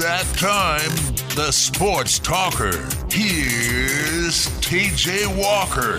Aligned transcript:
that 0.00 0.24
time. 0.38 0.88
The 1.36 1.52
sports 1.52 2.18
talker. 2.18 2.72
Here's 3.10 4.46
TJ 4.60 5.26
Walker. 5.36 5.98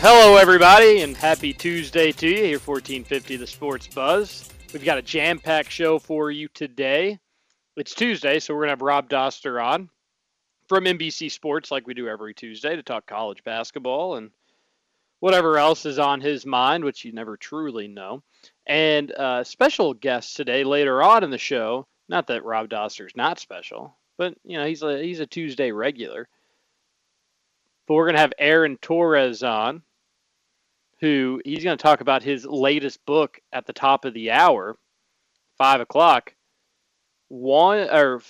Hello, 0.00 0.36
everybody, 0.38 1.02
and 1.02 1.16
happy 1.16 1.52
Tuesday 1.52 2.10
to 2.10 2.26
you 2.26 2.34
here, 2.34 2.58
1450 2.58 3.36
The 3.36 3.46
Sports 3.46 3.86
Buzz. 3.86 4.50
We've 4.72 4.84
got 4.84 4.98
a 4.98 5.02
jam 5.02 5.38
packed 5.38 5.70
show 5.70 6.00
for 6.00 6.32
you 6.32 6.48
today. 6.48 7.20
It's 7.76 7.94
Tuesday, 7.94 8.40
so 8.40 8.54
we're 8.54 8.62
going 8.62 8.68
to 8.68 8.72
have 8.72 8.82
Rob 8.82 9.08
Doster 9.08 9.64
on 9.64 9.88
from 10.68 10.84
NBC 10.84 11.30
Sports, 11.30 11.70
like 11.70 11.86
we 11.86 11.94
do 11.94 12.08
every 12.08 12.34
Tuesday, 12.34 12.74
to 12.74 12.82
talk 12.82 13.06
college 13.06 13.44
basketball 13.44 14.16
and 14.16 14.32
whatever 15.22 15.56
else 15.56 15.86
is 15.86 16.00
on 16.00 16.20
his 16.20 16.44
mind, 16.44 16.82
which 16.82 17.04
you 17.04 17.12
never 17.12 17.36
truly 17.36 17.86
know. 17.86 18.24
And 18.66 19.12
uh, 19.12 19.44
special 19.44 19.94
guest 19.94 20.34
today, 20.34 20.64
later 20.64 21.00
on 21.00 21.22
in 21.22 21.30
the 21.30 21.38
show. 21.38 21.86
Not 22.08 22.26
that 22.26 22.44
Rob 22.44 22.68
Doster's 22.68 23.14
not 23.14 23.38
special, 23.38 23.96
but 24.18 24.34
you 24.42 24.58
know 24.58 24.66
he's 24.66 24.82
a 24.82 25.00
he's 25.00 25.20
a 25.20 25.26
Tuesday 25.26 25.70
regular. 25.70 26.28
But 27.86 27.94
we're 27.94 28.06
to 28.16 28.20
have 28.20 28.32
Aaron 28.36 28.78
Torres 28.78 29.44
on, 29.44 29.82
who 31.00 31.40
he's 31.44 31.62
to 31.78 31.82
talk 31.82 32.00
about 32.00 32.24
his 32.24 32.44
latest 32.44 33.06
book 33.06 33.38
at 33.52 33.64
the 33.64 33.72
top 33.72 34.04
of 34.04 34.14
the 34.14 34.32
hour, 34.32 34.76
five 35.56 35.80
o'clock. 35.80 36.34
One 37.28 37.78
or 37.78 38.20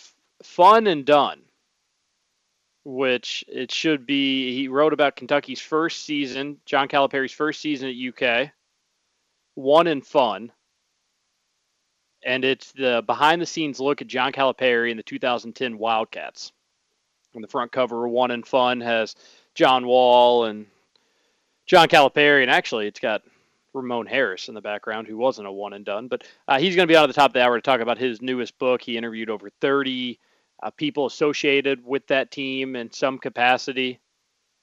fun 0.42 0.86
and 0.86 1.06
done, 1.06 1.40
which 2.84 3.44
it 3.48 3.70
should 3.70 4.06
be. 4.06 4.54
He 4.56 4.68
wrote 4.68 4.92
about 4.92 5.16
Kentucky's 5.16 5.60
first 5.60 6.04
season, 6.04 6.58
John 6.64 6.88
Calipari's 6.88 7.32
first 7.32 7.60
season 7.60 7.88
at 7.88 7.96
UK. 7.96 8.50
One 9.54 9.86
and 9.86 10.04
fun, 10.04 10.50
and 12.24 12.44
it's 12.44 12.72
the 12.72 13.02
behind 13.06 13.42
the 13.42 13.46
scenes 13.46 13.80
look 13.80 14.00
at 14.00 14.08
John 14.08 14.32
Calipari 14.32 14.90
and 14.90 14.98
the 14.98 15.02
2010 15.02 15.78
Wildcats. 15.78 16.52
And 17.34 17.42
the 17.42 17.48
front 17.48 17.72
cover 17.72 18.06
of 18.06 18.12
One 18.12 18.30
and 18.30 18.46
Fun 18.46 18.80
has 18.80 19.14
John 19.54 19.86
Wall 19.86 20.44
and 20.44 20.66
John 21.66 21.88
Calipari, 21.88 22.42
and 22.42 22.50
actually 22.50 22.86
it's 22.86 23.00
got 23.00 23.22
Ramon 23.72 24.06
Harris 24.06 24.48
in 24.48 24.54
the 24.54 24.60
background, 24.60 25.06
who 25.06 25.16
wasn't 25.16 25.48
a 25.48 25.52
one 25.52 25.72
and 25.72 25.84
done, 25.84 26.08
but 26.08 26.24
uh, 26.48 26.58
he's 26.58 26.76
going 26.76 26.86
to 26.86 26.92
be 26.92 26.96
out 26.96 27.04
of 27.04 27.08
the 27.08 27.18
top 27.18 27.30
of 27.30 27.34
the 27.34 27.42
hour 27.42 27.56
to 27.56 27.62
talk 27.62 27.80
about 27.80 27.98
his 27.98 28.20
newest 28.20 28.58
book. 28.58 28.82
He 28.82 28.96
interviewed 28.96 29.30
over 29.30 29.50
30 29.60 30.18
uh, 30.62 30.70
people 30.70 31.06
associated 31.06 31.84
with 31.84 32.06
that 32.06 32.30
team 32.30 32.76
in 32.76 32.90
some 32.92 33.18
capacity, 33.18 34.00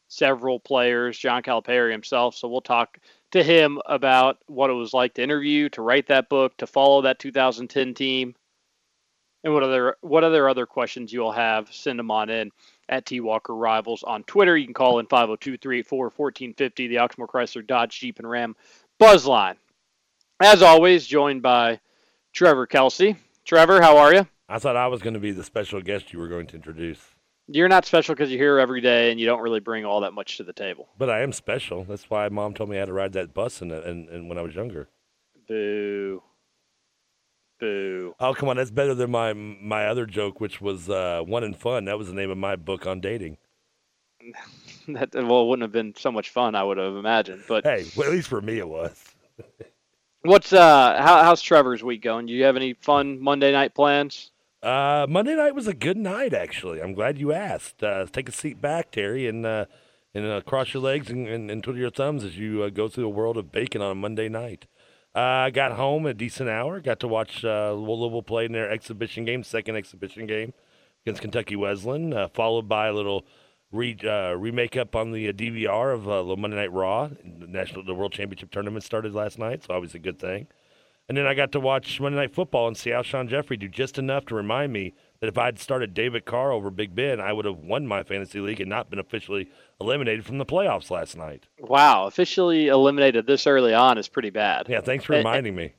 several 0.08 0.60
players, 0.60 1.18
John 1.18 1.44
Calipari 1.44 1.92
himself. 1.92 2.36
So 2.36 2.48
we'll 2.48 2.62
talk 2.62 2.98
to 3.32 3.44
him 3.44 3.80
about 3.86 4.38
what 4.48 4.70
it 4.70 4.74
was 4.74 4.94
like 4.94 5.14
to 5.16 5.24
interview, 5.24 5.70
to 5.70 5.82
write 5.82 6.08
that 6.08 6.30
book, 6.30 6.56
to 6.58 6.68
follow 6.68 7.02
that 7.02 7.20
2010 7.20 7.94
team, 7.94 8.36
and 9.44 9.54
what 9.54 9.64
other 9.64 9.96
what 10.02 10.24
other 10.24 10.50
other 10.50 10.66
questions 10.66 11.14
you'll 11.14 11.32
have. 11.32 11.72
Send 11.74 12.00
them 12.00 12.12
on 12.12 12.30
in 12.30 12.52
at 12.88 13.06
T 13.06 13.20
Walker 13.20 13.56
Rivals 13.56 14.04
on 14.04 14.24
Twitter. 14.24 14.58
You 14.58 14.66
can 14.66 14.74
call 14.74 15.00
in 15.00 15.06
502 15.06 15.58
384 15.58 16.06
1450, 16.06 16.88
the 16.88 16.96
Oxmoor 16.96 17.28
Chrysler 17.28 17.66
Dodge 17.66 18.00
Jeep 18.00 18.20
and 18.20 18.30
Ram 18.30 18.56
buzz 19.00 19.26
line. 19.26 19.56
As 20.42 20.62
always, 20.62 21.06
joined 21.06 21.42
by 21.42 21.80
Trevor 22.34 22.66
Kelsey. 22.66 23.18
Trevor, 23.46 23.82
how 23.82 23.98
are 23.98 24.14
you? 24.14 24.28
I 24.50 24.58
thought 24.58 24.76
I 24.76 24.88
was 24.88 25.02
going 25.02 25.14
to 25.14 25.20
be 25.20 25.32
the 25.32 25.44
special 25.44 25.80
guest 25.80 26.12
you 26.12 26.20
were 26.20 26.28
going 26.28 26.48
to 26.48 26.56
introduce. 26.56 27.00
You're 27.48 27.70
not 27.70 27.86
special 27.86 28.16
because 28.16 28.32
you're 28.32 28.42
here 28.42 28.60
every 28.60 28.82
day 28.82 29.12
and 29.12 29.20
you 29.20 29.26
don't 29.26 29.42
really 29.42 29.60
bring 29.60 29.86
all 29.86 30.02
that 30.02 30.14
much 30.14 30.38
to 30.38 30.44
the 30.44 30.54
table. 30.54 30.90
But 30.98 31.10
I 31.10 31.22
am 31.22 31.32
special. 31.32 31.84
That's 31.84 32.10
why 32.10 32.28
mom 32.30 32.54
told 32.54 32.70
me 32.70 32.78
I 32.78 32.80
had 32.80 32.86
to 32.86 32.94
ride 32.94 33.14
that 33.14 33.34
bus 33.34 33.62
in, 33.62 33.72
in, 33.72 34.10
in 34.10 34.28
when 34.28 34.38
I 34.38 34.42
was 34.42 34.56
younger. 34.56 34.90
Boo. 35.48 36.24
Boo. 37.60 38.16
Oh 38.20 38.34
come 38.34 38.50
on, 38.50 38.58
that's 38.58 38.72
better 38.72 38.96
than 38.96 39.12
my 39.12 39.34
my 39.34 39.88
other 39.88 40.06
joke, 40.06 40.40
which 40.40 40.62
was 40.62 40.90
uh, 40.90 41.22
one 41.26 41.44
and 41.44 41.58
fun. 41.58 41.86
That 41.86 41.98
was 41.98 42.08
the 42.08 42.14
name 42.14 42.30
of 42.30 42.38
my 42.38 42.56
book 42.56 42.88
on 42.88 43.02
dating. 43.02 43.38
that 44.88 45.14
well, 45.14 45.44
it 45.44 45.48
wouldn't 45.48 45.64
have 45.64 45.72
been 45.72 45.94
so 45.98 46.12
much 46.12 46.30
fun. 46.30 46.56
I 46.56 46.64
would 46.64 46.78
have 46.78 46.96
imagined. 46.96 47.44
But 47.48 47.66
hey, 47.66 47.86
well, 47.98 48.08
at 48.08 48.14
least 48.14 48.30
for 48.30 48.42
me, 48.42 48.60
it 48.60 48.70
was. 48.70 49.04
what's 50.22 50.54
uh, 50.54 51.02
how, 51.02 51.24
how's 51.24 51.42
Trevor's 51.42 51.84
week 51.84 52.02
going? 52.02 52.28
Do 52.28 52.34
you 52.34 52.44
have 52.46 52.56
any 52.56 52.74
fun 52.74 53.20
Monday 53.20 53.52
night 53.52 53.74
plans? 53.74 54.32
Uh, 54.62 55.06
Monday 55.08 55.36
night 55.36 55.56
was 55.56 55.68
a 55.68 55.74
good 55.74 55.98
night, 55.98 56.34
actually. 56.34 56.82
I'm 56.82 56.94
glad 56.94 57.18
you 57.18 57.32
asked. 57.32 57.82
Uh, 57.82 58.06
take 58.06 58.28
a 58.28 58.34
seat 58.34 58.60
back, 58.60 58.92
Terry, 58.92 59.28
and 59.28 59.46
uh, 59.46 59.66
and 60.14 60.26
uh, 60.26 60.42
cross 60.42 60.74
your 60.74 60.84
legs 60.84 61.10
and, 61.10 61.28
and, 61.28 61.50
and 61.50 61.64
twiddle 61.64 61.80
your 61.80 61.92
thumbs 61.92 62.24
as 62.24 62.38
you 62.38 62.64
uh, 62.64 62.70
go 62.70 62.88
through 62.88 63.04
the 63.04 63.10
world 63.10 63.38
of 63.38 63.52
bacon 63.52 63.82
on 63.82 63.92
a 63.92 63.96
Monday 63.96 64.28
night. 64.28 64.66
Uh, 65.16 65.20
I 65.20 65.50
got 65.50 65.74
home 65.74 66.06
a 66.06 66.14
decent 66.14 66.50
hour. 66.50 66.82
Got 66.82 67.00
to 67.02 67.08
watch 67.08 67.46
uh, 67.46 67.72
Louisville 67.74 68.24
play 68.24 68.46
in 68.46 68.52
their 68.52 68.70
exhibition 68.70 69.24
game, 69.24 69.44
second 69.44 69.76
exhibition 69.76 70.28
game 70.28 70.54
against 71.06 71.22
Kentucky 71.22 71.56
Wesleyan, 71.56 72.28
followed 72.34 72.68
by 72.68 72.88
a 72.88 72.94
little 72.94 73.26
re 73.72 73.96
remake 74.36 74.76
up 74.76 74.96
on 74.96 75.12
the 75.12 75.32
DVR 75.32 75.94
of 75.94 76.10
uh, 76.10 76.36
Monday 76.36 76.58
Night 76.58 76.74
Raw. 76.74 77.08
The 77.08 77.48
national, 77.48 77.86
the 77.86 77.96
World 77.96 78.12
Championship 78.12 78.52
tournament 78.52 78.84
started 78.84 79.14
last 79.14 79.40
night, 79.40 79.64
so 79.64 79.74
always 79.74 79.96
a 79.96 80.00
good 80.00 80.20
thing. 80.20 80.48
And 81.10 81.18
then 81.18 81.26
I 81.26 81.34
got 81.34 81.52
to 81.54 81.60
watch 81.60 82.00
Monday 82.00 82.20
Night 82.20 82.36
Football 82.36 82.68
and 82.68 82.78
see 82.78 82.92
Alshon 82.92 83.28
Jeffery 83.28 83.58
do 83.58 83.68
just 83.68 83.98
enough 83.98 84.28
to 84.28 84.36
remind 84.36 84.72
me 84.72 84.94
that 85.20 85.28
if 85.28 85.40
I'd 85.40 85.58
started 85.58 85.96
David 85.96 86.24
Carr 86.24 86.52
over 86.52 86.70
Big 86.70 86.94
Ben, 86.94 87.20
I 87.20 87.34
would 87.34 87.46
have 87.46 87.58
won 87.58 87.88
my 87.88 88.04
fantasy 88.04 88.40
league 88.40 88.62
and 88.62 88.70
not 88.70 88.92
been 88.92 89.00
officially 89.00 89.50
eliminated 89.82 90.24
from 90.24 90.38
the 90.38 90.46
playoffs 90.46 90.92
last 90.92 91.18
night. 91.18 91.48
Wow, 91.60 92.06
officially 92.06 92.68
eliminated 92.68 93.26
this 93.26 93.48
early 93.48 93.74
on 93.74 93.98
is 93.98 94.08
pretty 94.08 94.30
bad. 94.30 94.68
Yeah, 94.70 94.82
thanks 94.82 95.04
for 95.04 95.14
reminding 95.14 95.56
me. 95.56 95.74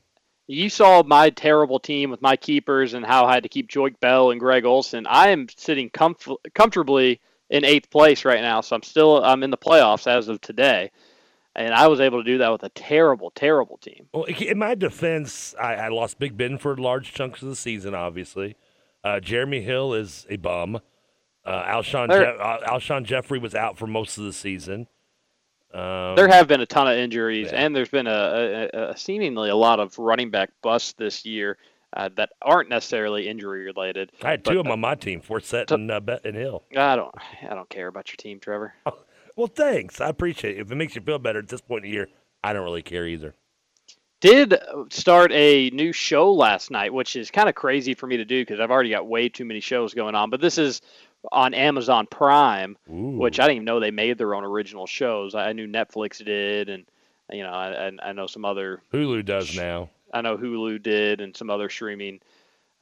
You 0.49 0.69
saw 0.69 1.05
my 1.05 1.31
terrible 1.31 1.79
team 1.79 2.11
with 2.11 2.21
my 2.21 2.35
keepers 2.35 2.93
and 2.93 3.07
how 3.07 3.25
I 3.25 3.35
had 3.35 3.45
to 3.45 3.49
keep 3.49 3.71
Joique 3.71 4.01
Bell 4.01 4.33
and 4.33 4.41
Greg 4.41 4.65
Olsen. 4.65 5.07
I 5.07 5.29
am 5.29 5.47
sitting 5.57 5.91
comf- 5.91 6.39
comfortably 6.55 7.21
in 7.49 7.65
eighth 7.65 7.89
place 7.91 8.25
right 8.25 8.43
now, 8.43 8.63
so 8.63 8.75
I'm 8.75 8.83
still 8.83 9.23
I'm 9.23 9.45
in 9.45 9.51
the 9.51 9.57
playoffs 9.57 10.09
as 10.09 10.27
of 10.27 10.41
today 10.41 10.91
and 11.57 11.75
I 11.75 11.89
was 11.89 12.01
able 12.01 12.23
to 12.23 12.25
do 12.25 12.39
that 12.39 12.51
with 12.53 12.63
a 12.63 12.69
terrible, 12.71 13.31
terrible 13.31 13.79
team. 13.79 14.09
Well, 14.13 14.25
in 14.25 14.59
my 14.59 14.75
defense, 14.75 15.55
I, 15.61 15.75
I 15.75 15.89
lost 15.89 16.19
Big 16.19 16.37
Ben 16.37 16.59
for 16.59 16.77
large 16.77 17.13
chunks 17.13 17.43
of 17.43 17.49
the 17.49 17.57
season. 17.57 17.95
Obviously, 17.95 18.57
uh, 19.03 19.21
Jeremy 19.21 19.61
Hill 19.61 19.95
is 19.95 20.27
a 20.31 20.37
bum. 20.37 20.81
Uh, 21.45 21.63
Alshon, 21.65 22.09
Je- 22.09 22.39
uh, 22.39 22.71
Alshon 22.71 23.05
Jeffery 23.05 23.39
was 23.39 23.55
out 23.55 23.79
for 23.79 23.87
most 23.87 24.19
of 24.19 24.25
the 24.25 24.33
season. 24.33 24.87
Um, 25.73 26.17
there 26.17 26.29
have 26.29 26.49
been 26.49 26.61
a 26.61 26.67
ton 26.67 26.89
of 26.89 26.97
injuries, 26.97 27.49
yeah. 27.53 27.65
and 27.65 27.75
there's 27.75 27.89
been 27.89 28.09
a, 28.09 28.69
a, 28.73 28.91
a, 28.91 28.97
seemingly 28.97 29.51
a 29.51 29.57
lot 29.57 29.79
of 29.79 29.97
running 29.99 30.31
back 30.31 30.51
busts 30.63 30.95
this 30.95 31.25
year 31.25 31.59
uh, 31.93 32.09
that 32.17 32.31
aren't 32.43 32.69
necessarily 32.69 33.29
injury 33.29 33.65
related. 33.65 34.11
I 34.23 34.31
had 34.31 34.45
two 34.45 34.59
of 34.59 34.65
them 34.65 34.73
on 34.73 34.81
my 34.81 34.97
team, 34.97 35.21
Forsett 35.21 35.69
t- 35.69 35.75
and, 35.75 35.91
uh, 35.91 36.19
and 36.25 36.37
Hill. 36.37 36.65
I 36.77 36.97
don't, 36.97 37.15
I 37.49 37.55
don't 37.55 37.69
care 37.69 37.87
about 37.87 38.09
your 38.11 38.17
team, 38.17 38.41
Trevor. 38.41 38.75
Well, 39.37 39.47
thanks. 39.47 40.01
I 40.01 40.09
appreciate 40.09 40.57
it. 40.57 40.61
If 40.61 40.73
it 40.73 40.75
makes 40.75 40.95
you 40.95 41.03
feel 41.03 41.19
better 41.19 41.39
at 41.39 41.49
this 41.49 41.61
point 41.61 41.85
in 41.85 41.91
the 41.91 41.95
year, 41.95 42.09
I 42.43 42.53
don't 42.53 42.65
really 42.65 42.83
care 42.83 43.07
either. 43.07 43.35
Did 44.21 44.59
start 44.91 45.33
a 45.33 45.71
new 45.71 45.93
show 45.93 46.33
last 46.33 46.71
night, 46.71 46.93
which 46.93 47.17
is 47.17 47.31
kind 47.31 47.49
of 47.49 47.55
crazy 47.55 47.95
for 47.95 48.07
me 48.07 48.19
to 48.19 48.25
do 48.25 48.43
because 48.43 48.61
I've 48.61 48.71
already 48.71 48.91
got 48.91 49.07
way 49.07 49.31
too 49.31 49.47
many 49.47 49.61
shows 49.61 49.95
going 49.95 50.15
on. 50.15 50.29
But 50.29 50.43
this 50.43 50.59
is 50.59 50.83
on 51.33 51.55
Amazon 51.55 52.07
Prime, 52.07 52.77
Ooh. 52.91 53.19
which 53.19 53.41
I 53.41 53.45
didn't 53.45 53.57
even 53.57 53.65
know 53.65 53.81
they 53.81 53.91
made 53.91 54.19
their 54.19 54.35
own 54.35 54.45
original 54.45 54.87
shows. 54.87 55.35
I 55.35 55.53
knew 55.53 55.67
Netflix 55.67 56.23
did, 56.23 56.69
and 56.69 56.85
you 57.31 57.43
know, 57.43 57.51
I, 57.51 57.91
I 58.03 58.13
know 58.13 58.27
some 58.27 58.45
other 58.45 58.83
Hulu 58.93 59.25
does 59.25 59.57
now. 59.57 59.89
I 60.13 60.21
know 60.21 60.37
Hulu 60.37 60.83
did, 60.83 61.21
and 61.21 61.37
some 61.37 61.51
other 61.51 61.69
streaming 61.69 62.21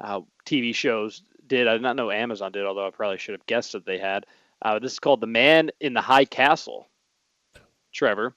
uh, 0.00 0.22
TV 0.46 0.74
shows 0.74 1.22
did. 1.46 1.68
I 1.68 1.72
did 1.74 1.82
not 1.82 1.96
know 1.96 2.10
Amazon 2.10 2.52
did, 2.52 2.64
although 2.64 2.86
I 2.86 2.90
probably 2.90 3.18
should 3.18 3.34
have 3.34 3.46
guessed 3.46 3.72
that 3.72 3.84
they 3.86 3.98
had. 3.98 4.26
Uh, 4.62 4.78
this 4.78 4.92
is 4.92 4.98
called 4.98 5.20
The 5.20 5.26
Man 5.26 5.70
in 5.80 5.94
the 5.94 6.00
High 6.00 6.24
Castle, 6.24 6.88
Trevor, 7.92 8.34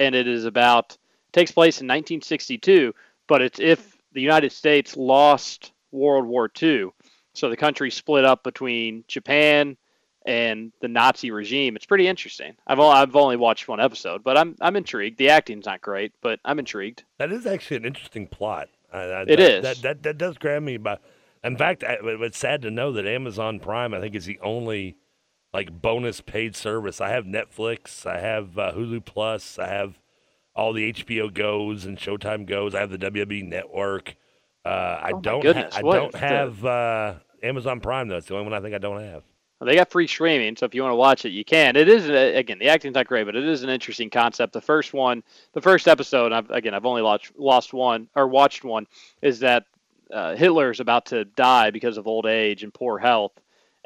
and 0.00 0.14
it 0.14 0.28
is 0.28 0.44
about 0.44 0.96
takes 1.32 1.50
place 1.50 1.80
in 1.80 1.86
1962, 1.86 2.94
but 3.26 3.42
it's 3.42 3.58
if 3.58 3.96
the 4.12 4.20
United 4.20 4.52
States 4.52 4.96
lost 4.96 5.72
World 5.90 6.26
War 6.26 6.50
II, 6.62 6.90
so 7.34 7.50
the 7.50 7.56
country 7.56 7.90
split 7.90 8.24
up 8.24 8.44
between 8.44 9.04
Japan 9.08 9.76
and 10.24 10.72
the 10.80 10.88
Nazi 10.88 11.30
regime. 11.30 11.76
It's 11.76 11.86
pretty 11.86 12.06
interesting. 12.06 12.54
I've 12.66 12.78
only, 12.78 12.96
I've 12.96 13.16
only 13.16 13.36
watched 13.36 13.68
one 13.68 13.80
episode, 13.80 14.22
but 14.22 14.38
I'm 14.38 14.56
I'm 14.60 14.76
intrigued. 14.76 15.18
The 15.18 15.30
acting's 15.30 15.66
not 15.66 15.80
great, 15.80 16.12
but 16.22 16.40
I'm 16.44 16.58
intrigued. 16.58 17.04
That 17.18 17.32
is 17.32 17.46
actually 17.46 17.78
an 17.78 17.84
interesting 17.84 18.26
plot. 18.26 18.68
Uh, 18.92 19.24
it 19.26 19.36
that, 19.36 19.40
is. 19.40 19.62
That, 19.62 19.82
that 19.82 20.02
that 20.04 20.18
does 20.18 20.38
grab 20.38 20.62
me 20.62 20.76
by. 20.76 20.98
In 21.42 21.58
fact, 21.58 21.84
it's 21.86 22.38
sad 22.38 22.62
to 22.62 22.70
know 22.70 22.92
that 22.92 23.06
Amazon 23.06 23.60
Prime, 23.60 23.92
I 23.92 24.00
think, 24.00 24.14
is 24.14 24.24
the 24.24 24.38
only 24.40 24.96
like 25.54 25.80
bonus 25.80 26.20
paid 26.20 26.56
service. 26.56 27.00
I 27.00 27.10
have 27.10 27.24
Netflix, 27.24 28.04
I 28.04 28.18
have 28.18 28.58
uh, 28.58 28.72
Hulu 28.72 29.04
Plus, 29.04 29.58
I 29.58 29.68
have 29.68 29.98
all 30.54 30.72
the 30.72 30.92
HBO 30.92 31.32
goes 31.32 31.86
and 31.86 31.96
Showtime 31.96 32.44
goes. 32.44 32.74
I 32.74 32.80
have 32.80 32.90
the 32.90 32.98
WWE 32.98 33.44
Network. 33.44 34.16
Uh, 34.64 34.68
I 34.68 35.10
oh 35.14 35.20
don't. 35.20 35.44
Ha- 35.44 35.68
I 35.72 35.82
don't 35.82 36.14
have 36.14 36.64
uh, 36.64 37.14
Amazon 37.42 37.80
Prime 37.80 38.08
though. 38.08 38.16
It's 38.16 38.26
the 38.26 38.34
only 38.34 38.50
one 38.50 38.54
I 38.54 38.60
think 38.60 38.74
I 38.74 38.78
don't 38.78 39.00
have. 39.00 39.22
They 39.60 39.76
got 39.76 39.90
free 39.90 40.06
streaming, 40.06 40.56
so 40.56 40.66
if 40.66 40.74
you 40.74 40.82
want 40.82 40.92
to 40.92 40.96
watch 40.96 41.24
it, 41.24 41.30
you 41.30 41.44
can. 41.44 41.76
It 41.76 41.88
is 41.88 42.08
again 42.08 42.58
the 42.58 42.68
acting's 42.68 42.94
not 42.94 43.06
great, 43.06 43.24
but 43.24 43.36
it 43.36 43.46
is 43.46 43.62
an 43.62 43.70
interesting 43.70 44.10
concept. 44.10 44.52
The 44.52 44.60
first 44.60 44.92
one, 44.92 45.22
the 45.52 45.60
first 45.60 45.88
episode, 45.88 46.32
I've, 46.32 46.50
again 46.50 46.74
I've 46.74 46.84
only 46.84 47.02
lost 47.02 47.32
lost 47.38 47.72
one 47.72 48.08
or 48.14 48.26
watched 48.26 48.64
one, 48.64 48.86
is 49.22 49.40
that 49.40 49.64
uh, 50.12 50.34
Hitler 50.34 50.70
is 50.70 50.80
about 50.80 51.06
to 51.06 51.24
die 51.24 51.70
because 51.70 51.96
of 51.96 52.06
old 52.06 52.26
age 52.26 52.62
and 52.62 52.74
poor 52.74 52.98
health, 52.98 53.32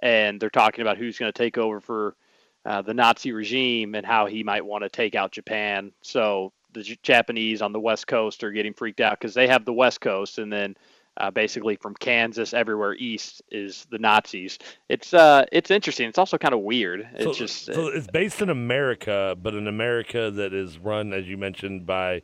and 0.00 0.40
they're 0.40 0.50
talking 0.50 0.82
about 0.82 0.96
who's 0.96 1.18
going 1.18 1.32
to 1.32 1.36
take 1.36 1.58
over 1.58 1.80
for 1.80 2.16
uh, 2.64 2.82
the 2.82 2.94
Nazi 2.94 3.32
regime 3.32 3.94
and 3.94 4.04
how 4.04 4.26
he 4.26 4.42
might 4.42 4.64
want 4.64 4.82
to 4.84 4.88
take 4.88 5.14
out 5.14 5.32
Japan. 5.32 5.92
So 6.02 6.52
the 6.72 6.82
J- 6.82 6.98
Japanese 7.02 7.62
on 7.62 7.72
the 7.72 7.80
West 7.80 8.06
Coast 8.06 8.44
are 8.44 8.50
getting 8.50 8.74
freaked 8.74 9.00
out 9.00 9.18
because 9.18 9.34
they 9.34 9.48
have 9.48 9.64
the 9.64 9.72
West 9.72 10.00
Coast, 10.00 10.38
and 10.38 10.52
then 10.52 10.76
uh, 11.18 11.30
basically 11.30 11.76
from 11.76 11.94
Kansas 11.94 12.54
everywhere 12.54 12.94
east 12.94 13.42
is 13.50 13.86
the 13.90 13.98
Nazis. 13.98 14.58
It's 14.88 15.12
uh, 15.14 15.44
it's 15.52 15.70
interesting. 15.70 16.08
It's 16.08 16.18
also 16.18 16.38
kind 16.38 16.54
of 16.54 16.60
weird. 16.60 17.08
It's 17.14 17.24
so, 17.24 17.32
just 17.32 17.64
so 17.66 17.88
it's 17.88 18.06
based 18.06 18.40
in 18.40 18.50
America, 18.50 19.36
but 19.40 19.54
in 19.54 19.66
America 19.66 20.30
that 20.30 20.52
is 20.52 20.78
run, 20.78 21.12
as 21.12 21.26
you 21.26 21.36
mentioned, 21.36 21.86
by 21.86 22.22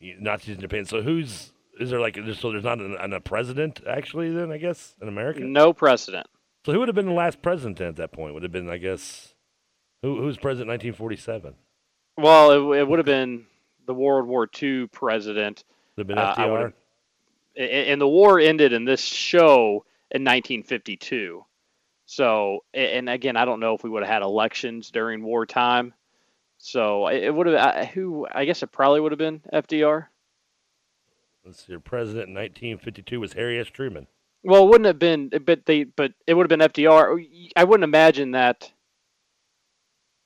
Nazis 0.00 0.56
in 0.56 0.60
Japan. 0.60 0.84
So 0.84 1.02
who's 1.02 1.52
is 1.80 1.90
there 1.90 2.00
like 2.00 2.18
so 2.34 2.52
there's 2.52 2.64
not 2.64 2.78
an, 2.78 2.96
an, 3.00 3.12
a 3.12 3.20
president 3.20 3.80
actually 3.88 4.30
then 4.32 4.52
I 4.52 4.58
guess 4.58 4.94
in 5.00 5.08
America? 5.08 5.40
No 5.40 5.72
president. 5.72 6.26
So 6.68 6.74
who 6.74 6.80
would 6.80 6.88
have 6.88 6.94
been 6.94 7.06
the 7.06 7.12
last 7.12 7.40
president 7.40 7.80
at 7.80 7.96
that 7.96 8.12
point? 8.12 8.34
Would 8.34 8.42
have 8.42 8.52
been 8.52 8.68
I 8.68 8.76
guess 8.76 9.32
who 10.02 10.18
who 10.18 10.26
was 10.26 10.36
president 10.36 10.68
1947? 10.68 11.54
Well, 12.18 12.50
it, 12.50 12.80
it 12.80 12.86
would 12.86 12.98
have 12.98 13.06
been 13.06 13.46
the 13.86 13.94
World 13.94 14.28
War 14.28 14.46
II 14.62 14.86
president. 14.88 15.64
Would 15.96 16.06
have 16.10 16.14
been 16.14 16.18
FDR. 16.18 16.74
Uh, 17.58 17.62
and 17.62 17.98
the 17.98 18.06
war 18.06 18.38
ended 18.38 18.74
in 18.74 18.84
this 18.84 19.00
show 19.00 19.86
in 20.10 20.24
1952. 20.24 21.42
So, 22.04 22.64
and 22.74 23.08
again, 23.08 23.38
I 23.38 23.46
don't 23.46 23.60
know 23.60 23.74
if 23.74 23.82
we 23.82 23.88
would 23.88 24.02
have 24.02 24.12
had 24.12 24.20
elections 24.20 24.90
during 24.90 25.22
wartime. 25.22 25.94
So 26.58 27.08
it 27.08 27.30
would 27.30 27.46
have 27.46 27.86
who 27.86 28.26
I 28.30 28.44
guess 28.44 28.62
it 28.62 28.72
probably 28.72 29.00
would 29.00 29.12
have 29.12 29.18
been 29.18 29.40
FDR. 29.54 30.08
Let's 31.46 31.64
see, 31.64 31.72
your 31.72 31.80
president 31.80 32.28
in 32.28 32.34
1952 32.34 33.20
was 33.20 33.32
Harry 33.32 33.58
S. 33.58 33.68
Truman. 33.68 34.06
Well, 34.44 34.64
it 34.64 34.68
wouldn't 34.68 34.86
have 34.86 34.98
been, 34.98 35.30
but 35.44 35.66
they, 35.66 35.84
but 35.84 36.12
it 36.26 36.34
would 36.34 36.50
have 36.50 36.58
been 36.58 36.68
FDR. 36.68 37.26
I 37.56 37.64
wouldn't 37.64 37.84
imagine 37.84 38.32
that. 38.32 38.70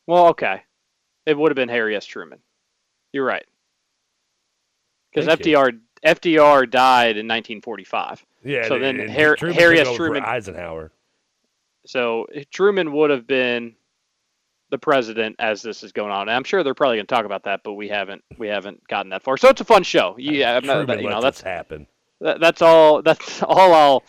Well, 0.07 0.29
okay, 0.29 0.63
it 1.27 1.37
would 1.37 1.51
have 1.51 1.57
been 1.57 1.69
Harry 1.69 1.97
S. 1.97 2.05
Truman. 2.05 2.41
You're 3.13 3.25
right, 3.25 3.47
because 5.13 5.29
FDR 5.29 5.79
FDR 6.05 6.71
died 6.71 7.17
in 7.17 7.27
1945. 7.27 8.25
Yeah. 8.45 8.67
So 8.69 8.79
then 8.79 9.09
Harry, 9.09 9.37
Harry 9.55 9.81
S. 9.81 9.87
over 9.87 9.97
Truman. 9.97 10.25
Eisenhower. 10.25 10.93
So 11.87 12.27
Truman 12.51 12.93
would 12.93 13.11
have 13.11 13.27
been 13.27 13.75
the 14.71 14.79
president 14.79 15.37
as 15.39 15.63
this 15.63 15.83
is 15.83 15.93
going 15.93 16.11
on. 16.11 16.23
And 16.23 16.31
I'm 16.31 16.45
sure 16.45 16.65
they're 16.65 16.75
probably 16.75 16.97
going 16.97 17.07
to 17.07 17.15
talk 17.15 17.27
about 17.27 17.45
that, 17.45 17.63
but 17.63 17.75
we 17.75 17.89
haven't 17.89 18.25
we 18.39 18.49
haven't 18.49 18.87
gotten 18.89 19.11
that 19.11 19.23
far. 19.23 19.37
So 19.37 19.49
it's 19.49 19.61
a 19.61 19.65
fun 19.65 19.83
show. 19.83 20.17
Yeah, 20.19 20.57
I'm 20.57 20.67
not, 20.67 21.01
you 21.01 21.09
know 21.09 21.21
that's 21.21 21.39
this 21.39 21.45
happen. 21.45 21.87
That, 22.23 22.41
that's 22.41 22.63
all 22.63 23.03
that's 23.05 23.43
all 23.43 23.73
I'll 23.75 24.05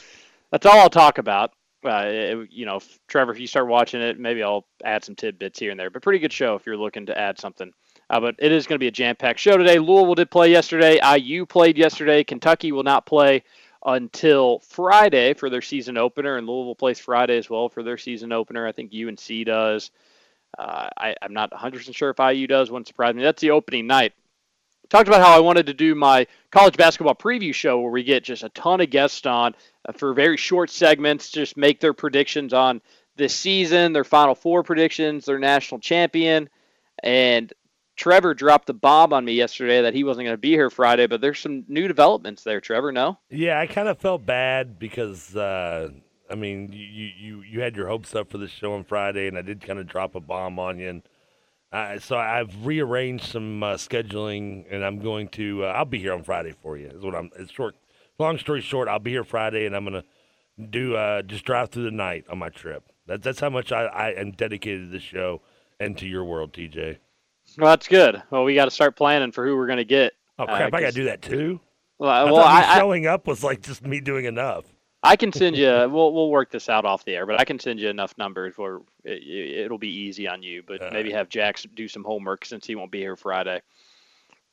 that's 0.51 0.65
all 0.65 0.79
I'll 0.79 0.89
talk 0.89 1.17
about. 1.17 1.51
Uh, 1.85 2.03
it- 2.05 2.49
you 2.51 2.65
know, 2.65 2.77
if, 2.77 2.99
Trevor, 3.07 3.31
if 3.33 3.39
you 3.39 3.47
start 3.47 3.67
watching 3.67 4.01
it, 4.01 4.19
maybe 4.19 4.41
I'll 4.43 4.65
add 4.83 5.03
some 5.03 5.15
tidbits 5.15 5.59
here 5.59 5.71
and 5.71 5.79
there. 5.79 5.89
But 5.89 6.01
pretty 6.01 6.19
good 6.19 6.33
show 6.33 6.55
if 6.55 6.65
you're 6.65 6.77
looking 6.77 7.07
to 7.07 7.17
add 7.19 7.39
something. 7.39 7.71
Uh, 8.09 8.19
but 8.19 8.35
it 8.39 8.51
is 8.51 8.67
going 8.67 8.75
to 8.75 8.83
be 8.83 8.87
a 8.87 8.91
jam-packed 8.91 9.39
show 9.39 9.57
today. 9.57 9.79
Louisville 9.79 10.15
did 10.15 10.29
play 10.29 10.51
yesterday. 10.51 10.99
IU 11.17 11.45
played 11.45 11.77
yesterday. 11.77 12.23
Kentucky 12.23 12.71
will 12.71 12.83
not 12.83 13.05
play 13.05 13.43
until 13.85 14.59
Friday 14.59 15.33
for 15.33 15.49
their 15.49 15.61
season 15.61 15.97
opener, 15.97 16.37
and 16.37 16.47
Louisville 16.47 16.75
plays 16.75 16.99
Friday 16.99 17.37
as 17.37 17.49
well 17.49 17.69
for 17.69 17.81
their 17.83 17.97
season 17.97 18.31
opener. 18.31 18.67
I 18.67 18.71
think 18.71 18.93
UNC 18.93 19.45
does. 19.45 19.91
Uh, 20.57 20.89
I, 20.97 21.15
I'm 21.21 21.33
not 21.33 21.51
100% 21.51 21.95
sure 21.95 22.11
if 22.17 22.19
IU 22.35 22.45
does. 22.47 22.69
Wouldn't 22.69 22.87
surprise 22.87 23.15
me. 23.15 23.23
That's 23.23 23.41
the 23.41 23.51
opening 23.51 23.87
night. 23.87 24.13
Talked 24.93 25.07
about 25.07 25.25
how 25.25 25.35
I 25.35 25.39
wanted 25.39 25.65
to 25.65 25.73
do 25.73 25.95
my 25.95 26.27
college 26.51 26.77
basketball 26.77 27.15
preview 27.15 27.51
show 27.51 27.79
where 27.79 27.89
we 27.89 28.03
get 28.03 28.23
just 28.23 28.43
a 28.43 28.49
ton 28.49 28.79
of 28.79 28.91
guests 28.91 29.25
on 29.25 29.55
uh, 29.89 29.91
for 29.91 30.13
very 30.13 30.37
short 30.37 30.69
segments, 30.69 31.31
just 31.31 31.57
make 31.57 31.79
their 31.79 31.93
predictions 31.93 32.53
on 32.53 32.79
this 33.15 33.33
season, 33.33 33.93
their 33.93 34.03
Final 34.03 34.35
Four 34.35 34.61
predictions, 34.61 35.25
their 35.25 35.39
national 35.39 35.79
champion. 35.79 36.47
And 37.01 37.51
Trevor 37.95 38.35
dropped 38.35 38.67
the 38.67 38.75
bomb 38.75 39.13
on 39.13 39.25
me 39.25 39.33
yesterday 39.33 39.81
that 39.81 39.95
he 39.95 40.03
wasn't 40.03 40.25
going 40.25 40.35
to 40.35 40.37
be 40.37 40.51
here 40.51 40.69
Friday, 40.69 41.07
but 41.07 41.21
there's 41.21 41.39
some 41.39 41.65
new 41.67 41.87
developments 41.87 42.43
there, 42.43 42.61
Trevor. 42.61 42.91
No? 42.91 43.17
Yeah, 43.31 43.59
I 43.59 43.65
kind 43.65 43.87
of 43.87 43.97
felt 43.97 44.27
bad 44.27 44.77
because 44.77 45.35
uh, 45.35 45.89
I 46.29 46.35
mean, 46.35 46.71
you, 46.71 47.09
you 47.17 47.41
you 47.41 47.61
had 47.61 47.75
your 47.75 47.87
hopes 47.87 48.13
up 48.13 48.29
for 48.29 48.37
this 48.37 48.51
show 48.51 48.73
on 48.73 48.83
Friday, 48.83 49.27
and 49.27 49.39
I 49.39 49.41
did 49.41 49.61
kind 49.61 49.79
of 49.79 49.87
drop 49.87 50.13
a 50.13 50.19
bomb 50.19 50.59
on 50.59 50.77
you. 50.77 50.89
And 50.89 51.01
uh, 51.73 51.99
so 51.99 52.17
I've 52.17 52.65
rearranged 52.65 53.25
some 53.25 53.63
uh, 53.63 53.73
scheduling, 53.75 54.65
and 54.71 54.85
I'm 54.85 54.99
going 54.99 55.27
to. 55.29 55.65
Uh, 55.65 55.67
I'll 55.69 55.85
be 55.85 55.99
here 55.99 56.13
on 56.13 56.23
Friday 56.23 56.53
for 56.61 56.77
you. 56.77 56.87
Is 56.87 57.03
what 57.03 57.15
I'm. 57.15 57.31
It's 57.37 57.51
short. 57.51 57.75
Long 58.19 58.37
story 58.37 58.61
short, 58.61 58.87
I'll 58.87 58.99
be 58.99 59.11
here 59.11 59.23
Friday, 59.23 59.65
and 59.65 59.75
I'm 59.75 59.83
gonna 59.83 60.03
do 60.69 60.95
uh, 60.95 61.23
just 61.23 61.45
drive 61.45 61.69
through 61.69 61.85
the 61.85 61.91
night 61.91 62.25
on 62.29 62.37
my 62.37 62.49
trip. 62.49 62.83
That's 63.07 63.23
that's 63.23 63.39
how 63.39 63.49
much 63.49 63.71
I, 63.71 63.85
I 63.85 64.09
am 64.11 64.31
dedicated 64.31 64.85
to 64.85 64.89
this 64.89 65.03
show 65.03 65.41
and 65.79 65.97
to 65.97 66.05
your 66.07 66.23
world, 66.23 66.53
TJ. 66.53 66.97
Well, 67.57 67.71
that's 67.71 67.87
good. 67.87 68.21
Well, 68.29 68.43
we 68.43 68.55
got 68.55 68.65
to 68.65 68.71
start 68.71 68.95
planning 68.95 69.31
for 69.31 69.45
who 69.45 69.57
we're 69.57 69.67
going 69.67 69.77
to 69.77 69.83
get. 69.83 70.13
Oh 70.39 70.43
Uh, 70.43 70.55
crap! 70.55 70.73
I 70.73 70.81
gotta 70.81 70.93
do 70.93 71.05
that 71.05 71.21
too. 71.21 71.59
Well, 71.97 72.09
I 72.09 72.23
well, 72.23 72.35
thought 72.35 72.61
me 72.61 72.67
I, 72.67 72.75
I, 72.75 72.77
showing 72.77 73.07
up 73.07 73.27
was 73.27 73.43
like 73.43 73.61
just 73.61 73.85
me 73.85 73.99
doing 73.99 74.25
enough. 74.25 74.65
I 75.03 75.15
can 75.17 75.31
send 75.33 75.57
you. 75.57 75.67
We'll 75.91 76.13
we'll 76.13 76.29
work 76.29 76.49
this 76.49 76.69
out 76.69 76.85
off 76.85 77.03
the 77.05 77.15
air, 77.15 77.25
but 77.25 77.39
I 77.39 77.43
can 77.45 77.59
send 77.59 77.79
you 77.79 77.89
enough 77.89 78.17
numbers 78.17 78.57
where 78.57 78.77
it, 79.03 79.65
it'll 79.65 79.77
be 79.77 79.89
easy 79.93 80.27
on 80.27 80.41
you. 80.41 80.63
But 80.65 80.81
Uh. 80.81 80.89
maybe 80.93 81.11
have 81.11 81.29
Jax 81.29 81.65
do 81.75 81.87
some 81.87 82.03
homework 82.03 82.45
since 82.45 82.65
he 82.65 82.75
won't 82.75 82.91
be 82.91 82.99
here 82.99 83.15
Friday. 83.15 83.61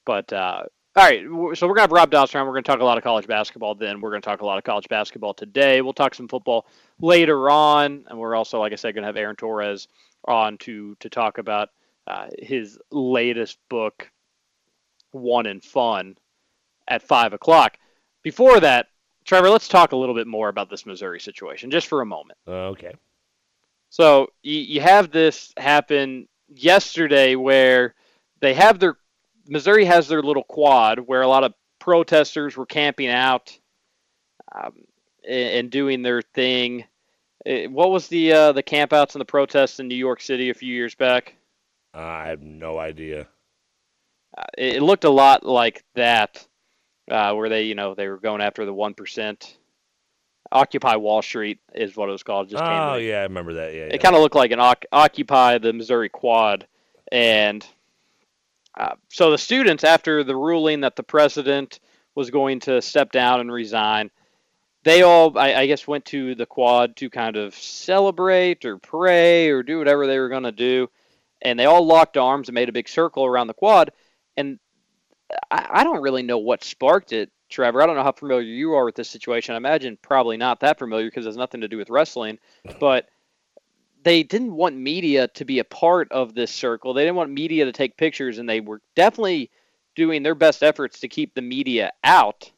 But 0.04 0.32
uh, 0.32 0.64
all 0.96 1.04
right, 1.08 1.22
so 1.56 1.68
we're 1.68 1.74
gonna 1.74 1.82
have 1.82 1.92
Rob 1.92 2.10
Doster 2.10 2.34
around. 2.34 2.46
We're 2.48 2.54
gonna 2.54 2.62
talk 2.62 2.80
a 2.80 2.84
lot 2.84 2.98
of 2.98 3.04
college 3.04 3.26
basketball. 3.28 3.76
Then 3.76 4.00
we're 4.00 4.10
gonna 4.10 4.22
talk 4.22 4.40
a 4.40 4.46
lot 4.46 4.58
of 4.58 4.64
college 4.64 4.88
basketball 4.88 5.34
today. 5.34 5.82
We'll 5.82 5.92
talk 5.92 6.14
some 6.16 6.26
football 6.26 6.66
later 7.00 7.48
on, 7.48 8.04
and 8.08 8.18
we're 8.18 8.34
also, 8.34 8.58
like 8.58 8.72
I 8.72 8.76
said, 8.76 8.94
gonna 8.94 9.06
have 9.06 9.16
Aaron 9.16 9.36
Torres 9.36 9.86
on 10.26 10.58
to 10.58 10.96
to 10.96 11.08
talk 11.08 11.38
about 11.38 11.68
uh, 12.08 12.26
his 12.40 12.76
latest 12.90 13.58
book, 13.68 14.10
One 15.12 15.46
and 15.46 15.62
Fun, 15.62 16.16
at 16.88 17.02
five 17.02 17.32
o'clock. 17.34 17.78
Before 18.22 18.58
that, 18.58 18.88
Trevor, 19.30 19.48
let's 19.48 19.68
talk 19.68 19.92
a 19.92 19.96
little 19.96 20.16
bit 20.16 20.26
more 20.26 20.48
about 20.48 20.68
this 20.68 20.84
Missouri 20.84 21.20
situation, 21.20 21.70
just 21.70 21.86
for 21.86 22.00
a 22.00 22.04
moment. 22.04 22.36
Uh, 22.48 22.70
okay. 22.70 22.92
So 23.88 24.26
you, 24.42 24.58
you 24.58 24.80
have 24.80 25.12
this 25.12 25.52
happen 25.56 26.26
yesterday 26.48 27.36
where 27.36 27.94
they 28.40 28.54
have 28.54 28.80
their 28.80 28.96
Missouri 29.46 29.84
has 29.84 30.08
their 30.08 30.20
little 30.20 30.42
quad 30.42 30.98
where 30.98 31.22
a 31.22 31.28
lot 31.28 31.44
of 31.44 31.54
protesters 31.78 32.56
were 32.56 32.66
camping 32.66 33.06
out 33.06 33.56
um, 34.52 34.72
and, 35.24 35.48
and 35.50 35.70
doing 35.70 36.02
their 36.02 36.22
thing. 36.22 36.82
Eh, 37.46 37.68
What 37.68 37.92
was 37.92 38.08
the 38.08 38.32
uh, 38.32 38.50
the 38.50 38.64
campouts 38.64 39.14
and 39.14 39.20
the 39.20 39.26
protests 39.26 39.78
in 39.78 39.86
New 39.86 39.94
York 39.94 40.20
City 40.20 40.50
a 40.50 40.54
few 40.54 40.74
years 40.74 40.96
back? 40.96 41.36
I 41.94 42.26
have 42.26 42.42
no 42.42 42.80
idea. 42.80 43.28
Uh, 44.36 44.42
it, 44.58 44.78
it 44.78 44.82
looked 44.82 45.04
a 45.04 45.08
lot 45.08 45.46
like 45.46 45.84
that, 45.94 46.44
uh, 47.10 47.34
where 47.34 47.48
they 47.48 47.64
you 47.64 47.74
know 47.74 47.94
they 47.94 48.08
were 48.08 48.18
going 48.18 48.40
after 48.40 48.64
the 48.64 48.74
one 48.74 48.94
percent. 48.94 49.56
Occupy 50.52 50.96
Wall 50.96 51.22
Street 51.22 51.60
is 51.74 51.96
what 51.96 52.08
it 52.08 52.12
was 52.12 52.22
called. 52.22 52.48
Just 52.48 52.62
Oh 52.62 52.96
yeah, 52.96 53.20
I 53.20 53.22
remember 53.22 53.54
that. 53.54 53.72
Yeah, 53.72 53.86
yeah. 53.86 53.94
It 53.94 54.02
kind 54.02 54.16
of 54.16 54.22
looked 54.22 54.34
like 54.34 54.50
an 54.50 54.58
oc- 54.58 54.86
Occupy 54.90 55.58
the 55.58 55.72
Missouri 55.72 56.08
Quad. 56.08 56.66
And 57.12 57.64
uh, 58.78 58.94
so 59.08 59.30
the 59.30 59.38
students, 59.38 59.84
after 59.84 60.24
the 60.24 60.36
ruling 60.36 60.80
that 60.80 60.96
the 60.96 61.02
president 61.02 61.80
was 62.14 62.30
going 62.30 62.60
to 62.60 62.82
step 62.82 63.12
down 63.12 63.40
and 63.40 63.52
resign, 63.52 64.10
they 64.84 65.02
all, 65.02 65.38
I, 65.38 65.54
I 65.54 65.66
guess, 65.66 65.86
went 65.86 66.04
to 66.06 66.34
the 66.34 66.46
quad 66.46 66.96
to 66.96 67.10
kind 67.10 67.36
of 67.36 67.54
celebrate 67.54 68.64
or 68.64 68.78
pray 68.78 69.50
or 69.50 69.62
do 69.62 69.78
whatever 69.78 70.06
they 70.06 70.18
were 70.18 70.28
going 70.28 70.44
to 70.44 70.52
do. 70.52 70.88
And 71.42 71.58
they 71.58 71.66
all 71.66 71.86
locked 71.86 72.16
arms 72.16 72.48
and 72.48 72.54
made 72.54 72.68
a 72.68 72.72
big 72.72 72.88
circle 72.88 73.24
around 73.24 73.46
the 73.46 73.54
quad. 73.54 73.92
And 74.36 74.58
I, 75.50 75.66
I 75.70 75.84
don't 75.84 76.02
really 76.02 76.22
know 76.22 76.38
what 76.38 76.64
sparked 76.64 77.12
it, 77.12 77.30
Trevor. 77.48 77.82
I 77.82 77.86
don't 77.86 77.96
know 77.96 78.02
how 78.02 78.12
familiar 78.12 78.42
you 78.42 78.74
are 78.74 78.84
with 78.84 78.94
this 78.94 79.10
situation. 79.10 79.54
I 79.54 79.58
imagine 79.58 79.98
probably 80.00 80.36
not 80.36 80.60
that 80.60 80.78
familiar 80.78 81.06
because 81.06 81.26
it 81.26 81.30
has 81.30 81.36
nothing 81.36 81.60
to 81.62 81.68
do 81.68 81.76
with 81.76 81.90
wrestling. 81.90 82.38
But 82.80 83.08
they 84.02 84.22
didn't 84.22 84.54
want 84.54 84.76
media 84.76 85.28
to 85.28 85.44
be 85.44 85.58
a 85.58 85.64
part 85.64 86.10
of 86.12 86.34
this 86.34 86.50
circle. 86.50 86.94
They 86.94 87.02
didn't 87.02 87.16
want 87.16 87.30
media 87.30 87.66
to 87.66 87.72
take 87.72 87.96
pictures, 87.96 88.38
and 88.38 88.48
they 88.48 88.60
were 88.60 88.80
definitely 88.96 89.50
doing 89.94 90.22
their 90.22 90.34
best 90.34 90.62
efforts 90.62 91.00
to 91.00 91.08
keep 91.08 91.34
the 91.34 91.42
media 91.42 91.92
out. 92.04 92.50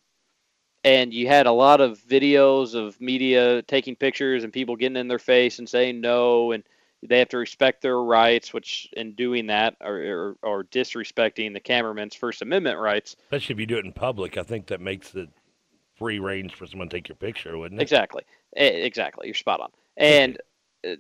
And 0.84 1.12
you 1.12 1.28
had 1.28 1.46
a 1.46 1.52
lot 1.52 1.80
of 1.80 1.98
videos 1.98 2.74
of 2.74 3.00
media 3.00 3.62
taking 3.62 3.96
pictures 3.96 4.44
and 4.44 4.52
people 4.52 4.76
getting 4.76 4.96
in 4.96 5.08
their 5.08 5.18
face 5.18 5.58
and 5.58 5.68
saying 5.68 6.00
no, 6.00 6.52
and 6.52 6.64
they 7.02 7.18
have 7.18 7.28
to 7.30 7.38
respect 7.38 7.82
their 7.82 8.00
rights, 8.00 8.52
which 8.52 8.88
in 8.96 9.12
doing 9.12 9.48
that 9.48 9.76
are, 9.80 9.96
are, 9.96 10.36
are 10.42 10.64
disrespecting 10.64 11.52
the 11.52 11.60
cameraman's 11.60 12.14
First 12.14 12.42
Amendment 12.42 12.78
rights. 12.78 13.16
Especially 13.24 13.54
if 13.54 13.60
you 13.60 13.66
do 13.66 13.78
it 13.78 13.84
in 13.84 13.92
public, 13.92 14.36
I 14.36 14.42
think 14.42 14.66
that 14.66 14.80
makes 14.80 15.14
it 15.14 15.28
free 15.96 16.18
range 16.18 16.54
for 16.54 16.66
someone 16.66 16.88
to 16.88 16.96
take 16.96 17.08
your 17.08 17.16
picture, 17.16 17.56
wouldn't 17.58 17.80
it? 17.80 17.82
Exactly. 17.82 18.22
Exactly. 18.54 19.26
You're 19.26 19.34
spot 19.34 19.60
on. 19.60 19.70
And 19.96 20.38
uh, 20.86 20.96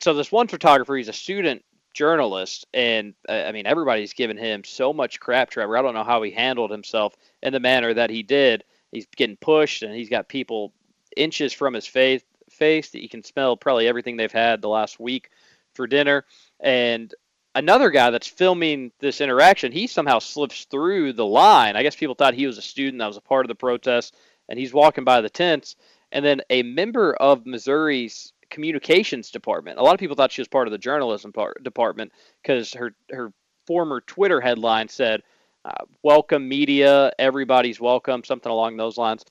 so 0.00 0.14
this 0.14 0.32
one 0.32 0.48
photographer, 0.48 0.96
he's 0.96 1.08
a 1.08 1.12
student 1.12 1.64
journalist, 1.94 2.66
and 2.74 3.14
uh, 3.28 3.32
I 3.32 3.52
mean 3.52 3.66
everybody's 3.66 4.12
given 4.12 4.36
him 4.36 4.64
so 4.64 4.92
much 4.92 5.18
crap, 5.18 5.50
Trevor. 5.50 5.78
I 5.78 5.82
don't 5.82 5.94
know 5.94 6.04
how 6.04 6.22
he 6.22 6.30
handled 6.30 6.70
himself 6.70 7.16
in 7.42 7.52
the 7.52 7.60
manner 7.60 7.94
that 7.94 8.10
he 8.10 8.22
did. 8.22 8.64
He's 8.92 9.06
getting 9.16 9.36
pushed, 9.36 9.82
and 9.82 9.94
he's 9.94 10.10
got 10.10 10.28
people 10.28 10.72
inches 11.16 11.52
from 11.52 11.72
his 11.72 11.86
face 11.86 12.22
face 12.56 12.90
that 12.90 13.02
you 13.02 13.08
can 13.08 13.22
smell 13.22 13.56
probably 13.56 13.86
everything 13.86 14.16
they've 14.16 14.32
had 14.32 14.60
the 14.60 14.68
last 14.68 14.98
week 14.98 15.30
for 15.74 15.86
dinner. 15.86 16.24
And 16.60 17.14
another 17.54 17.90
guy 17.90 18.10
that's 18.10 18.26
filming 18.26 18.92
this 19.00 19.20
interaction, 19.20 19.72
he 19.72 19.86
somehow 19.86 20.18
slips 20.18 20.64
through 20.64 21.12
the 21.12 21.26
line. 21.26 21.76
I 21.76 21.82
guess 21.82 21.96
people 21.96 22.14
thought 22.14 22.34
he 22.34 22.46
was 22.46 22.58
a 22.58 22.62
student 22.62 22.98
that 23.00 23.06
was 23.06 23.16
a 23.16 23.22
part 23.22 23.44
of 23.44 23.48
the 23.48 23.54
protest, 23.54 24.14
and 24.48 24.58
he's 24.58 24.72
walking 24.72 25.04
by 25.04 25.20
the 25.20 25.30
tents. 25.30 25.76
And 26.12 26.24
then 26.24 26.40
a 26.50 26.62
member 26.62 27.14
of 27.14 27.46
Missouri's 27.46 28.32
communications 28.50 29.30
department. 29.30 29.78
A 29.78 29.82
lot 29.82 29.94
of 29.94 30.00
people 30.00 30.16
thought 30.16 30.32
she 30.32 30.40
was 30.40 30.48
part 30.48 30.68
of 30.68 30.72
the 30.72 30.78
journalism 30.78 31.32
part, 31.32 31.62
department 31.62 32.12
because 32.42 32.72
her 32.74 32.94
her 33.10 33.32
former 33.66 34.00
Twitter 34.00 34.40
headline 34.40 34.88
said, 34.88 35.22
uh, 35.64 35.84
"Welcome 36.04 36.48
media, 36.48 37.12
everybody's 37.18 37.80
welcome," 37.80 38.22
something 38.22 38.52
along 38.52 38.76
those 38.76 38.96
lines. 38.96 39.24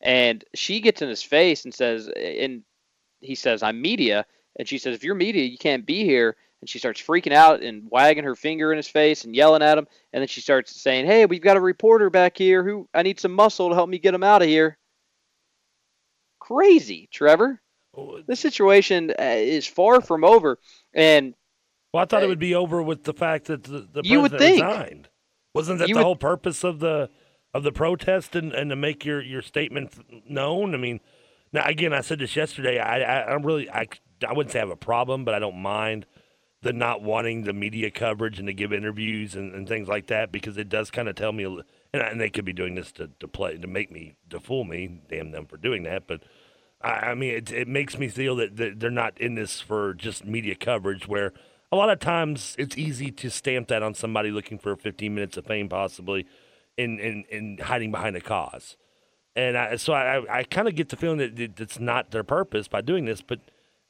And 0.00 0.44
she 0.54 0.80
gets 0.80 1.02
in 1.02 1.08
his 1.08 1.22
face 1.22 1.64
and 1.64 1.74
says, 1.74 2.08
and 2.08 2.62
he 3.20 3.34
says, 3.34 3.62
"I'm 3.62 3.80
media," 3.80 4.26
and 4.58 4.68
she 4.68 4.78
says, 4.78 4.94
"If 4.94 5.04
you're 5.04 5.14
media, 5.14 5.44
you 5.44 5.58
can't 5.58 5.86
be 5.86 6.04
here." 6.04 6.36
And 6.60 6.68
she 6.68 6.80
starts 6.80 7.00
freaking 7.00 7.32
out 7.32 7.62
and 7.62 7.88
wagging 7.88 8.24
her 8.24 8.34
finger 8.34 8.72
in 8.72 8.78
his 8.78 8.88
face 8.88 9.24
and 9.24 9.34
yelling 9.34 9.62
at 9.62 9.78
him. 9.78 9.86
And 10.12 10.20
then 10.20 10.28
she 10.28 10.40
starts 10.40 10.80
saying, 10.80 11.06
"Hey, 11.06 11.26
we've 11.26 11.40
got 11.40 11.56
a 11.56 11.60
reporter 11.60 12.10
back 12.10 12.36
here 12.36 12.64
who 12.64 12.88
I 12.92 13.02
need 13.02 13.20
some 13.20 13.32
muscle 13.32 13.68
to 13.68 13.74
help 13.74 13.88
me 13.88 13.98
get 13.98 14.14
him 14.14 14.24
out 14.24 14.42
of 14.42 14.48
here." 14.48 14.78
Crazy, 16.40 17.08
Trevor. 17.12 17.60
This 18.26 18.40
situation 18.40 19.10
uh, 19.10 19.22
is 19.22 19.66
far 19.66 20.00
from 20.00 20.24
over, 20.24 20.58
and 20.94 21.34
well, 21.92 22.02
I 22.02 22.06
thought 22.06 22.22
uh, 22.22 22.26
it 22.26 22.28
would 22.28 22.38
be 22.38 22.54
over 22.54 22.82
with 22.82 23.04
the 23.04 23.14
fact 23.14 23.46
that 23.46 23.64
the, 23.64 23.88
the 23.92 24.02
you 24.04 24.20
president 24.20 24.22
would 24.22 24.38
think. 24.38 24.62
resigned. 24.62 25.08
Wasn't 25.54 25.78
that 25.78 25.88
the 25.88 25.94
would, 25.94 26.04
whole 26.04 26.16
purpose 26.16 26.64
of 26.64 26.80
the 26.80 27.10
of 27.54 27.62
the 27.62 27.72
protest 27.72 28.36
and, 28.36 28.52
and 28.52 28.70
to 28.70 28.76
make 28.76 29.04
your, 29.04 29.22
your 29.22 29.42
statement 29.42 29.94
known? 30.28 30.74
I 30.74 30.78
mean, 30.78 31.00
now 31.52 31.66
again, 31.66 31.92
I 31.92 32.00
said 32.00 32.18
this 32.18 32.36
yesterday. 32.36 32.78
I, 32.78 33.00
I 33.00 33.34
I'm 33.34 33.42
really 33.44 33.70
I 33.70 33.86
I 34.26 34.32
wouldn't 34.32 34.52
say 34.52 34.58
I 34.58 34.62
have 34.62 34.70
a 34.70 34.76
problem, 34.76 35.24
but 35.24 35.34
I 35.34 35.38
don't 35.38 35.58
mind 35.58 36.06
the 36.62 36.72
not 36.72 37.02
wanting 37.02 37.44
the 37.44 37.52
media 37.52 37.90
coverage 37.90 38.38
and 38.38 38.48
to 38.48 38.52
give 38.52 38.72
interviews 38.72 39.36
and, 39.36 39.54
and 39.54 39.68
things 39.68 39.86
like 39.86 40.08
that 40.08 40.32
because 40.32 40.58
it 40.58 40.68
does 40.68 40.90
kind 40.90 41.08
of 41.08 41.14
tell 41.14 41.30
me, 41.30 41.44
and, 41.44 41.62
and 42.02 42.20
they 42.20 42.28
could 42.28 42.44
be 42.44 42.52
doing 42.52 42.74
this 42.74 42.90
to, 42.90 43.08
to 43.20 43.28
play 43.28 43.56
to 43.56 43.68
make 43.68 43.92
me 43.92 44.16
to 44.30 44.40
fool 44.40 44.64
me. 44.64 45.00
Damn 45.08 45.30
them 45.30 45.46
for 45.46 45.56
doing 45.56 45.84
that, 45.84 46.06
but 46.06 46.22
I, 46.80 46.90
I 46.90 47.14
mean, 47.14 47.34
it, 47.34 47.52
it 47.52 47.68
makes 47.68 47.98
me 47.98 48.08
feel 48.08 48.36
that, 48.36 48.56
that 48.56 48.80
they're 48.80 48.90
not 48.90 49.18
in 49.20 49.34
this 49.34 49.60
for 49.60 49.94
just 49.94 50.24
media 50.24 50.54
coverage, 50.54 51.08
where 51.08 51.32
a 51.70 51.76
lot 51.76 51.90
of 51.90 51.98
times 52.00 52.54
it's 52.58 52.76
easy 52.76 53.10
to 53.10 53.30
stamp 53.30 53.68
that 53.68 53.82
on 53.82 53.94
somebody 53.94 54.30
looking 54.30 54.58
for 54.58 54.74
15 54.76 55.14
minutes 55.14 55.36
of 55.36 55.46
fame, 55.46 55.68
possibly, 55.68 56.26
in, 56.76 56.98
in, 56.98 57.24
in 57.30 57.58
hiding 57.58 57.90
behind 57.90 58.16
a 58.16 58.20
cause. 58.20 58.76
And 59.38 59.56
I, 59.56 59.76
so 59.76 59.92
I, 59.92 60.38
I 60.38 60.42
kind 60.42 60.66
of 60.66 60.74
get 60.74 60.88
the 60.88 60.96
feeling 60.96 61.18
that 61.18 61.60
it's 61.60 61.78
not 61.78 62.10
their 62.10 62.24
purpose 62.24 62.66
by 62.66 62.80
doing 62.80 63.04
this, 63.04 63.22
but 63.22 63.40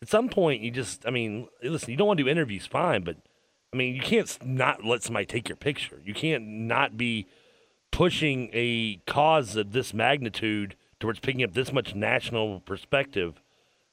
at 0.02 0.09
some 0.09 0.28
point 0.28 0.62
you 0.62 0.71
just, 0.71 1.07
I 1.07 1.11
mean, 1.11 1.49
listen, 1.62 1.90
you 1.90 1.97
don't 1.97 2.07
want 2.07 2.19
to 2.19 2.25
do 2.25 2.31
interviews, 2.31 2.67
fine, 2.67 3.02
but 3.02 3.17
I 3.73 3.76
mean, 3.76 3.95
you 3.95 4.02
can't 4.02 4.38
not 4.45 4.85
let 4.85 5.02
somebody 5.02 5.26
take 5.26 5.49
your 5.49 5.57
picture. 5.57 6.00
You 6.05 6.14
can't 6.14 6.47
not 6.47 6.97
be 6.97 7.26
pushing 7.90 8.50
a 8.52 8.97
cause 9.07 9.57
of 9.57 9.73
this 9.73 9.95
magnitude– 9.95 10.76
towards 11.00 11.21
picking 11.21 11.43
up 11.43 11.55
this 11.55 11.73
much 11.73 11.95
national 11.95 12.61
perspective 12.61 13.40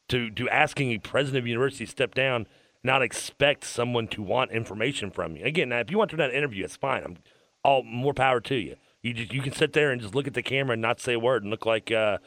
to, 0.07 0.29
to 0.31 0.49
asking 0.49 0.91
a 0.91 0.97
president 0.97 1.39
of 1.39 1.45
a 1.45 1.49
university 1.49 1.85
to 1.85 1.91
step 1.91 2.13
down 2.13 2.47
not 2.83 3.01
expect 3.01 3.63
someone 3.63 4.07
to 4.07 4.21
want 4.21 4.51
information 4.51 5.09
from 5.09 5.35
you. 5.35 5.43
Again, 5.43 5.69
now 5.69 5.79
if 5.79 5.89
you 5.89 5.97
want 5.97 6.11
to 6.11 6.17
do 6.17 6.21
that 6.21 6.33
interview, 6.33 6.63
it's 6.63 6.75
fine. 6.75 7.03
I'm 7.03 7.17
all 7.63 7.83
more 7.83 8.13
power 8.13 8.39
to 8.41 8.55
you. 8.55 8.75
You 9.05 9.13
just 9.13 9.31
you 9.31 9.41
can 9.43 9.53
sit 9.53 9.73
there 9.73 9.91
and 9.91 10.01
just 10.01 10.15
look 10.15 10.25
at 10.25 10.33
the 10.33 10.41
camera 10.41 10.73
and 10.73 10.81
not 10.81 10.99
say 10.99 11.13
a 11.13 11.19
word 11.19 11.43
and 11.43 11.51
look 11.51 11.63
like 11.63 11.91
uh, 11.91 12.17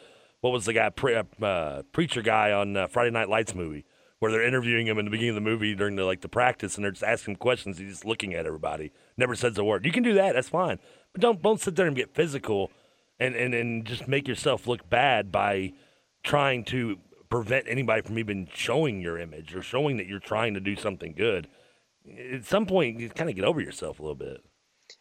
what 0.42 0.52
was 0.52 0.64
the 0.64 0.73
guy 0.73 0.90
pre- 0.90 1.16
uh, 1.16 1.25
uh 1.42 1.82
preacher 1.90 2.23
guy 2.23 2.52
on 2.52 2.76
uh, 2.76 2.87
Friday 2.87 3.11
Night 3.11 3.28
Lights 3.28 3.52
movie 3.52 3.85
where 4.20 4.30
they're 4.30 4.47
interviewing 4.47 4.87
him 4.87 4.97
in 4.97 5.04
the 5.04 5.11
beginning 5.11 5.30
of 5.30 5.35
the 5.35 5.40
movie 5.40 5.75
during 5.75 5.97
the 5.97 6.04
like 6.04 6.20
the 6.20 6.28
practice 6.28 6.76
and 6.76 6.85
they're 6.85 6.92
just 6.92 7.02
asking 7.02 7.35
questions. 7.35 7.78
He's 7.78 7.90
just 7.90 8.04
looking 8.04 8.32
at 8.32 8.47
everybody, 8.47 8.92
never 9.16 9.35
says 9.35 9.58
a 9.58 9.64
word. 9.64 9.85
You 9.85 9.90
can 9.90 10.04
do 10.04 10.14
that. 10.14 10.37
That's 10.37 10.50
fine, 10.50 10.78
but 11.12 11.20
don't 11.20 11.42
don't 11.42 11.61
sit 11.61 11.75
there 11.75 11.88
and 11.88 11.97
get 11.97 12.14
physical 12.14 12.70
and, 13.18 13.35
and, 13.35 13.54
and 13.54 13.85
just 13.85 14.06
make 14.06 14.28
yourself 14.28 14.68
look 14.68 14.88
bad 14.88 15.32
by 15.32 15.73
trying 16.23 16.62
to 16.66 16.99
prevent 17.28 17.66
anybody 17.68 18.02
from 18.02 18.20
even 18.20 18.47
showing 18.54 19.00
your 19.00 19.18
image 19.18 19.52
or 19.52 19.62
showing 19.62 19.97
that 19.97 20.06
you're 20.06 20.20
trying 20.20 20.54
to 20.54 20.61
do 20.61 20.76
something 20.76 21.12
good. 21.12 21.49
At 22.32 22.44
some 22.44 22.66
point, 22.66 23.00
you 23.00 23.08
kind 23.08 23.28
of 23.28 23.35
get 23.35 23.44
over 23.44 23.61
yourself 23.61 23.99
a 23.99 24.02
little 24.02 24.14
bit. 24.14 24.44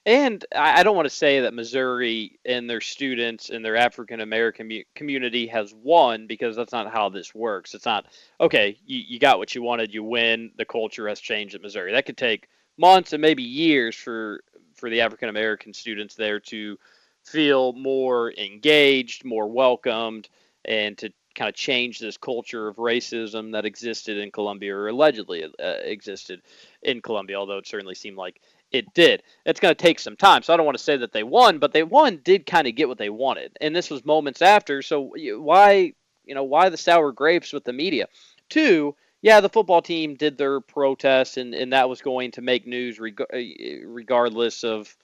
And 0.06 0.44
I 0.56 0.84
don't 0.84 0.96
want 0.96 1.08
to 1.08 1.14
say 1.14 1.42
that 1.42 1.54
Missouri 1.54 2.40
and 2.46 2.70
their 2.70 2.82
students 2.82 3.50
and 3.50 3.64
their 3.64 3.76
African 3.76 4.22
American 4.22 4.84
community 4.96 5.48
has 5.48 5.74
won 5.74 6.28
because 6.28 6.56
that's 6.56 6.72
not 6.72 6.92
how 6.92 7.10
this 7.10 7.36
works. 7.36 7.74
It's 7.74 7.86
not, 7.86 8.06
okay, 8.40 8.78
you, 8.86 9.04
you 9.08 9.20
got 9.20 9.38
what 9.38 9.54
you 9.54 9.62
wanted, 9.62 9.94
you 9.94 10.04
win, 10.04 10.52
the 10.58 10.66
culture 10.66 11.08
has 11.08 11.20
changed 11.20 11.56
at 11.56 11.62
Missouri. 11.62 11.92
That 11.92 12.06
could 12.06 12.18
take 12.18 12.48
months 12.78 13.14
and 13.14 13.22
maybe 13.22 13.44
years 13.44 13.96
for, 13.96 14.42
for 14.76 14.90
the 14.90 15.02
African 15.02 15.30
American 15.30 15.74
students 15.74 16.16
there 16.16 16.40
to 16.40 16.78
feel 17.26 17.74
more 17.74 18.32
engaged, 18.34 19.26
more 19.26 19.48
welcomed, 19.48 20.30
and 20.64 20.98
to 21.00 21.12
kind 21.36 21.50
of 21.50 21.56
change 21.56 22.00
this 22.00 22.18
culture 22.18 22.68
of 22.68 22.78
racism 22.78 23.52
that 23.52 23.66
existed 23.66 24.18
in 24.18 24.32
Columbia 24.32 24.76
or 24.76 24.88
allegedly 24.88 25.44
uh, 25.44 25.50
existed 25.84 26.42
in 26.82 27.02
Columbia, 27.02 27.36
although 27.36 27.60
it 27.60 27.68
certainly 27.68 27.94
seemed 27.94 28.18
like 28.18 28.42
it 28.72 28.94
did. 28.94 29.24
It's 29.46 29.60
going 29.60 29.74
to 29.74 29.82
take 29.82 30.00
some 30.00 30.16
time. 30.16 30.44
So 30.44 30.54
I 30.54 30.58
don't 30.58 30.66
want 30.66 30.78
to 30.78 30.84
say 30.84 30.98
that 30.98 31.12
they 31.12 31.24
won, 31.24 31.60
but 31.60 31.74
they 31.74 31.84
won 31.84 32.20
did 32.24 32.46
kind 32.46 32.68
of 32.68 32.76
get 32.76 32.88
what 32.88 32.98
they 32.98 33.10
wanted. 33.10 33.58
And 33.62 33.76
this 33.76 33.90
was 33.90 34.06
moments 34.06 34.42
after. 34.42 34.82
So 34.82 35.14
why, 35.16 35.94
you 36.26 36.36
know, 36.36 36.44
why 36.44 36.70
the 36.70 36.78
sour 36.78 37.12
grapes 37.12 37.54
with 37.54 37.64
the 37.64 37.74
media? 37.74 38.08
Two, 38.50 38.96
yeah, 39.22 39.40
the 39.42 39.50
football 39.50 39.82
team 39.82 40.16
did 40.16 40.38
their 40.38 40.60
protest 40.60 41.38
and, 41.38 41.54
and 41.54 41.74
that 41.74 41.90
was 41.90 42.02
going 42.02 42.32
to 42.32 42.42
make 42.42 42.68
news 42.68 43.00
reg- 43.00 43.22
uh, 43.22 43.88
regardless 43.88 44.64
of 44.64 44.96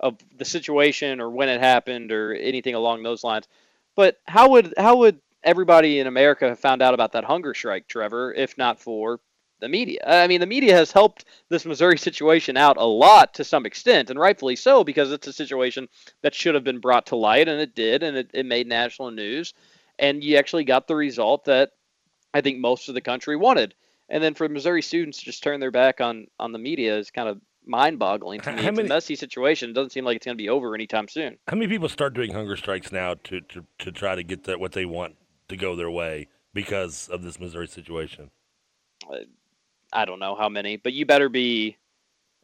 of 0.00 0.16
the 0.36 0.44
situation 0.44 1.20
or 1.20 1.28
when 1.28 1.48
it 1.48 1.60
happened 1.60 2.12
or 2.12 2.32
anything 2.32 2.76
along 2.76 3.02
those 3.02 3.24
lines. 3.24 3.48
But 3.96 4.20
how 4.26 4.50
would 4.50 4.74
how 4.76 4.98
would 4.98 5.20
everybody 5.42 5.98
in 5.98 6.06
America 6.06 6.48
have 6.48 6.60
found 6.60 6.82
out 6.82 6.94
about 6.94 7.12
that 7.12 7.24
hunger 7.24 7.52
strike, 7.52 7.88
Trevor, 7.88 8.32
if 8.32 8.56
not 8.56 8.78
for 8.78 9.20
the 9.60 9.68
media? 9.68 10.00
I 10.06 10.26
mean, 10.26 10.40
the 10.40 10.46
media 10.46 10.74
has 10.74 10.92
helped 10.92 11.24
this 11.48 11.64
Missouri 11.64 11.98
situation 11.98 12.56
out 12.56 12.76
a 12.76 12.84
lot 12.84 13.34
to 13.34 13.44
some 13.44 13.66
extent, 13.66 14.10
and 14.10 14.18
rightfully 14.18 14.56
so, 14.56 14.84
because 14.84 15.12
it's 15.12 15.26
a 15.26 15.32
situation 15.32 15.88
that 16.22 16.34
should 16.34 16.54
have 16.54 16.64
been 16.64 16.80
brought 16.80 17.06
to 17.06 17.16
light, 17.16 17.48
and 17.48 17.60
it 17.60 17.74
did, 17.74 18.02
and 18.02 18.16
it, 18.16 18.30
it 18.34 18.46
made 18.46 18.66
national 18.66 19.10
news. 19.10 19.54
And 19.98 20.22
you 20.22 20.36
actually 20.36 20.64
got 20.64 20.86
the 20.86 20.94
result 20.94 21.46
that 21.46 21.70
I 22.32 22.40
think 22.40 22.58
most 22.58 22.88
of 22.88 22.94
the 22.94 23.00
country 23.00 23.36
wanted. 23.36 23.74
And 24.08 24.22
then 24.22 24.34
for 24.34 24.48
Missouri 24.48 24.80
students 24.80 25.18
to 25.18 25.24
just 25.24 25.42
turn 25.42 25.60
their 25.60 25.70
back 25.70 26.00
on 26.00 26.28
on 26.38 26.52
the 26.52 26.58
media 26.58 26.96
is 26.96 27.10
kind 27.10 27.28
of 27.28 27.40
mind-boggling 27.66 28.40
to 28.40 28.52
me. 28.52 28.62
How 28.62 28.68
it's 28.68 28.76
many, 28.76 28.88
a 28.88 28.90
messy 28.90 29.16
situation. 29.16 29.70
It 29.70 29.72
doesn't 29.74 29.90
seem 29.90 30.04
like 30.04 30.16
it's 30.16 30.24
going 30.24 30.38
to 30.38 30.42
be 30.42 30.48
over 30.48 30.74
anytime 30.74 31.08
soon. 31.08 31.36
How 31.48 31.56
many 31.56 31.66
people 31.66 31.88
start 31.88 32.14
doing 32.14 32.32
hunger 32.32 32.56
strikes 32.56 32.90
now 32.90 33.14
to 33.24 33.40
to, 33.40 33.64
to 33.80 33.92
try 33.92 34.14
to 34.14 34.22
get 34.22 34.44
that 34.44 34.60
what 34.60 34.72
they 34.72 34.86
want 34.86 35.16
to 35.48 35.56
go 35.56 35.76
their 35.76 35.90
way 35.90 36.28
because 36.54 37.08
of 37.08 37.22
this 37.22 37.38
Missouri 37.38 37.68
situation? 37.68 38.30
Uh, 39.10 39.16
Uh, 39.92 39.98
I 39.98 40.04
don't 40.04 40.18
know 40.18 40.34
how 40.34 40.48
many, 40.48 40.76
but 40.76 40.92
you 40.92 41.06
better 41.06 41.28
be 41.28 41.76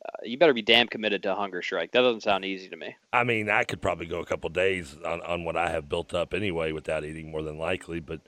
uh, 0.05 0.11
you 0.23 0.37
better 0.37 0.53
be 0.53 0.63
damn 0.63 0.87
committed 0.87 1.23
to 1.23 1.33
a 1.33 1.35
hunger 1.35 1.63
strike. 1.63 1.93
That 1.93 2.03
doesn't 2.03 2.23
sound 2.23 2.45
easy 2.45 2.69
to 2.69 2.77
me. 2.77 2.95
I 3.13 3.25
mean, 3.25 3.49
I 3.49 3.65
could 3.65 3.81
probably 3.81 4.07
go 4.07 4.21
a 4.21 4.27
couple 4.27 4.51
days 4.51 4.97
on, 5.05 5.23
on 5.23 5.45
what 5.45 5.57
I 5.57 5.71
have 5.71 5.89
built 5.89 6.13
up 6.13 6.35
anyway 6.35 6.73
without 6.73 7.05
eating 7.05 7.31
more 7.31 7.43
than 7.43 7.59
likely, 7.59 8.01
but 8.01 8.21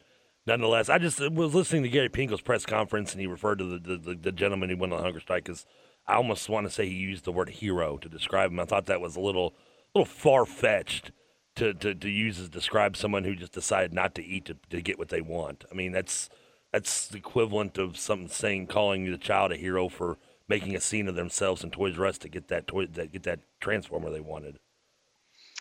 nonetheless, 0.46 0.88
I 0.88 0.98
just 0.98 1.20
was 1.30 1.54
listening 1.54 1.82
to 1.82 1.88
Gary 1.88 2.08
Pinkel's 2.08 2.40
press 2.40 2.64
conference, 2.64 3.12
and 3.12 3.20
he 3.20 3.26
referred 3.26 3.58
to 3.58 3.78
the, 3.78 3.96
the, 3.98 4.14
the 4.14 4.32
gentleman 4.32 4.70
who 4.70 4.76
went 4.76 4.92
on 4.92 5.02
hunger 5.02 5.20
strike 5.20 5.48
as 5.48 5.66
I 6.06 6.14
almost 6.14 6.48
want 6.48 6.66
to 6.66 6.72
say 6.72 6.86
he 6.86 6.94
used 6.94 7.24
the 7.24 7.32
word 7.32 7.48
hero 7.48 7.96
to 7.98 8.08
describe 8.08 8.52
him. 8.52 8.60
I 8.60 8.64
thought 8.64 8.86
that 8.86 9.00
was 9.00 9.16
a 9.16 9.20
little, 9.20 9.54
little 9.94 10.06
far 10.06 10.46
fetched 10.46 11.10
to, 11.56 11.74
to, 11.74 11.94
to 11.94 12.08
use 12.08 12.38
as 12.38 12.48
describe 12.48 12.96
someone 12.96 13.24
who 13.24 13.34
just 13.34 13.52
decided 13.52 13.92
not 13.92 14.14
to 14.14 14.24
eat 14.24 14.44
to, 14.44 14.56
to 14.70 14.80
get 14.80 14.98
what 14.98 15.08
they 15.08 15.20
want. 15.20 15.64
I 15.70 15.74
mean, 15.74 15.92
that's 15.92 16.28
that's 16.76 17.08
the 17.08 17.16
equivalent 17.16 17.78
of 17.78 17.96
something 17.96 18.28
saying 18.28 18.66
calling 18.66 19.10
the 19.10 19.16
child 19.16 19.50
a 19.50 19.56
hero 19.56 19.88
for 19.88 20.18
making 20.46 20.76
a 20.76 20.80
scene 20.80 21.08
of 21.08 21.14
themselves 21.14 21.64
in 21.64 21.70
Toys 21.70 21.98
R 21.98 22.04
Us 22.04 22.18
to 22.18 22.28
get 22.28 22.48
that 22.48 22.66
toy 22.66 22.84
that 22.84 23.12
get 23.12 23.22
that 23.22 23.40
transformer 23.60 24.10
they 24.10 24.20
wanted. 24.20 24.58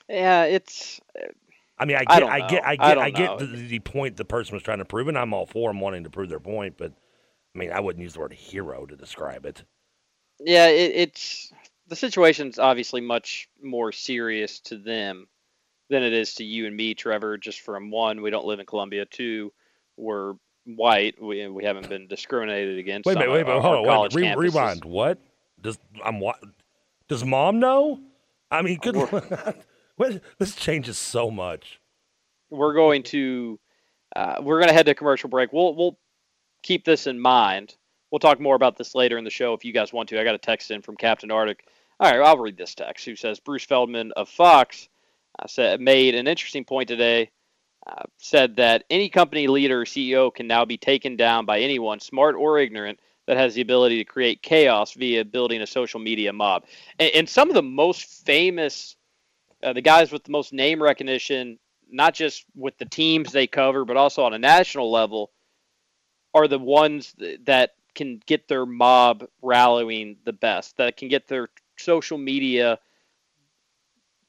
Yeah, 0.10 0.44
it's. 0.44 1.00
I 1.80 1.86
mean, 1.86 1.96
I 1.96 2.04
get, 2.04 2.24
I, 2.24 2.36
I 2.36 2.50
get, 2.50 2.66
I 2.66 2.76
get, 2.76 2.98
I, 2.98 3.04
I 3.06 3.10
get 3.12 3.40
the, 3.40 3.46
the, 3.46 3.80
point 3.80 4.18
the 4.18 4.26
person 4.26 4.56
was 4.56 4.64
trying 4.64 4.80
to 4.80 4.86
prove, 4.86 5.08
and 5.08 5.18
I'm 5.18 5.34
all 5.34 5.46
for 5.46 5.70
them 5.70 5.80
wanting 5.80 6.04
to 6.04 6.10
prove 6.10 6.28
their 6.28 6.42
point. 6.42 6.78
But 6.78 6.92
I 7.56 7.58
mean, 7.58 7.72
I 7.72 7.80
wouldn't 7.80 8.04
use 8.04 8.14
the 8.14 8.20
word 8.20 8.34
hero 8.34 8.86
to 8.86 8.98
describe 8.98 9.46
it. 9.46 9.64
Yeah, 10.42 10.68
it, 10.68 10.92
it's 10.96 11.54
the 11.88 11.96
situation's 11.96 12.60
obviously 12.60 13.00
much 13.00 13.48
more 13.64 13.94
serious 13.94 14.60
to 14.62 14.78
them 14.78 15.28
than 15.90 16.04
it 16.04 16.12
is 16.12 16.36
to 16.36 16.44
you 16.44 16.68
and 16.68 16.76
me, 16.76 16.94
Trevor. 16.94 17.38
Just 17.38 17.62
from 17.62 17.90
one, 17.90 18.22
we 18.22 18.32
don't 18.32 18.46
live 18.46 18.60
in 18.60 18.66
Columbia. 18.66 19.06
Two, 19.06 19.54
we're 19.96 20.34
white. 20.66 21.22
We 21.22 21.48
we 21.48 21.64
haven't 21.64 21.90
been 21.90 22.08
discriminated 22.08 22.78
against. 22.78 23.06
Wait 23.06 23.16
a 23.16 23.20
minute, 23.20 23.32
wait 23.32 23.42
a 23.42 23.46
minute, 23.46 23.62
hold 23.62 23.88
on, 23.88 24.02
wait, 24.02 24.14
Re- 24.14 24.36
rewind. 24.36 24.84
What 24.86 25.20
does 25.62 25.78
I'm 26.04 26.20
what? 26.20 26.40
Does 27.08 27.24
mom 27.24 27.60
know? 27.60 28.00
I 28.52 28.62
mean, 28.62 28.80
good. 28.82 28.96
what, 29.96 30.22
this 30.40 30.56
changes 30.56 30.98
so 30.98 31.30
much. 31.30 31.80
We're 32.50 32.74
going 32.74 33.04
to 33.04 33.60
uh, 34.16 34.36
we're 34.42 34.60
going 34.60 34.70
to 34.70 34.74
head 34.74 34.86
to 34.86 34.96
commercial 34.96 35.30
break. 35.30 35.54
We'll 35.54 35.76
we'll 35.76 35.98
keep 36.64 36.86
this 36.86 37.08
in 37.08 37.20
mind. 37.20 37.76
We'll 38.12 38.20
talk 38.20 38.40
more 38.40 38.56
about 38.56 38.78
this 38.78 38.96
later 38.96 39.18
in 39.18 39.24
the 39.24 39.30
show 39.30 39.54
if 39.54 39.66
you 39.66 39.74
guys 39.74 39.92
want 39.92 40.10
to. 40.10 40.20
I 40.20 40.24
got 40.24 40.36
a 40.36 40.40
text 40.40 40.72
in 40.72 40.82
from 40.82 40.96
Captain 40.96 41.32
Arctic. 41.32 41.68
All 42.00 42.12
right, 42.12 42.22
I'll 42.22 42.38
read 42.38 42.58
this 42.58 42.76
text. 42.76 43.06
Who 43.06 43.16
says 43.16 43.40
Bruce 43.40 43.66
Feldman 43.66 44.12
of 44.14 44.30
Fox 44.30 44.90
uh, 45.40 45.48
said 45.48 45.82
made 45.82 46.16
an 46.16 46.28
interesting 46.28 46.66
point 46.66 46.88
today. 46.88 47.30
Uh, 47.88 48.04
said 48.18 48.56
that 48.56 48.84
any 48.90 49.08
company 49.08 49.46
leader 49.46 49.82
or 49.82 49.86
CEO 49.86 50.34
can 50.34 50.48
now 50.48 50.66
be 50.66 50.76
taken 50.76 51.16
down 51.16 51.46
by 51.46 51.60
anyone, 51.60 52.00
smart 52.00 52.36
or 52.36 52.58
ignorant, 52.58 53.00
that 53.28 53.38
has 53.38 53.54
the 53.54 53.62
ability 53.62 53.98
to 53.98 54.04
create 54.04 54.42
chaos 54.42 54.94
via 54.94 55.24
building 55.24 55.62
a 55.62 55.68
social 55.68 56.00
media 56.00 56.34
mob. 56.34 56.66
And, 56.98 57.12
and 57.14 57.30
some 57.30 57.50
of 57.50 57.54
the 57.54 57.62
most 57.62 58.26
famous, 58.26 58.96
uh, 59.62 59.74
the 59.74 59.82
guys 59.82 60.12
with 60.12 60.24
the 60.24 60.32
most 60.32 60.52
name 60.52 60.82
recognition, 60.82 61.60
not 61.92 62.16
just 62.16 62.46
with 62.56 62.76
the 62.80 62.86
teams 62.86 63.32
they 63.32 63.46
cover, 63.46 63.86
but 63.86 63.98
also 63.98 64.24
on 64.24 64.34
a 64.34 64.40
national 64.40 64.92
level, 64.92 65.32
are 66.34 66.48
the 66.48 66.60
ones 66.60 67.16
that 67.46 67.76
can 67.94 68.20
get 68.26 68.48
their 68.48 68.66
mob 68.66 69.26
rallying 69.42 70.18
the 70.26 70.34
best, 70.34 70.78
that 70.78 70.98
can 70.98 71.08
get 71.08 71.28
their 71.28 71.50
social 71.78 72.18
media 72.18 72.80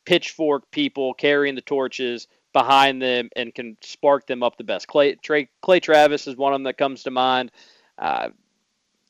pitchfork 0.04 0.70
people 0.70 1.14
carrying 1.14 1.54
the 1.54 1.60
torches 1.60 2.28
behind 2.56 3.02
them 3.02 3.28
and 3.36 3.54
can 3.54 3.76
spark 3.82 4.26
them 4.26 4.42
up 4.42 4.56
the 4.56 4.64
best. 4.64 4.88
Clay, 4.88 5.14
Trey, 5.16 5.46
Clay 5.60 5.78
Travis 5.78 6.26
is 6.26 6.36
one 6.36 6.54
of 6.54 6.54
them 6.54 6.62
that 6.62 6.78
comes 6.78 7.02
to 7.02 7.10
mind. 7.10 7.52
Uh, 7.98 8.30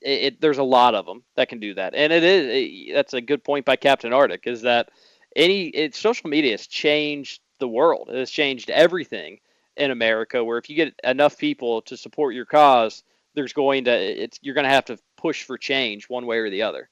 it, 0.02 0.24
it, 0.24 0.40
there's 0.40 0.58
a 0.58 0.64
lot 0.64 0.96
of 0.96 1.06
them 1.06 1.22
that 1.36 1.48
can 1.48 1.60
do 1.60 1.72
that, 1.74 1.94
and 1.94 2.12
it 2.12 2.24
is 2.24 2.46
it, 2.50 2.94
that's 2.94 3.14
a 3.14 3.20
good 3.20 3.44
point 3.44 3.64
by 3.64 3.76
Captain 3.76 4.12
Arctic. 4.12 4.48
Is 4.48 4.62
that 4.62 4.88
any 5.36 5.68
it, 5.68 5.94
social 5.94 6.28
media 6.28 6.50
has 6.50 6.66
changed 6.66 7.40
the 7.60 7.68
world. 7.68 8.08
It 8.10 8.16
has 8.16 8.32
changed 8.32 8.68
everything 8.68 9.38
in 9.76 9.92
America. 9.92 10.42
Where 10.42 10.58
if 10.58 10.68
you 10.68 10.74
get 10.74 10.98
enough 11.04 11.38
people 11.38 11.82
to 11.82 11.96
support 11.96 12.34
your 12.34 12.46
cause, 12.46 13.04
there's 13.34 13.52
going 13.52 13.84
to 13.84 13.92
it's 13.92 14.40
you're 14.42 14.54
going 14.54 14.64
to 14.64 14.70
have 14.70 14.86
to 14.86 14.98
push 15.16 15.44
for 15.44 15.56
change 15.56 16.08
one 16.08 16.26
way 16.26 16.38
or 16.38 16.50
the 16.50 16.62
other. 16.62 16.88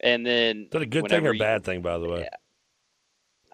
And 0.00 0.24
then 0.24 0.62
is 0.62 0.70
that 0.70 0.80
a 0.80 0.86
good 0.86 1.06
thing 1.10 1.26
or 1.26 1.34
you, 1.34 1.38
bad 1.38 1.64
thing, 1.64 1.82
by 1.82 1.98
the 1.98 2.08
way? 2.08 2.28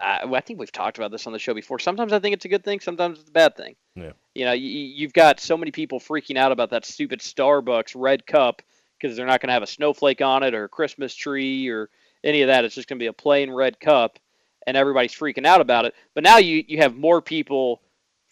I, 0.01 0.21
I 0.33 0.41
think 0.41 0.59
we've 0.59 0.73
talked 0.73 0.99
about 0.99 1.11
this 1.11 1.27
on 1.27 1.33
the 1.33 1.39
show 1.39 1.55
before. 1.55 1.79
Sometimes 1.79 2.13
I 2.13 2.19
think 2.19 2.35
it's 2.35 2.45
a 2.45 2.49
good 2.49 2.65
thing. 2.65 2.81
Sometimes 2.81 3.19
it's 3.21 3.29
a 3.29 3.33
bad 3.33 3.57
thing. 3.57 3.77
Yeah. 3.95 4.13
You 4.35 4.45
know, 4.45 4.53
you, 4.53 4.69
you've 4.69 5.13
got 5.13 5.41
so 5.41 5.57
many 5.57 5.71
people 5.71 6.01
freaking 6.01 6.37
out 6.37 6.53
about 6.53 6.71
that 6.71 6.85
stupid 6.85 7.21
Starbucks 7.21 7.93
red 7.97 8.27
cup 8.27 8.63
because 8.99 9.17
they're 9.17 9.27
not 9.27 9.41
going 9.41 9.49
to 9.49 9.55
have 9.55 9.63
a 9.63 9.67
snowflake 9.67 10.21
on 10.21 10.43
it 10.43 10.55
or 10.55 10.65
a 10.65 10.69
Christmas 10.69 11.15
tree 11.15 11.69
or 11.69 11.91
any 12.25 12.43
of 12.43 12.49
that. 12.49 12.65
It's 12.65 12.75
just 12.75 12.89
going 12.89 12.99
to 12.99 13.03
be 13.03 13.09
a 13.09 13.13
plain 13.13 13.51
red 13.51 13.81
cup, 13.81 14.19
and 14.67 14.77
everybody's 14.77 15.13
freaking 15.13 15.47
out 15.47 15.61
about 15.61 15.85
it. 15.85 15.95
But 16.15 16.25
now 16.25 16.39
you 16.39 16.65
you 16.67 16.79
have 16.79 16.97
more 16.97 17.23
people 17.23 17.81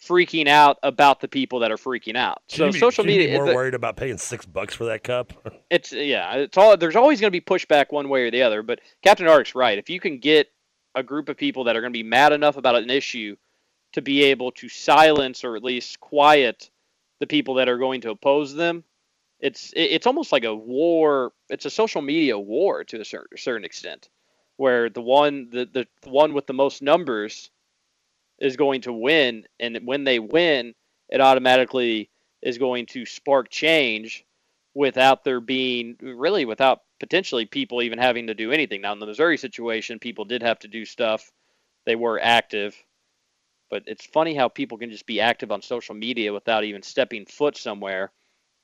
freaking 0.03 0.47
out 0.47 0.77
about 0.83 1.19
the 1.21 1.27
people 1.27 1.59
that 1.59 1.71
are 1.71 1.77
freaking 1.77 2.15
out. 2.15 2.41
So 2.47 2.71
be, 2.71 2.79
social 2.79 3.03
media 3.03 3.33
more 3.37 3.55
worried 3.55 3.73
about 3.73 3.97
paying 3.97 4.17
six 4.17 4.45
bucks 4.45 4.75
for 4.75 4.85
that 4.85 5.03
cup. 5.03 5.33
it's 5.69 5.91
yeah, 5.91 6.35
it's 6.35 6.57
all. 6.57 6.77
There's 6.77 6.95
always 6.95 7.19
going 7.21 7.31
to 7.31 7.39
be 7.39 7.41
pushback 7.41 7.91
one 7.91 8.09
way 8.09 8.23
or 8.23 8.31
the 8.31 8.43
other. 8.43 8.61
But 8.63 8.79
Captain 9.03 9.27
Arctic's 9.27 9.55
right. 9.55 9.77
If 9.77 9.89
you 9.89 9.99
can 9.99 10.19
get 10.19 10.49
a 10.97 11.03
group 11.03 11.29
of 11.29 11.37
people 11.37 11.65
that 11.65 11.75
are 11.75 11.81
going 11.81 11.93
to 11.93 11.97
be 11.97 12.03
mad 12.03 12.33
enough 12.33 12.57
about 12.57 12.75
an 12.75 12.89
issue 12.89 13.35
to 13.93 14.01
be 14.01 14.23
able 14.23 14.51
to 14.51 14.67
silence 14.67 15.43
or 15.43 15.55
at 15.55 15.63
least 15.63 15.99
quiet 15.99 16.71
the 17.19 17.27
people 17.27 17.55
that 17.55 17.69
are 17.69 17.77
going 17.77 18.01
to 18.01 18.09
oppose 18.09 18.53
them, 18.53 18.83
it's 19.39 19.71
it's 19.75 20.07
almost 20.07 20.31
like 20.31 20.43
a 20.43 20.53
war. 20.53 21.31
It's 21.49 21.65
a 21.65 21.69
social 21.69 22.01
media 22.01 22.37
war 22.37 22.83
to 22.85 22.99
a 22.99 23.05
certain, 23.05 23.63
extent, 23.63 24.09
where 24.57 24.89
the 24.89 25.01
one 25.01 25.49
the, 25.51 25.69
the 25.71 26.09
one 26.09 26.33
with 26.33 26.47
the 26.47 26.53
most 26.53 26.81
numbers 26.81 27.51
is 28.39 28.55
going 28.55 28.81
to 28.81 28.93
win, 28.93 29.45
and 29.59 29.79
when 29.85 30.03
they 30.03 30.19
win, 30.19 30.73
it 31.09 31.21
automatically 31.21 32.09
is 32.41 32.57
going 32.57 32.87
to 32.87 33.05
spark 33.05 33.49
change 33.49 34.25
without 34.73 35.23
there 35.23 35.39
being 35.39 35.95
really 36.01 36.45
without 36.45 36.81
potentially 36.99 37.45
people 37.45 37.81
even 37.81 37.99
having 37.99 38.27
to 38.27 38.33
do 38.33 38.51
anything. 38.51 38.81
Now 38.81 38.93
in 38.93 38.99
the 38.99 39.05
Missouri 39.05 39.37
situation, 39.37 39.99
people 39.99 40.25
did 40.25 40.41
have 40.43 40.59
to 40.59 40.67
do 40.67 40.85
stuff. 40.85 41.31
They 41.85 41.95
were 41.95 42.19
active. 42.21 42.75
But 43.69 43.83
it's 43.85 44.05
funny 44.05 44.33
how 44.33 44.47
people 44.47 44.77
can 44.77 44.89
just 44.89 45.05
be 45.05 45.19
active 45.19 45.51
on 45.51 45.61
social 45.61 45.95
media 45.95 46.33
without 46.33 46.63
even 46.63 46.81
stepping 46.81 47.25
foot 47.25 47.57
somewhere 47.57 48.11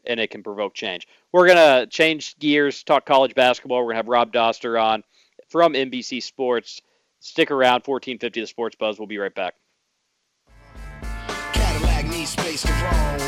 and 0.06 0.20
it 0.20 0.32
can 0.32 0.44
provoke 0.44 0.74
change. 0.74 1.08
We're 1.32 1.48
going 1.48 1.58
to 1.58 1.88
change 1.88 2.38
gears, 2.40 2.84
talk 2.84 3.06
college 3.06 3.36
basketball. 3.36 3.80
We're 3.80 3.94
going 3.94 3.96
to 3.96 3.98
have 3.98 4.08
Rob 4.08 4.34
Doster 4.34 4.82
on 4.82 5.04
from 5.50 5.74
NBC 5.74 6.24
Sports. 6.24 6.82
Stick 7.20 7.52
around, 7.52 7.84
1450 7.86 8.42
The 8.42 8.48
Sports 8.48 8.76
Buzz. 8.78 9.00
We'll 9.00 9.08
be 9.08 9.18
right 9.18 9.34
back 9.34 9.56
need 12.24 12.28
space 12.28 12.62
to 12.62 12.72
roam. 12.72 13.20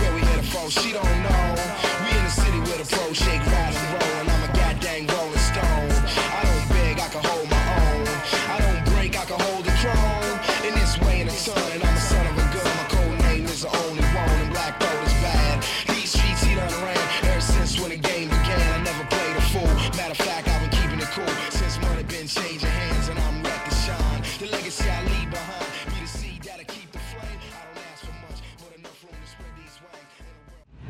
Where 0.00 0.14
we 0.14 0.70
she 0.70 0.92
don't 0.92 1.22
know. 1.22 1.45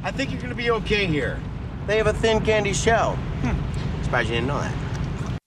I 0.07 0.13
think 0.13 0.31
you're 0.31 0.39
going 0.39 0.51
to 0.51 0.57
be 0.57 0.71
okay 0.71 1.05
here. 1.05 1.41
They 1.89 1.97
have 1.97 2.07
a 2.07 2.13
thin 2.13 2.41
candy 2.41 2.73
shell. 2.73 3.17
Hmm. 3.43 4.05
Surprised 4.05 4.29
you 4.29 4.37
didn't 4.37 4.47
know 4.47 4.61
that. 4.61 4.73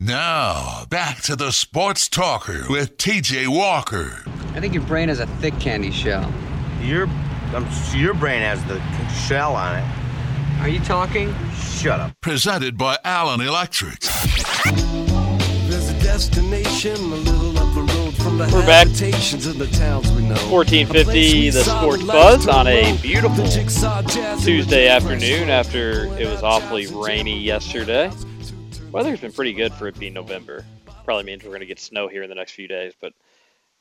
Now, 0.01 0.83
back 0.89 1.21
to 1.21 1.37
the 1.37 1.53
Sports 1.53 2.09
Talker 2.09 2.65
with 2.69 2.97
TJ 2.97 3.47
Walker. 3.47 4.21
I 4.55 4.59
think 4.59 4.73
your 4.73 4.83
brain 4.83 5.07
has 5.07 5.21
a 5.21 5.27
thick 5.27 5.57
candy 5.61 5.91
shell. 5.91 6.29
Your, 6.81 7.07
um, 7.55 7.65
your 7.93 8.13
brain 8.13 8.41
has 8.41 8.61
the 8.65 8.81
shell 9.11 9.55
on 9.55 9.77
it. 9.77 10.59
Are 10.59 10.67
you 10.67 10.81
talking? 10.81 11.33
Shut 11.53 12.01
up. 12.01 12.11
Presented 12.19 12.77
by 12.77 12.97
Allen 13.05 13.39
Electric. 13.39 14.01
There's 15.69 15.89
a 15.89 15.99
destination 16.03 16.95
a 16.95 17.15
little 17.15 17.58
We're 18.39 18.65
back. 18.65 18.87
the 18.87 19.69
towns 19.73 20.09
we 20.13 20.21
know. 20.21 20.29
1450 20.49 21.49
the 21.49 21.61
Sports 21.61 22.03
Buzz 22.03 22.47
on 22.47 22.67
a 22.67 22.97
beautiful 23.01 23.45
Tuesday 24.39 24.87
afternoon 24.87 25.49
after 25.49 26.05
it 26.17 26.25
was 26.25 26.41
awfully 26.41 26.87
rainy 26.87 27.37
yesterday. 27.37 28.09
Weather's 28.93 29.19
been 29.19 29.33
pretty 29.33 29.51
good 29.51 29.73
for 29.73 29.89
it 29.89 29.99
being 29.99 30.13
November. 30.13 30.63
Probably 31.03 31.25
means 31.25 31.43
we're 31.43 31.49
going 31.49 31.59
to 31.59 31.65
get 31.65 31.81
snow 31.81 32.07
here 32.07 32.23
in 32.23 32.29
the 32.29 32.35
next 32.35 32.53
few 32.53 32.69
days, 32.69 32.93
but 33.01 33.11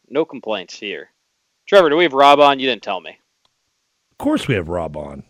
no 0.09 0.25
complaints 0.25 0.77
here. 0.77 1.11
Trevor, 1.67 1.91
do 1.91 1.97
we 1.97 2.03
have 2.03 2.13
Rob 2.13 2.41
on? 2.41 2.59
You 2.59 2.67
didn't 2.67 2.83
tell 2.83 3.01
me. 3.01 3.17
Of 4.11 4.19
course 4.19 4.49
we 4.49 4.57
have 4.57 4.69
Rob 4.69 4.97
on. 4.97 5.23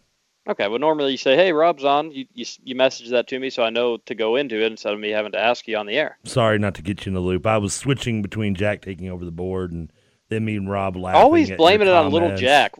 Okay, 0.49 0.67
well, 0.67 0.79
normally 0.79 1.13
you 1.13 1.19
say, 1.19 1.37
"Hey, 1.37 1.53
Rob's 1.53 1.85
on." 1.85 2.11
You, 2.11 2.25
you 2.33 2.47
you 2.65 2.75
message 2.75 3.11
that 3.11 3.27
to 3.29 3.39
me, 3.39 3.51
so 3.51 3.63
I 3.63 3.71
know 3.71 3.99
to 3.99 4.15
go 4.15 4.37
into 4.37 4.57
it 4.57 4.73
instead 4.73 4.95
of 4.95 5.01
me 5.01 5.11
having 5.11 5.33
to 5.33 5.39
ask 5.39 5.69
you 5.69 5.77
on 5.77 5.87
the 5.87 5.99
air. 5.99 6.17
Sorry, 6.25 6.59
not 6.59 6.75
to 6.77 6.83
get 6.83 7.05
you 7.05 7.11
in 7.11 7.15
the 7.15 7.21
loop. 7.21 7.47
I 7.47 7.59
was 7.59 7.75
switching 7.75 8.23
between 8.23 8.55
Jack 8.55 8.81
taking 8.81 9.11
over 9.11 9.25
the 9.25 9.31
board 9.31 9.73
and 9.73 9.93
then 10.31 10.45
me 10.45 10.57
and 10.57 10.71
Rob 10.71 10.97
laughing. 10.97 11.21
Always 11.21 11.51
blaming 11.51 11.89
it 11.89 11.95
on 11.95 12.11
little 12.11 12.35
Jack. 12.35 12.77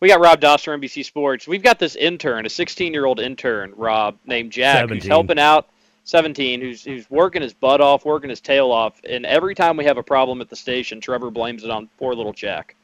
We 0.00 0.08
got 0.08 0.20
Rob 0.20 0.40
Doster, 0.40 0.76
NBC 0.78 1.04
Sports. 1.04 1.46
We've 1.46 1.62
got 1.62 1.78
this 1.78 1.96
intern, 1.96 2.44
a 2.44 2.48
16-year-old 2.48 3.20
intern, 3.20 3.72
Rob, 3.76 4.18
named 4.26 4.52
Jack, 4.52 4.76
17. 4.76 4.96
who's 4.96 5.06
helping 5.06 5.38
out. 5.38 5.68
17, 6.06 6.60
who's 6.60 6.84
who's 6.84 7.08
working 7.08 7.40
his 7.40 7.54
butt 7.54 7.80
off, 7.80 8.04
working 8.04 8.28
his 8.28 8.40
tail 8.40 8.70
off, 8.70 9.00
and 9.08 9.24
every 9.24 9.54
time 9.54 9.74
we 9.78 9.86
have 9.86 9.96
a 9.96 10.02
problem 10.02 10.42
at 10.42 10.50
the 10.50 10.56
station, 10.56 11.00
Trevor 11.00 11.30
blames 11.30 11.64
it 11.64 11.70
on 11.70 11.88
poor 11.98 12.14
little 12.14 12.34
Jack. 12.34 12.76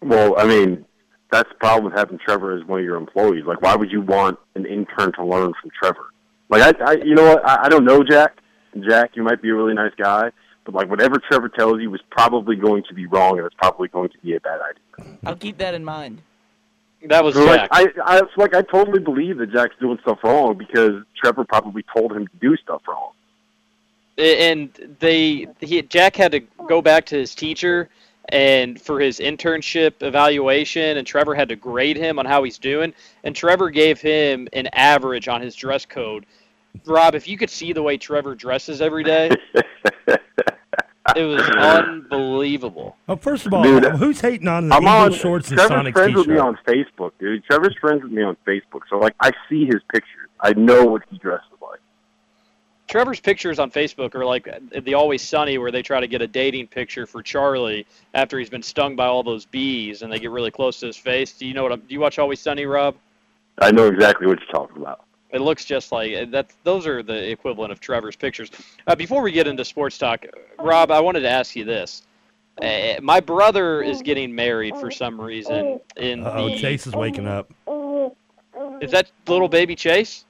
Well, 0.00 0.38
I 0.38 0.46
mean, 0.46 0.86
that's 1.30 1.48
the 1.48 1.54
problem 1.56 1.84
with 1.84 1.94
having 1.94 2.18
Trevor 2.18 2.56
as 2.56 2.64
one 2.64 2.80
of 2.80 2.84
your 2.84 2.96
employees. 2.96 3.44
Like, 3.46 3.62
why 3.62 3.76
would 3.76 3.90
you 3.90 4.00
want 4.00 4.38
an 4.54 4.66
intern 4.66 5.12
to 5.12 5.24
learn 5.24 5.52
from 5.60 5.70
Trevor? 5.80 6.12
Like, 6.48 6.80
I, 6.80 6.84
I 6.84 6.92
you 6.94 7.14
know 7.14 7.24
what? 7.24 7.48
I, 7.48 7.64
I 7.64 7.68
don't 7.68 7.84
know 7.84 8.02
Jack. 8.02 8.38
Jack, 8.88 9.16
you 9.16 9.22
might 9.22 9.42
be 9.42 9.50
a 9.50 9.54
really 9.54 9.74
nice 9.74 9.92
guy, 9.96 10.30
but 10.64 10.74
like 10.74 10.88
whatever 10.88 11.18
Trevor 11.18 11.48
tells 11.48 11.80
you 11.80 11.92
is 11.94 12.00
probably 12.10 12.56
going 12.56 12.84
to 12.88 12.94
be 12.94 13.06
wrong, 13.06 13.38
and 13.38 13.46
it's 13.46 13.56
probably 13.56 13.88
going 13.88 14.10
to 14.10 14.18
be 14.18 14.34
a 14.34 14.40
bad 14.40 14.60
idea. 14.60 15.18
I'll 15.24 15.36
keep 15.36 15.58
that 15.58 15.74
in 15.74 15.84
mind. 15.84 16.22
That 17.08 17.24
was 17.24 17.34
so, 17.34 17.46
Jack. 17.46 17.70
Like, 17.72 17.96
I, 18.04 18.18
I, 18.18 18.22
like, 18.36 18.54
I 18.54 18.62
totally 18.62 19.00
believe 19.00 19.38
that 19.38 19.50
Jack's 19.52 19.74
doing 19.80 19.98
stuff 20.02 20.18
wrong 20.22 20.58
because 20.58 21.02
Trevor 21.16 21.44
probably 21.44 21.82
told 21.96 22.12
him 22.12 22.26
to 22.26 22.36
do 22.40 22.56
stuff 22.58 22.82
wrong. 22.86 23.12
And 24.18 24.96
they, 24.98 25.48
he, 25.60 25.80
Jack 25.82 26.16
had 26.16 26.32
to 26.32 26.40
go 26.68 26.82
back 26.82 27.06
to 27.06 27.16
his 27.16 27.34
teacher 27.34 27.88
and 28.30 28.80
for 28.80 29.00
his 29.00 29.18
internship 29.18 30.02
evaluation, 30.02 30.96
and 30.96 31.06
Trevor 31.06 31.34
had 31.34 31.48
to 31.48 31.56
grade 31.56 31.96
him 31.96 32.18
on 32.18 32.26
how 32.26 32.42
he's 32.42 32.58
doing, 32.58 32.92
and 33.24 33.34
Trevor 33.34 33.70
gave 33.70 34.00
him 34.00 34.48
an 34.52 34.68
average 34.72 35.28
on 35.28 35.40
his 35.40 35.54
dress 35.54 35.84
code. 35.84 36.26
Rob, 36.86 37.14
if 37.14 37.26
you 37.26 37.36
could 37.36 37.50
see 37.50 37.72
the 37.72 37.82
way 37.82 37.96
Trevor 37.96 38.34
dresses 38.34 38.80
every 38.80 39.02
day, 39.02 39.30
it 41.16 41.24
was 41.24 41.42
unbelievable. 41.50 42.96
Well, 43.06 43.16
first 43.16 43.46
of 43.46 43.54
all, 43.54 43.62
Dude, 43.62 43.84
who's 43.84 44.20
hating 44.20 44.48
on 44.48 44.68
the 44.68 44.76
I'm 44.76 44.82
Eagles 44.82 45.14
on. 45.14 45.20
shorts 45.20 45.48
and 45.48 45.58
Trevor's 45.58 45.76
Sonic 45.76 45.94
friends 45.94 46.14
with 46.14 46.26
me 46.28 46.38
on 46.38 46.58
Facebook, 46.66 47.12
dude. 47.18 47.44
Trevor's 47.44 47.76
friends 47.80 48.02
with 48.02 48.12
me 48.12 48.22
on 48.22 48.36
Facebook, 48.46 48.82
so 48.88 48.98
like 48.98 49.14
I 49.20 49.32
see 49.48 49.66
his 49.66 49.80
pictures. 49.92 50.28
I 50.40 50.52
know 50.52 50.84
what 50.84 51.02
he 51.10 51.18
dresses 51.18 51.46
like. 51.59 51.59
Trevor's 52.90 53.20
pictures 53.20 53.60
on 53.60 53.70
Facebook 53.70 54.16
are 54.16 54.26
like 54.26 54.48
the 54.82 54.94
Always 54.94 55.22
Sunny, 55.22 55.58
where 55.58 55.70
they 55.70 55.80
try 55.80 56.00
to 56.00 56.08
get 56.08 56.22
a 56.22 56.26
dating 56.26 56.66
picture 56.66 57.06
for 57.06 57.22
Charlie 57.22 57.86
after 58.14 58.36
he's 58.36 58.50
been 58.50 58.64
stung 58.64 58.96
by 58.96 59.06
all 59.06 59.22
those 59.22 59.46
bees, 59.46 60.02
and 60.02 60.12
they 60.12 60.18
get 60.18 60.32
really 60.32 60.50
close 60.50 60.80
to 60.80 60.86
his 60.86 60.96
face. 60.96 61.32
Do 61.32 61.46
you 61.46 61.54
know 61.54 61.62
what? 61.62 61.70
I'm, 61.70 61.78
do 61.80 61.94
you 61.94 62.00
watch 62.00 62.18
Always 62.18 62.40
Sunny, 62.40 62.66
Rob? 62.66 62.96
I 63.60 63.70
know 63.70 63.86
exactly 63.86 64.26
what 64.26 64.40
you're 64.40 64.48
talking 64.50 64.82
about. 64.82 65.04
It 65.30 65.40
looks 65.40 65.64
just 65.64 65.92
like 65.92 66.32
that. 66.32 66.50
Those 66.64 66.84
are 66.88 67.00
the 67.04 67.30
equivalent 67.30 67.70
of 67.70 67.78
Trevor's 67.78 68.16
pictures. 68.16 68.50
Uh, 68.88 68.96
before 68.96 69.22
we 69.22 69.30
get 69.30 69.46
into 69.46 69.64
sports 69.64 69.96
talk, 69.96 70.26
Rob, 70.58 70.90
I 70.90 70.98
wanted 70.98 71.20
to 71.20 71.30
ask 71.30 71.54
you 71.54 71.64
this. 71.64 72.02
Uh, 72.60 72.94
my 73.00 73.20
brother 73.20 73.82
is 73.82 74.02
getting 74.02 74.34
married 74.34 74.76
for 74.78 74.90
some 74.90 75.20
reason. 75.20 75.78
In 75.96 76.26
Oh, 76.26 76.48
the, 76.48 76.56
Chase 76.58 76.88
is 76.88 76.94
waking 76.94 77.28
up. 77.28 77.52
is 78.82 78.90
that 78.90 79.12
little 79.28 79.48
baby 79.48 79.76
Chase? 79.76 80.24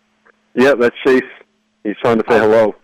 Yeah, 0.55 0.75
that's 0.75 0.95
Chase. 1.07 1.23
He's 1.85 1.97
trying 1.99 2.19
to 2.19 2.25
say 2.29 2.39
hello. 2.39 2.75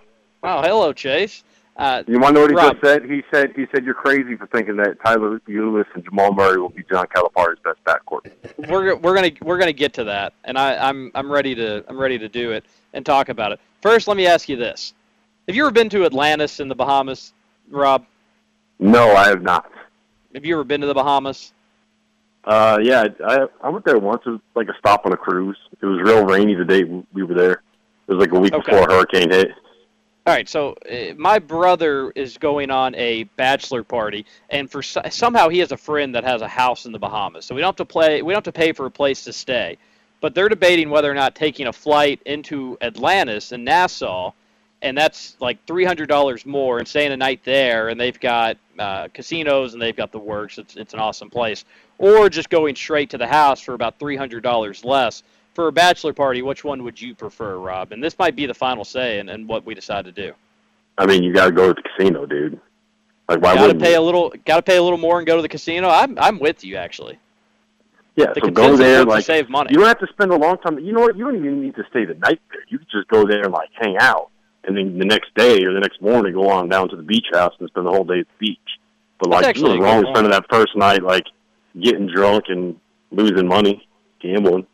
Oh, 0.42 0.62
hello, 0.62 0.92
Chase. 0.92 1.44
Uh, 1.76 2.02
You 2.06 2.18
want 2.18 2.35
to 2.37 2.40
know 2.40 2.40
what 2.42 2.50
he 2.50 2.56
Rob. 2.56 2.72
just 2.72 2.85
said? 2.85 3.04
He 3.04 3.22
said 3.30 3.52
he 3.54 3.66
said 3.74 3.85
you're 3.85 3.92
crazy 3.94 4.35
for 4.37 4.46
thinking 4.46 4.76
that 4.76 4.96
Tyler 5.04 5.40
Ulis 5.40 5.85
and 5.94 6.02
Jamal 6.04 6.32
Murray 6.32 6.59
will 6.59 6.70
be 6.70 6.82
John 6.90 7.06
Calipari's 7.14 7.59
best 7.62 7.78
backcourt. 7.85 8.30
we're 8.68 8.96
we're 8.96 9.14
gonna 9.14 9.30
we're 9.42 9.59
gonna 9.59 9.72
get 9.74 9.92
to 9.94 10.04
that, 10.04 10.32
and 10.44 10.56
I, 10.56 10.76
I'm 10.88 11.11
I'm 11.14 11.30
ready 11.30 11.54
to 11.56 11.85
I'm 11.88 11.98
ready 11.98 12.18
to 12.18 12.28
do 12.30 12.52
it 12.52 12.64
and 12.94 13.04
talk 13.04 13.28
about 13.28 13.52
it. 13.52 13.61
First, 13.82 14.09
let 14.09 14.16
me 14.16 14.26
ask 14.26 14.48
you 14.48 14.56
this: 14.56 14.94
Have 15.48 15.54
you 15.56 15.64
ever 15.64 15.70
been 15.70 15.90
to 15.90 16.06
Atlantis 16.06 16.61
in 16.61 16.68
the 16.68 16.74
Bahamas, 16.74 17.35
Rob? 17.70 18.06
No, 18.78 19.14
I 19.14 19.28
have 19.28 19.42
not. 19.42 19.70
Have 20.35 20.46
you 20.46 20.54
ever 20.54 20.64
been 20.64 20.80
to 20.80 20.87
the 20.87 20.94
Bahamas? 20.94 21.52
Uh, 22.44 22.78
yeah, 22.82 23.06
I 23.26 23.48
I 23.61 23.68
went 23.68 23.85
there 23.85 23.98
once. 23.98 24.22
It 24.24 24.30
was 24.30 24.40
like 24.54 24.68
a 24.68 24.74
stop 24.78 25.04
on 25.04 25.12
a 25.12 25.16
cruise. 25.18 25.59
It 25.82 25.85
was 25.85 26.00
real 26.00 26.24
rainy 26.24 26.54
the 26.54 26.64
day 26.64 26.85
we 26.85 27.22
were 27.22 27.35
there. 27.35 27.62
It 28.09 28.12
was 28.12 28.21
like 28.21 28.33
a 28.33 28.38
week 28.38 28.55
Okay. 28.55 28.71
before 28.71 28.88
a 28.88 28.92
hurricane 28.92 29.31
hit. 29.31 29.49
All 30.27 30.35
right, 30.35 30.49
so 30.49 30.75
uh, 30.90 31.14
my 31.16 31.38
brother 31.38 32.11
is 32.16 32.37
going 32.37 32.71
on 32.71 32.97
a 32.97 33.25
bachelor 33.37 33.85
party, 33.85 34.27
and 34.51 34.69
for 34.69 34.83
somehow 34.83 35.49
he 35.49 35.61
has 35.61 35.71
a 35.71 35.77
friend 35.77 36.12
that 36.16 36.25
has 36.25 36.42
a 36.42 36.49
house 36.49 36.85
in 36.85 36.90
the 36.92 36.99
Bahamas. 36.99 37.45
So 37.45 37.55
we 37.55 37.61
don't 37.61 37.69
have 37.69 37.77
to 37.77 37.85
play, 37.85 38.23
we 38.23 38.33
don't 38.33 38.45
have 38.45 38.53
to 38.53 38.59
pay 38.59 38.73
for 38.73 38.87
a 38.87 38.90
place 38.90 39.23
to 39.25 39.33
stay, 39.33 39.79
but 40.21 40.35
they're 40.35 40.49
debating 40.49 40.90
whether 40.90 41.09
or 41.09 41.14
not 41.14 41.37
taking 41.37 41.69
a 41.69 41.73
flight 41.73 42.21
into 42.27 42.77
Atlantis 42.81 43.53
and 43.53 43.64
Nassau, 43.64 44.33
and 44.83 44.99
that's 44.99 45.37
like 45.38 45.64
three 45.64 45.85
hundred 45.85 46.09
dollars 46.09 46.45
more, 46.45 46.79
and 46.79 46.88
staying 46.88 47.12
a 47.12 47.16
night 47.16 47.42
there, 47.45 47.88
and 47.88 48.01
they've 48.01 48.19
got 48.19 48.57
uh, 48.81 49.07
casinos 49.14 49.75
and 49.75 49.83
they've 49.83 49.97
got 49.97 50.11
the 50.11 50.19
works. 50.19 50.59
It's 50.59 50.75
it's 50.75 50.92
an 50.92 50.99
awesome 50.99 51.31
place, 51.31 51.64
or 51.99 52.29
just 52.29 52.51
going 52.51 52.75
straight 52.75 53.11
to 53.11 53.19
the 53.19 53.29
house 53.29 53.61
for 53.61 53.75
about 53.75 54.01
three 54.01 54.16
hundred 54.16 54.42
dollars 54.42 54.85
less 54.85 55.23
for 55.57 55.66
a 55.69 55.73
bachelor 55.73 56.12
party, 56.12 56.42
which 56.42 56.62
one 56.62 56.85
would 56.85 57.01
you 57.01 57.14
prefer, 57.14 57.57
Rob? 57.59 57.90
And 57.90 58.05
this 58.05 58.16
might 58.19 58.37
be 58.37 58.47
the 58.47 58.55
final 58.55 58.85
say 58.85 59.19
in, 59.19 59.29
in 59.29 59.47
what 59.49 59.66
we 59.66 59.75
decide 59.75 60.05
to 60.05 60.12
do. 60.12 60.33
I 60.99 61.07
mean, 61.07 61.23
you 61.25 61.35
got 61.35 61.47
to 61.47 61.53
go 61.53 61.73
to 61.73 61.75
the 61.75 61.83
casino, 61.83 62.27
dude. 62.27 62.61
Like, 63.29 63.40
why 63.40 63.55
Got 63.55 63.55
to 63.55 63.61
wouldn't 63.62 63.83
pay 63.83 63.92
you? 63.95 63.99
a 63.99 64.01
little. 64.01 64.33
Got 64.45 64.57
to 64.57 64.62
pay 64.62 64.77
a 64.77 64.83
little 64.83 64.99
more 64.99 65.19
and 65.19 65.27
go 65.27 65.35
to 65.35 65.42
the 65.42 65.49
casino. 65.49 65.88
I'm 65.88 66.16
I'm 66.19 66.38
with 66.38 66.62
you 66.62 66.77
actually. 66.77 67.19
Yeah, 68.14 68.33
The 68.33 68.40
so 68.45 68.51
go 68.51 68.77
there. 68.77 69.05
Like, 69.05 69.25
save 69.25 69.51
money. 69.51 69.71
you 69.73 69.79
don't 69.79 69.88
have 69.88 69.99
to 69.99 70.07
spend 70.12 70.31
a 70.31 70.37
long 70.37 70.59
time. 70.59 70.79
You 70.79 70.92
know 70.92 71.01
what? 71.01 71.16
You 71.19 71.25
don't 71.25 71.37
even 71.37 71.61
need 71.61 71.75
to 71.75 71.85
stay 71.90 72.05
the 72.05 72.14
night 72.14 72.40
there. 72.51 72.61
You 72.69 72.79
could 72.79 72.88
just 72.90 73.09
go 73.09 73.27
there 73.27 73.42
and 73.42 73.53
like 73.53 73.69
hang 73.75 73.97
out, 73.99 74.31
and 74.64 74.77
then 74.77 74.99
the 74.99 75.05
next 75.05 75.35
day 75.35 75.64
or 75.64 75.73
the 75.75 75.81
next 75.81 76.01
morning 76.01 76.35
go 76.35 76.49
on 76.49 76.69
down 76.69 76.88
to 76.90 76.97
the 76.97 77.03
beach 77.03 77.27
house 77.33 77.53
and 77.59 77.69
spend 77.69 77.87
the 77.87 77.90
whole 77.90 78.05
day 78.05 78.21
at 78.21 78.27
the 78.38 78.47
beach. 78.47 78.59
But 79.19 79.31
That's 79.31 79.59
like, 79.61 79.79
a 79.79 79.83
wrong 79.83 80.05
spending 80.12 80.31
that 80.31 80.45
first 80.51 80.77
night 80.77 81.03
like 81.03 81.25
getting 81.81 82.07
drunk 82.07 82.45
and 82.49 82.79
losing 83.11 83.49
money, 83.49 83.87
gambling. 84.21 84.66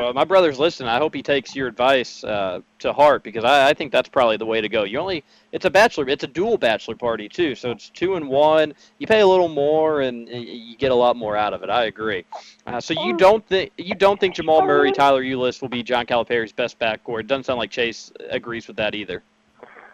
Well, 0.00 0.14
my 0.14 0.24
brother's 0.24 0.58
listening. 0.58 0.88
I 0.88 0.96
hope 0.96 1.14
he 1.14 1.22
takes 1.22 1.54
your 1.54 1.68
advice 1.68 2.24
uh, 2.24 2.60
to 2.78 2.90
heart 2.90 3.22
because 3.22 3.44
I, 3.44 3.68
I 3.68 3.74
think 3.74 3.92
that's 3.92 4.08
probably 4.08 4.38
the 4.38 4.46
way 4.46 4.62
to 4.62 4.68
go. 4.68 4.84
You 4.84 4.98
only 4.98 5.22
it's 5.52 5.66
a 5.66 5.70
bachelor, 5.70 6.08
it's 6.08 6.24
a 6.24 6.26
dual 6.26 6.56
bachelor 6.56 6.94
party 6.94 7.28
too, 7.28 7.54
so 7.54 7.70
it's 7.70 7.90
two 7.90 8.14
and 8.14 8.26
one. 8.26 8.72
You 8.98 9.06
pay 9.06 9.20
a 9.20 9.26
little 9.26 9.48
more 9.50 10.00
and 10.00 10.26
you 10.26 10.74
get 10.78 10.90
a 10.90 10.94
lot 10.94 11.16
more 11.16 11.36
out 11.36 11.52
of 11.52 11.62
it. 11.62 11.68
I 11.68 11.84
agree. 11.84 12.24
Uh, 12.66 12.80
so 12.80 12.94
you 12.94 13.14
don't 13.18 13.46
think 13.46 13.72
you 13.76 13.94
don't 13.94 14.18
think 14.18 14.34
Jamal 14.34 14.64
Murray, 14.64 14.90
Tyler 14.90 15.22
Ulis 15.22 15.60
will 15.60 15.68
be 15.68 15.82
John 15.82 16.06
Calipari's 16.06 16.52
best 16.52 16.78
backcourt? 16.78 17.20
It 17.20 17.26
doesn't 17.26 17.44
sound 17.44 17.58
like 17.58 17.70
Chase 17.70 18.10
agrees 18.30 18.68
with 18.68 18.78
that 18.78 18.94
either. 18.94 19.22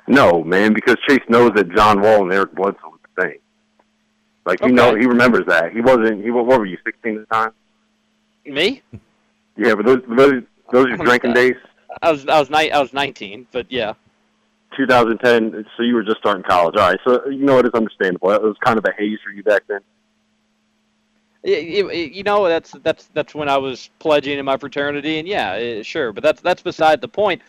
No, 0.07 0.45
man, 0.45 0.73
because 0.73 0.95
Chase 1.09 1.25
knows 1.29 1.51
that 1.57 1.75
John 1.75 2.01
Wall 2.01 2.23
and 2.23 2.33
Eric 2.33 2.55
Bledsoe 2.55 2.79
was 2.85 3.01
the 3.17 3.23
thing. 3.23 3.39
Like 4.45 4.61
he 4.61 4.67
Okay. 4.67 4.73
know 4.75 4.95
he 4.95 5.07
remembers 5.07 5.47
that. 5.47 5.73
He 5.73 5.81
wasn't. 5.81 6.23
He 6.23 6.31
what 6.31 6.47
were 6.47 6.65
you? 6.65 6.79
Sixteen 6.85 7.17
at 7.19 7.29
the 7.29 7.35
time. 7.35 7.51
Me? 8.45 8.83
Yeah, 9.57 9.75
but 9.75 9.87
those 9.87 10.03
those 10.09 10.43
those 10.73 10.87
are 10.87 10.89
your 10.89 10.99
drinking 10.99 11.33
days. 11.35 11.57
I 12.03 12.11
was 12.11 12.27
I 12.27 12.39
was 12.39 12.51
ni- 12.51 12.71
I 12.71 12.81
was 12.81 12.93
19, 12.93 13.47
but 13.53 13.71
yeah. 13.71 13.95
2010. 14.77 15.65
So 15.77 15.83
you 15.83 15.95
were 15.95 16.03
just 16.03 16.19
starting 16.19 16.43
college. 16.43 16.77
All 16.77 16.91
right. 16.91 17.01
So 17.05 17.27
you 17.29 17.45
know 17.45 17.59
it 17.59 17.67
is 17.67 17.73
understandable. 17.73 18.31
It 18.33 18.43
was 18.43 18.57
kind 18.65 18.79
of 18.79 18.85
a 18.85 18.93
haze 18.93 19.19
for 19.25 19.31
you 19.31 19.43
back 19.43 19.63
then. 19.69 19.81
You 21.43 22.25
know, 22.25 22.49
that's 22.49 22.73
that's 22.83 23.09
that's 23.15 23.35
when 23.35 23.49
I 23.49 23.57
was 23.57 23.89
pledging 24.01 24.39
in 24.39 24.45
my 24.45 24.57
fraternity, 24.57 25.19
and 25.19 25.29
yeah, 25.29 25.53
eh, 25.53 25.83
sure. 25.83 26.13
But 26.13 26.25
that's 26.25 26.41
that's 26.41 26.61
beside 26.61 27.01
the 27.01 27.09
point. 27.09 27.41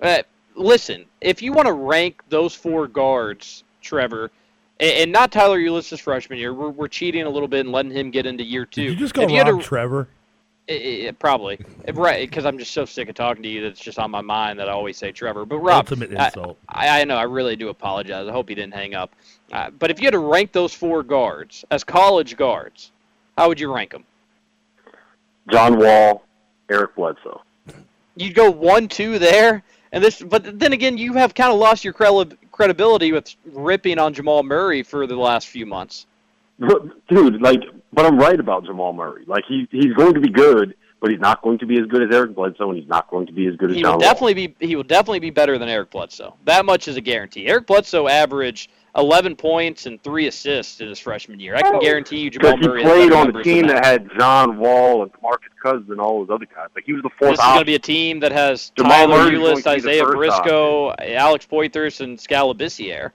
Uh, 0.00 0.18
listen, 0.54 1.06
if 1.22 1.40
you 1.40 1.52
want 1.52 1.66
to 1.66 1.72
rank 1.72 2.22
those 2.28 2.54
four 2.54 2.86
guards, 2.86 3.64
Trevor, 3.80 4.30
and, 4.78 4.90
and 4.90 5.12
not 5.12 5.32
Tyler 5.32 5.58
Ulis's 5.58 6.00
freshman 6.00 6.38
year, 6.38 6.52
we're, 6.52 6.68
we're 6.68 6.88
cheating 6.88 7.22
a 7.22 7.30
little 7.30 7.48
bit 7.48 7.60
and 7.60 7.72
letting 7.72 7.92
him 7.92 8.10
get 8.10 8.26
into 8.26 8.44
year 8.44 8.66
two. 8.66 8.82
Did 8.82 8.90
you 8.92 8.96
just 8.96 9.14
go 9.14 9.22
if 9.22 9.30
you 9.30 9.38
had 9.38 9.48
Rob 9.48 9.60
to- 9.60 9.66
Trevor? 9.66 10.08
Eh, 10.68 11.06
eh, 11.08 11.12
probably 11.12 11.58
right, 11.92 12.28
because 12.28 12.44
I'm 12.44 12.58
just 12.58 12.72
so 12.72 12.84
sick 12.84 13.08
of 13.08 13.14
talking 13.14 13.42
to 13.42 13.48
you 13.48 13.62
that 13.62 13.68
it's 13.68 13.80
just 13.80 13.98
on 13.98 14.10
my 14.10 14.20
mind 14.20 14.58
that 14.58 14.68
I 14.68 14.72
always 14.72 14.96
say 14.96 15.12
Trevor. 15.12 15.44
But 15.44 15.58
Rob, 15.58 15.90
Ultimate 15.90 16.16
I- 16.16 16.26
insult. 16.26 16.58
I, 16.68 17.00
I 17.00 17.04
know. 17.04 17.16
I 17.16 17.24
really 17.24 17.56
do 17.56 17.68
apologize. 17.68 18.28
I 18.28 18.32
hope 18.32 18.48
he 18.48 18.54
didn't 18.54 18.74
hang 18.74 18.94
up. 18.94 19.14
Uh, 19.52 19.70
but 19.70 19.90
if 19.90 20.00
you 20.00 20.06
had 20.06 20.12
to 20.12 20.18
rank 20.18 20.52
those 20.52 20.74
four 20.74 21.02
guards 21.02 21.64
as 21.70 21.84
college 21.84 22.36
guards, 22.36 22.90
how 23.38 23.48
would 23.48 23.60
you 23.60 23.72
rank 23.72 23.92
them? 23.92 24.04
John 25.50 25.78
Wall, 25.78 26.24
Eric 26.68 26.96
Bledsoe. 26.96 27.42
You'd 28.16 28.34
go 28.34 28.50
one, 28.50 28.88
two 28.88 29.18
there, 29.18 29.62
and 29.92 30.02
this. 30.02 30.20
But 30.22 30.58
then 30.58 30.72
again, 30.72 30.98
you 30.98 31.12
have 31.12 31.34
kind 31.34 31.52
of 31.52 31.58
lost 31.58 31.84
your 31.84 31.92
credi- 31.92 32.36
credibility 32.50 33.12
with 33.12 33.34
ripping 33.44 33.98
on 33.98 34.14
Jamal 34.14 34.42
Murray 34.42 34.82
for 34.82 35.06
the 35.06 35.14
last 35.14 35.48
few 35.48 35.66
months. 35.66 36.06
But, 36.58 37.06
Dude, 37.08 37.40
like, 37.40 37.62
but 37.92 38.06
I'm 38.06 38.18
right 38.18 38.38
about 38.38 38.64
Jamal 38.64 38.92
Murray. 38.92 39.24
Like 39.26 39.44
he 39.46 39.68
he's 39.70 39.92
going 39.94 40.14
to 40.14 40.20
be 40.20 40.28
good, 40.28 40.74
but 41.00 41.10
he's 41.10 41.20
not 41.20 41.42
going 41.42 41.58
to 41.58 41.66
be 41.66 41.78
as 41.78 41.86
good 41.86 42.02
as 42.02 42.14
Eric 42.14 42.34
Bledsoe, 42.34 42.70
and 42.70 42.78
he's 42.78 42.88
not 42.88 43.08
going 43.10 43.26
to 43.26 43.32
be 43.32 43.46
as 43.46 43.56
good 43.56 43.70
as 43.70 43.76
He 43.76 43.82
John 43.82 43.92
will 43.92 43.98
Wall. 43.98 44.00
definitely 44.00 44.34
be. 44.34 44.56
He 44.66 44.76
will 44.76 44.82
definitely 44.82 45.20
be 45.20 45.30
better 45.30 45.58
than 45.58 45.68
Eric 45.68 45.90
Bledsoe. 45.90 46.34
That 46.44 46.64
much 46.64 46.88
is 46.88 46.96
a 46.96 47.00
guarantee. 47.00 47.46
Eric 47.46 47.66
Bledsoe 47.66 48.08
averaged 48.08 48.70
11 48.96 49.36
points 49.36 49.86
and 49.86 50.02
three 50.02 50.26
assists 50.26 50.80
in 50.80 50.88
his 50.88 50.98
freshman 50.98 51.38
year. 51.38 51.54
I 51.54 51.62
can 51.62 51.76
oh. 51.76 51.80
guarantee 51.80 52.18
you, 52.18 52.30
Jamal 52.30 52.56
Because 52.56 52.76
he 52.76 52.82
played 52.82 53.12
on 53.12 53.36
a 53.36 53.42
team 53.42 53.66
than 53.66 53.76
that 53.76 53.84
had 53.84 54.08
John 54.18 54.58
Wall 54.58 55.02
and 55.02 55.10
Marcus 55.22 55.50
Cousins 55.62 55.90
and 55.90 56.00
all 56.00 56.24
those 56.24 56.34
other 56.34 56.46
guys. 56.46 56.68
Like 56.74 56.84
he 56.84 56.92
was 56.92 57.02
the 57.02 57.10
fourth 57.18 57.32
This 57.32 57.40
is 57.40 57.44
going 57.44 57.58
to 57.58 57.64
be 57.64 57.74
a 57.74 57.78
team 57.78 58.20
that 58.20 58.32
has 58.32 58.70
Jamal 58.76 58.92
Tyler 58.92 59.24
Murray's 59.24 59.38
Ulis, 59.38 59.48
to 59.50 59.56
be 59.56 59.62
the 59.62 59.70
Isaiah 59.70 60.04
first 60.04 60.16
Briscoe, 60.16 60.94
Alex 60.98 61.46
Poythress, 61.46 62.00
and 62.00 62.18
Skal 62.18 62.54
Labissiere. 62.54 63.12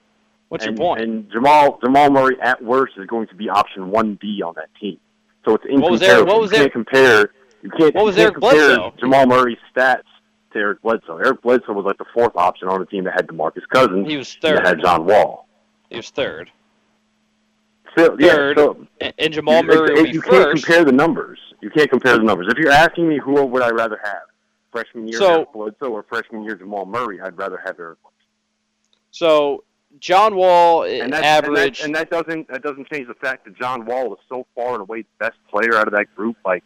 What's 0.51 0.65
and, 0.65 0.77
your 0.77 0.85
point? 0.85 1.01
And 1.01 1.31
Jamal 1.31 1.79
Jamal 1.81 2.09
Murray 2.09 2.35
at 2.41 2.61
worst 2.61 2.95
is 2.97 3.07
going 3.07 3.25
to 3.29 3.35
be 3.35 3.47
option 3.47 3.89
one 3.89 4.17
B 4.19 4.41
on 4.45 4.53
that 4.57 4.67
team. 4.77 4.99
So 5.45 5.55
it's 5.55 5.63
What 5.69 5.89
was 5.91 6.01
incomparable. 6.01 6.33
What 6.33 6.41
was 6.41 6.51
you 6.51 6.57
can't 6.57 6.73
compare. 6.73 7.29
You 7.63 7.69
can't. 7.69 7.95
What 7.95 8.03
was 8.03 8.17
you 8.17 8.23
can't 8.25 8.33
Eric 8.35 8.41
compare 8.41 8.75
Bledsoe? 8.77 8.93
Jamal 8.99 9.27
Murray's 9.27 9.57
stats 9.73 10.01
to 10.51 10.59
Eric 10.59 10.81
Bledsoe. 10.81 11.15
Eric 11.19 11.41
Bledsoe 11.41 11.71
was 11.71 11.85
like 11.85 11.97
the 11.97 12.05
fourth 12.13 12.35
option 12.35 12.67
on 12.67 12.81
a 12.81 12.85
team 12.85 13.05
that 13.05 13.13
had 13.13 13.27
DeMarcus 13.27 13.65
Cousins. 13.71 14.05
he 14.05 14.17
was 14.17 14.37
and 14.43 14.57
that 14.57 14.57
third. 14.57 14.67
had 14.67 14.81
John 14.81 15.05
Wall. 15.05 15.47
He 15.89 15.95
was 15.95 16.09
third. 16.09 16.51
So, 17.97 18.17
yeah, 18.19 18.33
Third. 18.33 18.57
so 18.57 18.87
And- 19.19 19.33
Jamal 19.33 19.61
you, 19.61 19.67
Murray 19.67 20.03
be 20.03 20.09
you 20.11 20.21
can't 20.21 20.51
compare 20.51 20.83
the 20.83 20.91
numbers. 20.91 21.39
You 21.61 21.69
can't 21.69 21.89
compare 21.89 22.17
the 22.17 22.23
numbers. 22.23 22.47
If 22.49 22.57
you're 22.57 22.71
asking 22.71 23.07
me 23.07 23.19
who 23.19 23.45
would 23.45 23.61
I 23.61 23.69
rather 23.69 23.99
have, 24.03 24.23
freshman 24.69 25.07
year 25.07 25.17
So- 25.17 25.33
Eric 25.33 25.53
Bledsoe 25.53 25.91
or 25.91 26.03
freshman 26.03 26.43
year 26.43 26.55
Jamal 26.55 26.85
Murray, 26.85 27.21
I'd 27.21 27.37
rather 27.37 27.61
have 27.65 27.79
Eric. 27.79 27.97
Bledsoe. 28.01 28.11
So 29.11 29.63
John 29.99 30.35
Wall 30.35 30.83
And 30.83 31.13
that, 31.13 31.23
averaged. 31.23 31.83
and 31.83 31.93
that, 31.95 32.01
and 32.01 32.09
that 32.11 32.25
doesn't 32.27 32.47
that 32.47 32.63
doesn't 32.63 32.87
change 32.91 33.07
the 33.07 33.13
fact 33.15 33.45
that 33.45 33.55
John 33.57 33.85
Wall 33.85 34.13
is 34.13 34.19
so 34.27 34.45
far 34.55 34.73
and 34.73 34.81
away 34.81 35.01
the 35.03 35.07
best 35.25 35.37
player 35.49 35.75
out 35.75 35.87
of 35.87 35.93
that 35.93 36.13
group. 36.15 36.37
Like, 36.45 36.63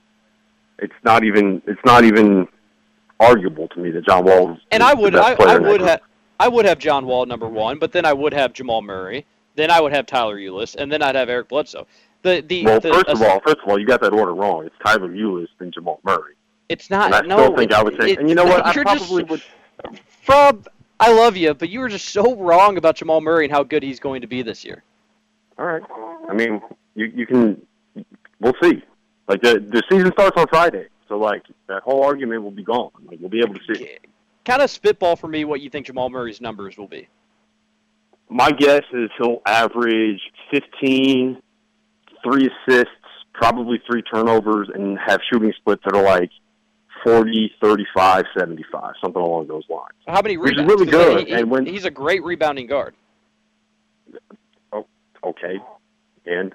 it's 0.79 0.93
not 1.03 1.23
even 1.23 1.61
it's 1.67 1.81
not 1.85 2.03
even 2.03 2.47
arguable 3.19 3.67
to 3.69 3.79
me 3.79 3.91
that 3.91 4.05
John 4.05 4.25
Wall 4.25 4.53
is 4.53 4.59
and 4.71 4.83
I 4.83 4.93
the 4.95 5.01
would, 5.01 5.13
best 5.13 5.39
I, 5.41 5.55
I 5.55 5.57
would 5.57 5.81
have, 5.81 6.01
I 6.39 6.47
would 6.47 6.65
have 6.65 6.79
John 6.79 7.05
Wall 7.05 7.25
number 7.25 7.47
one, 7.47 7.79
but 7.79 7.91
then 7.91 8.05
I 8.05 8.13
would 8.13 8.33
have 8.33 8.53
Jamal 8.53 8.81
Murray. 8.81 9.25
then 9.55 9.71
I 9.71 9.79
would 9.79 9.93
have 9.93 10.05
Tyler 10.05 10.37
Ulis, 10.37 10.75
and 10.75 10.91
then 10.91 11.01
I'd 11.01 11.15
have 11.15 11.29
Eric 11.29 11.47
Bledsoe. 11.49 11.87
The 12.23 12.41
the 12.41 12.65
Well, 12.65 12.79
the, 12.79 12.89
first 12.93 13.07
of 13.07 13.21
all, 13.21 13.39
first 13.45 13.57
of 13.63 13.69
all, 13.69 13.79
you 13.79 13.85
got 13.87 14.01
that 14.01 14.11
order 14.13 14.33
wrong. 14.33 14.65
It's 14.65 14.75
Tyler 14.85 15.09
Ulis 15.09 15.47
then 15.59 15.71
Jamal 15.71 15.99
Murray. 16.03 16.33
it's 16.69 16.89
not. 16.89 17.05
And 17.13 17.15
I 17.15 17.21
no, 17.21 17.43
still 17.43 17.57
think 17.57 17.71
I 17.73 17.83
would 17.83 17.95
say. 18.01 18.15
And 18.15 18.27
you 18.27 18.35
know 18.35 18.43
what? 18.45 18.65
I 18.65 18.73
probably 18.73 19.23
just, 19.23 19.29
would. 19.29 19.43
Rob, 20.27 20.67
I 20.99 21.11
love 21.11 21.35
you, 21.35 21.53
but 21.53 21.69
you 21.69 21.79
were 21.81 21.89
just 21.89 22.09
so 22.09 22.35
wrong 22.35 22.77
about 22.77 22.95
Jamal 22.95 23.21
Murray 23.21 23.45
and 23.45 23.53
how 23.53 23.63
good 23.63 23.83
he's 23.83 23.99
going 23.99 24.21
to 24.21 24.27
be 24.27 24.41
this 24.41 24.63
year. 24.63 24.83
All 25.57 25.65
right. 25.65 25.81
I 26.29 26.33
mean, 26.33 26.61
you 26.95 27.11
you 27.13 27.25
can. 27.25 27.61
We'll 28.39 28.53
see. 28.61 28.83
Like 29.27 29.41
the 29.41 29.59
the 29.59 29.83
season 29.89 30.11
starts 30.13 30.37
on 30.39 30.47
Friday, 30.47 30.87
so 31.07 31.17
like 31.17 31.43
that 31.67 31.83
whole 31.83 32.03
argument 32.03 32.43
will 32.43 32.51
be 32.51 32.63
gone. 32.63 32.91
Like 33.05 33.19
we'll 33.19 33.29
be 33.29 33.39
able 33.39 33.55
to 33.55 33.75
see. 33.75 33.97
Kind 34.45 34.61
of 34.61 34.69
spitball 34.69 35.15
for 35.15 35.27
me 35.27 35.43
what 35.43 35.61
you 35.61 35.69
think 35.69 35.87
Jamal 35.87 36.09
Murray's 36.09 36.39
numbers 36.39 36.77
will 36.77 36.87
be. 36.87 37.07
My 38.29 38.51
guess 38.51 38.83
is 38.93 39.09
he'll 39.17 39.41
average 39.45 40.21
15, 40.51 41.41
three 42.23 42.49
assists, 42.49 42.91
probably 43.33 43.81
three 43.89 44.01
turnovers, 44.01 44.69
and 44.73 44.97
have 45.05 45.19
shooting 45.31 45.53
splits 45.57 45.83
that 45.85 45.95
are 45.95 46.03
like 46.03 46.31
40, 47.05 47.51
35, 47.61 48.25
75, 48.37 48.93
something 49.01 49.21
along 49.21 49.47
those 49.47 49.63
lines. 49.69 49.91
How 50.07 50.21
many 50.21 50.37
Which 50.37 50.53
is 50.53 50.57
rebounds? 50.57 50.73
really 50.73 50.91
'Cause 50.91 51.05
good, 51.15 51.27
he- 51.27 51.33
and 51.33 51.49
when- 51.51 51.65
he's 51.65 51.85
a 51.85 51.91
great 51.91 52.23
rebounding 52.23 52.65
guard. 52.67 52.95
Oh, 54.73 54.85
okay. 55.23 55.59
And 56.25 56.53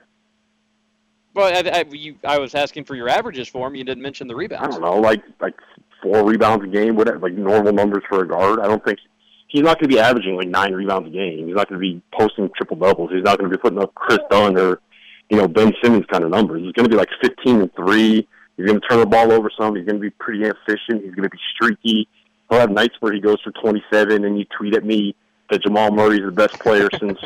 Well, 1.34 1.46
I, 1.54 1.68
I, 1.70 1.84
you, 1.90 2.16
I 2.24 2.38
was 2.38 2.54
asking 2.54 2.84
for 2.84 2.96
your 2.96 3.08
averages 3.08 3.46
for 3.48 3.66
him. 3.68 3.74
You 3.76 3.84
didn't 3.84 4.02
mention 4.02 4.26
the 4.26 4.34
rebounds. 4.34 4.76
I 4.76 4.80
don't 4.80 4.82
know, 4.82 5.00
like 5.00 5.22
like 5.40 5.54
four 6.02 6.24
rebounds 6.24 6.64
a 6.64 6.68
game, 6.68 6.96
whatever, 6.96 7.18
like 7.20 7.34
normal 7.34 7.72
numbers 7.72 8.02
for 8.08 8.22
a 8.22 8.26
guard. 8.28 8.58
I 8.58 8.66
don't 8.66 8.84
think 8.84 8.98
he's 9.46 9.62
not 9.62 9.78
going 9.78 9.88
to 9.90 9.94
be 9.94 10.00
averaging 10.00 10.34
like 10.36 10.48
nine 10.48 10.72
rebounds 10.72 11.06
a 11.08 11.12
game. 11.12 11.46
He's 11.46 11.54
not 11.54 11.68
going 11.68 11.80
to 11.80 11.86
be 11.86 12.02
posting 12.12 12.50
triple 12.56 12.76
doubles. 12.76 13.10
He's 13.12 13.22
not 13.22 13.38
going 13.38 13.48
to 13.50 13.56
be 13.56 13.60
putting 13.60 13.78
up 13.80 13.94
Kris 13.94 14.18
Dunn 14.28 14.58
or 14.58 14.80
you 15.28 15.36
know 15.36 15.46
Ben 15.46 15.72
Simmons 15.82 16.06
kind 16.10 16.24
of 16.24 16.30
numbers. 16.30 16.62
He's 16.62 16.72
going 16.72 16.84
to 16.86 16.90
be 16.90 16.96
like 16.96 17.10
fifteen 17.22 17.60
and 17.60 17.72
three. 17.76 18.26
He's 18.60 18.68
going 18.68 18.80
to 18.80 18.86
turn 18.86 19.00
the 19.00 19.06
ball 19.06 19.32
over 19.32 19.50
some. 19.58 19.74
He's 19.74 19.86
going 19.86 19.96
to 19.96 20.02
be 20.02 20.10
pretty 20.10 20.42
efficient. 20.42 21.02
He's 21.02 21.14
going 21.14 21.22
to 21.22 21.30
be 21.30 21.38
streaky. 21.54 22.06
He'll 22.50 22.60
have 22.60 22.70
nights 22.70 22.94
where 23.00 23.12
he 23.12 23.20
goes 23.20 23.40
for 23.42 23.52
twenty 23.52 23.82
seven, 23.90 24.24
and 24.24 24.38
you 24.38 24.44
tweet 24.56 24.74
at 24.74 24.84
me 24.84 25.14
that 25.50 25.62
Jamal 25.62 25.90
Murray's 25.90 26.20
the 26.20 26.30
best 26.30 26.58
player 26.58 26.88
since 27.00 27.18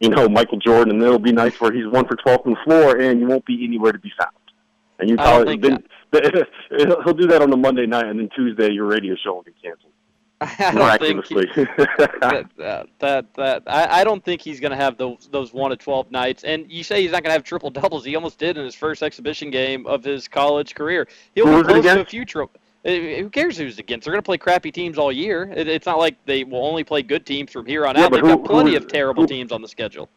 you 0.00 0.10
know 0.10 0.28
Michael 0.28 0.58
Jordan. 0.58 0.94
And 0.94 1.02
there'll 1.02 1.18
be 1.18 1.32
nights 1.32 1.60
where 1.60 1.72
he's 1.72 1.86
one 1.86 2.06
for 2.06 2.16
twelve 2.16 2.42
on 2.44 2.52
the 2.52 2.58
floor, 2.64 2.98
and 2.98 3.20
you 3.20 3.26
won't 3.26 3.46
be 3.46 3.64
anywhere 3.64 3.92
to 3.92 3.98
be 3.98 4.12
found. 4.18 4.32
And 4.98 5.08
you 5.08 5.16
I 5.18 5.24
don't 5.24 5.46
probably 5.46 5.60
think 5.60 5.86
then, 6.10 6.30
he'll 6.76 7.02
he'll 7.04 7.14
do 7.14 7.26
that 7.28 7.40
on 7.40 7.48
the 7.48 7.56
Monday 7.56 7.86
night, 7.86 8.06
and 8.06 8.18
then 8.18 8.28
Tuesday 8.36 8.70
your 8.70 8.86
radio 8.86 9.14
show 9.24 9.34
will 9.34 9.42
get 9.42 9.54
canceled 9.62 9.91
I 10.42 10.98
don't 10.98 11.24
think 11.24 11.26
he- 11.26 11.34
that, 12.20 12.46
that 12.58 12.86
that 12.98 13.34
that 13.34 13.62
I, 13.66 14.00
I 14.00 14.04
don't 14.04 14.24
think 14.24 14.40
he's 14.40 14.60
going 14.60 14.70
to 14.70 14.76
have 14.76 14.96
those 14.96 15.28
those 15.30 15.52
one 15.52 15.70
to 15.70 15.76
twelve 15.76 16.10
nights. 16.10 16.44
And 16.44 16.70
you 16.70 16.82
say 16.84 17.02
he's 17.02 17.12
not 17.12 17.22
going 17.22 17.30
to 17.30 17.34
have 17.34 17.44
triple 17.44 17.70
doubles. 17.70 18.04
He 18.04 18.14
almost 18.16 18.38
did 18.38 18.56
in 18.58 18.64
his 18.64 18.74
first 18.74 19.02
exhibition 19.02 19.50
game 19.50 19.86
of 19.86 20.02
his 20.04 20.28
college 20.28 20.74
career. 20.74 21.06
He'll 21.34 21.46
Who 21.46 21.62
be 21.62 21.68
close 21.68 21.84
to 21.84 22.00
a 22.00 22.04
few 22.04 22.24
triple. 22.24 22.60
Eh, 22.84 22.90
eh, 23.18 23.22
who 23.22 23.30
cares 23.30 23.56
who's 23.56 23.78
against? 23.78 24.04
They're 24.04 24.12
going 24.12 24.22
to 24.22 24.26
play 24.26 24.38
crappy 24.38 24.72
teams 24.72 24.98
all 24.98 25.12
year. 25.12 25.52
It, 25.54 25.68
it's 25.68 25.86
not 25.86 25.98
like 25.98 26.16
they 26.26 26.42
will 26.42 26.66
only 26.66 26.82
play 26.82 27.02
good 27.02 27.24
teams 27.24 27.52
from 27.52 27.64
here 27.64 27.86
on 27.86 27.94
Yeah, 27.96 28.06
out. 28.06 28.12
They've 28.12 28.20
who- 28.20 28.36
got 28.36 28.44
plenty 28.44 28.74
of 28.74 28.88
terrible 28.88 29.22
who- 29.22 29.28
teams 29.28 29.52
on 29.52 29.62
the 29.62 29.68
schedule. 29.68 30.08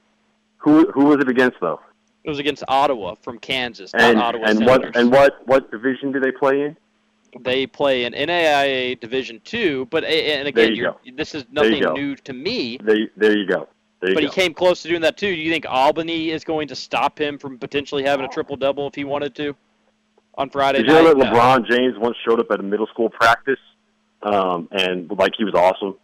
who 0.57 0.89
who 0.91 1.05
was 1.05 1.17
it 1.19 1.29
against 1.29 1.57
though? 1.61 1.79
It 2.23 2.29
was 2.29 2.39
against 2.39 2.63
Ottawa 2.67 3.13
from 3.21 3.37
Kansas, 3.37 3.91
And 3.93 4.17
not 4.17 4.33
Ottawa 4.33 4.45
and 4.47 4.65
what 4.65 4.95
and 4.95 5.11
what 5.11 5.45
what 5.47 5.69
division 5.69 6.11
do 6.11 6.19
they 6.19 6.31
play 6.31 6.61
in? 6.61 6.75
They 7.41 7.67
play 7.67 8.05
in 8.05 8.13
NAIA 8.13 8.99
Division 8.99 9.41
Two, 9.43 9.87
but 9.91 10.03
and 10.03 10.47
again, 10.47 10.75
you 10.75 10.93
you're, 11.03 11.15
this 11.15 11.35
is 11.35 11.45
nothing 11.51 11.83
new 11.93 12.15
to 12.15 12.33
me. 12.33 12.77
They 12.81 13.09
there 13.17 13.37
you 13.37 13.47
go. 13.47 13.67
There 14.01 14.09
you 14.11 14.15
But 14.15 14.21
go. 14.21 14.27
he 14.27 14.33
came 14.33 14.53
close 14.53 14.81
to 14.83 14.89
doing 14.89 15.01
that 15.01 15.17
too. 15.17 15.33
Do 15.35 15.41
you 15.41 15.51
think 15.51 15.65
Albany 15.67 16.29
is 16.29 16.43
going 16.43 16.67
to 16.67 16.75
stop 16.75 17.19
him 17.19 17.37
from 17.37 17.57
potentially 17.57 18.03
having 18.03 18.25
a 18.25 18.29
triple 18.29 18.55
double 18.57 18.87
if 18.87 18.95
he 18.95 19.03
wanted 19.03 19.35
to 19.35 19.55
on 20.37 20.49
Friday 20.49 20.79
Did 20.79 20.87
you 20.87 20.93
know 20.93 21.13
that 21.13 21.17
LeBron 21.17 21.67
James 21.69 21.97
once 21.97 22.17
showed 22.27 22.39
up 22.39 22.47
at 22.51 22.59
a 22.59 22.63
middle 22.63 22.87
school 22.87 23.09
practice, 23.09 23.59
um, 24.23 24.67
and 24.71 25.09
like 25.17 25.33
he 25.37 25.43
was 25.43 25.53
awesome. 25.53 25.95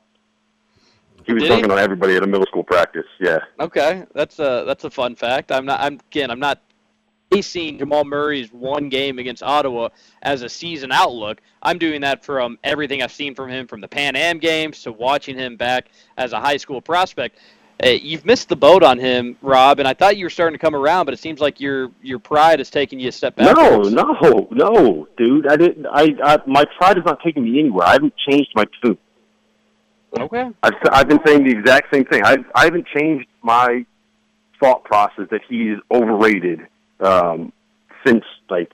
He 1.25 1.33
was 1.33 1.43
Did 1.43 1.49
he? 1.49 1.55
dunking 1.55 1.71
on 1.71 1.77
everybody 1.79 2.15
at 2.15 2.23
a 2.23 2.27
middle 2.27 2.47
school 2.47 2.63
practice. 2.63 3.05
Yeah. 3.19 3.39
Okay, 3.59 4.05
that's 4.13 4.39
a 4.39 4.63
that's 4.65 4.83
a 4.85 4.89
fun 4.89 5.15
fact. 5.15 5.51
I'm 5.51 5.65
not. 5.65 5.79
I'm 5.81 5.99
again. 6.09 6.31
I'm 6.31 6.39
not 6.39 6.61
basing 7.31 7.79
Jamal 7.79 8.03
Murray's 8.03 8.51
one 8.51 8.89
game 8.89 9.17
against 9.17 9.41
Ottawa 9.41 9.89
as 10.21 10.43
a 10.43 10.49
season 10.49 10.91
outlook. 10.91 11.41
I'm 11.63 11.77
doing 11.77 12.01
that 12.01 12.23
from 12.23 12.59
everything 12.63 13.01
I've 13.01 13.11
seen 13.11 13.33
from 13.33 13.49
him 13.49 13.67
from 13.67 13.81
the 13.81 13.87
Pan 13.87 14.15
Am 14.15 14.37
games 14.37 14.83
to 14.83 14.91
watching 14.91 15.37
him 15.37 15.55
back 15.55 15.87
as 16.17 16.33
a 16.33 16.39
high 16.39 16.57
school 16.57 16.81
prospect. 16.81 17.39
Uh, 17.83 17.89
you've 17.89 18.25
missed 18.25 18.49
the 18.49 18.55
boat 18.55 18.83
on 18.83 18.99
him, 18.99 19.35
Rob, 19.41 19.79
and 19.79 19.87
I 19.87 19.93
thought 19.93 20.17
you 20.17 20.25
were 20.25 20.29
starting 20.29 20.53
to 20.53 20.63
come 20.63 20.75
around, 20.75 21.05
but 21.05 21.15
it 21.15 21.19
seems 21.19 21.39
like 21.39 21.59
your 21.59 21.89
your 22.03 22.19
pride 22.19 22.59
is 22.59 22.69
taking 22.69 22.99
you 22.99 23.09
a 23.09 23.11
step 23.11 23.35
back. 23.35 23.55
No, 23.55 23.81
no, 23.81 24.47
no, 24.51 25.07
dude. 25.17 25.47
I 25.47 25.55
didn't. 25.55 25.87
I, 25.87 26.13
I 26.23 26.37
my 26.45 26.65
pride 26.77 26.99
is 26.99 27.05
not 27.05 27.19
taking 27.23 27.43
me 27.43 27.59
anywhere. 27.59 27.87
I 27.87 27.93
haven't 27.93 28.13
changed 28.29 28.51
my 28.55 28.65
tune. 28.83 28.97
Okay. 30.19 30.51
I've 30.61 30.73
I've 30.91 31.07
been 31.07 31.21
saying 31.25 31.45
the 31.45 31.57
exact 31.57 31.91
same 31.91 32.05
thing. 32.05 32.23
I 32.23 32.37
I 32.53 32.65
haven't 32.65 32.85
changed 32.95 33.27
my 33.41 33.83
thought 34.59 34.83
process 34.83 35.25
that 35.31 35.41
he 35.49 35.69
is 35.69 35.79
overrated 35.91 36.67
um, 37.01 37.53
since 38.05 38.23
like 38.49 38.71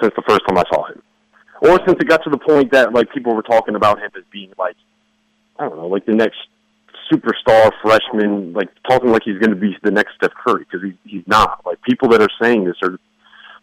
since 0.00 0.12
the 0.16 0.22
first 0.28 0.40
time 0.48 0.58
I 0.58 0.64
saw 0.72 0.86
him, 0.86 1.02
or 1.62 1.78
since 1.86 1.98
it 2.00 2.08
got 2.08 2.22
to 2.24 2.30
the 2.30 2.38
point 2.38 2.72
that 2.72 2.92
like 2.92 3.12
people 3.12 3.34
were 3.34 3.42
talking 3.42 3.74
about 3.74 3.98
him 3.98 4.10
as 4.16 4.24
being 4.30 4.52
like 4.58 4.76
I 5.58 5.68
don't 5.68 5.78
know, 5.78 5.86
like 5.86 6.06
the 6.06 6.14
next 6.14 6.38
superstar 7.12 7.70
freshman, 7.82 8.52
like 8.52 8.68
talking 8.88 9.10
like 9.10 9.22
he's 9.24 9.38
going 9.38 9.50
to 9.50 9.56
be 9.56 9.76
the 9.82 9.90
next 9.90 10.14
Steph 10.16 10.32
Curry 10.34 10.66
because 10.70 10.84
he's 10.84 10.96
he's 11.04 11.26
not. 11.26 11.64
Like 11.64 11.80
people 11.82 12.08
that 12.10 12.20
are 12.20 12.28
saying 12.40 12.64
this 12.64 12.76
are 12.82 12.98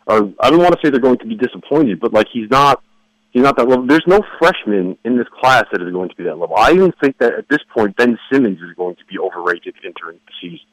are 0.08 0.30
I 0.40 0.50
don't 0.50 0.60
want 0.60 0.74
to 0.74 0.80
say 0.84 0.90
they're 0.90 1.00
going 1.00 1.20
to 1.20 1.26
be 1.26 1.36
disappointed, 1.36 2.00
but 2.00 2.14
like 2.14 2.28
he's 2.32 2.50
not 2.50 2.82
he's 3.32 3.44
not 3.44 3.58
that 3.58 3.68
level. 3.68 3.86
There's 3.86 4.08
no 4.08 4.22
freshman 4.40 4.98
in 5.04 5.18
this 5.18 5.28
class 5.40 5.66
that 5.72 5.82
is 5.82 5.92
going 5.92 6.10
to 6.10 6.16
be 6.16 6.24
that 6.24 6.38
level. 6.38 6.56
I 6.56 6.72
even 6.72 6.94
think 7.02 7.18
that 7.20 7.34
at 7.34 7.48
this 7.50 7.60
point 7.74 7.96
Ben 7.96 8.18
Simmons 8.32 8.60
is 8.62 8.76
going 8.76 8.96
to 8.96 9.06
be 9.06 9.20
overrated 9.20 9.76
entering 9.84 10.20
the 10.26 10.34
season. 10.42 10.66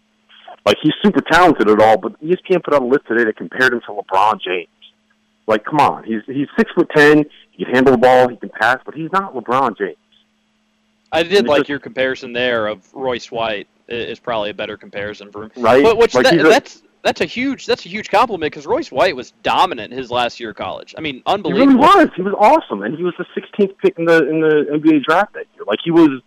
Like 0.67 0.77
he's 0.83 0.93
super 1.03 1.21
talented 1.23 1.69
at 1.71 1.81
all, 1.81 1.97
but 1.97 2.21
ESPN 2.23 2.63
put 2.63 2.75
out 2.75 2.83
a 2.83 2.85
list 2.87 3.07
today 3.09 3.25
that 3.25 3.37
compared 3.37 3.73
him 3.73 3.81
to 3.87 3.93
LeBron 3.93 4.41
James. 4.41 4.69
Like, 5.47 5.65
come 5.65 5.81
on, 5.81 6.05
he's 6.05 6.23
he's 6.27 6.49
six 6.57 6.71
foot 6.73 6.91
ten. 6.95 7.25
He 7.53 7.65
can 7.65 7.75
handle 7.75 7.93
the 7.93 7.99
ball. 7.99 8.29
He 8.29 8.37
can 8.37 8.51
pass, 8.51 8.79
but 8.85 8.95
he's 8.95 9.11
not 9.13 9.35
LeBron 9.35 9.77
James. 9.79 9.97
I 11.13 11.23
did 11.23 11.47
like 11.47 11.61
just- 11.61 11.69
your 11.71 11.79
comparison 11.79 12.33
there 12.33 12.67
of 12.69 12.87
Royce 12.95 13.31
White 13.33 13.69
is 13.89 14.21
probably 14.21 14.51
a 14.51 14.55
better 14.55 14.77
comparison 14.77 15.33
for 15.33 15.45
him. 15.45 15.51
Right? 15.57 15.83
But 15.83 15.97
which 15.99 16.15
Like, 16.15 16.25
that, 16.25 16.39
a- 16.41 16.43
that's 16.45 16.83
that's 17.03 17.21
a 17.23 17.25
huge 17.25 17.67
that's 17.67 17.85
a 17.87 17.89
huge 17.89 18.11
compliment 18.11 18.53
because 18.53 18.67
Royce 18.67 18.93
White 18.93 19.17
was 19.17 19.33
dominant 19.43 19.93
his 19.93 20.11
last 20.11 20.39
year 20.39 20.51
of 20.51 20.57
college. 20.57 20.95
I 20.97 21.01
mean, 21.01 21.17
He 21.17 21.23
unbelievable. 21.27 21.67
really 21.83 22.05
was. 22.05 22.09
He 22.15 22.23
was 22.23 22.35
awesome, 22.39 22.83
and 22.83 22.97
he 22.97 23.03
was 23.03 23.15
the 23.19 23.25
16th 23.35 23.77
pick 23.79 23.99
in 23.99 24.05
the 24.05 24.29
in 24.29 24.41
the 24.41 24.67
NBA 24.79 25.05
draft 25.05 25.33
that 25.35 25.47
year. 25.57 25.65
Like 25.67 25.81
he 25.83 25.91
was, 25.91 26.21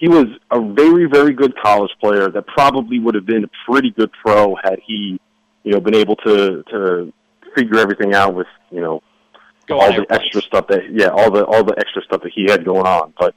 he 0.00 0.08
was 0.08 0.26
a 0.50 0.60
very 0.60 1.04
very 1.04 1.34
good 1.34 1.54
college 1.62 1.92
player 2.00 2.30
that 2.30 2.46
probably 2.46 2.98
would 2.98 3.14
have 3.14 3.26
been 3.26 3.44
a 3.44 3.50
pretty 3.70 3.90
good 3.90 4.10
pro 4.24 4.56
had 4.56 4.80
he, 4.84 5.20
you 5.62 5.72
know, 5.72 5.80
been 5.80 5.94
able 5.94 6.16
to 6.16 6.62
to 6.70 7.12
figure 7.54 7.78
everything 7.78 8.14
out 8.14 8.34
with 8.34 8.46
you 8.70 8.80
know 8.80 9.02
Go 9.66 9.78
all 9.78 9.92
the 9.92 10.06
extra 10.10 10.42
stuff 10.42 10.66
that 10.68 10.90
yeah 10.90 11.08
all 11.08 11.30
the 11.30 11.44
all 11.44 11.62
the 11.62 11.76
extra 11.78 12.02
stuff 12.02 12.22
that 12.22 12.32
he 12.34 12.46
had 12.50 12.64
going 12.64 12.86
on. 12.86 13.12
But 13.18 13.34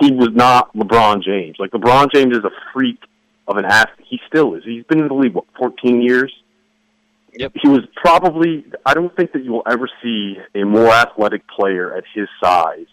he 0.00 0.12
was 0.12 0.28
not 0.32 0.72
LeBron 0.76 1.24
James. 1.24 1.56
Like 1.58 1.70
LeBron 1.70 2.12
James 2.12 2.36
is 2.36 2.44
a 2.44 2.52
freak 2.72 3.00
of 3.48 3.56
an 3.56 3.64
athlete. 3.64 4.06
He 4.08 4.20
still 4.28 4.54
is. 4.54 4.62
He's 4.64 4.84
been 4.84 5.00
in 5.00 5.08
the 5.08 5.14
league 5.14 5.34
what 5.34 5.46
14 5.58 6.02
years. 6.02 6.32
Yep. 7.34 7.52
He 7.62 7.68
was 7.68 7.80
probably. 7.96 8.64
I 8.84 8.94
don't 8.94 9.14
think 9.16 9.32
that 9.32 9.42
you 9.42 9.52
will 9.52 9.64
ever 9.68 9.88
see 10.02 10.36
a 10.54 10.64
more 10.64 10.90
athletic 10.92 11.42
player 11.48 11.96
at 11.96 12.04
his 12.14 12.28
size, 12.40 12.86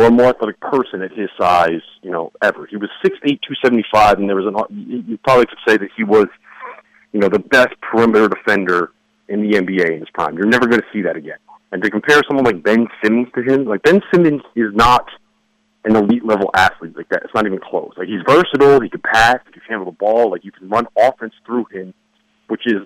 or 0.00 0.06
a 0.06 0.10
more 0.10 0.28
athletic 0.28 0.58
person 0.60 1.02
at 1.02 1.12
his 1.12 1.28
size. 1.38 1.82
You 2.02 2.10
know, 2.10 2.32
ever. 2.42 2.66
He 2.66 2.76
was 2.76 2.88
six 3.02 3.16
eight, 3.24 3.40
two 3.46 3.54
seventy 3.62 3.84
five, 3.92 4.18
and 4.18 4.28
there 4.28 4.36
was 4.36 4.46
an. 4.46 5.06
You 5.06 5.18
probably 5.18 5.46
could 5.46 5.58
say 5.68 5.76
that 5.76 5.88
he 5.96 6.04
was, 6.04 6.26
you 7.12 7.20
know, 7.20 7.28
the 7.28 7.38
best 7.38 7.74
perimeter 7.82 8.28
defender 8.28 8.92
in 9.28 9.42
the 9.42 9.58
NBA 9.58 9.92
in 9.92 10.00
his 10.00 10.10
prime. 10.14 10.36
You're 10.36 10.46
never 10.46 10.66
going 10.66 10.80
to 10.80 10.86
see 10.92 11.02
that 11.02 11.16
again. 11.16 11.38
And 11.72 11.82
to 11.82 11.90
compare 11.90 12.20
someone 12.26 12.44
like 12.44 12.62
Ben 12.62 12.86
Simmons 13.02 13.28
to 13.34 13.42
him, 13.42 13.64
like 13.66 13.82
Ben 13.82 14.00
Simmons 14.12 14.42
is 14.56 14.74
not 14.74 15.06
an 15.84 15.96
elite 15.96 16.24
level 16.24 16.50
athlete 16.54 16.96
like 16.96 17.08
that. 17.10 17.22
It's 17.24 17.34
not 17.34 17.46
even 17.46 17.60
close. 17.60 17.92
Like 17.96 18.08
he's 18.08 18.22
versatile. 18.26 18.80
He 18.80 18.88
can 18.88 19.00
pass. 19.00 19.38
He 19.46 19.52
can 19.52 19.62
handle 19.68 19.86
the 19.86 19.96
ball. 19.96 20.30
Like 20.30 20.44
you 20.44 20.52
can 20.52 20.68
run 20.68 20.86
offense 20.98 21.34
through 21.46 21.66
him, 21.72 21.94
which 22.48 22.62
is, 22.66 22.82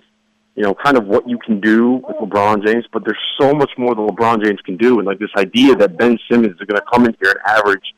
you 0.55 0.62
know, 0.62 0.75
kind 0.75 0.97
of 0.97 1.07
what 1.07 1.29
you 1.29 1.38
can 1.38 1.61
do 1.61 2.03
with 2.07 2.17
LeBron 2.17 2.64
James. 2.64 2.85
But 2.93 3.05
there's 3.05 3.19
so 3.40 3.53
much 3.53 3.71
more 3.77 3.95
that 3.95 4.01
LeBron 4.01 4.45
James 4.45 4.61
can 4.64 4.77
do. 4.77 4.99
And 4.99 5.07
like 5.07 5.19
this 5.19 5.31
idea 5.37 5.75
that 5.77 5.97
Ben 5.97 6.19
Simmons 6.31 6.55
is 6.61 6.67
going 6.67 6.81
to 6.81 6.85
come 6.93 7.05
in 7.07 7.17
here 7.21 7.31
and 7.31 7.40
average 7.59 7.95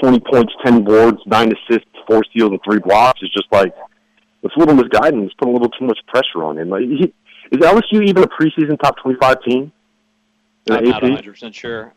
20 0.00 0.20
points, 0.20 0.52
10 0.64 0.84
boards, 0.84 1.18
nine 1.26 1.52
assists, 1.52 1.88
four 2.06 2.24
steals, 2.24 2.50
and 2.50 2.60
three 2.64 2.80
blocks 2.80 3.20
is 3.22 3.30
just 3.30 3.46
like 3.52 3.74
it's 4.42 4.54
a 4.56 4.58
little 4.58 4.74
misguided. 4.74 5.22
It's 5.22 5.34
putting 5.34 5.54
a 5.54 5.56
little 5.56 5.70
too 5.70 5.86
much 5.86 5.98
pressure 6.06 6.44
on 6.44 6.58
him. 6.58 6.70
Like 6.70 6.82
he, 6.82 7.12
is 7.52 7.58
LSU 7.58 8.06
even 8.06 8.22
a 8.22 8.28
preseason 8.28 8.78
top 8.80 8.96
25 9.02 9.42
team? 9.42 9.72
In 10.66 10.76
I'm 10.76 10.84
not 10.84 10.96
AP? 10.96 11.02
100 11.02 11.30
percent 11.30 11.54
sure. 11.54 11.92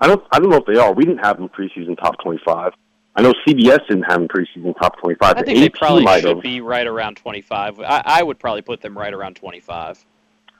I 0.00 0.06
don't. 0.06 0.22
I 0.32 0.38
don't 0.38 0.50
know 0.50 0.56
if 0.56 0.66
they 0.66 0.76
are. 0.76 0.92
We 0.92 1.04
didn't 1.04 1.24
have 1.24 1.38
them 1.38 1.48
preseason 1.48 1.96
top 1.96 2.18
twenty-five. 2.20 2.72
I 3.16 3.22
know 3.22 3.32
CBS 3.46 3.86
didn't 3.88 4.02
have 4.04 4.20
him 4.22 4.28
preseason 4.28 4.76
top 4.78 4.98
25. 5.00 5.36
I 5.36 5.42
think 5.42 5.58
they 5.58 5.68
probably 5.68 6.02
might 6.04 6.20
should 6.22 6.36
have. 6.36 6.42
be 6.42 6.60
right 6.60 6.86
around 6.86 7.16
25. 7.16 7.80
I, 7.80 8.02
I 8.04 8.22
would 8.22 8.38
probably 8.38 8.62
put 8.62 8.80
them 8.80 8.96
right 8.98 9.12
around 9.12 9.36
25. 9.36 10.04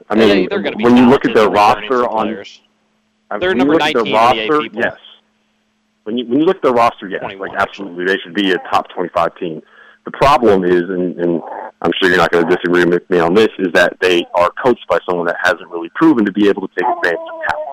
I 0.08 0.14
mean, 0.14 0.28
Yeah, 0.28 0.46
they're 0.48 0.60
going 0.62 0.72
to 0.72 0.78
be 0.78 0.84
when 0.84 0.96
you 0.96 1.08
look 1.08 1.24
at 1.24 1.34
their 1.34 1.48
roster 1.48 2.08
on 2.08 2.26
players. 2.26 2.60
I- 3.30 3.38
They're 3.38 3.54
number 3.54 3.74
you 3.74 3.78
look 3.78 3.88
at 3.88 3.94
19 3.96 4.12
their 4.12 4.32
in 4.32 4.46
the 4.46 4.48
roster, 4.50 4.78
yes. 4.78 4.96
When 6.04 6.18
you 6.18 6.26
when 6.26 6.40
you 6.40 6.44
look 6.44 6.56
at 6.56 6.62
their 6.62 6.72
roster, 6.72 7.08
yes, 7.08 7.22
like 7.22 7.52
absolutely, 7.56 8.04
they 8.04 8.18
should 8.18 8.34
be 8.34 8.52
a 8.52 8.58
top 8.70 8.88
twenty-five 8.90 9.36
team. 9.38 9.62
The 10.04 10.10
problem 10.10 10.62
is, 10.64 10.82
and, 10.82 11.18
and 11.18 11.40
I'm 11.80 11.90
sure 11.98 12.10
you're 12.10 12.18
not 12.18 12.30
going 12.30 12.46
to 12.46 12.54
disagree 12.54 12.84
with 12.84 13.08
me 13.08 13.18
on 13.20 13.32
this, 13.32 13.48
is 13.58 13.68
that 13.72 13.96
they 14.02 14.22
are 14.34 14.50
coached 14.62 14.86
by 14.86 14.98
someone 15.08 15.26
that 15.26 15.36
hasn't 15.42 15.66
really 15.70 15.88
proven 15.94 16.26
to 16.26 16.32
be 16.32 16.46
able 16.50 16.68
to 16.68 16.74
take 16.74 16.84
advantage 16.84 17.18
of 17.20 17.48
talent. 17.48 17.68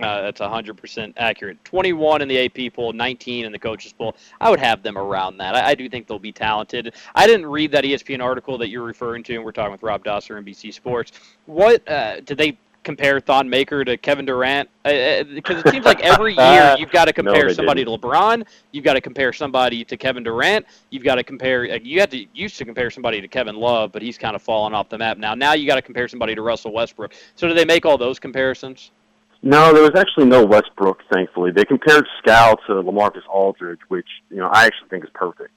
Uh, 0.00 0.22
that's 0.22 0.40
100% 0.40 1.12
accurate. 1.16 1.62
21 1.64 2.22
in 2.22 2.28
the 2.28 2.38
AP 2.46 2.72
poll, 2.72 2.92
19 2.92 3.44
in 3.44 3.52
the 3.52 3.58
coaches 3.58 3.92
poll. 3.92 4.14
I 4.40 4.48
would 4.50 4.60
have 4.60 4.82
them 4.82 4.96
around 4.96 5.38
that. 5.38 5.54
I, 5.56 5.70
I 5.70 5.74
do 5.74 5.88
think 5.88 6.06
they'll 6.06 6.18
be 6.18 6.32
talented. 6.32 6.94
I 7.14 7.26
didn't 7.26 7.46
read 7.46 7.72
that 7.72 7.84
ESPN 7.84 8.22
article 8.22 8.56
that 8.58 8.68
you're 8.68 8.84
referring 8.84 9.22
to, 9.24 9.34
and 9.34 9.44
we're 9.44 9.52
talking 9.52 9.72
with 9.72 9.82
Rob 9.82 10.04
Dauster, 10.04 10.40
NBC 10.42 10.72
Sports. 10.72 11.12
What 11.46 11.88
uh, 11.88 12.20
did 12.20 12.38
they 12.38 12.58
compare 12.84 13.20
Thon 13.20 13.50
Maker 13.50 13.84
to 13.84 13.96
Kevin 13.98 14.24
Durant? 14.24 14.68
Because 14.84 15.62
it 15.62 15.68
seems 15.68 15.84
like 15.84 16.00
every 16.00 16.34
year 16.38 16.76
you've 16.78 16.92
got 16.92 17.04
to 17.06 17.12
compare 17.22 17.48
they 17.48 17.54
somebody 17.54 17.84
didn't. 17.84 18.00
to 18.00 18.06
LeBron, 18.08 18.46
you've 18.72 18.84
got 18.84 18.94
to 18.94 19.00
compare 19.00 19.32
somebody 19.32 19.84
to 19.84 19.96
Kevin 19.96 20.22
Durant, 20.22 20.64
you've 20.90 21.02
got 21.04 21.16
to 21.16 21.24
compare. 21.24 21.64
uh, 21.64 21.78
You 21.82 22.00
had 22.00 22.10
to 22.12 22.24
used 22.32 22.56
to 22.58 22.64
compare 22.64 22.90
somebody 22.90 23.20
to 23.20 23.28
Kevin 23.28 23.56
Love, 23.56 23.90
but 23.92 24.00
he's 24.00 24.16
kind 24.16 24.36
of 24.36 24.42
fallen 24.42 24.74
off 24.74 24.88
the 24.88 24.96
map 24.96 25.18
now. 25.18 25.34
Now 25.34 25.52
you 25.54 25.66
got 25.66 25.74
to 25.74 25.82
compare 25.82 26.08
somebody 26.08 26.34
to 26.36 26.40
Russell 26.42 26.72
Westbrook. 26.72 27.12
So 27.34 27.48
do 27.48 27.52
they 27.52 27.64
make 27.64 27.84
all 27.84 27.98
those 27.98 28.18
comparisons? 28.18 28.92
No, 29.42 29.72
there 29.72 29.82
was 29.82 29.92
actually 29.96 30.26
no 30.26 30.44
Westbrook, 30.44 31.02
thankfully. 31.12 31.52
They 31.52 31.64
compared 31.64 32.06
Skal 32.18 32.56
to 32.66 32.72
LaMarcus 32.72 33.26
Aldridge, 33.28 33.80
which 33.88 34.08
you 34.30 34.38
know 34.38 34.48
I 34.48 34.66
actually 34.66 34.88
think 34.88 35.04
is 35.04 35.10
perfect. 35.14 35.56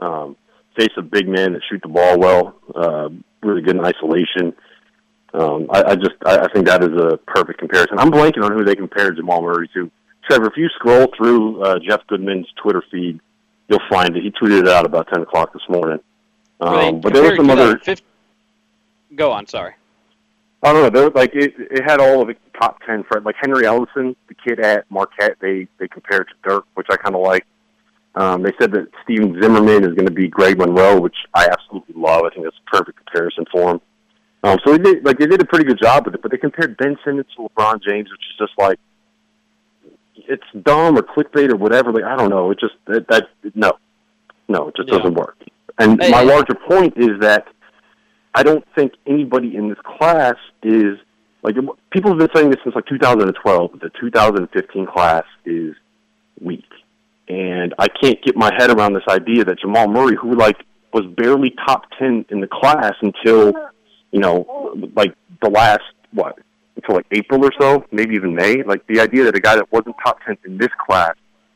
Um, 0.00 0.36
face 0.76 0.92
of 0.98 1.10
big 1.10 1.26
men 1.26 1.54
that 1.54 1.62
shoot 1.70 1.80
the 1.82 1.88
ball 1.88 2.18
well, 2.18 2.56
uh, 2.74 3.08
really 3.42 3.62
good 3.62 3.76
in 3.76 3.84
isolation. 3.84 4.52
Um, 5.32 5.66
I, 5.70 5.82
I 5.82 5.96
just 5.96 6.14
I, 6.26 6.38
I 6.40 6.48
think 6.52 6.66
that 6.66 6.82
is 6.82 6.92
a 6.92 7.16
perfect 7.26 7.58
comparison. 7.58 7.98
I'm 7.98 8.10
blanking 8.10 8.44
on 8.44 8.52
who 8.52 8.64
they 8.64 8.74
compared 8.74 9.16
Jamal 9.16 9.42
Murray 9.42 9.68
to. 9.74 9.90
Trevor, 10.28 10.48
if 10.48 10.56
you 10.56 10.68
scroll 10.74 11.06
through 11.16 11.62
uh, 11.62 11.78
Jeff 11.78 12.00
Goodman's 12.08 12.48
Twitter 12.60 12.82
feed, 12.90 13.20
you'll 13.68 13.78
find 13.88 14.16
it. 14.16 14.24
He 14.24 14.32
tweeted 14.32 14.62
it 14.62 14.68
out 14.68 14.84
about 14.84 15.06
10 15.12 15.22
o'clock 15.22 15.52
this 15.52 15.62
morning. 15.68 16.00
Um, 16.60 17.00
but 17.00 17.14
there 17.14 17.22
were 17.22 17.36
some 17.36 17.48
other 17.48 17.74
2015 17.74 18.04
Go 19.14 19.30
on, 19.30 19.46
sorry. 19.46 19.74
I 20.62 20.72
don't 20.72 20.82
know. 20.82 20.90
There, 21.00 21.10
like 21.10 21.34
it, 21.34 21.54
it 21.58 21.82
had 21.84 22.00
all 22.00 22.22
of 22.22 22.28
the 22.28 22.36
top 22.58 22.80
ten 22.86 23.04
friends. 23.04 23.24
Like 23.24 23.36
Henry 23.40 23.64
Ellenson, 23.64 24.16
the 24.28 24.34
kid 24.34 24.58
at 24.60 24.90
Marquette, 24.90 25.36
they 25.40 25.68
they 25.78 25.86
compared 25.88 26.28
to 26.28 26.34
Dirk, 26.48 26.64
which 26.74 26.86
I 26.90 26.96
kind 26.96 27.14
of 27.14 27.22
like. 27.22 27.46
Um, 28.14 28.42
they 28.42 28.52
said 28.58 28.72
that 28.72 28.88
Stephen 29.04 29.38
Zimmerman 29.42 29.84
is 29.84 29.92
going 29.94 30.06
to 30.06 30.12
be 30.12 30.26
Greg 30.26 30.56
Monroe, 30.58 30.98
which 30.98 31.16
I 31.34 31.48
absolutely 31.52 31.94
love. 32.00 32.24
I 32.24 32.30
think 32.30 32.44
that's 32.44 32.56
a 32.66 32.70
perfect 32.74 32.96
comparison 33.04 33.44
for 33.52 33.72
him. 33.72 33.80
Um, 34.42 34.58
so 34.64 34.72
they 34.72 34.78
did, 34.82 35.04
like 35.04 35.18
they 35.18 35.26
did 35.26 35.42
a 35.42 35.44
pretty 35.44 35.66
good 35.66 35.78
job 35.80 36.06
with 36.06 36.14
it, 36.14 36.22
but 36.22 36.30
they 36.30 36.38
compared 36.38 36.76
Ben 36.78 36.96
Simmons 37.04 37.26
to 37.36 37.42
LeBron 37.48 37.82
James, 37.82 38.10
which 38.10 38.20
is 38.20 38.36
just 38.38 38.52
like 38.58 38.78
it's 40.14 40.42
dumb 40.62 40.96
or 40.96 41.02
clickbait 41.02 41.52
or 41.52 41.56
whatever. 41.56 41.92
Like 41.92 42.04
I 42.04 42.16
don't 42.16 42.30
know. 42.30 42.50
It 42.50 42.58
just 42.58 42.74
that, 42.86 43.06
that 43.08 43.28
no, 43.54 43.72
no, 44.48 44.68
it 44.68 44.76
just 44.76 44.88
Yeah. 44.88 44.98
doesn't 44.98 45.14
work. 45.14 45.36
And 45.78 46.02
Hey, 46.02 46.10
my 46.10 46.20
hey. 46.20 46.26
larger 46.26 46.54
point 46.54 46.94
is 46.96 47.20
that 47.20 47.46
I 48.36 48.42
don't 48.42 48.64
think 48.74 48.92
anybody 49.06 49.56
in 49.56 49.70
this 49.70 49.78
class 49.82 50.34
is 50.62 50.98
like 51.42 51.56
people 51.90 52.10
have 52.10 52.18
been 52.18 52.28
saying 52.34 52.50
this 52.50 52.60
since 52.62 52.74
like 52.74 52.84
2012. 52.84 53.70
but 53.72 53.80
The 53.80 53.90
2015 53.98 54.86
class 54.86 55.24
is 55.46 55.74
weak, 56.38 56.68
and 57.28 57.74
I 57.78 57.88
can't 57.88 58.22
get 58.22 58.36
my 58.36 58.52
head 58.58 58.68
around 58.68 58.92
this 58.92 59.08
idea 59.08 59.42
that 59.46 59.58
Jamal 59.58 59.88
Murray, 59.88 60.16
who 60.20 60.34
like 60.34 60.58
was 60.92 61.06
barely 61.16 61.54
top 61.66 61.84
10 61.98 62.26
in 62.28 62.40
the 62.40 62.46
class 62.46 62.92
until 63.00 63.54
you 64.12 64.20
know 64.20 64.76
like 64.94 65.14
the 65.42 65.48
last 65.48 65.84
what 66.12 66.38
until 66.76 66.96
like 66.96 67.06
April 67.12 67.42
or 67.42 67.52
so, 67.58 67.86
maybe 67.90 68.16
even 68.16 68.34
May. 68.34 68.62
Like 68.64 68.86
the 68.86 69.00
idea 69.00 69.24
that 69.24 69.34
a 69.34 69.40
guy 69.40 69.56
that 69.56 69.72
wasn't 69.72 69.96
top 70.04 70.18
10 70.26 70.36
in 70.44 70.58
this 70.58 70.68
class 70.86 71.14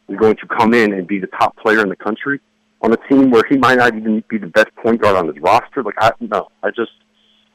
is 0.09 0.17
going 0.17 0.37
to 0.37 0.47
come 0.47 0.73
in 0.73 0.95
and 0.95 1.07
be 1.07 1.19
the 1.19 1.27
top 1.27 1.59
player 1.59 1.81
in 1.81 1.91
the 1.91 1.97
country 1.97 2.41
on 2.83 2.93
a 2.93 2.97
team 3.09 3.31
where 3.31 3.43
he 3.49 3.57
might 3.57 3.79
not 3.79 3.95
even 3.95 4.23
be 4.29 4.39
the 4.39 4.47
best 4.47 4.75
point 4.83 5.01
guard 5.01 5.17
on 5.17 5.27
his 5.27 5.37
roster. 5.41 5.83
Like 5.83 5.97
I 5.99 6.13
no, 6.21 6.49
I 6.63 6.71
just 6.71 6.93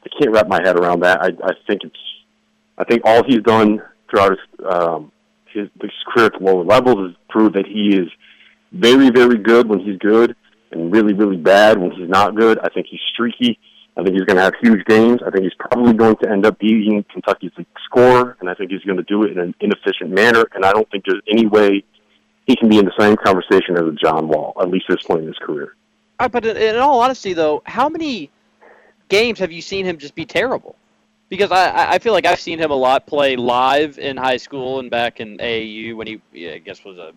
I 0.04 0.08
can't 0.18 0.32
wrap 0.32 0.48
my 0.48 0.60
head 0.62 0.78
around 0.78 1.00
that. 1.00 1.20
I 1.20 1.28
I 1.44 1.52
think 1.66 1.82
it's 1.84 1.96
I 2.78 2.84
think 2.84 3.02
all 3.04 3.22
he's 3.24 3.42
done 3.42 3.82
throughout 4.10 4.30
his 4.32 4.66
um 4.70 5.12
his, 5.52 5.68
his 5.80 5.90
career 6.12 6.26
at 6.26 6.32
the 6.38 6.44
lower 6.44 6.64
levels 6.64 7.10
is 7.10 7.16
prove 7.28 7.54
that 7.54 7.66
he 7.66 7.96
is 7.96 8.08
very 8.72 9.10
very 9.10 9.38
good 9.38 9.68
when 9.68 9.80
he's 9.80 9.98
good 9.98 10.36
and 10.70 10.92
really 10.92 11.12
really 11.12 11.36
bad 11.36 11.78
when 11.78 11.90
he's 11.90 12.08
not 12.08 12.34
good. 12.34 12.58
I 12.60 12.68
think 12.68 12.86
he's 12.90 13.00
streaky. 13.12 13.58
I 13.98 14.02
think 14.02 14.14
he's 14.14 14.24
going 14.24 14.36
to 14.36 14.42
have 14.42 14.52
huge 14.60 14.84
games. 14.84 15.20
I 15.26 15.30
think 15.30 15.44
he's 15.44 15.54
probably 15.58 15.94
going 15.94 16.16
to 16.16 16.30
end 16.30 16.44
up 16.44 16.58
beating 16.58 17.02
Kentucky's 17.10 17.52
scorer, 17.86 18.36
and 18.40 18.50
I 18.50 18.52
think 18.52 18.70
he's 18.70 18.82
going 18.82 18.98
to 18.98 19.02
do 19.04 19.22
it 19.22 19.32
in 19.32 19.38
an 19.38 19.54
inefficient 19.58 20.10
manner. 20.10 20.44
And 20.54 20.66
I 20.66 20.72
don't 20.72 20.88
think 20.90 21.04
there's 21.06 21.22
any 21.26 21.46
way 21.46 21.82
he 22.46 22.56
can 22.56 22.68
be 22.68 22.78
in 22.78 22.84
the 22.84 22.92
same 22.98 23.16
conversation 23.16 23.76
as 23.76 23.82
a 23.82 23.92
John 23.92 24.28
Wall, 24.28 24.54
at 24.60 24.70
least 24.70 24.86
at 24.88 24.96
this 24.98 25.06
point 25.06 25.22
in 25.22 25.26
his 25.26 25.38
career. 25.38 25.74
Uh, 26.18 26.28
but 26.28 26.46
in, 26.46 26.76
all 26.76 27.00
honesty, 27.00 27.32
though, 27.32 27.62
how 27.66 27.88
many 27.88 28.30
games 29.08 29.38
have 29.38 29.52
you 29.52 29.60
seen 29.60 29.84
him 29.84 29.98
just 29.98 30.14
be 30.14 30.24
terrible? 30.24 30.76
Because 31.28 31.50
I, 31.50 31.68
I- 31.70 31.92
I 31.94 31.98
feel 31.98 32.12
like 32.12 32.24
I've 32.24 32.40
seen 32.40 32.58
him 32.58 32.70
a 32.70 32.74
lot 32.76 33.06
play 33.06 33.36
live 33.36 33.98
in 33.98 34.16
high 34.16 34.36
school 34.36 34.78
and 34.78 34.90
back 34.90 35.20
in 35.20 35.38
AAU 35.38 35.96
when 35.96 36.06
he, 36.06 36.20
yeah, 36.32 36.52
I 36.52 36.58
guess, 36.58 36.84
was 36.84 36.98
a 36.98 37.12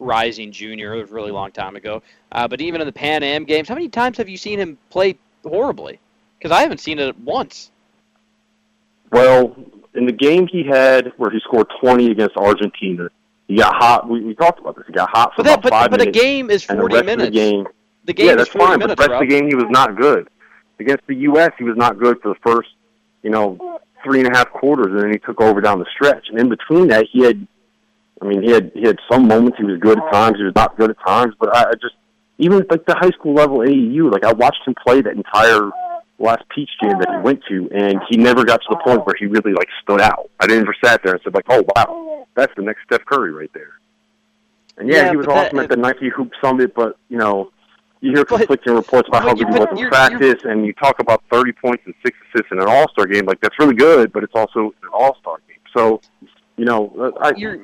rising 0.00 0.50
junior. 0.50 0.94
It 0.94 1.02
was 1.02 1.10
a 1.10 1.14
really 1.14 1.30
long 1.30 1.52
time 1.52 1.76
ago. 1.76 2.02
Uh, 2.32 2.48
but 2.48 2.60
even 2.60 2.80
in 2.80 2.86
the 2.86 2.92
Pan 2.92 3.22
Am 3.22 3.44
games, 3.44 3.68
how 3.68 3.74
many 3.74 3.88
times 3.88 4.18
have 4.18 4.28
you 4.28 4.36
seen 4.36 4.58
him 4.58 4.76
play 4.90 5.16
horribly? 5.44 6.00
Because 6.38 6.50
I 6.50 6.62
haven't 6.62 6.80
seen 6.80 6.98
it 6.98 7.16
once. 7.20 7.70
Well, 9.12 9.54
in 9.94 10.06
the 10.06 10.12
game 10.12 10.46
he 10.48 10.64
had 10.64 11.12
where 11.18 11.30
he 11.30 11.38
scored 11.40 11.68
20 11.80 12.10
against 12.10 12.36
Argentina, 12.36 13.08
he 13.52 13.58
got 13.58 13.74
hot. 13.76 14.08
We, 14.08 14.20
we 14.20 14.34
talked 14.34 14.58
about 14.60 14.76
this. 14.76 14.84
He 14.86 14.92
got 14.92 15.10
hot 15.10 15.32
for 15.34 15.42
But 15.42 15.44
that, 15.44 15.52
about 15.58 15.62
but, 15.62 15.70
five 15.70 15.90
but 15.90 16.00
a 16.00 16.10
game 16.10 16.50
is 16.50 16.66
and 16.68 16.78
the 16.78 16.82
40 16.82 16.94
rest 16.94 17.06
minutes. 17.06 17.26
the 17.28 17.30
game, 17.30 17.66
The 18.04 18.12
game 18.12 18.26
yeah, 18.26 18.32
is 18.32 18.36
that's 18.38 18.50
40 18.50 18.64
fine. 18.66 18.78
minutes, 18.78 18.94
but 18.98 19.04
the 19.06 19.10
rest 19.12 19.22
of 19.22 19.28
the 19.28 19.34
game, 19.34 19.48
he 19.48 19.54
was 19.54 19.66
not 19.70 19.96
good. 19.96 20.28
Against 20.80 21.06
the 21.06 21.14
U.S., 21.16 21.52
he 21.58 21.64
was 21.64 21.76
not 21.76 21.98
good 21.98 22.20
for 22.22 22.28
the 22.34 22.40
first, 22.44 22.70
you 23.22 23.30
know, 23.30 23.80
three 24.02 24.20
and 24.20 24.28
a 24.34 24.36
half 24.36 24.50
quarters, 24.50 24.86
and 24.88 25.00
then 25.00 25.12
he 25.12 25.18
took 25.18 25.40
over 25.40 25.60
down 25.60 25.78
the 25.78 25.86
stretch. 25.94 26.26
And 26.28 26.38
in 26.40 26.48
between 26.48 26.88
that, 26.88 27.06
he 27.12 27.22
had, 27.22 27.46
I 28.20 28.24
mean, 28.26 28.42
he 28.42 28.50
had 28.50 28.72
he 28.74 28.82
had 28.82 28.98
some 29.10 29.28
moments. 29.28 29.58
He 29.58 29.64
was 29.64 29.78
good 29.78 29.98
at 29.98 30.12
times. 30.12 30.38
He 30.38 30.44
was 30.44 30.54
not 30.56 30.76
good 30.76 30.90
at 30.90 30.96
times. 31.06 31.34
But 31.38 31.54
I, 31.56 31.70
I 31.70 31.72
just, 31.74 31.94
even 32.38 32.64
like 32.70 32.84
the 32.86 32.94
high 32.96 33.10
school 33.10 33.34
level 33.34 33.58
AAU, 33.58 34.10
like 34.10 34.24
I 34.24 34.32
watched 34.32 34.66
him 34.66 34.74
play 34.84 35.02
that 35.02 35.14
entire 35.14 35.70
last 36.18 36.42
Peach 36.54 36.70
game 36.80 36.98
that 36.98 37.08
he 37.10 37.16
went 37.22 37.42
to, 37.48 37.68
and 37.74 38.00
he 38.08 38.16
never 38.16 38.44
got 38.44 38.60
to 38.62 38.66
the 38.70 38.76
point 38.84 39.06
where 39.06 39.14
he 39.18 39.26
really 39.26 39.52
like 39.52 39.68
stood 39.82 40.00
out. 40.00 40.30
I 40.40 40.46
didn't 40.48 40.62
ever 40.64 40.74
sat 40.84 41.02
there 41.04 41.12
and 41.14 41.20
said 41.22 41.34
like, 41.34 41.46
oh 41.48 41.64
wow, 41.76 42.11
that's 42.34 42.52
the 42.56 42.62
next 42.62 42.84
Steph 42.84 43.04
Curry 43.04 43.32
right 43.32 43.50
there. 43.54 43.78
And 44.78 44.88
yeah, 44.88 45.04
Yeah, 45.06 45.10
he 45.10 45.16
was 45.16 45.26
but 45.26 45.34
that- 45.34 45.46
awesome 45.48 45.58
at 45.60 45.68
the 45.68 45.76
Nike 45.76 46.08
Hoop 46.08 46.32
Summit, 46.42 46.74
but 46.74 46.96
you 47.08 47.18
know, 47.18 47.50
you 48.00 48.10
hear 48.12 48.24
conflicting 48.24 48.74
reports 48.74 49.08
about 49.08 49.22
how 49.22 49.34
good 49.34 49.48
he 49.48 49.58
was 49.58 49.68
in 49.70 49.76
you're- 49.76 49.90
practice, 49.90 50.42
and 50.44 50.66
you 50.66 50.72
talk 50.72 50.98
about 50.98 51.22
30 51.30 51.52
points 51.52 51.82
and 51.86 51.94
six 52.04 52.16
assists 52.34 52.50
in 52.50 52.58
an 52.60 52.66
All 52.68 52.88
Star 52.90 53.06
game. 53.06 53.26
Like 53.26 53.40
that's 53.40 53.58
really 53.58 53.74
good, 53.76 54.12
but 54.12 54.24
it's 54.24 54.34
also 54.34 54.74
an 54.82 54.88
All 54.92 55.16
Star 55.20 55.36
game. 55.48 55.58
So, 55.76 56.00
you 56.56 56.64
know, 56.64 57.14
I, 57.20 57.32
You're, 57.36 57.58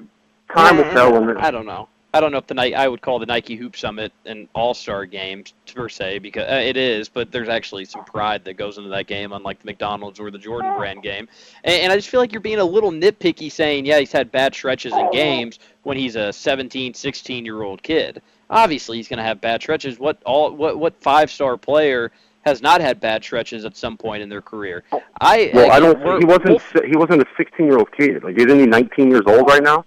time 0.55 0.77
will 0.77 0.85
tell. 0.85 1.17
And 1.17 1.39
I 1.39 1.51
don't 1.51 1.67
know. 1.67 1.89
I 2.15 2.21
don't 2.21 2.33
know 2.33 2.39
if 2.39 2.47
the 2.47 2.55
night 2.55 2.75
I 2.75 2.89
would 2.89 3.03
call 3.03 3.19
the 3.19 3.27
Nike 3.27 3.55
Hoop 3.57 3.77
Summit 3.77 4.13
an 4.25 4.49
All 4.55 4.73
Star 4.73 5.05
game 5.05 5.45
per 5.75 5.91
se 5.91 6.21
because 6.21 6.51
uh, 6.51 6.55
it 6.55 6.77
is, 6.77 7.09
but 7.09 7.31
there's 7.31 7.51
actually 7.51 7.85
some 7.85 8.03
pride 8.05 8.45
that 8.45 8.55
goes 8.55 8.79
into 8.79 8.89
that 8.91 9.07
game, 9.07 9.33
unlike 9.33 9.61
the 9.61 9.67
McDonald's 9.67 10.19
or 10.19 10.31
the 10.31 10.39
Jordan 10.39 10.75
Brand 10.77 11.03
game. 11.03 11.29
And, 11.65 11.83
and 11.83 11.93
I 11.93 11.97
just 11.97 12.09
feel 12.09 12.21
like 12.21 12.33
you're 12.33 12.41
being 12.41 12.61
a 12.61 12.65
little 12.65 12.91
nitpicky, 12.91 13.53
saying 13.53 13.85
yeah 13.85 13.99
he's 13.99 14.13
had 14.13 14.33
bad 14.33 14.55
stretches 14.55 14.95
in 14.95 15.11
games 15.11 15.59
when 15.83 15.99
he's 15.99 16.17
a 16.17 16.33
17, 16.33 16.95
16 16.95 17.45
year 17.45 17.63
old 17.63 17.83
kid. 17.83 18.23
Obviously 18.49 18.97
he's 18.97 19.09
going 19.09 19.19
to 19.19 19.25
have 19.25 19.41
bad 19.43 19.61
stretches. 19.61 19.99
What 19.99 20.23
all 20.25 20.51
what 20.53 20.79
what 20.79 20.97
five 21.03 21.31
star 21.31 21.59
player 21.59 22.11
has 22.47 22.63
not 22.63 22.81
had 22.81 23.01
bad 23.01 23.23
stretches 23.23 23.67
at 23.67 23.77
some 23.77 23.99
point 23.99 24.23
in 24.23 24.31
their 24.31 24.41
career? 24.41 24.83
I 25.21 25.51
well, 25.53 25.71
I 25.71 25.77
again, 25.77 26.03
don't. 26.03 26.21
He 26.21 26.25
wasn't. 26.25 26.87
He 26.87 26.97
wasn't 26.97 27.23
a 27.23 27.27
16 27.37 27.67
year 27.67 27.77
old 27.77 27.93
kid. 27.93 28.25
Like, 28.25 28.39
isn't 28.39 28.59
he 28.59 28.65
19 28.65 29.11
years 29.11 29.25
old 29.27 29.47
right 29.47 29.63
now? 29.63 29.85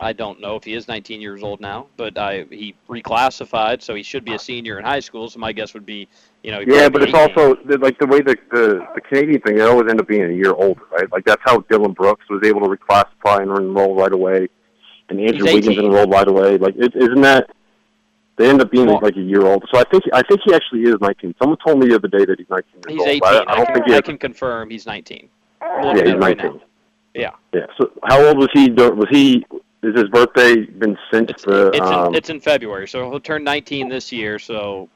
I 0.00 0.12
don't 0.12 0.40
know 0.40 0.56
if 0.56 0.64
he 0.64 0.74
is 0.74 0.88
19 0.88 1.20
years 1.20 1.42
old 1.42 1.60
now, 1.60 1.86
but 1.96 2.16
I 2.18 2.44
he 2.50 2.74
reclassified, 2.88 3.82
so 3.82 3.94
he 3.94 4.02
should 4.02 4.24
be 4.24 4.34
a 4.34 4.38
senior 4.38 4.78
in 4.78 4.84
high 4.84 5.00
school. 5.00 5.28
So 5.30 5.38
my 5.38 5.52
guess 5.52 5.72
would 5.74 5.86
be, 5.86 6.08
you 6.42 6.50
know, 6.52 6.60
Yeah, 6.66 6.88
but 6.88 7.02
it's 7.02 7.14
18. 7.14 7.30
also 7.30 7.56
like 7.78 7.98
the 7.98 8.06
way 8.06 8.20
the, 8.20 8.36
the 8.50 8.86
the 8.94 9.00
Canadian 9.00 9.40
thing. 9.40 9.56
They 9.56 9.62
always 9.62 9.88
end 9.90 10.00
up 10.00 10.06
being 10.08 10.24
a 10.24 10.32
year 10.34 10.52
older, 10.52 10.82
right? 10.92 11.10
Like 11.10 11.24
that's 11.24 11.40
how 11.44 11.60
Dillon 11.70 11.92
Brooks 11.92 12.24
was 12.28 12.42
able 12.44 12.60
to 12.60 12.66
reclassify 12.68 13.40
and 13.42 13.50
enroll 13.50 13.94
right 13.96 14.12
away, 14.12 14.48
and 15.08 15.20
Andrew 15.20 15.44
Wiggins 15.44 15.78
enrolled 15.78 16.10
right 16.10 16.28
away. 16.28 16.58
Like, 16.58 16.74
isn't 16.76 17.20
that? 17.22 17.50
They 18.36 18.50
end 18.50 18.60
up 18.60 18.70
being 18.70 18.86
Well- 18.86 19.00
like 19.02 19.16
a 19.16 19.20
year 19.22 19.46
old. 19.46 19.64
So 19.72 19.80
I 19.80 19.84
think 19.84 20.04
I 20.12 20.22
think 20.22 20.40
he 20.44 20.52
actually 20.52 20.82
is 20.82 20.96
19. 21.00 21.34
Someone 21.40 21.56
told 21.66 21.78
me 21.78 21.88
the 21.88 21.94
other 21.94 22.08
day 22.08 22.26
that 22.26 22.38
he's 22.38 22.50
19 22.50 22.70
years 22.74 22.84
he's 22.88 23.00
old. 23.00 23.08
18. 23.08 23.20
but 23.20 23.28
I, 23.28 23.38
I 23.38 23.52
I, 23.52 23.56
don't 23.56 23.64
can, 23.66 23.74
think 23.76 23.86
he 23.86 23.94
I 23.96 24.00
can 24.02 24.18
confirm 24.18 24.68
he's 24.68 24.84
19. 24.86 25.28
Yeah, 25.62 25.92
he's 25.92 26.00
at 26.02 26.06
it 26.08 26.18
right 26.18 26.36
19. 26.36 26.44
now. 26.58 26.62
Yeah. 27.14 27.30
Yeah. 27.54 27.66
So 27.80 27.90
how 28.04 28.22
old 28.26 28.36
was 28.36 28.50
he? 28.52 28.70
Was 28.72 29.08
he 29.10 29.46
is 29.82 29.94
his 29.94 30.08
birthday 30.10 30.64
been 30.64 30.96
since 31.12 31.30
It's, 31.30 31.44
the? 31.44 31.68
it's, 31.68 31.80
um, 31.80 32.08
in, 32.08 32.14
it's 32.14 32.30
in 32.30 32.40
February, 32.40 32.88
so 32.88 33.08
he'll 33.10 33.20
turn 33.20 33.44
19 33.44 33.88
this 33.88 34.10
year. 34.12 34.38
So 34.38 34.88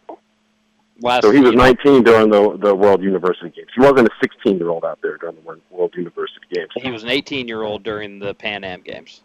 last. 1.01 1.23
so 1.23 1.31
he 1.31 1.41
was 1.41 1.53
you 1.53 1.57
know, 1.57 1.65
19 1.65 2.03
during 2.03 2.31
the 2.31 2.57
the 2.59 2.75
World 2.75 3.03
University 3.03 3.51
Games. 3.51 3.69
He 3.75 3.81
wasn't 3.81 4.09
a 4.09 4.11
16 4.23 4.59
year 4.59 4.69
old 4.71 4.85
out 4.85 4.99
there 5.03 5.17
during 5.19 5.37
the 5.37 5.43
World- 5.43 5.95
University 5.97 6.47
Games. 6.53 6.71
He 6.77 6.91
was 6.91 7.03
an 7.05 7.11
18 7.11 7.47
year 7.49 7.63
old 7.63 7.83
during 7.83 8.19
the 8.19 8.35
Pan 8.35 8.65
Am 8.65 8.81
Games. 8.83 9.23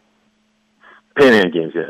Pan 1.18 1.34
Am 1.34 1.52
Games, 1.52 1.74
yeah. 1.76 1.90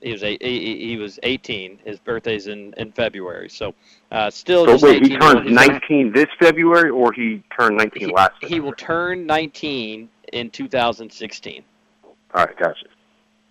He 0.00 0.12
was 0.12 0.22
he, 0.22 0.36
he 0.40 0.96
was 0.96 1.18
18. 1.24 1.80
His 1.84 1.98
birthday's 1.98 2.46
in, 2.46 2.72
in 2.76 2.92
February, 2.92 3.48
so 3.48 3.74
uh, 4.12 4.30
still 4.30 4.64
So 4.66 4.72
just 4.72 4.84
wait, 4.84 4.96
18 5.02 5.10
he 5.10 5.16
turned 5.18 5.48
year 5.48 5.58
old. 5.60 5.68
19 5.68 6.12
this 6.12 6.26
February, 6.38 6.90
or 6.90 7.12
he 7.12 7.42
turned 7.58 7.76
19 7.78 8.08
He, 8.08 8.14
last? 8.14 8.32
he 8.42 8.60
will 8.60 8.74
turn 8.74 9.26
19 9.26 10.08
in 10.32 10.50
2016. 10.50 11.62
All 12.34 12.44
right, 12.44 12.56
gotcha. 12.56 12.86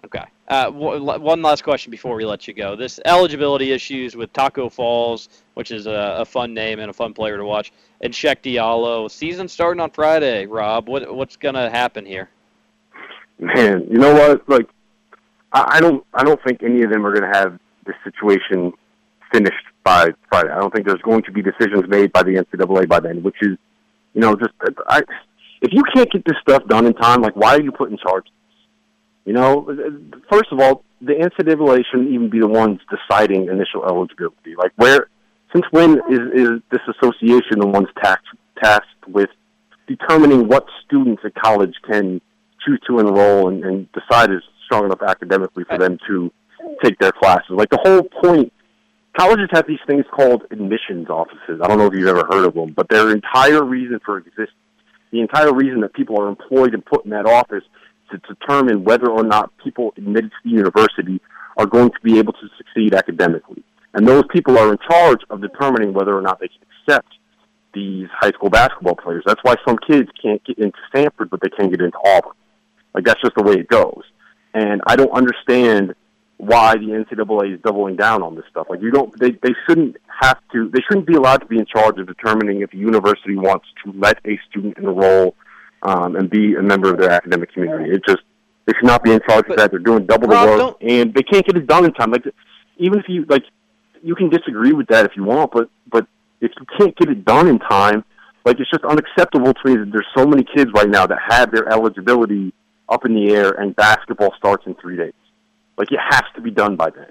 Okay. 0.06 0.24
Uh, 0.48 0.66
w- 0.66 1.04
one 1.04 1.42
last 1.42 1.64
question 1.64 1.92
before 1.92 2.16
we 2.16 2.24
let 2.24 2.48
you 2.48 2.54
go. 2.54 2.76
This 2.76 3.00
eligibility 3.04 3.72
issues 3.72 4.16
with 4.16 4.32
Tacko 4.32 4.72
Falls, 4.72 5.28
which 5.56 5.72
is 5.72 5.88
a, 5.88 6.18
a 6.20 6.26
fun 6.26 6.54
name 6.54 6.80
and 6.80 6.90
a 6.90 6.94
fun 6.94 7.14
player 7.14 7.38
to 7.38 7.44
watch, 7.44 7.74
and 8.02 8.14
Cheick 8.14 8.38
Diallo. 8.42 9.12
Season 9.12 9.48
starting 9.48 9.82
on 9.82 9.90
Friday. 9.92 10.46
Rob, 10.46 10.88
what 10.88 11.14
what's 11.14 11.36
gonna 11.36 11.70
happen 11.70 12.06
here? 12.06 12.30
Man, 13.40 13.86
you 13.90 13.98
know 13.98 14.14
what? 14.14 14.48
Like, 14.48 14.70
I, 15.52 15.78
I 15.78 15.80
don't, 15.82 16.06
I 16.14 16.24
don't 16.24 16.42
think 16.44 16.64
any 16.64 16.84
of 16.84 16.92
them 16.92 17.06
are 17.06 17.14
going 17.14 17.32
to 17.32 17.38
have 17.38 17.60
this 17.86 17.96
situation 18.04 18.74
finished 19.32 19.64
by 19.84 20.10
Friday. 20.30 20.50
I 20.50 20.60
don't 20.60 20.74
think 20.74 20.88
there's 20.88 21.02
going 21.02 21.24
to 21.24 21.32
be 21.32 21.42
decisions 21.42 21.88
made 21.88 22.12
by 22.12 22.24
the 22.24 22.36
NCAA 22.36 22.88
by 22.88 23.00
then, 23.00 23.22
which 23.22 23.36
is, 23.42 23.58
you 24.14 24.22
know, 24.22 24.36
just 24.36 24.54
I. 24.88 25.02
If 25.62 25.74
you 25.74 25.84
can't 25.94 26.12
get 26.12 26.24
this 26.26 26.38
stuff 26.42 26.66
done 26.68 26.86
in 26.86 26.94
time, 26.94 27.22
like, 27.22 27.36
why 27.36 27.56
are 27.56 27.62
you 27.62 27.72
put 27.72 27.90
in 27.90 27.98
charge? 27.98 28.26
You 29.28 29.34
know, 29.34 29.68
first 30.32 30.54
of 30.54 30.62
all, 30.62 30.86
the 31.02 31.12
NCAA 31.12 31.84
shouldn't 31.92 32.12
even 32.12 32.30
be 32.30 32.40
the 32.40 32.48
ones 32.48 32.80
deciding 32.90 33.50
initial 33.50 33.84
eligibility. 33.86 34.56
Like, 34.58 34.72
where, 34.78 35.10
since 35.54 35.66
when 35.72 36.00
is 36.10 36.22
is 36.34 36.50
this 36.72 36.80
association 36.96 37.60
the 37.60 37.68
ones 37.68 37.90
tasked 38.02 38.26
tasked 38.64 39.06
with 39.06 39.30
determining 39.86 40.48
what 40.48 40.66
students 40.86 41.24
at 41.26 41.36
college 41.36 41.74
can 41.84 42.22
choose 42.66 42.80
to 42.88 43.00
enroll 43.00 43.50
and, 43.50 43.66
and 43.66 43.90
decide 43.92 44.32
is 44.32 44.42
strong 44.66 44.86
enough 44.86 45.02
academically 45.06 45.66
for 45.66 45.78
them 45.78 45.98
to 46.08 46.32
take 46.82 46.98
their 47.00 47.12
classes. 47.12 47.50
Like 47.50 47.70
the 47.70 47.82
whole 47.84 48.04
point, 48.04 48.54
colleges 49.20 49.50
have 49.52 49.68
these 49.68 49.84
things 49.88 50.06
called 50.10 50.44
admissions 50.52 51.10
offices. 51.10 51.60
I 51.62 51.68
don't 51.68 51.78
know 51.78 51.88
if 51.88 51.94
you've 51.94 52.08
ever 52.08 52.26
heard 52.32 52.46
of 52.46 52.54
them, 52.54 52.72
but 52.72 52.88
their 52.88 53.12
entire 53.12 53.66
reason 53.66 54.00
for 54.06 54.20
existing, 54.20 54.56
the 55.12 55.20
entire 55.20 55.54
reason 55.54 55.82
that 55.82 55.94
people 55.94 56.18
are 56.22 56.30
employed 56.30 56.74
and 56.74 56.86
put 56.86 57.04
in 57.04 57.12
that 57.12 57.26
office 57.26 57.64
to 58.12 58.18
determine 58.20 58.84
whether 58.84 59.10
or 59.10 59.24
not 59.24 59.51
people 59.64 59.93
admitted 59.97 60.32
to 60.32 60.38
the 60.43 60.49
university 60.51 61.22
are 61.58 61.66
going 61.66 61.89
to 61.89 61.99
be 62.03 62.20
able 62.20 62.34
to 62.34 62.47
succeed 62.58 62.93
academically. 62.93 63.64
And 63.93 64.08
those 64.08 64.24
people 64.32 64.58
are 64.58 64.72
in 64.72 64.78
charge 64.89 65.22
of 65.30 65.41
determining 65.41 65.93
whether 65.93 66.16
or 66.18 66.22
not 66.22 66.39
they 66.39 66.49
can 66.49 66.60
accept 66.82 67.14
these 67.74 68.08
high 68.12 68.32
school 68.32 68.49
basketball 68.49 68.95
players. 68.95 69.24
That's 69.26 69.43
why 69.43 69.55
some 69.68 69.78
kids 69.78 70.10
can't 70.22 70.43
get 70.45 70.58
into 70.58 70.78
Stanford, 70.89 71.30
but 71.30 71.41
they 71.41 71.49
can 71.49 71.70
get 71.70 71.82
into 71.82 71.97
Auburn. 72.05 72.34
Like 72.93 73.05
that's 73.05 73.22
just 73.22 73.36
the 73.36 73.43
way 73.43 73.55
it 73.55 73.68
goes. 73.68 74.03
And 74.53 74.82
I 74.88 74.95
don't 74.95 75.12
understand 75.12 75.93
why 76.38 76.76
the 76.76 76.86
NCAA 76.86 77.55
is 77.55 77.62
doubling 77.62 77.95
down 77.95 78.22
on 78.22 78.36
this 78.36 78.45
stuff. 78.49 78.68
Like 78.70 78.82
you 78.82 78.91
don't, 78.91 79.18
they 79.20 79.32
they 79.32 79.53
shouldn't 79.68 79.97
have 80.22 80.39
to. 80.53 80.70
They 80.70 80.80
shouldn't 80.88 81.08
be 81.08 81.16
allowed 81.16 81.38
to 81.38 81.45
be 81.45 81.58
in 81.58 81.66
charge 81.66 81.97
of 81.99 82.08
determining 82.08 82.62
if 82.62 82.74
a 82.74 82.78
university 82.78 83.36
wants 83.36 83.66
to 83.84 83.91
let 83.93 84.20
a 84.26 84.39
student 84.49 84.78
enroll 84.78 85.36
um, 85.84 86.16
and 86.16 86.30
be 86.30 86.56
a 86.56 86.62
member 86.62 86.92
of 86.92 86.98
their 87.00 87.10
academic 87.12 87.54
community. 87.54 87.92
It 87.92 88.02
just 88.08 88.20
they 88.66 88.74
should 88.74 88.86
not 88.86 89.04
be 89.04 89.12
in 89.12 89.20
charge 89.28 89.46
But, 89.48 89.52
of 89.52 89.58
that. 89.58 89.72
They're 89.72 89.80
doing 89.80 90.06
double 90.06 90.28
Rob, 90.28 90.46
the 90.46 90.52
work, 90.52 90.60
don't- 90.60 90.92
and 90.92 91.14
they 91.14 91.24
can't 91.24 91.46
get 91.46 91.56
it 91.58 91.68
done 91.68 91.86
in 91.86 91.94
time. 91.94 92.12
Like 92.12 92.26
even 92.78 93.00
if 93.00 93.06
you 93.08 93.26
like, 93.30 93.44
you 94.04 94.16
can 94.16 94.30
disagree 94.30 94.74
with 94.74 94.88
that 94.88 95.06
if 95.06 95.12
you 95.16 95.24
want, 95.24 95.52
but 95.52 95.70
but 95.90 96.06
if 96.42 96.52
you 96.60 96.66
can't 96.78 96.96
get 96.98 97.10
it 97.10 97.24
done 97.26 97.48
in 97.48 97.60
time, 97.60 98.04
like 98.46 98.60
it's 98.60 98.70
just 98.70 98.84
unacceptable 98.84 99.54
to 99.54 99.60
me 99.66 99.76
that 99.78 99.92
there's 99.92 100.06
so 100.16 100.26
many 100.26 100.44
kids 100.56 100.72
right 100.74 100.90
now 100.90 101.08
that 101.08 101.18
have 101.30 101.52
their 101.52 101.68
eligibility 101.70 102.54
up 102.90 103.06
in 103.06 103.14
the 103.14 103.34
air 103.34 103.52
and 103.52 103.76
basketball 103.76 104.34
starts 104.38 104.66
in 104.66 104.76
three 104.76 104.96
days. 104.98 105.14
Like 105.78 105.92
it 105.92 106.00
has 106.10 106.24
to 106.36 106.42
be 106.42 106.52
done 106.52 106.76
by 106.76 106.90
then. 106.90 107.08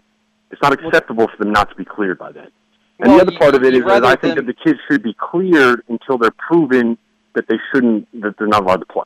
It's 0.50 0.62
not 0.62 0.72
acceptable 0.72 1.26
for 1.28 1.42
them 1.42 1.52
not 1.52 1.68
to 1.70 1.74
be 1.74 1.84
cleared 1.84 2.18
by 2.18 2.32
then. 2.32 2.48
And 3.00 3.08
Well, 3.08 3.18
the 3.18 3.22
other 3.28 3.38
part 3.38 3.54
of 3.54 3.62
it 3.64 3.74
is 3.74 3.84
that 3.84 4.04
I 4.04 4.14
think 4.14 4.36
them- 4.36 4.46
that 4.46 4.46
the 4.46 4.54
kids 4.64 4.78
should 4.90 5.02
be 5.02 5.14
cleared 5.14 5.82
until 5.88 6.16
they're 6.18 6.30
proven 6.30 6.96
that 7.36 7.46
they 7.48 7.58
shouldn't, 7.72 8.08
that 8.20 8.34
they're 8.38 8.48
not 8.48 8.62
allowed 8.64 8.80
to 8.80 8.86
play. 8.86 9.04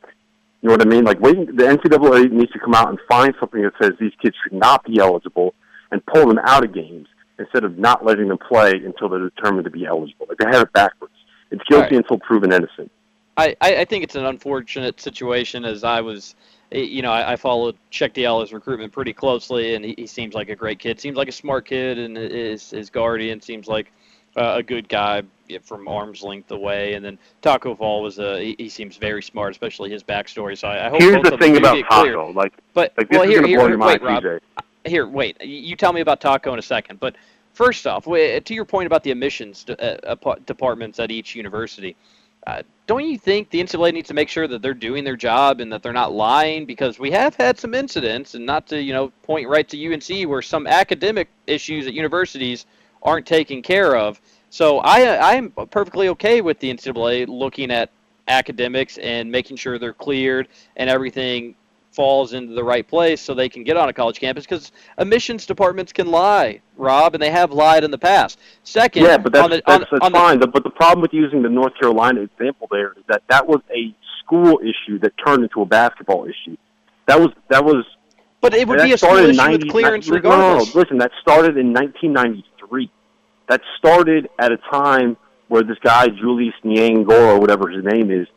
You 0.61 0.69
know 0.69 0.73
what 0.73 0.81
I 0.81 0.89
mean? 0.89 1.03
Like 1.05 1.19
waiting, 1.19 1.45
the 1.45 1.63
NCAA 1.63 2.31
needs 2.31 2.51
to 2.53 2.59
come 2.59 2.73
out 2.73 2.89
and 2.89 2.99
find 3.07 3.33
something 3.39 3.61
that 3.61 3.73
says 3.81 3.91
these 3.99 4.13
kids 4.21 4.35
should 4.43 4.53
not 4.53 4.83
be 4.83 4.99
eligible 4.99 5.53
and 5.91 6.03
pull 6.05 6.27
them 6.27 6.39
out 6.43 6.63
of 6.63 6.73
games 6.73 7.07
instead 7.37 7.63
of 7.63 7.77
not 7.77 8.05
letting 8.05 8.27
them 8.27 8.37
play 8.37 8.71
until 8.73 9.09
they're 9.09 9.29
determined 9.29 9.65
to 9.65 9.71
be 9.71 9.85
eligible. 9.85 10.25
Like 10.29 10.37
they 10.37 10.45
have 10.45 10.61
it 10.63 10.73
backwards. 10.73 11.13
It's 11.51 11.63
guilty 11.69 11.95
Right. 11.95 12.03
until 12.03 12.17
proven 12.19 12.51
innocent. 12.51 12.91
I, 13.37 13.55
I 13.61 13.77
I 13.77 13.85
think 13.85 14.03
it's 14.03 14.15
an 14.15 14.25
unfortunate 14.25 14.99
situation 15.01 15.65
as 15.65 15.83
I 15.83 15.99
was, 16.01 16.35
eh, 16.71 16.79
you 16.79 17.01
know, 17.01 17.11
I, 17.11 17.33
I 17.33 17.35
followed 17.37 17.75
Cheick 17.91 18.13
Diallo's 18.13 18.53
recruitment 18.53 18.91
pretty 18.93 19.13
closely, 19.13 19.75
and 19.75 19.83
he, 19.83 19.95
he 19.97 20.05
seems 20.05 20.33
like 20.35 20.49
a 20.49 20.55
great 20.55 20.79
kid. 20.79 20.99
Seems 20.99 21.17
like 21.17 21.27
a 21.29 21.31
smart 21.33 21.65
kid, 21.65 21.97
and 21.97 22.15
his 22.15 22.69
his 22.69 22.89
guardian 22.89 23.41
seems 23.41 23.67
like 23.67 23.91
uh, 24.35 24.55
a 24.57 24.63
good 24.63 24.87
guy 24.89 25.23
from 25.63 25.87
arm's 25.87 26.23
length 26.23 26.51
away. 26.51 26.93
And 26.93 27.03
then 27.03 27.17
Tacko 27.41 27.75
Fall 27.75 28.01
was 28.01 28.19
a 28.19 28.39
he, 28.39 28.55
he 28.57 28.69
seems 28.69 28.97
very 28.97 29.21
smart, 29.21 29.51
especially 29.51 29.89
his 29.89 30.03
backstory. 30.03 30.57
So 30.57 30.67
I, 30.67 30.87
I 30.87 30.89
hope 30.89 31.01
Here's 31.01 31.23
the 31.23 31.37
thing 31.37 31.57
about. 31.57 31.77
Tacko. 31.77 32.33
Like, 32.33 32.53
But 32.73 32.93
like 32.97 33.11
well, 33.11 33.23
here, 33.23 33.45
here, 33.45 33.69
your 33.69 33.77
wait, 33.77 34.01
Rob. 34.01 34.23
TJ. 34.23 34.39
Here, 34.85 35.07
wait. 35.07 35.41
You 35.43 35.75
tell 35.75 35.93
me 35.93 36.01
about 36.01 36.21
Tacko 36.21 36.53
in 36.53 36.59
a 36.59 36.63
second. 36.63 36.99
But 36.99 37.15
first 37.53 37.85
off, 37.85 38.05
to 38.05 38.41
your 38.49 38.65
point 38.65 38.87
about 38.87 39.03
the 39.03 39.11
admissions 39.11 39.65
uh, 39.69 39.97
uh, 40.03 40.35
departments 40.45 40.99
at 40.99 41.11
each 41.11 41.35
university, 41.35 41.95
uh, 42.47 42.63
don't 42.87 43.05
you 43.05 43.17
think 43.17 43.51
the 43.51 43.61
NCAA 43.61 43.93
needs 43.93 44.07
to 44.07 44.15
make 44.15 44.27
sure 44.27 44.47
that 44.47 44.63
they're 44.63 44.73
doing 44.73 45.03
their 45.03 45.15
job 45.15 45.61
and 45.61 45.71
that 45.71 45.83
they're 45.83 45.93
not 45.93 46.11
lying? 46.11 46.65
Because 46.65 46.97
we 46.97 47.11
have 47.11 47.35
had 47.35 47.59
some 47.59 47.75
incidents, 47.75 48.33
and 48.33 48.45
not 48.45 48.67
to 48.67 48.81
you 48.81 48.93
know 48.93 49.11
point 49.23 49.47
right 49.47 49.67
to 49.69 49.93
UNC, 49.93 50.27
where 50.27 50.41
some 50.41 50.65
academic 50.65 51.29
issues 51.45 51.85
at 51.85 51.93
universities 51.93 52.65
aren't 53.03 53.25
taken 53.25 53.61
care 53.61 53.95
of. 53.95 54.19
So 54.49 54.79
I 54.79 55.01
I 55.15 55.33
am 55.35 55.51
perfectly 55.69 56.09
okay 56.09 56.41
with 56.41 56.59
the 56.59 56.73
NCAA 56.73 57.27
looking 57.27 57.71
at 57.71 57.89
academics 58.27 58.97
and 58.99 59.31
making 59.31 59.57
sure 59.57 59.79
they're 59.79 59.93
cleared 59.93 60.47
and 60.77 60.89
everything 60.89 61.55
falls 61.91 62.31
into 62.33 62.53
the 62.53 62.63
right 62.63 62.87
place 62.87 63.19
so 63.19 63.33
they 63.33 63.49
can 63.49 63.63
get 63.65 63.75
on 63.75 63.89
a 63.89 63.93
college 63.93 64.17
campus 64.19 64.45
because 64.45 64.71
admissions 64.97 65.45
departments 65.45 65.91
can 65.91 66.07
lie, 66.07 66.61
Rob, 66.77 67.13
and 67.13 67.21
they 67.21 67.29
have 67.31 67.51
lied 67.51 67.83
in 67.83 67.91
the 67.91 67.97
past. 67.97 68.39
Second, 68.63 69.03
Yeah, 69.03 69.17
but 69.17 69.33
that's, 69.33 69.43
on 69.43 69.49
the, 69.49 69.55
that's, 69.67 69.67
on, 69.67 69.87
that's 69.91 70.05
on 70.05 70.11
the- 70.13 70.17
fine. 70.17 70.39
but 70.51 70.63
the 70.63 70.69
problem 70.69 71.01
with 71.01 71.11
using 71.13 71.41
the 71.41 71.49
North 71.49 71.73
Carolina 71.77 72.21
example 72.21 72.67
there 72.71 72.93
is 72.93 73.03
that 73.09 73.23
that 73.29 73.45
was 73.45 73.59
a 73.75 73.93
school 74.23 74.59
issue 74.63 74.99
that 74.99 75.11
turned 75.25 75.43
into 75.43 75.61
a 75.61 75.65
basketball 75.65 76.25
issue. 76.25 76.55
That 77.07 77.19
was 77.19 77.31
that 77.49 77.65
was 77.65 77.83
but 78.39 78.53
it 78.53 78.67
would 78.67 78.81
be 78.81 78.93
a 78.93 78.97
school 78.97 79.17
issue 79.17 79.33
90 79.37 79.65
with 79.65 79.71
clearance 79.71 80.07
no, 80.07 80.15
no, 80.15 80.21
no, 80.21 80.29
regardless. 80.29 80.75
listen, 80.75 80.97
that 80.99 81.11
started 81.21 81.57
in 81.57 81.73
1993. 82.71 82.91
That 83.49 83.61
started 83.77 84.29
at 84.39 84.51
a 84.51 84.57
time 84.71 85.17
where 85.47 85.63
this 85.63 85.77
guy 85.83 86.07
Julius 86.07 86.55
Nyang'oro, 86.63 87.35
or 87.35 87.39
whatever 87.39 87.69
his 87.69 87.83
name 87.83 88.11
is, 88.11 88.27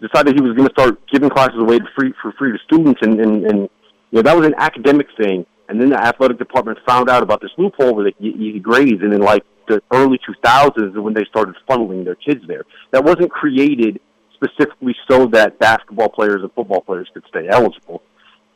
decided 0.00 0.34
he 0.34 0.42
was 0.42 0.56
going 0.56 0.68
to 0.68 0.74
start 0.74 1.00
giving 1.08 1.30
classes 1.30 1.58
away 1.58 1.78
free 1.96 2.12
for 2.20 2.32
free 2.32 2.52
to 2.52 2.58
students, 2.64 3.00
and 3.02 3.20
and, 3.20 3.44
and 3.46 3.60
you 4.10 4.16
know 4.16 4.22
that 4.22 4.36
was 4.36 4.46
an 4.46 4.54
academic 4.58 5.06
thing. 5.16 5.46
And 5.68 5.80
then 5.80 5.90
the 5.90 6.00
athletic 6.00 6.38
department 6.38 6.78
found 6.86 7.10
out 7.10 7.24
about 7.24 7.40
this 7.40 7.50
loophole 7.58 7.94
where 7.94 8.04
they 8.04 8.12
could 8.12 8.62
grades, 8.62 9.02
and 9.02 9.12
in 9.12 9.20
like 9.20 9.44
the 9.68 9.82
early 9.92 10.18
2000s 10.18 10.90
is 10.90 10.96
when 10.96 11.12
they 11.12 11.24
started 11.24 11.56
funneling 11.68 12.04
their 12.04 12.14
kids 12.14 12.40
there. 12.46 12.64
That 12.92 13.04
wasn't 13.04 13.32
created 13.32 14.00
specifically 14.34 14.94
so 15.10 15.26
that 15.28 15.58
basketball 15.58 16.08
players 16.08 16.42
and 16.42 16.52
football 16.52 16.82
players 16.82 17.08
could 17.12 17.24
stay 17.28 17.48
eligible. 17.50 18.02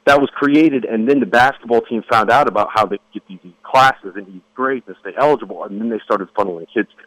That 0.07 0.21
was 0.21 0.31
created, 0.31 0.85
and 0.85 1.09
then 1.09 1.21
the 1.21 1.27
basketball 1.27 1.83
team 1.83 2.03
found 2.11 2.31
out 2.31 2.49
about 2.49 2.69
how 2.75 2.87
they 2.87 2.99
could 3.13 3.27
get 3.29 3.43
these 3.43 3.53
classes 3.63 4.13
and 4.17 4.27
these 4.27 4.41
grades 4.55 4.85
and 4.89 4.97
stay 5.01 5.13
eligible, 5.17 5.65
and 5.65 5.81
then 5.81 5.91
they 5.91 6.01
started 6.05 6.29
funneling 6.35 6.67
kids 6.73 6.89
there. 6.97 7.07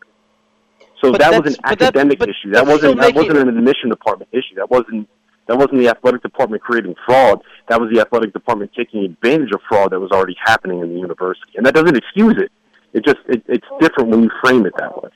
So 1.01 1.11
But 1.11 1.19
that 1.21 1.31
was 1.43 1.55
an 1.55 1.61
that- 1.63 1.81
academic 1.81 2.19
but 2.19 2.29
issue. 2.29 2.51
That 2.51 2.65
wasn't 2.65 2.99
that 3.01 3.13
wasn't 3.15 3.37
an 3.39 3.49
admission 3.49 3.89
department 3.89 4.29
issue. 4.31 4.55
That 4.55 4.69
wasn't 4.69 5.09
that 5.47 5.57
wasn't 5.57 5.79
the 5.79 5.89
athletic 5.89 6.21
department 6.21 6.61
creating 6.61 6.95
fraud. 7.05 7.41
That 7.67 7.81
was 7.81 7.91
the 7.91 7.99
athletic 7.99 8.31
department 8.31 8.71
taking 8.77 9.03
advantage 9.03 9.51
of 9.51 9.59
fraud 9.67 9.91
that 9.91 9.99
was 9.99 10.11
already 10.11 10.37
happening 10.41 10.79
in 10.79 10.93
the 10.93 10.99
university, 10.99 11.51
and 11.57 11.65
that 11.65 11.73
doesn't 11.73 11.97
excuse 11.97 12.37
it. 12.37 12.51
It 12.93 13.03
just 13.03 13.19
it, 13.27 13.43
it's 13.47 13.67
different 13.81 14.11
when 14.11 14.23
you 14.23 14.29
frame 14.41 14.65
it 14.65 14.73
that 14.77 15.01
way. 15.03 15.09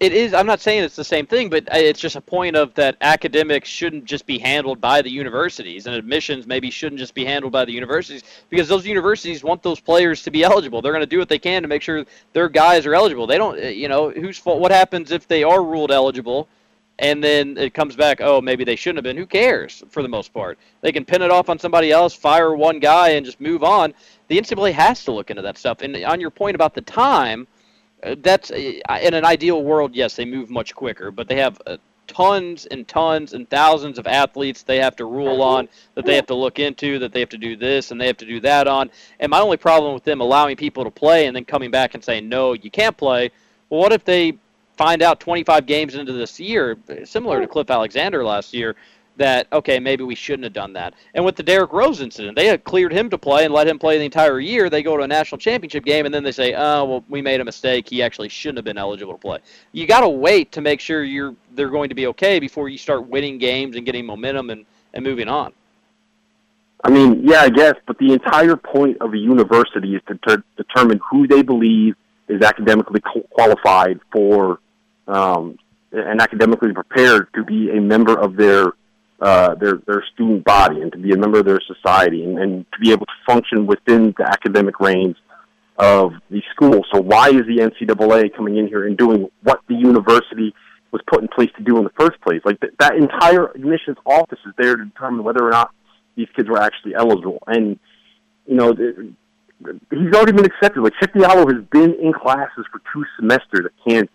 It 0.00 0.14
is. 0.14 0.32
I'm 0.32 0.46
not 0.46 0.60
saying 0.60 0.82
it's 0.82 0.96
the 0.96 1.04
same 1.04 1.26
thing, 1.26 1.50
but 1.50 1.70
uh, 1.70 1.76
it's 1.76 2.00
just 2.00 2.16
a 2.16 2.22
point 2.22 2.56
of 2.56 2.72
that 2.72 2.96
academics 3.02 3.68
shouldn't 3.68 4.06
just 4.06 4.24
be 4.24 4.38
handled 4.38 4.80
by 4.80 5.02
the 5.02 5.10
universities, 5.10 5.86
and 5.86 5.94
admissions 5.94 6.46
maybe 6.46 6.70
shouldn't 6.70 6.98
just 6.98 7.12
be 7.12 7.22
handled 7.22 7.52
by 7.52 7.66
the 7.66 7.72
universities 7.72 8.22
because 8.48 8.66
those 8.66 8.86
universities 8.86 9.44
want 9.44 9.62
those 9.62 9.78
players 9.78 10.22
to 10.22 10.30
be 10.30 10.42
eligible. 10.42 10.80
They're 10.80 10.94
going 10.94 11.02
to 11.02 11.06
do 11.06 11.18
what 11.18 11.28
they 11.28 11.38
can 11.38 11.60
to 11.60 11.68
make 11.68 11.82
sure 11.82 12.06
their 12.32 12.48
guys 12.48 12.86
are 12.86 12.94
eligible. 12.94 13.26
They 13.26 13.36
don't, 13.36 13.62
uh, 13.62 13.68
you 13.68 13.88
know, 13.88 14.08
whose 14.08 14.38
fault? 14.38 14.58
What 14.58 14.72
happens 14.72 15.10
if 15.10 15.28
they 15.28 15.44
are 15.44 15.62
ruled 15.62 15.90
eligible, 15.90 16.48
and 16.98 17.22
then 17.22 17.58
it 17.58 17.74
comes 17.74 17.94
back, 17.94 18.22
oh, 18.22 18.40
maybe 18.40 18.64
they 18.64 18.76
shouldn't 18.76 18.98
have 18.98 19.04
been. 19.04 19.18
Who 19.18 19.26
cares 19.26 19.84
for 19.90 20.02
the 20.02 20.08
most 20.08 20.32
part? 20.32 20.58
They 20.80 20.92
can 20.92 21.04
pin 21.04 21.20
it 21.20 21.30
off 21.30 21.50
on 21.50 21.58
somebody 21.58 21.92
else, 21.92 22.14
fire 22.14 22.54
one 22.54 22.78
guy, 22.78 23.10
and 23.10 23.26
just 23.26 23.38
move 23.38 23.62
on. 23.62 23.92
The 24.28 24.40
NCAA 24.40 24.72
has 24.72 25.04
to 25.04 25.12
look 25.12 25.28
into 25.28 25.42
that 25.42 25.58
stuff. 25.58 25.82
And 25.82 25.94
on 26.04 26.22
your 26.22 26.30
point 26.30 26.54
about 26.54 26.72
the 26.72 26.80
time, 26.80 27.46
that's 28.18 28.50
uh, 28.50 28.98
in 29.02 29.14
an 29.14 29.24
ideal 29.24 29.62
world, 29.62 29.94
yes, 29.94 30.16
they 30.16 30.24
move 30.24 30.50
much 30.50 30.74
quicker, 30.74 31.10
but 31.10 31.28
they 31.28 31.36
have 31.36 31.60
uh, 31.66 31.76
tons 32.06 32.66
and 32.66 32.88
tons 32.88 33.34
and 33.34 33.48
thousands 33.50 33.98
of 33.98 34.06
athletes 34.06 34.62
they 34.62 34.78
have 34.78 34.96
to 34.96 35.04
rule 35.04 35.42
on, 35.42 35.68
that 35.94 36.04
they 36.04 36.16
have 36.16 36.26
to 36.26 36.34
look 36.34 36.58
into, 36.58 36.98
that 36.98 37.12
they 37.12 37.20
have 37.20 37.28
to 37.28 37.38
do 37.38 37.56
this 37.56 37.90
and 37.90 38.00
they 38.00 38.06
have 38.06 38.16
to 38.16 38.26
do 38.26 38.40
that 38.40 38.66
on. 38.66 38.90
And 39.20 39.30
my 39.30 39.40
only 39.40 39.56
problem 39.56 39.94
with 39.94 40.04
them 40.04 40.20
allowing 40.20 40.56
people 40.56 40.84
to 40.84 40.90
play 40.90 41.26
and 41.26 41.36
then 41.36 41.44
coming 41.44 41.70
back 41.70 41.94
and 41.94 42.02
saying, 42.02 42.28
no, 42.28 42.52
you 42.52 42.70
can't 42.70 42.96
play, 42.96 43.30
well, 43.68 43.80
what 43.80 43.92
if 43.92 44.04
they 44.04 44.36
find 44.76 45.02
out 45.02 45.20
25 45.20 45.66
games 45.66 45.94
into 45.94 46.12
this 46.12 46.40
year, 46.40 46.76
similar 47.04 47.40
to 47.40 47.46
Cliff 47.46 47.70
Alexander 47.70 48.24
last 48.24 48.52
year, 48.54 48.76
that 49.16 49.46
okay, 49.52 49.78
maybe 49.78 50.02
we 50.04 50.14
shouldn't 50.14 50.44
have 50.44 50.52
done 50.52 50.72
that. 50.72 50.94
And 51.14 51.24
with 51.24 51.36
the 51.36 51.42
Derrick 51.42 51.72
Rose 51.72 52.00
incident, 52.00 52.36
they 52.36 52.46
had 52.46 52.64
cleared 52.64 52.92
him 52.92 53.10
to 53.10 53.18
play 53.18 53.44
and 53.44 53.52
let 53.52 53.68
him 53.68 53.78
play 53.78 53.98
the 53.98 54.04
entire 54.04 54.40
year. 54.40 54.70
They 54.70 54.82
go 54.82 54.96
to 54.96 55.02
a 55.02 55.08
national 55.08 55.38
championship 55.38 55.84
game 55.84 56.06
and 56.06 56.14
then 56.14 56.24
they 56.24 56.32
say, 56.32 56.54
"Oh, 56.54 56.84
well, 56.84 57.04
we 57.08 57.20
made 57.20 57.40
a 57.40 57.44
mistake. 57.44 57.88
He 57.88 58.02
actually 58.02 58.28
shouldn't 58.28 58.58
have 58.58 58.64
been 58.64 58.78
eligible 58.78 59.14
to 59.14 59.18
play." 59.18 59.38
You 59.72 59.86
got 59.86 60.00
to 60.00 60.08
wait 60.08 60.52
to 60.52 60.60
make 60.60 60.80
sure 60.80 61.04
you're 61.04 61.34
they're 61.54 61.70
going 61.70 61.88
to 61.88 61.94
be 61.94 62.06
okay 62.08 62.40
before 62.40 62.68
you 62.68 62.78
start 62.78 63.06
winning 63.08 63.38
games 63.38 63.76
and 63.76 63.84
getting 63.84 64.06
momentum 64.06 64.50
and 64.50 64.64
and 64.94 65.04
moving 65.04 65.28
on. 65.28 65.52
I 66.82 66.90
mean, 66.90 67.26
yeah, 67.26 67.42
I 67.42 67.50
guess, 67.50 67.74
but 67.86 67.98
the 67.98 68.12
entire 68.12 68.56
point 68.56 68.98
of 69.00 69.12
a 69.12 69.18
university 69.18 69.96
is 69.96 70.02
to 70.08 70.16
ter- 70.16 70.44
determine 70.56 71.00
who 71.10 71.26
they 71.26 71.42
believe 71.42 71.94
is 72.28 72.40
academically 72.42 73.02
qualified 73.30 74.00
for 74.10 74.60
um, 75.06 75.58
and 75.92 76.20
academically 76.20 76.72
prepared 76.72 77.28
to 77.34 77.44
be 77.44 77.70
a 77.70 77.80
member 77.80 78.18
of 78.18 78.36
their 78.36 78.72
uh, 79.20 79.54
their 79.56 79.80
their 79.86 80.02
student 80.14 80.44
body 80.44 80.80
and 80.80 80.92
to 80.92 80.98
be 80.98 81.12
a 81.12 81.16
member 81.16 81.40
of 81.40 81.44
their 81.44 81.60
society 81.66 82.24
and, 82.24 82.38
and 82.38 82.66
to 82.72 82.78
be 82.80 82.90
able 82.90 83.06
to 83.06 83.12
function 83.26 83.66
within 83.66 84.14
the 84.16 84.24
academic 84.24 84.80
range 84.80 85.16
of 85.78 86.12
the 86.30 86.42
school. 86.54 86.82
So 86.92 87.00
why 87.00 87.28
is 87.28 87.46
the 87.46 87.58
NCAA 87.58 88.34
coming 88.34 88.56
in 88.56 88.66
here 88.66 88.86
and 88.86 88.96
doing 88.96 89.28
what 89.42 89.60
the 89.68 89.74
university 89.74 90.54
was 90.92 91.00
put 91.06 91.22
in 91.22 91.28
place 91.28 91.50
to 91.56 91.62
do 91.62 91.78
in 91.78 91.84
the 91.84 91.92
first 91.98 92.20
place? 92.20 92.40
Like 92.44 92.60
th- 92.60 92.74
that 92.78 92.96
entire 92.96 93.48
admissions 93.48 93.96
office 94.04 94.38
is 94.46 94.52
there 94.58 94.76
to 94.76 94.84
determine 94.84 95.24
whether 95.24 95.46
or 95.46 95.50
not 95.50 95.70
these 96.16 96.28
kids 96.36 96.48
were 96.48 96.60
actually 96.60 96.94
eligible. 96.94 97.42
And 97.46 97.78
you 98.46 98.56
know, 98.56 98.72
the, 98.72 99.12
he's 99.90 100.14
already 100.14 100.32
been 100.32 100.46
accepted. 100.46 100.82
Like 100.82 100.94
Cheick 101.02 101.14
Diallo 101.14 101.50
has 101.52 101.64
been 101.70 101.94
in 101.94 102.12
classes 102.12 102.64
for 102.72 102.80
two 102.92 103.04
semesters 103.18 103.66
at 103.66 103.72
Kansas. 103.86 104.10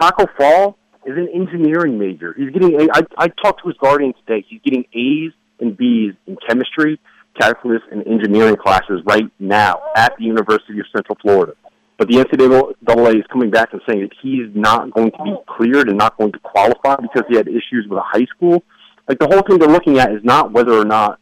Tacko 0.00 0.26
Fall 0.36 0.76
is 1.06 1.16
an 1.16 1.28
engineering 1.34 1.98
major. 1.98 2.34
He's 2.36 2.50
getting 2.50 2.80
a. 2.80 2.84
I, 2.92 3.02
I 3.18 3.28
talked 3.28 3.62
to 3.62 3.68
his 3.68 3.76
guardian 3.78 4.14
today. 4.26 4.44
He's 4.48 4.60
getting 4.62 4.84
A's 4.94 5.32
and 5.60 5.76
B's 5.76 6.14
in 6.26 6.36
chemistry, 6.48 6.98
calculus, 7.38 7.82
and 7.90 8.06
engineering 8.06 8.56
classes 8.56 9.02
right 9.04 9.24
now 9.38 9.80
at 9.96 10.14
the 10.18 10.24
University 10.24 10.78
of 10.80 10.86
Central 10.94 11.16
Florida. 11.20 11.54
But 11.96 12.08
the 12.08 12.16
NCAA 12.16 13.18
is 13.18 13.24
coming 13.32 13.50
back 13.50 13.72
and 13.72 13.80
saying 13.88 14.00
that 14.00 14.10
he's 14.20 14.48
not 14.54 14.90
going 14.90 15.12
to 15.12 15.22
be 15.22 15.34
cleared 15.46 15.88
and 15.88 15.96
not 15.96 16.16
going 16.18 16.32
to 16.32 16.38
qualify 16.40 16.96
because 16.96 17.22
he 17.28 17.36
had 17.36 17.46
issues 17.46 17.86
with 17.88 17.98
a 17.98 18.04
high 18.04 18.26
school. 18.36 18.64
Like 19.08 19.18
the 19.18 19.28
whole 19.28 19.42
thing 19.42 19.58
they're 19.58 19.68
looking 19.68 19.98
at 19.98 20.12
is 20.12 20.24
not 20.24 20.52
whether 20.52 20.72
or 20.72 20.84
not 20.84 21.20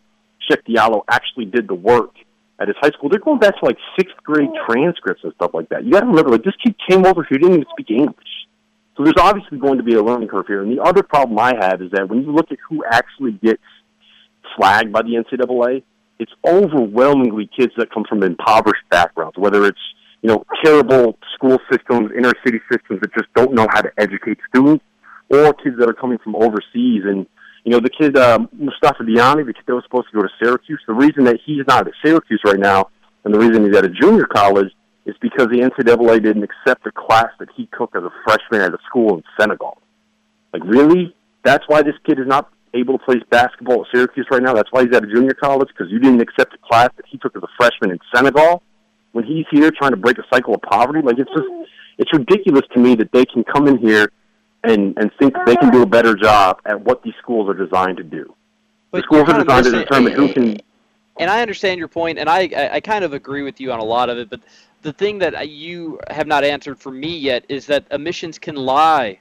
Cheick 0.51 0.63
Diallo 0.67 1.03
actually 1.11 1.45
did 1.47 1.69
the 1.69 1.75
work 1.75 2.15
at 2.61 2.69
his 2.69 2.77
high 2.81 2.91
school. 2.91 3.11
They're 3.11 3.21
going 3.21 3.39
back 3.39 3.59
to 3.59 3.65
like 3.67 3.77
sixth 3.99 4.17
grade 4.23 4.49
transcripts 4.67 5.25
and 5.25 5.33
stuff 5.35 5.51
like 5.53 5.69
that. 5.69 5.85
You 5.85 5.93
got 5.93 6.01
to 6.01 6.07
remember, 6.07 6.31
like 6.31 6.45
this 6.45 6.55
kid 6.65 6.75
came 6.89 7.05
over 7.05 7.27
here, 7.29 7.39
didn't 7.39 7.55
even 7.55 7.67
speak 7.73 7.91
English. 7.91 8.32
So 8.97 9.05
there's 9.05 9.17
obviously 9.19 9.59
going 9.59 9.79
to 9.79 9.85
be 9.85 9.95
a 9.95 10.03
learning 10.03 10.29
curve 10.29 10.47
here. 10.47 10.63
And 10.63 10.77
the 10.77 10.83
other 10.83 11.03
problem 11.03 11.39
I 11.39 11.55
have 11.59 11.81
is 11.81 11.91
that 11.93 12.09
when 12.09 12.23
you 12.23 12.33
look 12.33 12.53
at 12.53 12.59
who 12.69 12.85
actually 12.85 13.33
gets 13.33 13.63
flagged 14.57 14.93
by 14.93 15.03
the 15.03 15.15
NCAA, 15.15 15.83
it's 16.19 16.33
overwhelmingly 16.47 17.51
kids 17.57 17.73
that 17.79 17.93
come 17.93 18.05
from 18.09 18.23
impoverished 18.23 18.85
backgrounds, 18.91 19.37
whether 19.39 19.65
it's 19.65 19.81
you 20.21 20.29
know 20.29 20.45
terrible 20.63 21.19
school 21.35 21.59
systems, 21.71 22.11
inner 22.17 22.33
city 22.45 22.61
systems 22.71 23.01
that 23.01 23.13
just 23.15 23.33
don't 23.35 23.55
know 23.55 23.67
how 23.71 23.81
to 23.81 23.91
educate 23.99 24.39
students, 24.49 24.85
or 25.31 25.53
kids 25.55 25.77
that 25.79 25.89
are 25.89 25.95
coming 25.95 26.19
from 26.23 26.37
overseas. 26.37 27.03
And 27.05 27.27
you 27.65 27.73
know 27.73 27.81
the 27.81 27.91
kid 27.91 28.17
uh, 28.17 28.41
Moustapha 28.53 29.05
Diagne, 29.05 29.43
the 29.43 29.55
kid 29.55 29.65
that 29.67 29.75
was 29.75 29.85
supposed 29.85 30.09
to 30.13 30.21
go 30.21 30.23
to 30.23 30.29
Syracuse, 30.41 30.81
the 30.87 30.95
reason 30.95 31.25
that 31.25 31.39
he's 31.45 31.65
not 31.67 31.89
at 31.89 31.95
Syracuse 32.05 32.41
right 32.45 32.61
now, 32.61 32.91
and 33.25 33.35
the 33.35 33.39
reason 33.39 33.65
he's 33.65 33.77
at 33.77 33.85
a 33.85 33.89
junior 33.89 34.27
college 34.27 34.69
is 35.05 35.17
because 35.21 35.49
the 35.49 35.61
NCAA 35.61 36.23
didn't 36.23 36.45
accept 36.45 36.87
a 36.87 36.93
class 36.93 37.29
that 37.39 37.49
he 37.57 37.69
took 37.77 37.95
as 37.97 38.03
a 38.03 38.11
freshman 38.25 38.61
at 38.61 38.73
a 38.73 38.79
school 38.87 39.17
in 39.17 39.23
Senegal. 39.39 39.79
Like, 40.53 40.63
really? 40.65 41.15
That's 41.45 41.65
why 41.67 41.83
this 41.83 41.95
kid 42.07 42.21
is 42.21 42.27
not 42.27 42.53
able 42.75 42.99
to 42.99 43.05
play 43.05 43.17
basketball 43.31 43.83
at 43.83 43.87
Syracuse 43.93 44.27
right 44.31 44.43
now? 44.43 44.55
That's 44.55 44.71
why 44.71 44.85
he's 44.85 44.95
at 44.95 45.05
a 45.05 45.07
junior 45.07 45.35
college? 45.35 45.69
Because 45.69 45.91
you 45.91 45.99
didn't 45.99 46.21
accept 46.21 46.55
a 46.55 46.59
class 46.59 46.91
that 46.97 47.07
he 47.09 47.19
took 47.19 47.37
as 47.37 47.43
a 47.43 47.49
freshman 47.57 47.91
in 47.91 47.99
Senegal? 48.15 48.63
When 49.13 49.25
he's 49.25 49.45
here 49.51 49.71
trying 49.71 49.91
to 49.91 49.97
break 49.97 50.19
a 50.19 50.25
cycle 50.33 50.55
of 50.55 50.63
poverty? 50.63 51.01
Like, 51.03 51.19
it's 51.19 51.31
just, 51.31 51.49
it's 51.99 52.13
ridiculous 52.13 52.63
to 52.73 52.81
me 52.81 52.95
that 52.97 53.13
they 53.13 53.27
can 53.27 53.45
come 53.45 53.69
in 53.69 53.79
here 53.79 54.11
and, 54.65 54.97
and 54.97 55.11
think 55.19 55.35
they 55.45 55.57
can 55.57 55.71
do 55.71 55.83
a 55.83 55.87
better 55.87 56.15
job 56.15 56.61
at 56.65 56.81
what 56.81 57.03
these 57.03 57.15
schools 57.21 57.49
are 57.49 57.55
designed 57.55 57.99
to 57.99 58.05
do. 58.05 58.35
But 58.91 58.99
the 58.99 59.03
schools 59.03 59.29
are 59.29 59.45
designed 59.45 59.65
to 59.67 59.73
determine 59.73 60.13
who 60.13 60.33
can 60.33 60.59
and 61.19 61.31
I 61.31 61.43
understand 61.43 61.79
your 61.79 61.89
point, 61.89 62.19
and 62.19 62.29
I, 62.29 62.71
I 62.73 62.81
kind 62.81 63.05
of 63.05 63.13
agree 63.13 63.43
with 63.43 63.61
you 63.61 63.73
on 63.73 63.81
a 63.81 63.85
lot 63.85 64.09
of 64.09 64.19
it. 64.19 64.31
But 64.31 64.41
the 64.83 64.93
thing 64.93 65.19
that 65.19 65.49
you 65.49 66.01
have 66.11 66.27
not 66.27 66.45
answered 66.45 66.79
for 66.79 66.91
me 66.91 67.17
yet 67.17 67.45
is 67.49 67.67
that 67.67 67.85
admissions 67.91 68.39
can 68.39 68.57
lie, 68.57 69.19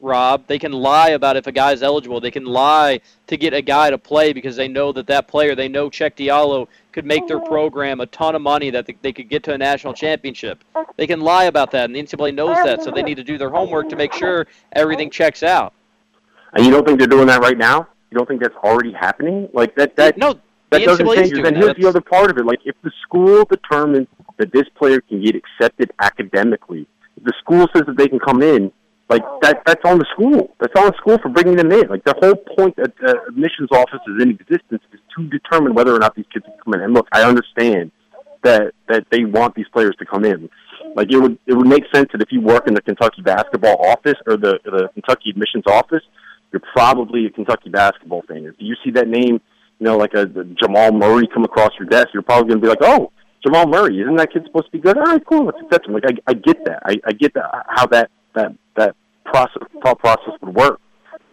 Rob. 0.00 0.46
They 0.46 0.58
can 0.58 0.72
lie 0.72 1.10
about 1.10 1.36
if 1.36 1.46
a 1.46 1.52
guy 1.52 1.72
is 1.72 1.82
eligible. 1.82 2.20
They 2.20 2.30
can 2.30 2.44
lie 2.44 3.00
to 3.28 3.36
get 3.36 3.54
a 3.54 3.62
guy 3.62 3.90
to 3.90 3.98
play 3.98 4.32
because 4.32 4.56
they 4.56 4.68
know 4.68 4.92
that 4.92 5.06
that 5.06 5.28
player, 5.28 5.54
they 5.54 5.68
know 5.68 5.88
Cheick 5.88 6.16
Diallo 6.16 6.66
could 6.92 7.06
make 7.06 7.26
their 7.28 7.38
mm-hmm. 7.38 7.48
program 7.48 8.00
a 8.00 8.06
ton 8.06 8.34
of 8.34 8.42
money 8.42 8.70
that 8.70 8.88
they 9.02 9.12
could 9.12 9.28
get 9.28 9.42
to 9.44 9.54
a 9.54 9.58
national 9.58 9.94
championship. 9.94 10.62
They 10.96 11.06
can 11.06 11.20
lie 11.20 11.44
about 11.44 11.70
that, 11.70 11.84
and 11.84 11.94
the 11.94 12.02
NCAA 12.02 12.34
knows 12.34 12.56
that, 12.64 12.82
so 12.82 12.90
they 12.90 13.02
need 13.02 13.16
to 13.16 13.24
do 13.24 13.38
their 13.38 13.50
homework 13.50 13.88
to 13.90 13.96
make 13.96 14.12
sure 14.12 14.46
everything 14.72 15.10
checks 15.10 15.42
out. 15.42 15.72
And 16.54 16.64
you 16.64 16.72
don't 16.72 16.84
think 16.84 16.98
they're 16.98 17.06
doing 17.06 17.26
that 17.28 17.40
right 17.40 17.58
now? 17.58 17.88
You 18.10 18.16
don't 18.16 18.26
think 18.26 18.40
that's 18.40 18.56
already 18.56 18.92
happening? 18.92 19.48
Like 19.52 19.74
that? 19.76 19.94
That 19.96 20.16
no. 20.16 20.40
That 20.70 20.84
doesn't 20.84 21.06
change. 21.14 21.32
And 21.38 21.56
here's 21.56 21.76
the 21.76 21.88
other 21.88 22.00
part 22.00 22.30
of 22.30 22.38
it. 22.38 22.44
Like 22.44 22.60
if 22.64 22.76
the 22.82 22.92
school 23.02 23.44
determines 23.44 24.06
that 24.38 24.52
this 24.52 24.64
player 24.76 25.00
can 25.00 25.22
get 25.22 25.34
accepted 25.34 25.92
academically. 26.00 26.86
If 27.16 27.24
the 27.24 27.32
school 27.40 27.66
says 27.74 27.84
that 27.86 27.96
they 27.96 28.08
can 28.08 28.18
come 28.20 28.42
in, 28.42 28.72
like 29.08 29.22
that 29.42 29.62
that's 29.66 29.84
on 29.84 29.98
the 29.98 30.06
school. 30.12 30.54
That's 30.60 30.74
on 30.76 30.86
the 30.86 30.96
school 30.98 31.18
for 31.18 31.28
bringing 31.28 31.56
them 31.56 31.72
in. 31.72 31.88
Like 31.88 32.04
the 32.04 32.14
whole 32.20 32.36
point 32.56 32.76
that 32.76 32.94
the 32.98 33.20
admissions 33.28 33.68
office 33.72 34.00
is 34.06 34.22
in 34.22 34.30
existence 34.30 34.82
is 34.92 35.00
to 35.16 35.28
determine 35.28 35.74
whether 35.74 35.94
or 35.94 35.98
not 35.98 36.14
these 36.14 36.26
kids 36.32 36.44
can 36.44 36.54
come 36.62 36.74
in. 36.74 36.80
And 36.82 36.94
look, 36.94 37.08
I 37.12 37.22
understand 37.22 37.90
that 38.44 38.72
that 38.88 39.06
they 39.10 39.24
want 39.24 39.54
these 39.54 39.68
players 39.72 39.96
to 39.98 40.06
come 40.06 40.24
in. 40.24 40.48
Like 40.94 41.10
it 41.10 41.18
would 41.18 41.38
it 41.46 41.54
would 41.54 41.66
make 41.66 41.84
sense 41.92 42.08
that 42.12 42.22
if 42.22 42.28
you 42.30 42.40
work 42.40 42.68
in 42.68 42.74
the 42.74 42.82
Kentucky 42.82 43.22
basketball 43.22 43.84
office 43.86 44.18
or 44.26 44.36
the 44.36 44.58
the 44.64 44.88
Kentucky 44.94 45.30
admissions 45.30 45.64
office, 45.66 46.02
you're 46.52 46.62
probably 46.72 47.26
a 47.26 47.30
Kentucky 47.30 47.70
basketball 47.70 48.22
fan. 48.28 48.44
If 48.44 48.56
you 48.58 48.76
see 48.84 48.90
that 48.92 49.08
name, 49.08 49.40
you 49.78 49.84
know, 49.84 49.96
like 49.96 50.14
a, 50.14 50.22
a 50.22 50.44
Jamal 50.60 50.92
Murray 50.92 51.28
come 51.32 51.44
across 51.44 51.70
your 51.78 51.88
desk, 51.88 52.08
you're 52.12 52.22
probably 52.22 52.48
going 52.48 52.60
to 52.60 52.62
be 52.62 52.68
like, 52.68 52.82
oh, 52.82 53.12
Jamal 53.44 53.66
Murray, 53.66 54.00
isn't 54.00 54.16
that 54.16 54.32
kid 54.32 54.42
supposed 54.46 54.66
to 54.66 54.72
be 54.72 54.78
good? 54.78 54.96
All 54.96 55.04
right, 55.04 55.24
cool, 55.24 55.46
let's 55.46 55.58
accept 55.62 55.86
him. 55.86 55.94
Like 55.94 56.04
I, 56.06 56.14
I 56.26 56.34
get 56.34 56.64
that. 56.64 56.82
I, 56.84 56.96
I 57.06 57.12
get 57.12 57.34
that 57.34 57.44
uh, 57.44 57.62
how 57.68 57.86
that 57.86 58.10
that 58.34 58.52
that 58.76 58.96
process 59.24 59.62
thought 59.82 59.98
process 59.98 60.34
would 60.42 60.54
work. 60.54 60.80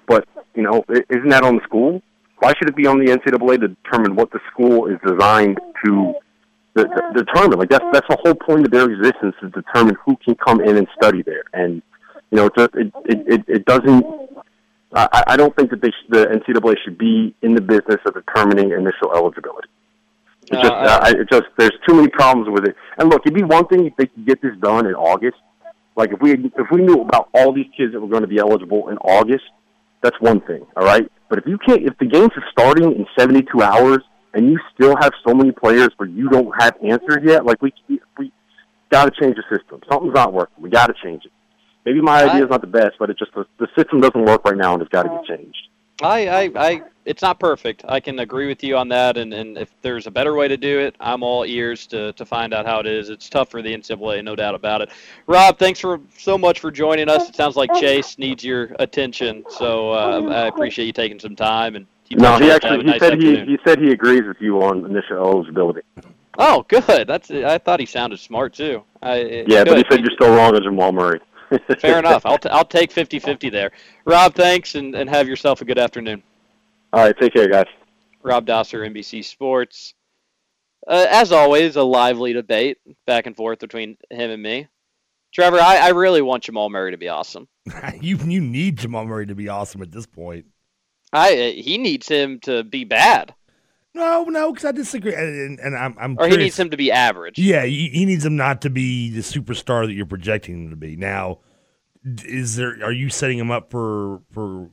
But 0.07 0.27
you 0.53 0.63
know, 0.63 0.83
isn't 0.89 1.29
that 1.29 1.43
on 1.43 1.55
the 1.55 1.63
school? 1.63 2.01
Why 2.39 2.53
should 2.57 2.69
it 2.69 2.75
be 2.75 2.85
on 2.85 2.99
the 2.99 3.11
NCAA 3.11 3.61
to 3.61 3.69
determine 3.69 4.15
what 4.15 4.31
the 4.31 4.39
school 4.51 4.87
is 4.87 4.97
designed 5.07 5.59
to 5.83 6.13
de- 6.75 6.83
de- 6.83 7.23
determine? 7.23 7.57
Like 7.57 7.69
that's 7.69 7.85
that's 7.91 8.07
the 8.07 8.17
whole 8.23 8.35
point 8.35 8.65
of 8.65 8.71
their 8.71 8.89
existence 8.89 9.35
is 9.41 9.51
determine 9.51 9.95
who 10.05 10.15
can 10.23 10.35
come 10.35 10.61
in 10.61 10.77
and 10.77 10.87
study 10.95 11.23
there. 11.23 11.43
And 11.53 11.81
you 12.29 12.37
know, 12.37 12.45
it 12.45 12.71
it, 12.75 12.93
it, 13.05 13.45
it 13.47 13.65
doesn't. 13.65 14.05
I, 14.95 15.23
I 15.27 15.37
don't 15.37 15.55
think 15.55 15.69
that 15.71 15.81
they 15.81 15.89
sh- 15.89 16.09
the 16.09 16.25
NCAA 16.25 16.75
should 16.83 16.97
be 16.97 17.35
in 17.41 17.53
the 17.53 17.61
business 17.61 17.99
of 18.05 18.13
determining 18.13 18.71
initial 18.71 19.13
eligibility. 19.13 19.67
It 20.51 20.61
just, 20.61 20.71
uh, 20.71 20.99
I, 21.01 21.09
it 21.09 21.27
just, 21.29 21.45
there's 21.57 21.73
too 21.87 21.95
many 21.95 22.07
problems 22.07 22.49
with 22.49 22.65
it. 22.65 22.75
And 22.97 23.09
look, 23.09 23.23
it'd 23.25 23.33
be 23.33 23.43
one 23.43 23.67
thing 23.67 23.85
if 23.87 23.95
they 23.97 24.05
could 24.05 24.25
get 24.25 24.41
this 24.41 24.55
done 24.61 24.85
in 24.85 24.93
August. 24.93 25.37
Like 25.95 26.11
if 26.11 26.21
we 26.21 26.33
if 26.33 26.67
we 26.71 26.81
knew 26.81 27.01
about 27.01 27.29
all 27.33 27.53
these 27.53 27.67
kids 27.75 27.93
that 27.93 28.01
were 28.01 28.07
going 28.07 28.21
to 28.21 28.27
be 28.27 28.37
eligible 28.37 28.89
in 28.89 28.97
August, 28.97 29.45
that's 30.01 30.19
one 30.19 30.41
thing. 30.41 30.65
All 30.75 30.83
right, 30.83 31.09
but 31.29 31.39
if 31.39 31.45
you 31.47 31.57
can't, 31.57 31.83
if 31.83 31.97
the 31.97 32.05
games 32.05 32.31
are 32.35 32.43
starting 32.51 32.91
in 32.91 33.05
72 33.17 33.61
hours 33.61 33.99
and 34.33 34.51
you 34.51 34.59
still 34.73 34.95
have 34.97 35.13
so 35.25 35.33
many 35.33 35.53
players 35.53 35.89
but 35.97 36.09
you 36.09 36.27
don't 36.29 36.51
have 36.59 36.75
answers 36.83 37.19
yet, 37.23 37.45
like 37.45 37.61
we 37.61 37.73
we 37.87 38.31
got 38.91 39.05
to 39.05 39.21
change 39.21 39.37
the 39.37 39.43
system. 39.57 39.79
Something's 39.89 40.13
not 40.13 40.33
working. 40.33 40.61
We 40.61 40.69
got 40.69 40.87
to 40.87 40.93
change 41.01 41.23
it. 41.25 41.31
Maybe 41.85 42.01
my 42.01 42.23
idea 42.23 42.43
is 42.43 42.49
not 42.49 42.61
the 42.61 42.67
best, 42.67 42.95
but 42.97 43.09
it 43.09 43.17
just 43.17 43.33
the, 43.33 43.45
the 43.59 43.67
system 43.77 44.01
doesn't 44.01 44.25
work 44.25 44.43
right 44.45 44.57
now 44.57 44.73
and 44.73 44.81
it's 44.81 44.89
got 44.89 45.03
to 45.03 45.09
get 45.09 45.25
changed. 45.25 45.67
I, 46.01 46.27
I, 46.27 46.51
I, 46.55 46.81
it's 47.05 47.21
not 47.21 47.39
perfect. 47.39 47.85
I 47.87 47.99
can 47.99 48.19
agree 48.19 48.47
with 48.47 48.63
you 48.63 48.75
on 48.75 48.89
that, 48.89 49.15
and, 49.15 49.33
and 49.33 49.57
if 49.57 49.73
there's 49.81 50.07
a 50.07 50.11
better 50.11 50.35
way 50.35 50.47
to 50.47 50.57
do 50.57 50.79
it, 50.79 50.95
I'm 50.99 51.23
all 51.23 51.45
ears 51.45 51.87
to, 51.87 52.11
to 52.13 52.25
find 52.25 52.53
out 52.53 52.65
how 52.65 52.79
it 52.79 52.85
is. 52.85 53.09
It's 53.09 53.29
tough 53.29 53.49
for 53.49 53.61
the 53.61 53.73
NCAA, 53.73 54.23
no 54.23 54.35
doubt 54.35 54.55
about 54.55 54.81
it. 54.81 54.89
Rob, 55.27 55.57
thanks 55.57 55.79
for 55.79 56.01
so 56.17 56.37
much 56.37 56.59
for 56.59 56.69
joining 56.69 57.07
us. 57.07 57.29
It 57.29 57.35
sounds 57.35 57.55
like 57.55 57.73
Chase 57.75 58.17
needs 58.17 58.43
your 58.43 58.75
attention, 58.79 59.45
so 59.49 59.91
uh, 59.91 60.21
I 60.23 60.47
appreciate 60.47 60.85
you 60.85 60.93
taking 60.93 61.19
some 61.19 61.35
time. 61.35 61.77
And 61.77 61.85
no, 62.11 62.37
he 62.39 62.51
actually 62.51 62.79
he 62.79 62.83
nice 62.83 62.99
said 62.99 63.13
afternoon. 63.13 63.47
he 63.47 63.51
he 63.53 63.57
said 63.65 63.79
he 63.79 63.91
agrees 63.91 64.23
with 64.27 64.41
you 64.41 64.61
on 64.61 64.83
initial 64.85 65.17
eligibility. 65.17 65.81
Oh, 66.37 66.65
good. 66.67 67.07
That's 67.07 67.31
I 67.31 67.57
thought 67.57 67.79
he 67.79 67.85
sounded 67.85 68.19
smart 68.19 68.53
too. 68.53 68.83
I, 69.01 69.21
yeah, 69.47 69.63
good. 69.63 69.67
but 69.67 69.77
he 69.77 69.85
said 69.89 70.01
you're 70.01 70.15
still 70.15 70.35
wrong 70.35 70.53
on 70.53 70.61
Jamal 70.61 70.91
Murray. 70.91 71.21
Fair 71.79 71.99
enough. 71.99 72.25
I'll, 72.25 72.37
t- 72.37 72.49
I'll 72.49 72.65
take 72.65 72.91
50 72.91 73.19
50 73.19 73.49
there. 73.49 73.71
Rob, 74.05 74.33
thanks, 74.35 74.75
and, 74.75 74.95
and 74.95 75.09
have 75.09 75.27
yourself 75.27 75.61
a 75.61 75.65
good 75.65 75.79
afternoon. 75.79 76.23
All 76.93 77.03
right. 77.03 77.17
Take 77.17 77.33
care, 77.33 77.47
guys. 77.47 77.67
Rob 78.23 78.45
Dauster, 78.45 78.87
NBC 78.89 79.23
Sports. 79.23 79.93
Uh, 80.87 81.05
as 81.09 81.31
always, 81.31 81.75
a 81.75 81.83
lively 81.83 82.33
debate 82.33 82.77
back 83.07 83.25
and 83.25 83.35
forth 83.35 83.59
between 83.59 83.97
him 84.09 84.31
and 84.31 84.41
me. 84.41 84.67
Trevor, 85.33 85.59
I, 85.59 85.77
I 85.77 85.89
really 85.89 86.21
want 86.21 86.43
Jamal 86.43 86.69
Murray 86.69 86.91
to 86.91 86.97
be 86.97 87.09
awesome. 87.09 87.47
you 88.01 88.17
you 88.17 88.39
need 88.41 88.77
Jamal 88.77 89.05
Murray 89.05 89.25
to 89.25 89.35
be 89.35 89.49
awesome 89.49 89.81
at 89.81 89.91
this 89.91 90.05
point. 90.05 90.45
I 91.11 91.55
he 91.57 91.77
needs 91.77 92.07
him 92.07 92.39
to 92.41 92.63
be 92.63 92.83
bad. 92.83 93.33
No, 93.95 94.25
no, 94.25 94.51
because 94.51 94.65
I 94.65 94.73
disagree, 94.73 95.15
and, 95.15 95.57
and 95.57 95.73
I'm, 95.73 95.95
I'm. 95.97 96.11
Or 96.13 96.27
curious. 96.27 96.35
he 96.35 96.43
needs 96.43 96.59
him 96.59 96.69
to 96.71 96.77
be 96.77 96.91
average. 96.91 97.39
Yeah, 97.39 97.63
he, 97.63 97.87
he, 97.87 98.05
needs 98.05 98.25
him 98.25 98.35
not 98.35 98.61
to 98.63 98.69
be 98.69 99.09
the 99.09 99.21
superstar 99.21 99.87
that 99.87 99.93
you're 99.93 100.05
projecting 100.05 100.65
him 100.65 100.69
to 100.71 100.75
be. 100.75 100.97
Now, 100.97 101.39
is 102.03 102.57
there? 102.57 102.77
Are 102.83 102.91
you 102.91 103.09
setting 103.09 103.37
him 103.37 103.51
up 103.51 103.71
for 103.71 104.21
for 104.31 104.69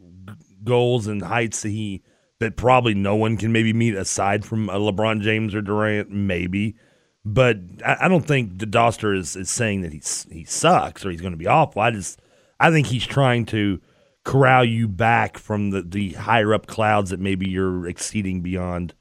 goals 0.64 1.06
and 1.06 1.22
heights 1.22 1.62
that 1.62 1.68
he 1.68 2.02
that 2.40 2.56
probably 2.56 2.94
no 2.94 3.14
one 3.14 3.36
can 3.36 3.52
maybe 3.52 3.72
meet 3.72 3.94
aside 3.94 4.44
from 4.44 4.68
a 4.68 4.80
LeBron 4.80 5.20
James 5.20 5.54
or 5.54 5.62
Durant? 5.62 6.10
Maybe, 6.10 6.74
but 7.24 7.58
I, 7.86 7.98
I 8.00 8.08
don't 8.08 8.26
think 8.26 8.58
the 8.58 8.66
Dauster 8.66 9.16
is 9.16 9.36
is 9.36 9.50
saying 9.50 9.82
that 9.82 9.92
he's 9.92 10.26
he 10.32 10.44
sucks 10.44 11.06
or 11.06 11.12
he's 11.12 11.20
going 11.20 11.30
to 11.30 11.38
be 11.38 11.46
awful. 11.46 11.80
I 11.80 11.92
just 11.92 12.20
I 12.58 12.72
think 12.72 12.88
he's 12.88 13.06
trying 13.06 13.46
to 13.46 13.80
corral 14.24 14.64
you 14.64 14.88
back 14.88 15.38
from 15.38 15.70
the 15.70 15.82
the 15.82 16.14
higher 16.14 16.52
up 16.52 16.66
clouds 16.66 17.10
that 17.10 17.20
maybe 17.20 17.48
you're 17.48 17.86
exceeding 17.86 18.42
beyond 18.42 18.94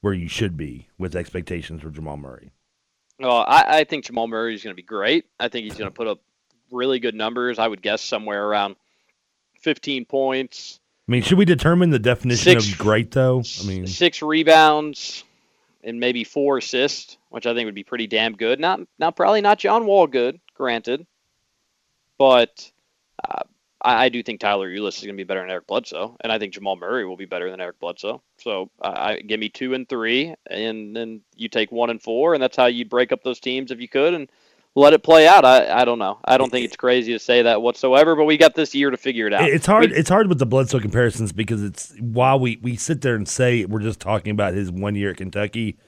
where 0.00 0.12
you 0.12 0.28
should 0.28 0.56
be 0.56 0.88
with 0.98 1.16
expectations 1.16 1.82
for 1.82 1.90
Jamal 1.90 2.16
Murray? 2.16 2.52
Well, 3.18 3.44
I, 3.46 3.78
I 3.80 3.84
think 3.84 4.04
Jamal 4.04 4.28
Murray 4.28 4.54
is 4.54 4.62
going 4.62 4.72
to 4.72 4.76
be 4.76 4.86
great. 4.86 5.26
I 5.40 5.48
think 5.48 5.64
he's 5.64 5.76
going 5.76 5.90
to 5.90 5.94
put 5.94 6.06
up 6.06 6.20
really 6.70 6.98
good 6.98 7.14
numbers. 7.14 7.58
I 7.58 7.66
would 7.66 7.82
guess 7.82 8.02
somewhere 8.02 8.46
around 8.46 8.76
15 9.60 10.04
points. 10.04 10.80
I 11.08 11.12
mean, 11.12 11.22
should 11.22 11.38
we 11.38 11.44
determine 11.44 11.90
the 11.90 11.98
definition 11.98 12.60
six, 12.60 12.72
of 12.72 12.78
great, 12.78 13.12
though? 13.12 13.42
I 13.62 13.66
mean, 13.66 13.86
six 13.86 14.22
rebounds 14.22 15.24
and 15.84 16.00
maybe 16.00 16.24
four 16.24 16.58
assists, 16.58 17.16
which 17.28 17.46
I 17.46 17.54
think 17.54 17.66
would 17.66 17.74
be 17.74 17.84
pretty 17.84 18.08
damn 18.08 18.34
good. 18.34 18.58
Not, 18.58 18.80
not 18.98 19.14
probably 19.14 19.40
not 19.40 19.58
John 19.58 19.86
Wall 19.86 20.08
good, 20.08 20.40
granted, 20.54 21.06
but 22.18 22.70
uh, 23.28 23.44
I, 23.82 24.04
I 24.04 24.08
do 24.08 24.22
think 24.22 24.40
Tyler 24.40 24.70
Ulis 24.70 24.98
is 24.98 25.04
going 25.04 25.16
to 25.16 25.20
be 25.20 25.24
better 25.24 25.40
than 25.40 25.50
Eric 25.50 25.66
Bledsoe, 25.66 26.16
and 26.20 26.32
I 26.32 26.38
think 26.38 26.54
Jamal 26.54 26.76
Murray 26.76 27.04
will 27.06 27.16
be 27.16 27.26
better 27.26 27.50
than 27.50 27.60
Eric 27.60 27.80
Bledsoe. 27.80 28.22
So 28.38 28.70
I 28.80 29.16
give 29.20 29.40
me 29.40 29.48
two 29.48 29.74
and 29.74 29.88
three, 29.88 30.34
and 30.50 30.96
then 30.96 31.22
you 31.34 31.48
take 31.48 31.72
one 31.72 31.90
and 31.90 32.02
four, 32.02 32.34
and 32.34 32.42
that's 32.42 32.56
how 32.56 32.66
you'd 32.66 32.88
break 32.88 33.12
up 33.12 33.22
those 33.22 33.40
teams 33.40 33.70
if 33.70 33.80
you 33.80 33.88
could, 33.88 34.14
and 34.14 34.30
let 34.74 34.92
it 34.92 35.02
play 35.02 35.26
out. 35.26 35.44
I, 35.44 35.80
I 35.80 35.84
don't 35.84 35.98
know. 35.98 36.18
I 36.24 36.36
don't 36.36 36.50
think 36.50 36.66
it's 36.66 36.76
crazy 36.76 37.12
to 37.12 37.18
say 37.18 37.42
that 37.42 37.62
whatsoever, 37.62 38.14
but 38.14 38.24
we 38.24 38.36
got 38.36 38.54
this 38.54 38.74
year 38.74 38.90
to 38.90 38.96
figure 38.96 39.26
it 39.26 39.32
out. 39.32 39.48
It's 39.48 39.66
hard. 39.66 39.90
We, 39.90 39.96
it's 39.96 40.10
hard 40.10 40.28
with 40.28 40.38
the 40.38 40.46
Bledsoe 40.46 40.80
comparisons 40.80 41.32
because 41.32 41.62
it's 41.62 41.94
while 41.98 42.38
we 42.38 42.58
we 42.62 42.76
sit 42.76 43.00
there 43.00 43.14
and 43.14 43.28
say 43.28 43.64
we're 43.64 43.80
just 43.80 44.00
talking 44.00 44.32
about 44.32 44.54
his 44.54 44.70
one 44.70 44.94
year 44.94 45.10
at 45.10 45.16
Kentucky, 45.16 45.78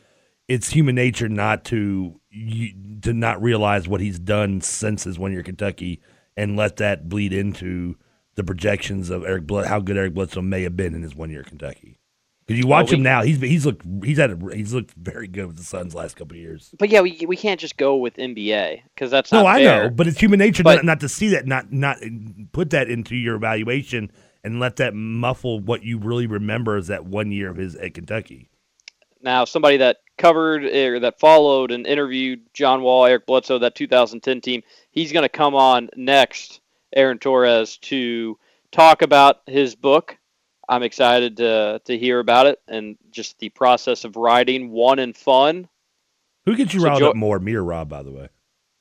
it's 0.49 0.71
human 0.71 0.95
nature 0.95 1.29
not 1.29 1.65
to 1.67 2.19
you, 2.31 2.73
to 3.03 3.13
not 3.13 3.43
realize 3.43 3.89
what 3.89 4.01
he's 4.01 4.19
done 4.19 4.61
since 4.63 5.05
his 5.05 5.19
one 5.19 5.33
year 5.33 5.41
at 5.41 5.47
Kentucky 5.47 6.01
and 6.39 6.57
let 6.57 6.77
that 6.77 7.09
bleed 7.09 7.33
into 7.33 7.97
the 8.37 8.45
projections 8.45 9.11
of 9.11 9.25
Eric 9.25 9.47
Blood, 9.47 9.67
how 9.67 9.81
good 9.81 9.97
Eric 9.97 10.15
Bledsoe 10.15 10.41
may 10.41 10.63
have 10.63 10.77
been 10.77 10.95
in 10.95 11.03
his 11.03 11.15
one 11.15 11.31
year 11.31 11.41
at 11.41 11.47
Kentucky. 11.47 11.99
Because 12.47 12.61
you 12.61 12.69
watch 12.69 12.85
well, 12.85 12.93
we, 12.93 12.97
him 12.99 13.03
now, 13.03 13.23
he's 13.23 13.41
he's 13.41 13.67
looked 13.67 13.85
he's 14.03 14.17
had 14.17 14.31
a, 14.31 14.57
he's 14.57 14.73
looked 14.73 14.95
very 14.95 15.27
good 15.27 15.49
with 15.49 15.57
the 15.57 15.65
Suns 15.65 15.95
last 15.95 16.17
couple 16.17 16.37
of 16.37 16.41
years. 16.41 16.73
But 16.79 16.89
yeah, 16.89 17.01
we, 17.03 17.27
we 17.27 17.37
can't 17.37 17.61
just 17.61 17.77
go 17.77 17.97
with 17.97 18.17
NBA 18.17 18.83
because 18.95 19.11
that's 19.11 19.33
no, 19.33 19.45
I 19.45 19.63
know, 19.63 19.91
but 19.91 20.07
it's 20.07 20.19
human 20.19 20.39
nature 20.39 20.63
but, 20.63 20.77
not, 20.77 20.85
not 20.85 21.01
to 21.01 21.09
see 21.09 21.29
that, 21.31 21.47
not 21.47 21.73
not 21.73 21.99
put 22.53 22.71
that 22.71 22.89
into 22.89 23.17
your 23.17 23.35
evaluation 23.35 24.11
and 24.45 24.61
let 24.61 24.77
that 24.77 24.95
muffle 24.95 25.59
what 25.59 25.83
you 25.83 25.99
really 25.99 26.27
remember 26.27 26.77
as 26.77 26.87
that 26.87 27.05
one 27.05 27.33
year 27.33 27.51
of 27.51 27.57
his 27.57 27.75
at 27.75 27.93
Kentucky. 27.95 28.49
Now, 29.23 29.45
somebody 29.45 29.79
that 29.79 29.99
covered 30.17 30.65
or 30.65 31.01
that 31.01 31.21
followed 31.21 31.71
and 31.71 31.87
interviewed 31.87 32.43
John 32.53 32.83
Wall, 32.83 33.07
Eric 33.07 33.27
Bledsoe, 33.27 33.59
that 33.59 33.75
2010 33.75 34.41
team, 34.41 34.63
he's 34.91 35.13
going 35.13 35.23
to 35.23 35.29
come 35.29 35.55
on 35.55 35.91
next, 35.97 36.61
Aaron 36.95 37.19
Torres, 37.19 37.79
to 37.79 38.39
talk 38.71 39.03
about 39.03 39.43
his 39.47 39.75
book. 39.75 40.19
I'm 40.69 40.83
excited 40.83 41.39
to 41.39 41.81
to 41.87 41.97
hear 41.97 42.21
about 42.21 42.47
it 42.47 42.61
and 42.69 42.99
just 43.11 43.39
the 43.39 43.49
process 43.49 44.05
of 44.05 44.17
writing 44.17 44.71
one 44.71 44.99
and 44.99 45.17
fun. 45.17 45.67
Who 46.45 46.57
gets 46.57 46.75
you 46.75 46.81
so 46.81 46.87
riled 46.87 47.01
jo- 47.01 47.11
up 47.11 47.17
more, 47.17 47.39
me 47.39 47.55
or 47.55 47.65
Rob? 47.65 47.89
By 47.89 48.03
the 48.03 48.11
way, 48.11 48.29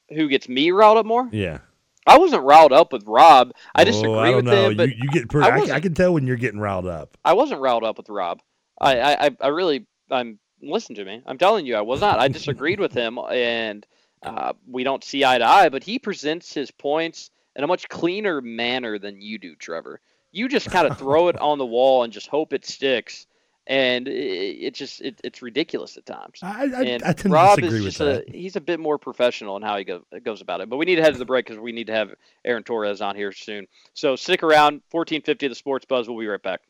who 0.09 0.27
gets 0.27 0.49
me 0.49 0.71
riled 0.71 0.97
up 0.97 1.05
more? 1.05 1.29
Yeah, 1.31 1.59
I 2.05 2.17
wasn't 2.17 2.43
riled 2.43 2.73
up 2.73 2.91
with 2.91 3.03
Rob. 3.05 3.53
I 3.73 3.83
oh, 3.83 3.85
disagree 3.85 4.09
oh, 4.11 4.19
I 4.19 4.35
with 4.35 4.45
know. 4.45 4.69
him. 4.69 4.77
But 4.77 4.89
you, 4.89 4.95
you 5.03 5.09
get. 5.09 5.29
Per- 5.29 5.41
I, 5.41 5.59
I, 5.59 5.75
I, 5.75 5.79
can 5.79 5.93
tell 5.93 6.13
when 6.13 6.27
you're 6.27 6.35
getting 6.35 6.59
riled 6.59 6.87
up. 6.87 7.17
I 7.23 7.33
wasn't 7.33 7.61
riled 7.61 7.85
up 7.85 7.97
with 7.97 8.09
Rob. 8.09 8.41
I, 8.79 9.27
I, 9.27 9.29
I 9.41 9.47
really, 9.47 9.85
I'm 10.09 10.39
listen 10.61 10.95
to 10.95 11.05
me. 11.05 11.21
I'm 11.25 11.37
telling 11.37 11.65
you, 11.65 11.75
I 11.75 11.81
was 11.81 12.01
not. 12.01 12.19
I 12.19 12.27
disagreed 12.27 12.79
with 12.79 12.93
him, 12.93 13.19
and 13.31 13.85
uh, 14.23 14.53
we 14.67 14.83
don't 14.83 15.03
see 15.03 15.23
eye 15.23 15.37
to 15.37 15.45
eye. 15.45 15.69
But 15.69 15.83
he 15.83 15.99
presents 15.99 16.53
his 16.53 16.71
points 16.71 17.31
in 17.55 17.63
a 17.63 17.67
much 17.67 17.89
cleaner 17.89 18.41
manner 18.41 18.99
than 18.99 19.21
you 19.21 19.37
do, 19.37 19.55
Trevor. 19.55 19.99
You 20.31 20.47
just 20.47 20.69
kind 20.69 20.87
of 20.87 20.97
throw 20.97 21.29
it 21.29 21.37
on 21.37 21.57
the 21.57 21.65
wall 21.65 22.03
and 22.03 22.11
just 22.13 22.27
hope 22.27 22.53
it 22.53 22.65
sticks, 22.65 23.25
and 23.65 24.07
it, 24.07 24.11
it 24.11 24.73
just 24.73 25.01
it, 25.01 25.19
it's 25.23 25.41
ridiculous 25.41 25.97
at 25.97 26.05
times. 26.05 26.39
I, 26.41 26.69
I, 26.75 26.83
and 26.83 27.03
I 27.03 27.13
tend 27.13 27.33
Rob 27.33 27.55
to 27.55 27.61
disagree 27.61 27.79
is 27.79 27.85
just 27.85 27.99
with 27.99 28.09
a 28.09 28.25
that. 28.25 28.35
he's 28.35 28.55
a 28.55 28.61
bit 28.61 28.79
more 28.79 28.97
professional 28.97 29.57
in 29.57 29.63
how 29.63 29.77
he 29.77 29.83
go, 29.83 30.01
goes 30.23 30.41
about 30.41 30.61
it. 30.61 30.69
But 30.69 30.77
we 30.77 30.85
need 30.85 30.97
to 30.97 31.01
head 31.01 31.13
to 31.13 31.19
the 31.19 31.25
break 31.25 31.45
because 31.45 31.59
we 31.59 31.71
need 31.71 31.87
to 31.87 31.93
have 31.93 32.13
Aaron 32.45 32.63
Torres 32.63 33.01
on 33.01 33.15
here 33.15 33.31
soon. 33.31 33.67
So 33.93 34.15
stick 34.15 34.43
around. 34.43 34.81
1450 34.91 35.47
the 35.47 35.55
Sports 35.55 35.85
Buzz. 35.85 36.07
We'll 36.07 36.19
be 36.19 36.27
right 36.27 36.41
back 36.41 36.61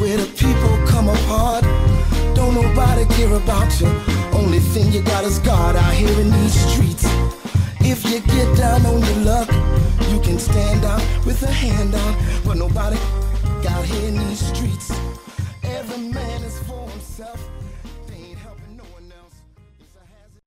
where 0.00 0.16
the 0.16 0.26
people 0.32 0.74
come 0.86 1.10
apart. 1.10 1.62
Don't 2.34 2.54
nobody 2.54 3.04
care 3.14 3.34
about 3.34 3.70
you. 3.80 3.86
Only 4.32 4.58
thing 4.58 4.90
you 4.92 5.02
got 5.02 5.24
is 5.24 5.38
God 5.40 5.76
out 5.76 5.92
here 5.92 6.18
in 6.18 6.30
these 6.30 6.72
streets. 6.72 7.04
If 7.80 8.04
you 8.06 8.20
get 8.20 8.56
down 8.56 8.86
on 8.86 9.00
your 9.02 9.16
luck, 9.32 9.48
you 10.10 10.18
can 10.20 10.38
stand 10.38 10.84
out 10.86 11.02
with 11.26 11.42
a 11.42 11.52
hand 11.52 11.94
out. 11.94 12.16
But 12.46 12.56
nobody 12.56 12.96
got 13.62 13.84
here 13.84 14.08
in 14.08 14.16
these 14.16 14.40
streets. 14.40 14.90
Every 15.62 16.08
man 16.08 16.42
is 16.44 16.58
for 16.60 16.88
himself. 16.88 17.50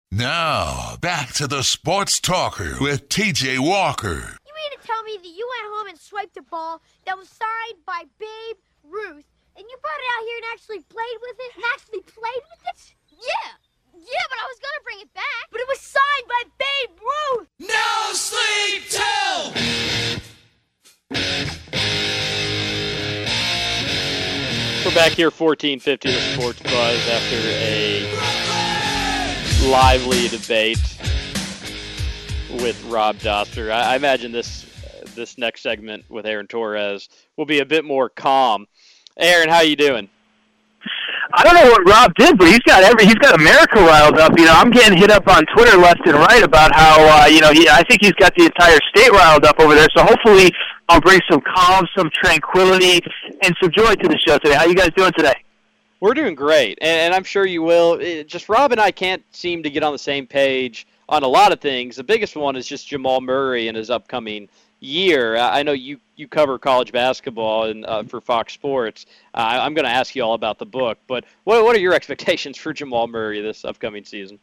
Now, 0.09 0.95
back 1.01 1.33
to 1.33 1.47
the 1.47 1.63
Sports 1.63 2.19
Talker 2.19 2.77
with 2.79 3.09
TJ 3.09 3.59
Walker. 3.59 4.37
You 4.45 4.53
mean 4.59 4.79
to 4.79 4.87
tell 4.87 5.03
me 5.03 5.17
that 5.17 5.27
you 5.27 5.49
went 5.55 5.73
home 5.73 5.87
and 5.87 5.99
swiped 5.99 6.37
a 6.37 6.43
ball 6.43 6.81
that 7.05 7.17
was 7.17 7.29
signed 7.29 7.83
by 7.85 8.03
Babe 8.19 8.57
Ruth 8.83 9.25
and 9.55 9.65
you 9.69 9.77
brought 9.81 9.99
it 9.99 10.09
out 10.17 10.23
here 10.25 10.37
and 10.37 10.45
actually 10.53 10.81
played 10.89 11.17
with 11.21 11.37
it? 11.39 11.51
And 11.55 11.63
actually 11.73 12.01
played 12.01 12.43
with 12.49 12.61
it? 12.73 12.95
Yeah. 13.11 13.51
Yeah, 13.93 14.25
but 14.29 14.39
I 14.39 14.45
was 14.49 14.59
gonna 14.59 14.83
bring 14.83 14.99
it 15.01 15.13
back. 15.13 15.47
But 15.51 15.61
it 15.61 15.67
was 15.67 15.79
signed 15.79 16.27
by 16.27 16.43
Babe 16.57 16.97
Ruth. 16.99 17.47
No 17.59 18.13
sleep 18.13 18.89
till. 18.89 19.53
We're 24.85 24.95
back 24.95 25.13
here, 25.13 25.29
1450 25.29 26.11
the 26.11 26.19
Sports 26.33 26.61
Buzz, 26.61 27.07
after 27.07 27.37
a 27.37 28.03
lively 29.69 30.27
debate 30.27 30.81
with 32.61 32.83
Rob 32.89 33.17
Dauster. 33.17 33.71
I, 33.71 33.93
I 33.93 33.95
imagine 33.95 34.31
this 34.31 34.65
uh, 34.83 35.05
this 35.15 35.37
next 35.37 35.61
segment 35.61 36.09
with 36.09 36.25
Aaron 36.25 36.47
Torres 36.47 37.07
will 37.37 37.45
be 37.45 37.59
a 37.59 37.65
bit 37.65 37.85
more 37.85 38.09
calm. 38.09 38.65
Aaron, 39.17 39.49
how 39.49 39.61
you 39.61 39.75
doing? 39.75 40.09
I 41.35 41.43
don't 41.43 41.55
know 41.55 41.71
what 41.71 41.87
Rob 41.87 42.13
did, 42.15 42.37
but 42.37 42.47
he's 42.47 42.59
got 42.59 42.83
every 42.83 43.05
he's 43.05 43.15
got 43.15 43.33
America 43.33 43.79
riled 43.79 44.19
up. 44.19 44.37
You 44.37 44.45
know, 44.45 44.53
I'm 44.53 44.69
getting 44.69 44.97
hit 44.97 45.09
up 45.09 45.27
on 45.27 45.45
Twitter 45.55 45.77
left 45.77 46.05
and 46.05 46.15
right 46.15 46.43
about 46.43 46.75
how 46.75 46.97
uh, 46.99 47.25
you 47.25 47.41
know 47.41 47.51
he 47.51 47.67
I 47.67 47.83
think 47.83 48.01
he's 48.01 48.13
got 48.13 48.35
the 48.35 48.45
entire 48.45 48.79
state 48.89 49.11
riled 49.11 49.45
up 49.45 49.59
over 49.59 49.73
there. 49.73 49.87
So 49.95 50.03
hopefully, 50.03 50.51
I'll 50.89 51.01
bring 51.01 51.21
some 51.29 51.41
calm, 51.41 51.87
some 51.97 52.11
tranquility, 52.13 53.01
and 53.41 53.55
some 53.61 53.71
joy 53.71 53.95
to 53.95 54.07
the 54.07 54.17
show 54.17 54.37
today. 54.37 54.55
How 54.55 54.65
you 54.65 54.75
guys 54.75 54.91
doing 54.95 55.11
today? 55.17 55.33
We're 56.01 56.13
doing 56.13 56.35
great, 56.35 56.77
and, 56.81 57.13
I'm 57.13 57.23
sure 57.23 57.45
you 57.45 57.63
will. 57.63 57.93
It, 57.93 58.27
just 58.27 58.49
Rob 58.49 58.73
and 58.73 58.81
I 58.81 58.91
can't 58.91 59.23
seem 59.31 59.63
to 59.63 59.69
get 59.69 59.83
on 59.83 59.93
the 59.93 59.99
same 59.99 60.27
page 60.27 60.85
on 61.07 61.23
a 61.23 61.27
lot 61.27 61.53
of 61.53 61.61
things. 61.61 61.95
The 61.95 62.03
biggest 62.03 62.35
one 62.35 62.57
is 62.57 62.67
just 62.67 62.87
Jamal 62.87 63.21
Murray 63.21 63.69
and 63.69 63.77
his 63.77 63.89
upcoming 63.89 64.49
year. 64.83 65.37
I 65.37 65.63
know 65.63 65.71
you 65.71 65.99
you 66.15 66.27
cover 66.27 66.59
college 66.59 66.91
basketball 66.91 67.65
and 67.65 67.85
uh, 67.85 68.03
for 68.03 68.21
Fox 68.21 68.53
Sports. 68.53 69.05
Uh, 69.33 69.59
I'm 69.61 69.73
going 69.73 69.85
to 69.85 69.91
ask 69.91 70.15
you 70.15 70.23
all 70.23 70.35
about 70.35 70.59
the 70.59 70.65
book, 70.65 70.97
but 71.07 71.25
what 71.43 71.63
what 71.63 71.75
are 71.75 71.79
your 71.79 71.93
expectations 71.99 72.57
for 72.57 72.73
Jamal 72.73 73.07
Murray 73.07 73.41
this 73.41 73.65
upcoming 73.65 74.03
season? 74.03 74.39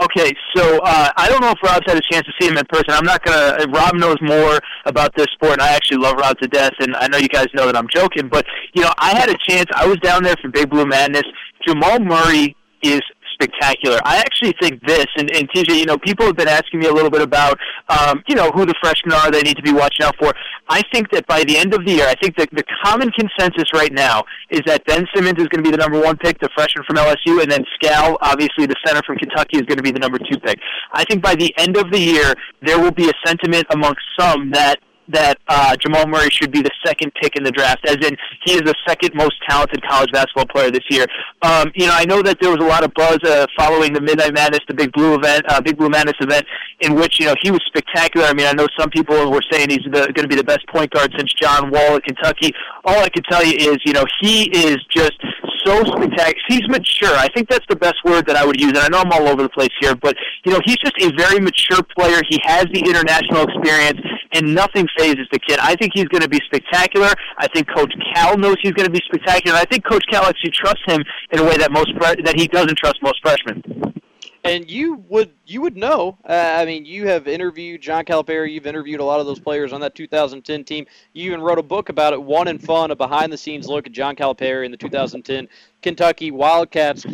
Okay, 0.00 0.32
so 0.56 0.78
uh, 0.82 1.10
I 1.14 1.28
don't 1.28 1.42
know 1.42 1.50
if 1.50 1.62
Rob's 1.62 1.84
had 1.86 1.98
a 1.98 2.00
chance 2.10 2.24
to 2.24 2.32
see 2.40 2.48
him 2.48 2.56
in 2.56 2.64
person. 2.66 2.86
I'm 2.88 3.04
not 3.04 3.22
gonna. 3.22 3.66
Rob 3.70 3.94
knows 3.94 4.16
more 4.22 4.58
about 4.86 5.14
this 5.14 5.26
sport, 5.34 5.54
and 5.54 5.62
I 5.62 5.74
actually 5.74 5.98
love 5.98 6.14
Rob 6.16 6.38
to 6.38 6.48
death. 6.48 6.72
And 6.78 6.96
I 6.96 7.06
know 7.08 7.18
you 7.18 7.28
guys 7.28 7.48
know 7.52 7.66
that 7.66 7.76
I'm 7.76 7.88
joking, 7.88 8.28
but 8.28 8.46
you 8.72 8.82
know, 8.82 8.92
I 8.96 9.10
had 9.10 9.28
a 9.28 9.36
chance. 9.46 9.66
I 9.74 9.86
was 9.86 9.98
down 9.98 10.22
there 10.22 10.36
for 10.40 10.48
Big 10.48 10.70
Blue 10.70 10.86
Madness. 10.86 11.24
Jamal 11.66 11.98
Murray 11.98 12.56
is 12.82 13.02
spectacular. 13.40 13.98
I 14.04 14.18
actually 14.18 14.54
think 14.60 14.84
this, 14.86 15.06
and, 15.16 15.34
and 15.34 15.48
TJ, 15.50 15.78
you 15.78 15.86
know, 15.86 15.98
people 15.98 16.26
have 16.26 16.36
been 16.36 16.48
asking 16.48 16.80
me 16.80 16.86
a 16.86 16.92
little 16.92 17.10
bit 17.10 17.22
about, 17.22 17.58
um, 17.88 18.22
you 18.28 18.34
know, 18.34 18.50
who 18.50 18.66
the 18.66 18.74
freshmen 18.80 19.12
are 19.14 19.30
they 19.30 19.42
need 19.42 19.56
to 19.56 19.62
be 19.62 19.72
watching 19.72 20.04
out 20.04 20.14
for. 20.18 20.32
I 20.68 20.82
think 20.92 21.10
that 21.10 21.26
by 21.26 21.44
the 21.44 21.56
end 21.56 21.74
of 21.74 21.84
the 21.84 21.92
year, 21.92 22.06
I 22.06 22.14
think 22.14 22.36
that 22.36 22.48
the 22.52 22.64
common 22.84 23.10
consensus 23.10 23.72
right 23.74 23.92
now 23.92 24.24
is 24.50 24.60
that 24.66 24.84
Ben 24.86 25.06
Simmons 25.14 25.38
is 25.38 25.48
going 25.48 25.62
to 25.64 25.68
be 25.68 25.70
the 25.70 25.78
number 25.78 26.00
one 26.00 26.16
pick, 26.18 26.38
the 26.38 26.48
freshman 26.54 26.84
from 26.84 26.96
LSU, 26.96 27.42
and 27.42 27.50
then 27.50 27.64
Skal, 27.74 28.18
obviously 28.20 28.66
the 28.66 28.76
center 28.84 29.00
from 29.06 29.16
Kentucky, 29.16 29.58
is 29.58 29.62
going 29.62 29.78
to 29.78 29.82
be 29.82 29.90
the 29.90 29.98
number 29.98 30.18
two 30.18 30.38
pick. 30.38 30.58
I 30.92 31.04
think 31.04 31.22
by 31.22 31.34
the 31.34 31.52
end 31.58 31.76
of 31.76 31.90
the 31.90 31.98
year, 31.98 32.34
there 32.62 32.78
will 32.78 32.92
be 32.92 33.08
a 33.08 33.12
sentiment 33.24 33.66
amongst 33.70 34.02
some 34.18 34.50
that 34.52 34.80
that 35.12 35.38
uh, 35.48 35.76
Jamal 35.76 36.06
Murray 36.06 36.30
should 36.30 36.50
be 36.50 36.62
the 36.62 36.70
second 36.84 37.12
pick 37.20 37.36
in 37.36 37.42
the 37.42 37.50
draft, 37.50 37.86
as 37.88 37.96
in 37.96 38.16
he 38.44 38.54
is 38.54 38.62
the 38.62 38.74
second 38.86 39.14
most 39.14 39.34
talented 39.48 39.82
college 39.86 40.10
basketball 40.12 40.46
player 40.46 40.70
this 40.70 40.84
year. 40.90 41.06
Um, 41.42 41.70
you 41.74 41.86
know, 41.86 41.94
I 41.94 42.04
know 42.04 42.22
that 42.22 42.38
there 42.40 42.50
was 42.50 42.60
a 42.60 42.68
lot 42.68 42.84
of 42.84 42.92
buzz 42.94 43.18
uh, 43.24 43.46
following 43.56 43.92
the 43.92 44.00
Midnight 44.00 44.34
Madness, 44.34 44.60
the 44.68 44.74
Big 44.74 44.92
Blue 44.92 45.14
event, 45.14 45.44
uh, 45.48 45.60
Big 45.60 45.76
Blue 45.76 45.88
Madness 45.88 46.16
event, 46.20 46.46
in 46.80 46.94
which 46.94 47.20
you 47.20 47.26
know 47.26 47.34
he 47.42 47.50
was 47.50 47.60
spectacular. 47.66 48.26
I 48.26 48.34
mean, 48.34 48.46
I 48.46 48.52
know 48.52 48.66
some 48.78 48.90
people 48.90 49.30
were 49.30 49.42
saying 49.50 49.70
he's 49.70 49.86
going 49.86 50.14
to 50.14 50.28
be 50.28 50.36
the 50.36 50.44
best 50.44 50.66
point 50.68 50.90
guard 50.90 51.12
since 51.16 51.32
John 51.34 51.70
Wall 51.70 51.96
at 51.96 52.04
Kentucky. 52.04 52.52
All 52.84 52.98
I 52.98 53.08
can 53.08 53.22
tell 53.24 53.44
you 53.44 53.54
is, 53.54 53.78
you 53.84 53.92
know, 53.92 54.04
he 54.20 54.50
is 54.50 54.78
just 54.90 55.18
so 55.64 55.82
spectacular. 55.84 56.34
He's 56.48 56.66
mature. 56.68 57.14
I 57.14 57.28
think 57.34 57.48
that's 57.48 57.66
the 57.68 57.76
best 57.76 57.96
word 58.04 58.26
that 58.26 58.36
I 58.36 58.44
would 58.44 58.60
use. 58.60 58.70
And 58.70 58.78
I 58.78 58.88
know 58.88 58.98
I'm 58.98 59.12
all 59.12 59.28
over 59.28 59.42
the 59.42 59.48
place 59.48 59.70
here, 59.80 59.94
but 59.94 60.16
you 60.44 60.52
know, 60.52 60.60
he's 60.64 60.78
just 60.78 60.94
a 61.00 61.10
very 61.16 61.40
mature 61.40 61.82
player. 61.96 62.20
He 62.28 62.40
has 62.44 62.66
the 62.72 62.80
international 62.80 63.44
experience, 63.44 64.00
and 64.32 64.54
nothing 64.54 64.86
fazes 64.96 65.26
the 65.32 65.38
kid. 65.38 65.58
I 65.60 65.74
think 65.76 65.92
he's 65.94 66.06
going 66.06 66.22
to 66.22 66.28
be 66.28 66.40
spectacular. 66.44 67.08
I 67.38 67.48
think 67.48 67.68
Coach 67.68 67.92
Cal 68.14 68.36
knows 68.36 68.56
he's 68.62 68.72
going 68.72 68.86
to 68.86 68.92
be 68.92 69.02
spectacular. 69.04 69.56
I 69.56 69.64
think 69.64 69.84
Coach 69.84 70.04
Cal 70.10 70.24
actually 70.24 70.52
trusts 70.52 70.84
him 70.86 71.04
in 71.30 71.40
a 71.40 71.44
way 71.44 71.56
that 71.56 71.72
most 71.72 71.92
that 71.98 72.34
he 72.36 72.46
doesn't 72.46 72.76
trust 72.76 73.02
most 73.02 73.20
freshmen. 73.22 73.94
And 74.42 74.70
you 74.70 75.04
would 75.08 75.32
you 75.44 75.60
would 75.60 75.76
know. 75.76 76.16
Uh, 76.26 76.32
I 76.32 76.64
mean, 76.64 76.86
you 76.86 77.06
have 77.08 77.28
interviewed 77.28 77.82
John 77.82 78.04
Calipari. 78.04 78.52
You've 78.52 78.66
interviewed 78.66 79.00
a 79.00 79.04
lot 79.04 79.20
of 79.20 79.26
those 79.26 79.38
players 79.38 79.72
on 79.72 79.82
that 79.82 79.94
2010 79.94 80.64
team. 80.64 80.86
You 81.12 81.26
even 81.26 81.42
wrote 81.42 81.58
a 81.58 81.62
book 81.62 81.90
about 81.90 82.14
it, 82.14 82.22
One 82.22 82.48
and 82.48 82.62
Fun, 82.62 82.90
a 82.90 82.96
behind-the-scenes 82.96 83.66
look 83.66 83.86
at 83.86 83.92
John 83.92 84.16
Calipari 84.16 84.64
and 84.64 84.72
the 84.72 84.78
2010 84.78 85.46
Kentucky 85.82 86.30
Wildcats. 86.30 87.04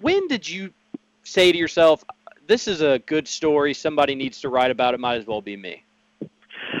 When 0.00 0.28
did 0.28 0.48
you 0.48 0.70
say 1.24 1.50
to 1.50 1.58
yourself, 1.58 2.04
"This 2.46 2.68
is 2.68 2.80
a 2.80 3.00
good 3.06 3.26
story. 3.26 3.74
Somebody 3.74 4.14
needs 4.14 4.40
to 4.42 4.48
write 4.48 4.70
about 4.70 4.94
it. 4.94 5.00
Might 5.00 5.16
as 5.16 5.26
well 5.26 5.42
be 5.42 5.56
me." 5.56 5.82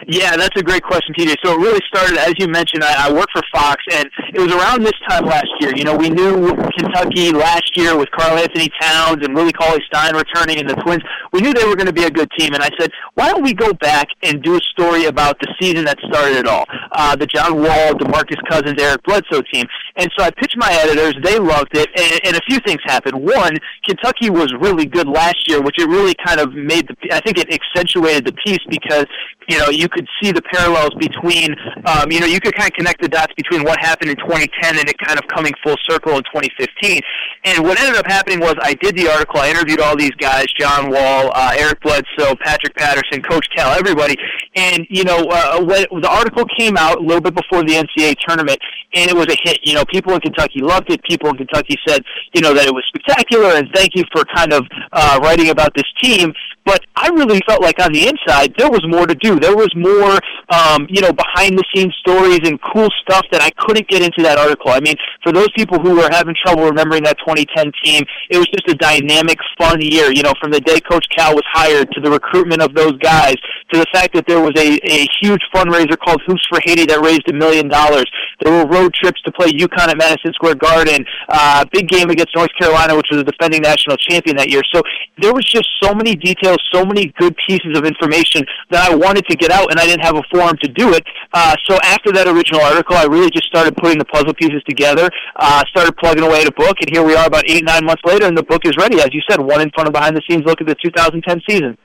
Yeah, 0.06 0.36
that's 0.36 0.56
a 0.56 0.62
great 0.62 0.82
question, 0.82 1.14
TJ. 1.14 1.36
So 1.44 1.54
it 1.54 1.58
really 1.58 1.80
started, 1.88 2.18
as 2.18 2.34
you 2.38 2.48
mentioned, 2.48 2.84
I, 2.84 3.08
I 3.08 3.12
worked 3.12 3.32
for 3.32 3.42
Fox, 3.52 3.82
and 3.92 4.08
it 4.32 4.40
was 4.40 4.52
around 4.52 4.82
this 4.82 4.94
time 5.08 5.24
last 5.24 5.48
year. 5.60 5.74
You 5.74 5.84
know, 5.84 5.96
we 5.96 6.10
knew 6.10 6.54
Kentucky 6.78 7.32
last 7.32 7.76
year 7.76 7.96
with 7.96 8.10
Karl-Anthony 8.12 8.70
Towns 8.80 9.24
and 9.24 9.34
Willie 9.34 9.52
Cauley-Stein 9.52 10.14
returning 10.14 10.58
and 10.58 10.68
the 10.68 10.74
Twins. 10.76 11.02
We 11.32 11.40
knew 11.40 11.52
they 11.52 11.64
were 11.64 11.76
going 11.76 11.86
to 11.86 11.92
be 11.92 12.04
a 12.04 12.10
good 12.10 12.30
team, 12.38 12.54
and 12.54 12.62
I 12.62 12.70
said, 12.78 12.90
why 13.14 13.30
don't 13.30 13.42
we 13.42 13.52
go 13.52 13.72
back 13.74 14.08
and 14.22 14.42
do 14.42 14.56
a 14.56 14.60
story 14.70 15.06
about 15.06 15.38
the 15.40 15.52
season 15.60 15.84
that 15.86 15.98
started 16.06 16.36
it 16.36 16.46
all? 16.46 16.66
Uh, 16.92 17.16
the 17.16 17.26
John 17.26 17.56
Wall, 17.56 17.94
DeMarcus 17.94 18.40
Cousins, 18.48 18.80
Eric 18.80 19.02
Bledsoe 19.04 19.42
team. 19.52 19.66
And 19.96 20.10
so 20.16 20.24
I 20.24 20.30
pitched 20.30 20.56
my 20.56 20.72
editors. 20.72 21.14
They 21.24 21.38
loved 21.38 21.76
it, 21.76 21.88
and, 21.96 22.20
and 22.24 22.36
a 22.36 22.40
few 22.48 22.58
things 22.60 22.80
happened. 22.84 23.16
One, 23.16 23.56
Kentucky 23.86 24.30
was 24.30 24.52
really 24.60 24.86
good 24.86 25.08
last 25.08 25.48
year, 25.48 25.62
which 25.62 25.76
it 25.78 25.88
really 25.88 26.14
kind 26.24 26.38
of 26.38 26.54
made 26.54 26.88
the. 26.88 26.96
I 27.14 27.20
think 27.20 27.38
it 27.38 27.48
accentuated 27.52 28.26
the 28.26 28.32
piece 28.44 28.60
because 28.68 29.06
you 29.48 29.58
know 29.58 29.65
you 29.70 29.88
could 29.88 30.06
see 30.22 30.32
the 30.32 30.42
parallels 30.42 30.94
between. 30.98 31.54
Um, 31.84 32.10
you 32.10 32.20
know, 32.20 32.26
you 32.26 32.40
could 32.40 32.54
kind 32.54 32.70
of 32.70 32.74
connect 32.74 33.00
the 33.00 33.08
dots 33.08 33.32
between 33.34 33.64
what 33.64 33.78
happened 33.78 34.10
in 34.10 34.16
2010 34.16 34.78
and 34.78 34.88
it 34.88 34.96
kind 34.98 35.18
of 35.18 35.26
coming 35.28 35.52
full 35.62 35.76
circle 35.84 36.16
in 36.16 36.22
2015. 36.24 37.00
And 37.44 37.64
what 37.64 37.78
ended 37.80 37.96
up 37.96 38.06
happening 38.06 38.40
was 38.40 38.54
I 38.60 38.74
did 38.74 38.96
the 38.96 39.08
article. 39.08 39.40
I 39.40 39.50
interviewed 39.50 39.80
all 39.80 39.96
these 39.96 40.14
guys: 40.18 40.46
John 40.58 40.90
Wall, 40.90 41.30
uh, 41.34 41.54
Eric 41.56 41.80
Bledsoe, 41.80 42.34
Patrick 42.42 42.74
Patterson, 42.76 43.22
Coach 43.22 43.46
Cal, 43.54 43.72
everybody. 43.72 44.16
And 44.54 44.86
you 44.90 45.04
know, 45.04 45.26
uh, 45.30 45.62
when 45.62 45.86
the 46.00 46.08
article 46.10 46.44
came 46.56 46.76
out 46.76 46.98
a 46.98 47.02
little 47.02 47.20
bit 47.20 47.34
before 47.34 47.62
the 47.62 47.74
NCAA 47.74 48.16
tournament, 48.26 48.58
and 48.94 49.10
it 49.10 49.16
was 49.16 49.26
a 49.26 49.36
hit. 49.42 49.58
You 49.62 49.74
know, 49.74 49.84
people 49.84 50.14
in 50.14 50.20
Kentucky 50.20 50.60
loved 50.60 50.90
it. 50.90 51.02
People 51.04 51.30
in 51.30 51.36
Kentucky 51.36 51.76
said, 51.86 52.02
you 52.34 52.40
know, 52.40 52.54
that 52.54 52.66
it 52.66 52.74
was 52.74 52.84
spectacular, 52.88 53.54
and 53.54 53.68
thank 53.74 53.94
you 53.94 54.04
for 54.12 54.24
kind 54.34 54.52
of 54.52 54.66
uh, 54.92 55.20
writing 55.22 55.50
about 55.50 55.74
this 55.74 55.86
team. 56.02 56.32
But 56.64 56.84
I 56.96 57.08
really 57.08 57.40
felt 57.46 57.62
like 57.62 57.80
on 57.80 57.92
the 57.92 58.08
inside 58.08 58.54
there 58.58 58.70
was 58.70 58.84
more 58.88 59.06
to 59.06 59.14
do. 59.14 59.38
There 59.38 59.55
was 59.56 59.72
more, 59.74 60.20
um, 60.52 60.86
you 60.88 61.00
know, 61.00 61.12
behind 61.12 61.58
the 61.58 61.64
scenes 61.74 61.94
stories 61.98 62.40
and 62.44 62.60
cool 62.60 62.88
stuff 63.00 63.24
that 63.32 63.42
I 63.42 63.50
couldn't 63.58 63.88
get 63.88 64.02
into 64.02 64.22
that 64.22 64.38
article. 64.38 64.70
I 64.70 64.80
mean, 64.80 64.94
for 65.22 65.32
those 65.32 65.50
people 65.56 65.78
who 65.78 66.00
are 66.00 66.10
having 66.12 66.34
trouble 66.44 66.64
remembering 66.64 67.02
that 67.04 67.18
2010 67.26 67.72
team, 67.82 68.04
it 68.30 68.38
was 68.38 68.46
just 68.48 68.68
a 68.68 68.74
dynamic, 68.74 69.38
fun 69.58 69.80
year. 69.80 70.12
You 70.12 70.22
know, 70.22 70.32
from 70.40 70.52
the 70.52 70.60
day 70.60 70.80
Coach 70.80 71.06
Cal 71.16 71.34
was 71.34 71.44
hired 71.52 71.90
to 71.92 72.00
the 72.00 72.10
recruitment 72.10 72.62
of 72.62 72.74
those 72.74 72.96
guys 72.98 73.36
to 73.72 73.80
the 73.80 73.86
fact 73.92 74.14
that 74.14 74.26
there 74.26 74.40
was 74.40 74.52
a, 74.56 74.78
a 74.84 75.08
huge 75.20 75.42
fundraiser 75.54 75.98
called 75.98 76.22
Hoops 76.26 76.46
for 76.48 76.60
Haiti 76.62 76.86
that 76.86 77.00
raised 77.00 77.28
a 77.28 77.34
million 77.34 77.68
dollars. 77.68 78.06
There 78.40 78.52
were 78.52 78.70
road 78.70 78.94
trips 78.94 79.20
to 79.22 79.32
play 79.32 79.48
UConn 79.48 79.88
at 79.88 79.98
Madison 79.98 80.32
Square 80.34 80.56
Garden. 80.56 81.04
Uh, 81.28 81.64
big 81.72 81.88
game 81.88 82.10
against 82.10 82.36
North 82.36 82.50
Carolina, 82.58 82.96
which 82.96 83.08
was 83.10 83.24
the 83.24 83.24
defending 83.24 83.62
national 83.62 83.96
champion 83.96 84.36
that 84.36 84.50
year. 84.50 84.62
So 84.72 84.82
there 85.18 85.32
was 85.32 85.44
just 85.44 85.68
so 85.82 85.94
many 85.94 86.14
details, 86.14 86.58
so 86.72 86.84
many 86.84 87.12
good 87.18 87.36
pieces 87.46 87.76
of 87.76 87.84
information 87.84 88.44
that 88.70 88.90
I 88.90 88.94
wanted 88.94 89.26
to 89.26 89.36
get 89.36 89.45
out, 89.50 89.70
and 89.70 89.78
I 89.78 89.86
didn't 89.86 90.04
have 90.04 90.16
a 90.16 90.22
forum 90.30 90.56
to 90.62 90.68
do 90.68 90.92
it. 90.92 91.04
Uh, 91.32 91.54
so 91.68 91.78
after 91.82 92.12
that 92.12 92.28
original 92.28 92.60
article, 92.60 92.96
I 92.96 93.04
really 93.04 93.30
just 93.30 93.46
started 93.46 93.76
putting 93.76 93.98
the 93.98 94.04
puzzle 94.04 94.34
pieces 94.34 94.62
together, 94.68 95.10
uh, 95.36 95.64
started 95.68 95.96
plugging 95.96 96.24
away 96.24 96.42
at 96.42 96.48
a 96.48 96.52
book, 96.52 96.76
and 96.80 96.90
here 96.90 97.02
we 97.02 97.14
are 97.14 97.26
about 97.26 97.48
eight, 97.48 97.64
nine 97.64 97.84
months 97.84 98.02
later, 98.04 98.26
and 98.26 98.36
the 98.36 98.42
book 98.42 98.64
is 98.64 98.76
ready. 98.76 99.00
As 99.00 99.12
you 99.12 99.20
said, 99.28 99.40
one 99.40 99.60
in 99.60 99.70
front 99.70 99.88
of 99.88 99.92
behind 99.92 100.16
the 100.16 100.22
scenes 100.28 100.44
look 100.44 100.60
at 100.60 100.66
the 100.66 100.76
2010 100.82 101.42
season. 101.48 101.78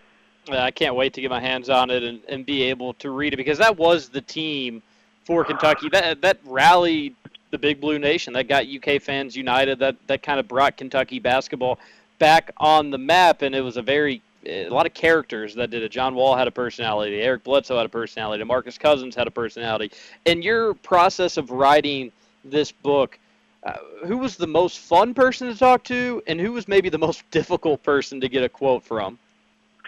I 0.50 0.72
can't 0.72 0.96
wait 0.96 1.14
to 1.14 1.22
get 1.22 1.30
my 1.30 1.40
hands 1.40 1.70
on 1.70 1.90
it 1.90 2.04
and, 2.04 2.22
and 2.28 2.46
be 2.46 2.64
able 2.64 2.94
to 2.96 3.12
read 3.12 3.34
it 3.34 3.38
because 3.38 3.60
that 3.60 3.78
was 3.78 4.10
the 4.10 4.22
team 4.22 4.82
for 5.24 5.46
Kentucky 5.46 5.88
that 5.90 6.22
that 6.22 6.40
rallied 6.46 7.16
the 7.52 7.58
Big 7.58 7.80
Blue 7.80 8.00
Nation. 8.00 8.34
That 8.34 8.48
got 8.48 8.66
UK 8.66 9.02
fans 9.02 9.36
united. 9.36 9.80
That 9.80 9.96
that 10.08 10.24
kind 10.24 10.40
of 10.40 10.48
brought 10.48 10.78
Kentucky 10.78 11.20
basketball 11.20 11.78
back 12.18 12.52
on 12.58 12.90
the 12.90 12.98
map, 12.98 13.44
and 13.44 13.54
it 13.54 13.62
was 13.62 13.78
a 13.78 13.82
very 13.82 14.22
a 14.46 14.70
lot 14.70 14.86
of 14.86 14.94
characters 14.94 15.56
that 15.56 15.70
did 15.70 15.84
it. 15.84 15.92
John 15.92 16.16
Wall 16.16 16.36
had 16.36 16.48
a 16.48 16.52
personality. 16.52 17.22
Eric 17.22 17.44
Bledsoe 17.44 17.78
had 17.78 17.86
a 17.86 17.90
personality. 17.90 18.44
Marcus 18.44 18.78
Cousins 18.78 19.16
had 19.16 19.28
a 19.28 19.32
personality. 19.32 19.92
In 20.26 20.42
your 20.42 20.74
process 20.74 21.38
of 21.38 21.52
writing 21.52 22.12
this 22.44 22.72
book, 22.72 23.20
uh, 23.64 23.74
who 24.06 24.18
was 24.18 24.38
the 24.38 24.48
most 24.48 24.80
fun 24.80 25.14
person 25.14 25.48
to 25.48 25.56
talk 25.56 25.84
to, 25.84 26.22
and 26.28 26.40
who 26.40 26.52
was 26.52 26.68
maybe 26.68 26.90
the 26.90 26.98
most 26.98 27.24
difficult 27.32 27.84
person 27.84 28.20
to 28.22 28.30
get 28.30 28.44
a 28.44 28.50
quote 28.50 28.84
from? 28.84 29.20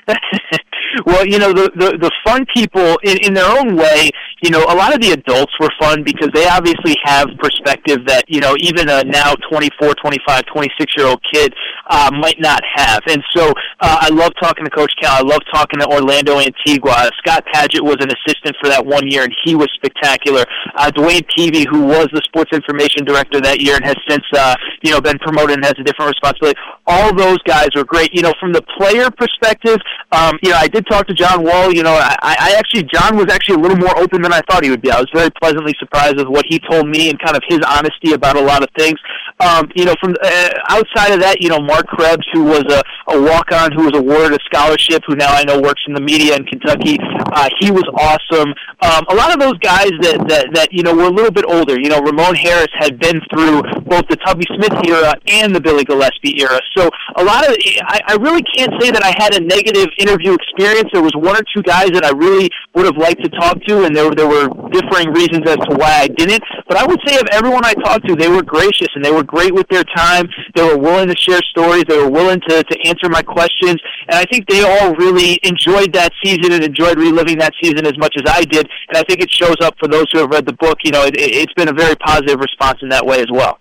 well, 1.06 1.26
you 1.26 1.40
know, 1.40 1.54
the, 1.54 1.72
the, 1.76 1.98
the 1.98 2.12
fun 2.26 2.46
people, 2.54 2.98
in, 3.04 3.18
in 3.24 3.34
their 3.34 3.50
own 3.50 3.76
way, 3.76 4.10
you 4.42 4.50
know, 4.50 4.64
a 4.68 4.76
lot 4.76 4.94
of 4.94 5.02
the 5.02 5.12
adults 5.12 5.54
were 5.60 5.72
fun 5.80 6.04
because 6.04 6.30
they 6.34 6.48
obviously 6.48 6.96
have 7.04 7.30
perspective 7.40 8.06
that, 8.08 8.26
you 8.28 8.42
know, 8.42 8.56
even 8.60 8.90
a 8.90 9.04
now 9.04 9.34
24, 9.50 9.96
25, 9.96 10.46
26 10.46 10.94
year 10.98 11.08
old 11.08 11.22
kid 11.32 11.54
uh, 11.90 12.12
might 12.14 12.40
not 12.40 12.62
have. 12.76 13.02
And 13.08 13.24
so 13.36 13.54
uh, 13.80 13.98
I 14.02 14.10
love 14.10 14.32
talking 14.42 14.66
to 14.66 14.72
Coach 14.72 14.92
Cal. 15.02 15.16
I 15.16 15.22
love 15.22 15.42
talking 15.54 15.80
to 15.80 15.88
Orlando 15.88 16.40
Antigua. 16.40 17.10
Scott 17.20 17.46
Padgett 17.54 17.82
was 17.82 17.98
an 18.02 18.10
assistant 18.12 18.56
for 18.62 18.70
that 18.70 18.86
one 18.86 19.08
year, 19.08 19.24
and 19.24 19.34
he 19.46 19.56
was 19.56 19.70
spectacular. 19.76 20.44
Uh, 20.76 20.92
DeWayne 20.92 21.26
Peevy, 21.32 21.66
who 21.70 21.82
was 21.88 22.08
the 22.12 22.22
sports 22.26 22.52
information 22.52 23.06
director 23.06 23.40
that 23.42 23.62
year 23.62 23.76
and 23.76 23.86
has 23.86 23.96
since, 24.10 24.26
uh, 24.36 24.56
you 24.82 24.92
know, 24.92 25.00
been 25.00 25.18
promoted 25.20 25.56
and 25.56 25.66
has 25.66 25.76
a 25.80 25.84
different 25.84 26.10
responsibility. 26.10 26.60
All 26.86 27.14
those 27.16 27.40
guys 27.44 27.70
were 27.76 27.86
great. 27.86 28.14
You 28.14 28.24
know, 28.24 28.34
from 28.40 28.52
the 28.52 28.62
player 28.78 29.10
perspective, 29.10 29.78
um, 30.12 30.38
you 30.44 30.52
know, 30.52 30.58
I 30.58 30.68
did 30.68 30.83
talk 30.84 31.08
to 31.08 31.14
John 31.14 31.44
Wall. 31.44 31.74
You 31.74 31.84
know, 31.84 31.94
I, 31.94 32.16
I 32.22 32.56
actually, 32.58 32.84
John 32.94 33.16
was 33.16 33.28
actually 33.32 33.56
a 33.56 33.60
little 33.60 33.78
more 33.78 33.98
open 33.98 34.22
than 34.22 34.34
I 34.34 34.42
thought 34.50 34.64
he 34.64 34.70
would 34.70 34.82
be. 34.82 34.92
I 34.92 35.00
was 35.00 35.10
very 35.14 35.30
pleasantly 35.42 35.74
surprised 35.80 36.18
with 36.18 36.28
what 36.28 36.46
he 36.48 36.60
told 36.60 36.88
me 36.88 37.10
and 37.10 37.20
kind 37.20 37.36
of 37.36 37.44
his 37.48 37.60
honesty 37.68 38.14
about 38.14 38.38
a 38.38 38.42
lot 38.42 38.64
of 38.64 38.70
things. 38.78 39.00
Um, 39.44 39.70
you 39.76 39.86
know, 39.86 39.96
from 40.00 40.16
uh, 40.24 40.50
outside 40.70 41.12
of 41.12 41.20
that, 41.20 41.42
you 41.42 41.50
know, 41.50 41.60
Mark 41.60 41.88
Krebs, 41.88 42.26
who 42.32 42.44
was 42.44 42.64
a, 42.72 42.82
a 43.12 43.22
walk-on, 43.22 43.72
who 43.74 43.86
was 43.86 43.96
awarded 43.96 44.40
a 44.40 44.44
scholarship, 44.46 45.04
who 45.06 45.16
now 45.16 45.34
I 45.34 45.44
know 45.44 45.60
works 45.60 45.82
in 45.88 45.94
the 45.94 46.02
media 46.02 46.36
in 46.36 46.46
Kentucky. 46.46 46.98
Uh, 47.02 47.50
he 47.60 47.72
was 47.72 47.84
awesome. 47.94 48.54
Um, 48.82 49.04
a 49.10 49.16
lot 49.16 49.34
of 49.34 49.40
those 49.40 49.58
guys 49.60 49.92
that, 50.02 50.24
that 50.30 50.48
that 50.54 50.68
you 50.72 50.84
know 50.84 50.96
were 50.96 51.12
a 51.12 51.14
little 51.14 51.32
bit 51.32 51.46
older. 51.46 51.80
You 51.80 51.90
know, 51.90 52.00
Ramon 52.00 52.36
Harris 52.36 52.72
had 52.74 53.00
been 53.00 53.20
through 53.32 53.64
both 53.84 54.08
the 54.08 54.18
Tubby 54.24 54.46
Smith 54.56 54.74
era 54.88 55.14
and 55.28 55.54
the 55.54 55.60
Billy 55.60 55.84
Gillispie 55.84 56.40
era. 56.40 56.60
So 56.78 56.90
a 57.16 57.24
lot 57.24 57.48
of 57.48 57.56
I, 57.84 58.00
I 58.08 58.16
really 58.16 58.44
can't 58.56 58.72
say 58.80 58.92
that 58.92 59.04
I 59.04 59.14
had 59.18 59.36
a 59.36 59.42
negative 59.42 59.88
interview 60.00 60.34
experience. 60.34 60.90
There 60.94 61.04
was 61.04 61.16
one 61.16 61.36
or 61.36 61.44
two 61.54 61.62
guys 61.64 61.92
that 61.92 62.06
I 62.06 62.12
really 62.12 62.50
would 62.76 62.86
have 62.86 62.98
liked 62.98 63.24
to 63.24 63.30
talk 63.30 63.60
to, 63.68 63.84
and 63.84 63.96
there 63.96 64.10
there 64.12 64.28
were 64.28 64.48
differing 64.72 65.12
reasons 65.12 65.44
as 65.50 65.58
to 65.68 65.76
why 65.76 66.06
I 66.06 66.08
didn't. 66.08 66.44
But 66.68 66.78
I 66.78 66.86
would 66.86 67.00
say 67.06 67.16
of 67.20 67.28
everyone 67.32 67.66
I 67.66 67.74
talked 67.74 68.08
to, 68.08 68.16
they 68.16 68.30
were 68.30 68.44
gracious 68.44 68.90
and 68.96 69.04
they 69.04 69.12
were 69.12 69.24
great 69.34 69.54
with 69.54 69.68
their 69.70 69.84
time. 69.84 70.30
They 70.56 70.64
were 70.64 70.78
willing 70.78 71.08
to 71.08 71.16
share 71.16 71.42
stories. 71.50 71.84
They 71.88 71.98
were 71.98 72.10
willing 72.10 72.40
to 72.48 72.64
to 72.64 72.88
answer 72.88 73.10
my 73.10 73.22
questions, 73.22 73.82
and 74.08 74.16
I 74.16 74.26
think 74.26 74.48
they 74.48 74.64
all 74.64 74.94
really 74.96 75.40
enjoyed 75.44 75.94
that 75.94 76.12
season 76.24 76.52
and 76.52 76.64
enjoyed 76.64 76.98
reliving 76.98 77.40
that 77.40 77.54
season 77.62 77.86
as 77.86 77.98
much 77.98 78.16
as 78.16 78.24
I 78.28 78.44
did. 78.44 78.70
And 78.90 78.98
I 78.98 79.04
think 79.04 79.22
it 79.22 79.32
shows 79.32 79.58
up 79.62 79.76
for 79.80 79.88
those 79.88 80.06
who 80.12 80.20
have 80.20 80.30
read 80.30 80.46
the 80.46 80.54
book. 80.54 80.80
You 80.84 80.92
know, 80.92 81.04
it, 81.04 81.16
it's 81.18 81.54
been 81.54 81.70
a 81.70 81.74
very 81.74 81.96
positive 81.96 82.40
response 82.40 82.80
in 82.82 82.90
that 82.90 83.06
way 83.06 83.22
as 83.22 83.32
well. 83.32 83.60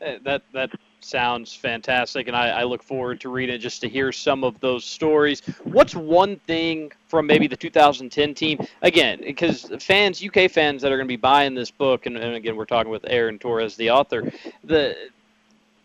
Eh, 0.00 0.18
that 0.24 0.42
that 0.52 0.70
sounds 1.06 1.54
fantastic, 1.54 2.28
and 2.28 2.36
I, 2.36 2.48
I, 2.48 2.64
look 2.64 2.82
forward 2.82 3.20
to 3.20 3.28
reading 3.28 3.54
it 3.54 3.58
just 3.58 3.80
to 3.82 3.88
hear 3.88 4.12
some 4.12 4.44
of 4.44 4.58
those 4.60 4.84
stories. 4.84 5.40
What's 5.64 5.94
one 5.94 6.36
thing 6.40 6.92
from 7.06 7.26
maybe 7.26 7.46
the 7.46 7.56
2010 7.56 8.34
team? 8.34 8.58
Again, 8.82 9.20
because 9.22 9.70
fans, 9.80 10.22
UK 10.22 10.50
fans 10.50 10.82
that 10.82 10.92
are 10.92 10.96
going 10.96 11.06
to 11.06 11.12
be 11.12 11.16
buying 11.16 11.54
this 11.54 11.70
book, 11.70 12.06
and, 12.06 12.16
and, 12.16 12.34
again, 12.34 12.56
we're 12.56 12.64
talking 12.64 12.90
with 12.90 13.04
Aaron 13.08 13.38
Torres, 13.38 13.76
the 13.76 13.90
author, 13.90 14.30
the 14.64 14.96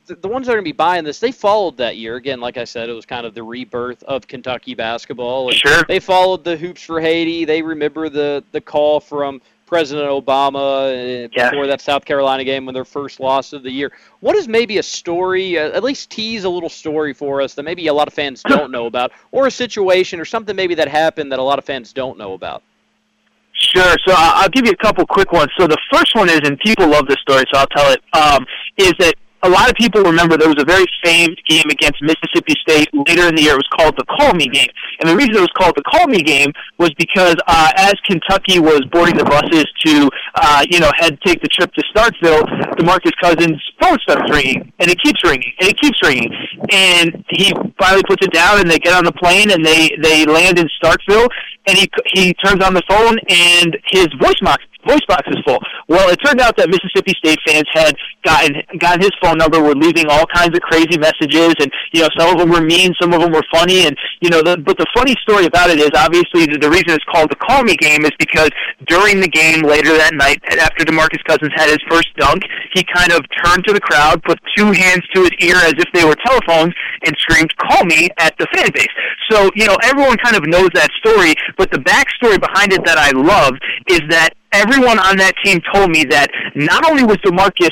the 0.08 0.28
ones 0.28 0.48
that 0.48 0.54
are 0.54 0.56
going 0.56 0.66
to 0.66 0.70
be 0.70 0.74
buying 0.74 1.04
this, 1.04 1.20
they 1.20 1.32
followed 1.32 1.78
that 1.78 1.96
year. 1.96 2.16
Again, 2.16 2.42
like 2.42 2.58
I 2.58 2.64
said, 2.64 2.90
it 2.90 2.94
was 2.94 3.06
kind 3.06 3.26
of 3.26 3.34
the 3.34 3.44
rebirth 3.44 4.04
of 4.04 4.28
Kentucky 4.28 4.74
basketball. 4.74 5.50
And 5.50 5.58
sure. 5.58 5.84
They 5.88 6.00
followed 6.00 6.44
the 6.44 6.58
hoops 6.58 6.82
for 6.82 7.00
Haiti. 7.00 7.46
They 7.46 7.62
remember 7.62 8.10
the 8.10 8.44
the 8.52 8.60
call 8.60 9.00
from 9.00 9.42
President 9.72 10.10
Obama 10.10 10.92
uh, 10.92 11.30
yeah. 11.32 11.50
before 11.50 11.66
that 11.66 11.80
South 11.80 12.04
Carolina 12.04 12.44
game 12.44 12.66
when 12.66 12.74
their 12.74 12.84
first 12.84 13.22
loss 13.22 13.54
of 13.54 13.64
the 13.64 13.72
year. 13.72 13.90
What 14.20 14.36
is 14.36 14.46
maybe 14.46 14.80
a 14.80 14.84
story, 14.84 15.58
uh, 15.58 15.72
at 15.72 15.82
least 15.82 16.10
tease 16.10 16.44
a 16.44 16.50
little 16.50 16.68
story 16.68 17.14
for 17.14 17.42
us 17.42 17.54
that 17.54 17.64
maybe 17.64 17.88
a 17.88 17.94
lot 17.94 18.10
of 18.10 18.14
fans 18.14 18.44
don't 18.44 18.70
know 18.70 18.86
about, 18.86 19.14
or 19.32 19.48
a 19.48 19.52
situation 19.52 20.20
or 20.20 20.26
something 20.26 20.58
maybe 20.58 20.76
that 20.76 20.90
happened 20.90 21.32
that 21.32 21.40
a 21.40 21.42
lot 21.42 21.58
of 21.58 21.64
fans 21.64 21.94
don't 21.94 22.18
know 22.18 22.34
about? 22.34 22.64
Sure. 23.54 23.96
So 24.06 24.14
I'll 24.18 24.50
give 24.50 24.66
you 24.66 24.74
a 24.74 24.84
couple 24.84 25.06
quick 25.06 25.32
ones. 25.32 25.50
So 25.58 25.68
the 25.68 25.78
first 25.90 26.16
one 26.16 26.28
is, 26.28 26.42
and 26.44 26.60
people 26.60 26.90
love 26.90 27.08
this 27.08 27.20
story, 27.22 27.46
so 27.54 27.62
I'll 27.62 27.68
tell 27.68 27.94
it. 27.94 28.02
Um, 28.12 28.46
is 28.76 28.92
that 29.00 29.16
a 29.44 29.50
lot 29.50 29.70
of 29.70 29.76
people 29.76 30.02
remember 30.02 30.38
there 30.38 30.50
was 30.50 30.62
a 30.62 30.66
very 30.66 30.86
famed 31.04 31.39
game 31.48 31.66
against 31.70 32.02
Mississippi 32.02 32.54
State 32.62 32.89
later 32.94 33.28
in 33.28 33.36
the 33.36 33.42
year. 33.42 33.54
It 33.54 33.64
was 33.66 33.70
called 33.76 33.96
the 33.98 34.06
Call 34.06 34.34
Me 34.34 34.48
game. 34.48 34.70
And 35.00 35.10
the 35.10 35.16
reason 35.16 35.36
it 35.36 35.42
was 35.42 35.54
called 35.58 35.76
the 35.76 35.84
Call 35.84 36.08
Me 36.08 36.22
game 36.22 36.52
was 36.78 36.94
because 36.98 37.36
uh, 37.48 37.72
as 37.78 37.96
Kentucky 38.06 38.60
was 38.60 38.82
boarding 38.92 39.18
the 39.18 39.26
buses 39.26 39.66
to, 39.86 40.10
uh, 40.36 40.66
you 40.70 40.80
know, 40.80 40.92
head 40.98 41.18
take 41.26 41.42
the 41.42 41.48
trip 41.48 41.74
to 41.74 41.84
Starkville, 41.94 42.46
DeMarcus 42.78 43.14
Cousins' 43.22 43.62
phone 43.82 43.98
starts 44.00 44.30
ringing, 44.32 44.72
and 44.80 44.89
it 44.89 45.02
keeps 45.02 45.24
ringing, 45.24 45.52
and 45.60 45.70
it 45.70 45.80
keeps 45.80 45.98
ringing. 46.04 46.30
And 46.72 47.24
he 47.30 47.52
finally 47.80 48.04
puts 48.08 48.26
it 48.26 48.34
down, 48.34 48.60
and 48.60 48.70
they 48.70 48.80
get 48.80 48.94
on 48.94 49.06
the 49.06 49.12
plane, 49.14 49.52
and 49.52 49.66
they, 49.66 49.89
they 50.02 50.26
land 50.26 50.60
in 50.60 50.70
Starkville, 50.82 51.30
and 51.68 51.78
he, 51.78 51.89
he 52.14 52.34
turns 52.36 52.64
on 52.64 52.74
the 52.74 52.84
phone, 52.89 53.18
and 53.30 53.78
his 53.88 54.08
voice 54.20 54.39
box 54.42 54.64
voice 54.86 55.06
box 55.08 55.28
is 55.28 55.38
full. 55.46 55.60
Well, 55.88 56.10
it 56.10 56.18
turned 56.24 56.42
out 56.42 56.58
that 56.58 56.70
Mississippi 56.70 57.14
State 57.18 57.40
fans 57.46 57.68
had 57.74 57.96
gotten 58.24 58.62
gotten 58.78 59.02
his 59.02 59.12
phone 59.22 59.38
number, 59.38 59.62
were 59.62 59.76
leaving 59.76 60.08
all 60.10 60.26
kinds 60.28 60.56
of 60.56 60.62
crazy 60.62 60.98
messages, 60.98 61.56
and 61.60 61.72
you 61.92 62.02
know 62.02 62.10
some 62.18 62.34
of 62.34 62.38
them 62.38 62.50
were 62.50 62.62
mean, 62.62 62.94
some 63.00 63.14
of 63.14 63.22
them 63.22 63.32
were 63.32 63.46
funny, 63.52 63.86
and 63.88 63.98
you 64.22 64.30
know. 64.30 64.42
The, 64.42 64.58
but 64.58 64.78
the 64.78 64.88
funny 64.96 65.16
story 65.22 65.46
about 65.46 65.70
it 65.70 65.80
is 65.80 65.92
obviously 65.96 66.46
the, 66.46 66.58
the 66.58 66.70
reason 66.70 66.92
it's 66.92 67.06
called 67.06 67.30
the 67.30 67.38
Call 67.38 67.64
Me 67.64 67.76
game 67.76 68.06
is 68.06 68.12
because 68.18 68.50
during 68.88 69.20
the 69.22 69.28
game 69.28 69.62
later 69.62 69.94
that 69.98 70.14
night, 70.14 70.42
after 70.50 70.84
Demarcus 70.84 71.24
Cousins 71.26 71.52
had 71.56 71.70
his 71.70 71.82
first 71.90 72.10
dunk, 72.18 72.44
he 72.74 72.84
kind 72.84 73.12
of 73.12 73.22
turned 73.44 73.66
to 73.66 73.74
the 73.74 73.82
crowd, 73.82 74.22
put 74.24 74.40
two 74.58 74.72
hands 74.72 75.06
to 75.14 75.22
his 75.22 75.32
ear 75.40 75.58
as 75.62 75.74
if 75.78 75.88
they 75.94 76.06
were 76.06 76.16
telephones, 76.26 76.74
and 77.06 77.16
screamed 77.20 77.56
"Call 77.58 77.86
me" 77.86 78.10
at 78.18 78.38
the 78.38 78.48
fan 78.54 78.72
base. 78.74 78.92
So 79.30 79.50
you 79.56 79.66
know 79.68 79.78
everyone 79.84 80.18
kind 80.18 80.36
of 80.36 80.48
knows 80.48 80.70
that 80.74 80.90
story, 81.00 81.36
but 81.58 81.72
the 81.72 81.80
backstory 81.80 82.40
behind 82.40 82.74
it 82.74 82.84
that 82.86 82.98
I 82.98 83.12
love 83.12 83.54
is 83.88 84.02
that 84.10 84.34
everyone 84.54 84.99
on 84.99 85.18
that 85.18 85.34
team 85.43 85.60
told 85.74 85.91
me 85.91 86.04
that 86.06 86.30
not 86.56 86.89
only 86.89 87.04
was 87.04 87.18
DeMarcus 87.18 87.72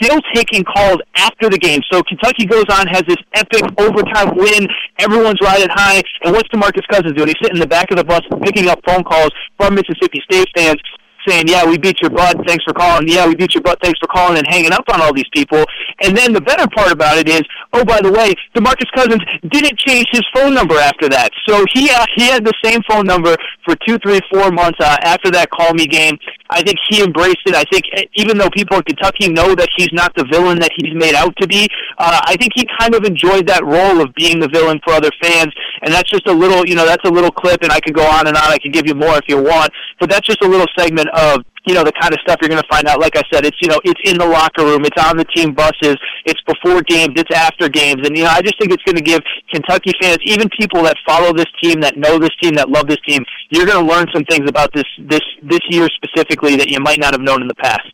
still 0.00 0.20
taking 0.34 0.64
calls 0.64 0.98
after 1.16 1.48
the 1.48 1.58
game. 1.58 1.80
So 1.90 2.02
Kentucky 2.02 2.44
goes 2.44 2.66
on, 2.70 2.86
has 2.88 3.02
this 3.08 3.16
epic 3.34 3.64
overtime 3.78 4.36
win. 4.36 4.68
Everyone's 4.98 5.40
riding 5.42 5.68
high. 5.70 6.02
And 6.22 6.32
what's 6.34 6.48
DeMarcus 6.48 6.86
Cousins 6.90 7.14
doing? 7.14 7.28
He's 7.28 7.40
sitting 7.40 7.56
in 7.56 7.60
the 7.60 7.66
back 7.66 7.90
of 7.90 7.96
the 7.96 8.04
bus 8.04 8.20
picking 8.42 8.68
up 8.68 8.80
phone 8.86 9.04
calls 9.04 9.30
from 9.56 9.74
Mississippi 9.74 10.20
State 10.30 10.48
fans 10.54 10.80
saying, 11.26 11.48
"Yeah, 11.48 11.66
we 11.66 11.76
beat 11.78 12.00
your 12.00 12.10
butt. 12.10 12.36
Thanks 12.46 12.64
for 12.64 12.72
calling. 12.72 13.08
Yeah, 13.08 13.26
we 13.26 13.34
beat 13.34 13.54
your 13.54 13.62
butt. 13.62 13.78
Thanks 13.82 13.98
for 13.98 14.06
calling," 14.06 14.38
and 14.38 14.46
hanging 14.46 14.72
up 14.72 14.84
on 14.92 15.00
all 15.00 15.12
these 15.12 15.28
people. 15.32 15.64
And 16.02 16.16
then 16.16 16.32
the 16.32 16.40
better 16.40 16.66
part 16.68 16.92
about 16.92 17.16
it 17.16 17.28
is, 17.28 17.42
oh, 17.72 17.84
by 17.84 18.00
the 18.00 18.12
way, 18.12 18.34
DeMarcus 18.54 18.90
Cousins 18.94 19.22
didn't 19.48 19.78
change 19.78 20.06
his 20.12 20.22
phone 20.34 20.52
number 20.52 20.76
after 20.76 21.08
that. 21.08 21.30
So 21.48 21.64
he 21.72 21.90
uh, 21.90 22.04
he 22.14 22.28
had 22.28 22.44
the 22.44 22.52
same 22.62 22.82
phone 22.88 23.06
number 23.06 23.36
for 23.64 23.74
two, 23.86 23.98
three, 23.98 24.20
four 24.32 24.50
months 24.50 24.78
uh, 24.80 24.96
after 25.02 25.30
that 25.30 25.50
call 25.50 25.72
me 25.72 25.86
game. 25.86 26.18
I 26.50 26.62
think 26.62 26.76
he 26.88 27.02
embraced 27.02 27.42
it. 27.46 27.54
I 27.54 27.64
think 27.72 27.84
eh, 27.94 28.04
even 28.14 28.36
though 28.38 28.50
people 28.50 28.76
in 28.76 28.82
Kentucky 28.82 29.32
know 29.32 29.54
that 29.54 29.68
he's 29.76 29.92
not 29.92 30.14
the 30.14 30.26
villain 30.30 30.58
that 30.60 30.70
he's 30.76 30.94
made 30.94 31.14
out 31.14 31.34
to 31.40 31.46
be, 31.46 31.68
uh, 31.98 32.20
I 32.24 32.36
think 32.36 32.52
he 32.54 32.66
kind 32.78 32.94
of 32.94 33.04
enjoyed 33.04 33.46
that 33.48 33.64
role 33.64 34.00
of 34.00 34.14
being 34.14 34.38
the 34.38 34.48
villain 34.48 34.80
for 34.84 34.92
other 34.92 35.10
fans. 35.22 35.52
And 35.82 35.92
that's 35.92 36.10
just 36.10 36.26
a 36.26 36.32
little, 36.32 36.66
you 36.66 36.74
know, 36.74 36.86
that's 36.86 37.04
a 37.04 37.12
little 37.12 37.30
clip, 37.32 37.62
and 37.62 37.72
I 37.72 37.80
could 37.80 37.94
go 37.94 38.04
on 38.04 38.26
and 38.26 38.36
on. 38.36 38.52
I 38.52 38.58
could 38.58 38.72
give 38.72 38.86
you 38.86 38.94
more 38.94 39.16
if 39.16 39.24
you 39.28 39.42
want, 39.42 39.72
but 39.98 40.10
that's 40.10 40.26
just 40.26 40.42
a 40.42 40.48
little 40.48 40.66
segment 40.76 41.08
of 41.14 41.42
you 41.66 41.74
know 41.74 41.82
the 41.82 41.92
kind 42.00 42.14
of 42.14 42.20
stuff 42.20 42.38
you're 42.40 42.48
going 42.48 42.62
to 42.62 42.68
find 42.68 42.86
out. 42.86 43.00
Like 43.00 43.16
I 43.16 43.22
said, 43.32 43.44
it's 43.44 43.56
you 43.60 43.68
know 43.68 43.80
it's 43.84 44.00
in 44.04 44.18
the 44.18 44.26
locker 44.26 44.64
room, 44.64 44.84
it's 44.84 45.02
on 45.02 45.16
the 45.16 45.24
team 45.24 45.52
buses, 45.52 45.96
it's 46.24 46.40
before 46.42 46.80
games, 46.82 47.14
it's 47.16 47.34
after 47.34 47.68
games, 47.68 48.06
and 48.06 48.16
you 48.16 48.24
know 48.24 48.30
I 48.30 48.40
just 48.40 48.58
think 48.58 48.72
it's 48.72 48.82
going 48.84 48.96
to 48.96 49.02
give 49.02 49.20
Kentucky 49.52 49.92
fans, 50.00 50.18
even 50.24 50.48
people 50.58 50.82
that 50.84 50.96
follow 51.06 51.32
this 51.32 51.50
team, 51.62 51.80
that 51.80 51.96
know 51.96 52.18
this 52.18 52.30
team, 52.40 52.54
that 52.54 52.70
love 52.70 52.86
this 52.86 53.00
team, 53.06 53.24
you're 53.50 53.66
going 53.66 53.84
to 53.84 53.92
learn 53.92 54.06
some 54.14 54.24
things 54.24 54.48
about 54.48 54.72
this 54.72 54.86
this 54.98 55.22
this 55.42 55.60
year 55.68 55.88
specifically 55.88 56.56
that 56.56 56.68
you 56.68 56.78
might 56.80 57.00
not 57.00 57.12
have 57.12 57.20
known 57.20 57.42
in 57.42 57.48
the 57.48 57.54
past. 57.56 57.92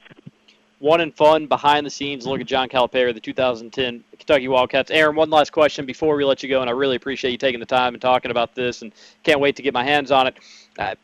One 0.78 1.00
and 1.00 1.14
fun 1.14 1.46
behind 1.46 1.86
the 1.86 1.90
scenes 1.90 2.26
look 2.26 2.40
at 2.40 2.46
John 2.46 2.68
Calipari, 2.68 3.14
the 3.14 3.20
2010 3.20 4.02
Kentucky 4.18 4.48
Wildcats. 4.48 4.90
Aaron, 4.90 5.14
one 5.14 5.30
last 5.30 5.52
question 5.52 5.86
before 5.86 6.16
we 6.16 6.24
let 6.24 6.42
you 6.42 6.48
go, 6.48 6.60
and 6.60 6.68
I 6.68 6.72
really 6.72 6.96
appreciate 6.96 7.30
you 7.30 7.38
taking 7.38 7.60
the 7.60 7.66
time 7.66 7.94
and 7.94 8.02
talking 8.02 8.32
about 8.32 8.56
this, 8.56 8.82
and 8.82 8.92
can't 9.22 9.38
wait 9.38 9.54
to 9.56 9.62
get 9.62 9.72
my 9.72 9.84
hands 9.84 10.10
on 10.10 10.26
it. 10.26 10.34
Uh, 10.76 10.96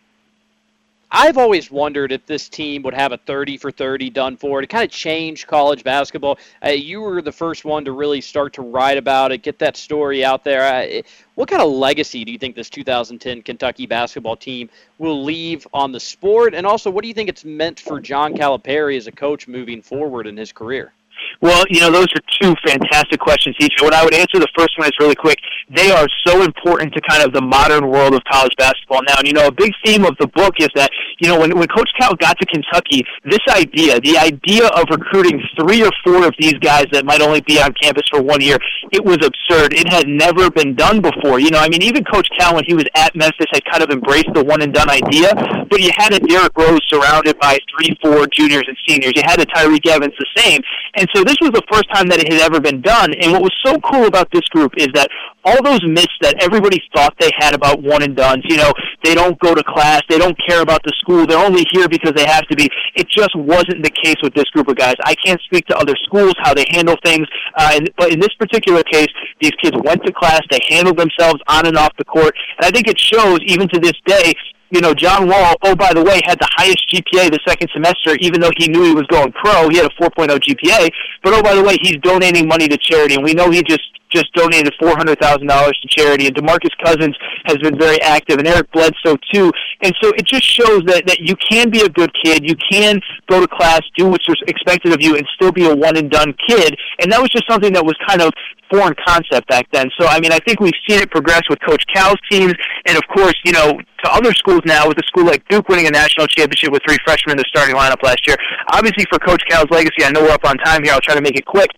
I've 1.11 1.39
always 1.39 1.71
wondered 1.71 2.13
if 2.13 2.27
this 2.27 2.51
team 2.51 2.83
would 2.83 2.93
have 2.93 3.13
a 3.13 3.17
30 3.17 3.57
for 3.57 3.71
30 3.71 4.11
done 4.11 4.37
for 4.37 4.61
it. 4.61 4.65
It 4.65 4.67
kind 4.67 4.85
of 4.85 4.91
changed 4.91 5.47
college 5.47 5.83
basketball. 5.83 6.39
Uh, 6.63 6.71
you 6.71 7.01
were 7.01 7.23
the 7.23 7.33
first 7.33 7.65
one 7.65 7.87
to 7.87 7.93
really 7.93 8.21
start 8.21 8.53
to 8.55 8.63
write 8.63 8.99
about 8.99 9.33
it, 9.33 9.43
get 9.43 9.59
that 9.61 9.79
story 9.79 10.23
out 10.23 10.45
there. 10.45 10.63
Uh, 10.63 11.01
what 11.35 11.49
kind 11.49 11.63
of 11.63 11.71
legacy 11.71 12.27
do 12.27 12.33
you 12.33 12.39
think 12.39 12.55
this 12.55 12.69
2010 12.69 13.41
Kentucky 13.43 13.87
basketball 13.87 14.37
team 14.37 14.69
will 14.99 15.25
leave 15.25 15.67
on 15.73 15.93
the 15.93 16.01
sport? 16.01 16.53
And 16.55 16.67
also, 16.67 16.91
what 16.91 17.01
do 17.01 17.09
you 17.09 17.15
think 17.15 17.31
it's 17.31 17.45
meant 17.45 17.81
for 17.81 18.01
John 18.01 18.35
Calipari 18.35 18.97
as 18.99 19.07
a 19.07 19.13
coach 19.13 19.49
moving 19.49 19.81
forward 19.81 20.27
in 20.27 20.37
his 20.37 20.53
career? 20.53 20.93
Well, 21.41 21.65
you 21.71 21.81
know, 21.81 21.93
those 21.93 22.09
are 22.15 22.23
two 22.43 22.55
fantastic 22.67 23.21
questions 23.21 23.55
each. 23.61 23.75
When 23.81 23.95
I 23.95 24.03
would 24.03 24.15
answer 24.15 24.41
the 24.41 24.49
first 24.57 24.77
one 24.77 24.89
is 24.89 24.93
really 24.99 25.15
quick. 25.15 25.39
They 25.71 25.91
are 25.91 26.07
so 26.27 26.43
important 26.43 26.93
to 26.95 27.01
kind 27.09 27.23
of 27.23 27.33
the 27.33 27.41
modern 27.41 27.89
world 27.89 28.15
of 28.15 28.23
college 28.25 28.53
basketball 28.59 29.03
now. 29.07 29.19
And, 29.19 29.27
you 29.27 29.35
know, 29.35 29.47
a 29.47 29.53
big 29.53 29.73
theme 29.85 30.05
of 30.05 30.17
the 30.19 30.27
book 30.27 30.55
is 30.59 30.69
that, 30.75 30.91
you 31.21 31.29
know, 31.29 31.39
when, 31.39 31.57
when 31.57 31.69
Coach 31.69 31.91
Cal 31.99 32.15
got 32.17 32.39
to 32.41 32.47
Kentucky, 32.47 33.05
this 33.25 33.39
idea, 33.51 34.01
the 34.01 34.19
idea 34.19 34.67
of 34.75 34.87
recruiting 34.91 35.41
three 35.61 35.85
or 35.85 35.91
four 36.05 36.27
of 36.27 36.35
these 36.41 36.55
guys 36.55 36.87
that 36.91 37.05
might 37.05 37.21
only 37.21 37.41
be 37.43 37.61
on 37.63 37.73
campus 37.81 38.09
for 38.11 38.21
one 38.21 38.41
year, 38.41 38.59
it 38.91 39.05
was 39.05 39.19
absurd. 39.23 39.75
It 39.75 39.89
had 39.89 40.09
never 40.09 40.51
been 40.51 40.75
done 40.75 41.01
before. 41.01 41.39
You 41.39 41.51
know, 41.51 41.61
I 41.61 41.69
mean, 41.69 41.83
even 41.83 42.03
Coach 42.03 42.29
Cal, 42.37 42.57
when 42.57 42.65
he 42.67 42.75
was 42.75 42.87
at 42.97 43.15
Memphis, 43.15 43.47
had 43.53 43.65
kind 43.71 43.85
of 43.85 43.91
embraced 43.91 44.35
the 44.35 44.43
one 44.43 44.63
and 44.63 44.75
done 44.75 44.91
idea, 44.91 45.31
but 45.71 45.81
you 45.81 45.91
had 45.97 46.13
a 46.15 46.19
Derrick 46.19 46.57
Rose 46.59 46.83
surrounded 46.89 47.39
by 47.39 47.59
three, 47.71 47.97
four 48.03 48.27
juniors 48.27 48.65
and 48.67 48.77
seniors. 48.89 49.13
You 49.15 49.23
had 49.25 49.41
a 49.41 49.47
Tyreke 49.47 49.87
Evans 49.87 50.15
the 50.19 50.27
same. 50.37 50.61
And 50.97 51.07
so 51.15 51.28
this 51.29 51.37
was 51.41 51.53
the 51.53 51.63
first 51.71 51.85
time 51.93 52.09
that 52.09 52.19
it 52.19 52.33
had 52.33 52.41
ever 52.41 52.61
been 52.61 52.81
done. 52.81 53.13
And 53.21 53.33
what 53.33 53.43
was 53.43 53.55
so 53.65 53.77
cool 53.81 54.07
about 54.07 54.29
this 54.33 54.47
group 54.49 54.73
is 54.77 54.89
that 54.95 55.09
all 55.45 55.63
those 55.63 55.85
myths 55.85 56.13
that 56.21 56.43
everybody 56.43 56.81
thought 56.95 57.15
they 57.21 57.31
had 57.37 57.55
about 57.55 57.83
one 57.83 58.03
and 58.03 58.17
dones, 58.17 58.45
you 58.49 58.57
know, 58.57 58.73
they 59.05 59.15
don't 59.15 59.39
go 59.39 59.55
to 59.55 59.63
class, 59.63 60.03
they 60.09 60.19
don't 60.19 60.37
care 60.49 60.63
about 60.63 60.83
the 60.85 60.93
school, 60.99 61.27
they're 61.27 61.39
only 61.39 61.65
here 61.73 61.89
because 61.89 62.13
they 62.15 62.25
have 62.25 62.47
to 62.49 62.57
be. 62.57 62.69
It 62.97 63.09
just 63.09 63.35
wasn't 63.37 63.85
the 63.85 63.91
case 63.91 64.17
with 64.23 64.35
this 64.35 64.49
group 64.51 64.69
of 64.69 64.77
guys. 64.77 64.95
I 65.05 65.15
can't 65.15 65.41
speak 65.43 65.67
to 65.67 65.77
other 65.77 65.95
schools 66.05 66.35
how 66.39 66.55
they 66.55 66.67
handle 66.71 66.97
things, 67.05 67.27
uh, 67.57 67.71
and, 67.75 67.91
but 67.97 68.13
in 68.13 68.21
this 68.21 68.35
particular 68.39 68.83
case, 68.83 69.09
these 69.41 69.53
kids 69.63 69.77
went 69.85 70.05
to 70.05 70.13
class, 70.13 70.41
they 70.51 70.61
handled 70.69 70.99
themselves 70.99 71.41
on 71.49 71.67
and 71.67 71.77
off 71.77 71.93
the 71.99 72.05
court, 72.05 72.35
and 72.59 72.67
I 72.67 72.71
think 72.71 72.89
it 72.89 72.99
shows 72.99 73.39
even 73.47 73.69
to 73.69 73.81
this 73.81 73.95
day 74.07 74.35
you 74.71 74.81
know, 74.81 74.93
John 74.95 75.29
Wall, 75.29 75.55
oh, 75.63 75.75
by 75.75 75.93
the 75.95 76.03
way, 76.03 76.21
had 76.25 76.39
the 76.39 76.49
highest 76.57 76.89
GPA 76.93 77.31
the 77.31 77.41
second 77.47 77.69
semester, 77.73 78.17
even 78.21 78.41
though 78.41 78.51
he 78.57 78.69
knew 78.69 78.83
he 78.83 78.95
was 78.95 79.07
going 79.07 79.33
pro. 79.33 79.69
He 79.69 79.77
had 79.77 79.87
a 79.87 79.95
4.0 79.95 80.29
GPA. 80.29 80.91
But, 81.23 81.35
oh, 81.35 81.43
by 81.43 81.55
the 81.55 81.63
way, 81.63 81.77
he's 81.81 81.97
donating 82.03 82.47
money 82.47 82.69
to 82.69 82.77
charity. 82.77 83.15
And 83.15 83.25
we 83.25 83.33
know 83.33 83.51
he 83.51 83.63
just 83.63 83.98
just 84.11 84.33
donated 84.35 84.75
four 84.81 84.97
hundred 84.97 85.19
thousand 85.21 85.47
dollars 85.47 85.79
to 85.83 85.89
charity, 85.89 86.27
and 86.27 86.35
Demarcus 86.35 86.71
Cousins 86.85 87.17
has 87.45 87.59
been 87.59 87.79
very 87.79 88.01
active, 88.03 88.39
and 88.39 88.47
Eric 88.47 88.71
Bledsoe 88.73 89.17
too. 89.33 89.53
And 89.83 89.95
so 90.03 90.11
it 90.11 90.25
just 90.25 90.45
shows 90.45 90.83
that 90.87 91.05
that 91.07 91.21
you 91.21 91.37
can 91.37 91.71
be 91.71 91.83
a 91.83 91.89
good 91.89 92.11
kid, 92.25 92.45
you 92.45 92.57
can 92.71 93.01
go 93.29 93.41
to 93.41 93.49
class, 93.49 93.81
do 93.97 94.07
what's 94.07 94.27
expected 94.47 94.93
of 94.93 95.01
you, 95.01 95.17
and 95.17 95.27
still 95.35 95.53
be 95.53 95.67
a 95.67 95.75
one 95.75 95.97
and 95.97 96.11
done 96.11 96.35
kid. 96.49 96.77
And 97.01 97.13
that 97.13 97.21
was 97.21 97.31
just 97.31 97.49
something 97.49 97.73
that 97.73 97.85
was 97.85 97.97
kind 98.07 98.23
of 98.23 98.33
foreign 98.71 98.95
concept 99.07 99.49
back 99.49 99.67
then. 99.73 99.91
So 99.99 100.07
I 100.07 100.21
mean, 100.21 100.33
I 100.33 100.39
think 100.41 100.61
we've 100.61 100.77
seen 100.89 101.01
it 101.01 101.11
progress 101.11 101.43
with 101.49 101.59
Coach 101.67 101.85
Cal's 101.95 102.19
teams, 102.31 102.55
and 102.87 102.97
of 102.97 103.03
course, 103.15 103.35
you 103.45 103.53
know, 103.53 103.79
to 104.05 104.13
other 104.13 104.33
schools 104.33 104.61
now 104.65 104.89
with 104.89 104.99
a 104.99 105.07
school 105.07 105.25
like 105.25 105.47
Duke 105.49 105.69
winning 105.69 105.87
a 105.87 105.91
national 105.91 106.27
championship 106.29 106.71
with 106.73 106.83
three 106.87 106.99
freshmen 107.05 107.33
in 107.33 107.39
the 107.39 107.45
starting 107.49 107.75
lineup 107.75 108.03
last 108.03 108.27
year. 108.27 108.37
Obviously, 108.73 109.05
for 109.11 109.19
Coach 109.19 109.43
Cal's 109.49 109.71
legacy, 109.71 110.05
I 110.05 110.11
know 110.11 110.23
we're 110.23 110.31
up 110.31 110.45
on 110.45 110.57
time 110.59 110.85
here. 110.85 110.93
I'll 110.93 111.01
try 111.01 111.15
to 111.15 111.23
make 111.23 111.37
it 111.37 111.47
quick. 111.47 111.71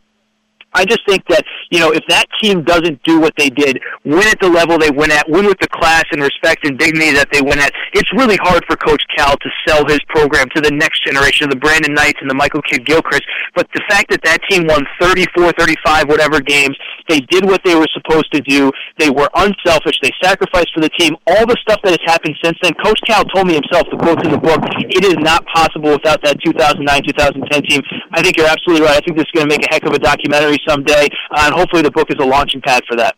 I 0.73 0.85
just 0.85 1.01
think 1.07 1.27
that, 1.29 1.45
you 1.71 1.81
know, 1.81 1.91
if 1.93 2.05
that 2.09 2.27
team 2.41 2.63
doesn't 2.63 3.03
do 3.03 3.19
what 3.21 3.35
they 3.37 3.51
did, 3.51 3.81
win 4.05 4.27
at 4.29 4.39
the 4.41 4.49
level 4.49 4.79
they 4.79 4.91
win 4.91 5.11
at, 5.11 5.29
win 5.29 5.47
with 5.47 5.59
the 5.59 5.69
class 5.69 6.05
and 6.13 6.23
respect 6.23 6.65
and 6.65 6.79
dignity 6.79 7.13
that 7.13 7.29
they 7.33 7.43
win 7.43 7.59
at, 7.59 7.73
it's 7.93 8.13
really 8.13 8.37
hard 8.37 8.65
for 8.67 8.77
Coach 8.77 9.03
Cal 9.17 9.37
to 9.37 9.51
sell 9.67 9.85
his 9.87 9.99
program 10.09 10.47
to 10.55 10.61
the 10.61 10.71
next 10.71 11.05
generation, 11.05 11.47
of 11.47 11.51
the 11.51 11.57
Brandon 11.57 11.93
Knights 11.93 12.19
and 12.21 12.31
the 12.31 12.35
Michael 12.35 12.63
Kidd 12.63 12.87
Gilchrist. 12.87 13.25
But 13.55 13.67
the 13.75 13.83
fact 13.89 14.11
that 14.11 14.23
that 14.23 14.41
team 14.49 14.67
won 14.67 14.87
34, 15.01 15.53
35, 15.59 16.09
whatever 16.09 16.41
games, 16.41 16.77
they 17.09 17.21
did 17.21 17.45
what 17.45 17.63
they 17.65 17.75
were 17.75 17.89
supposed 17.93 18.31
to 18.33 18.41
do. 18.41 18.71
They 18.99 19.11
were 19.11 19.29
unselfish. 19.35 19.99
They 20.03 20.11
sacrificed 20.23 20.71
for 20.73 20.81
the 20.81 20.91
team. 20.91 21.17
All 21.27 21.47
the 21.47 21.59
stuff 21.61 21.81
that 21.83 21.99
has 21.99 22.05
happened 22.07 22.37
since 22.45 22.57
then, 22.63 22.75
Coach 22.75 23.01
Cal 23.07 23.25
told 23.25 23.49
me 23.49 23.55
himself, 23.55 23.91
the 23.91 23.99
quote's 23.99 24.23
in 24.23 24.31
the 24.31 24.39
book, 24.39 24.63
it 24.79 25.05
is 25.05 25.19
not 25.19 25.45
possible 25.47 25.91
without 25.91 26.23
that 26.23 26.39
2009-2010 26.39 27.67
team. 27.67 27.83
I 28.13 28.23
think 28.23 28.37
you're 28.37 28.47
absolutely 28.47 28.87
right. 28.87 28.97
I 28.97 29.01
think 29.01 29.17
this 29.17 29.27
is 29.27 29.35
going 29.35 29.49
to 29.49 29.53
make 29.53 29.67
a 29.67 29.75
heck 29.75 29.83
of 29.83 29.93
a 29.93 29.99
documentary 29.99 30.60
someday, 30.67 31.09
uh, 31.31 31.45
and 31.47 31.55
hopefully 31.55 31.83
the 31.83 31.91
book 31.91 32.11
is 32.11 32.17
a 32.21 32.25
launching 32.25 32.61
pad 32.61 32.83
for 32.89 32.97
that. 32.97 33.17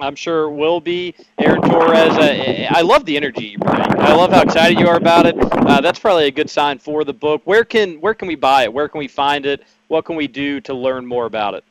I'm 0.00 0.14
sure 0.14 0.48
will 0.48 0.80
be. 0.80 1.14
Aaron 1.38 1.60
Torres, 1.62 2.16
uh, 2.16 2.68
I 2.70 2.82
love 2.82 3.04
the 3.04 3.16
energy 3.16 3.46
you 3.46 3.58
bring. 3.58 3.74
I 3.74 4.14
love 4.14 4.30
how 4.30 4.42
excited 4.42 4.78
you 4.78 4.86
are 4.86 4.96
about 4.96 5.26
it. 5.26 5.34
Uh, 5.40 5.80
that's 5.80 5.98
probably 5.98 6.26
a 6.26 6.30
good 6.30 6.48
sign 6.48 6.78
for 6.78 7.04
the 7.04 7.12
book. 7.12 7.42
Where 7.44 7.64
can 7.64 8.00
where 8.00 8.14
can 8.14 8.28
we 8.28 8.36
buy 8.36 8.62
it? 8.62 8.72
Where 8.72 8.88
can 8.88 9.00
we 9.00 9.08
find 9.08 9.44
it? 9.44 9.64
What 9.88 10.04
can 10.04 10.14
we 10.16 10.28
do 10.28 10.60
to 10.62 10.74
learn 10.74 11.04
more 11.04 11.26
about 11.26 11.54
it? 11.54 11.64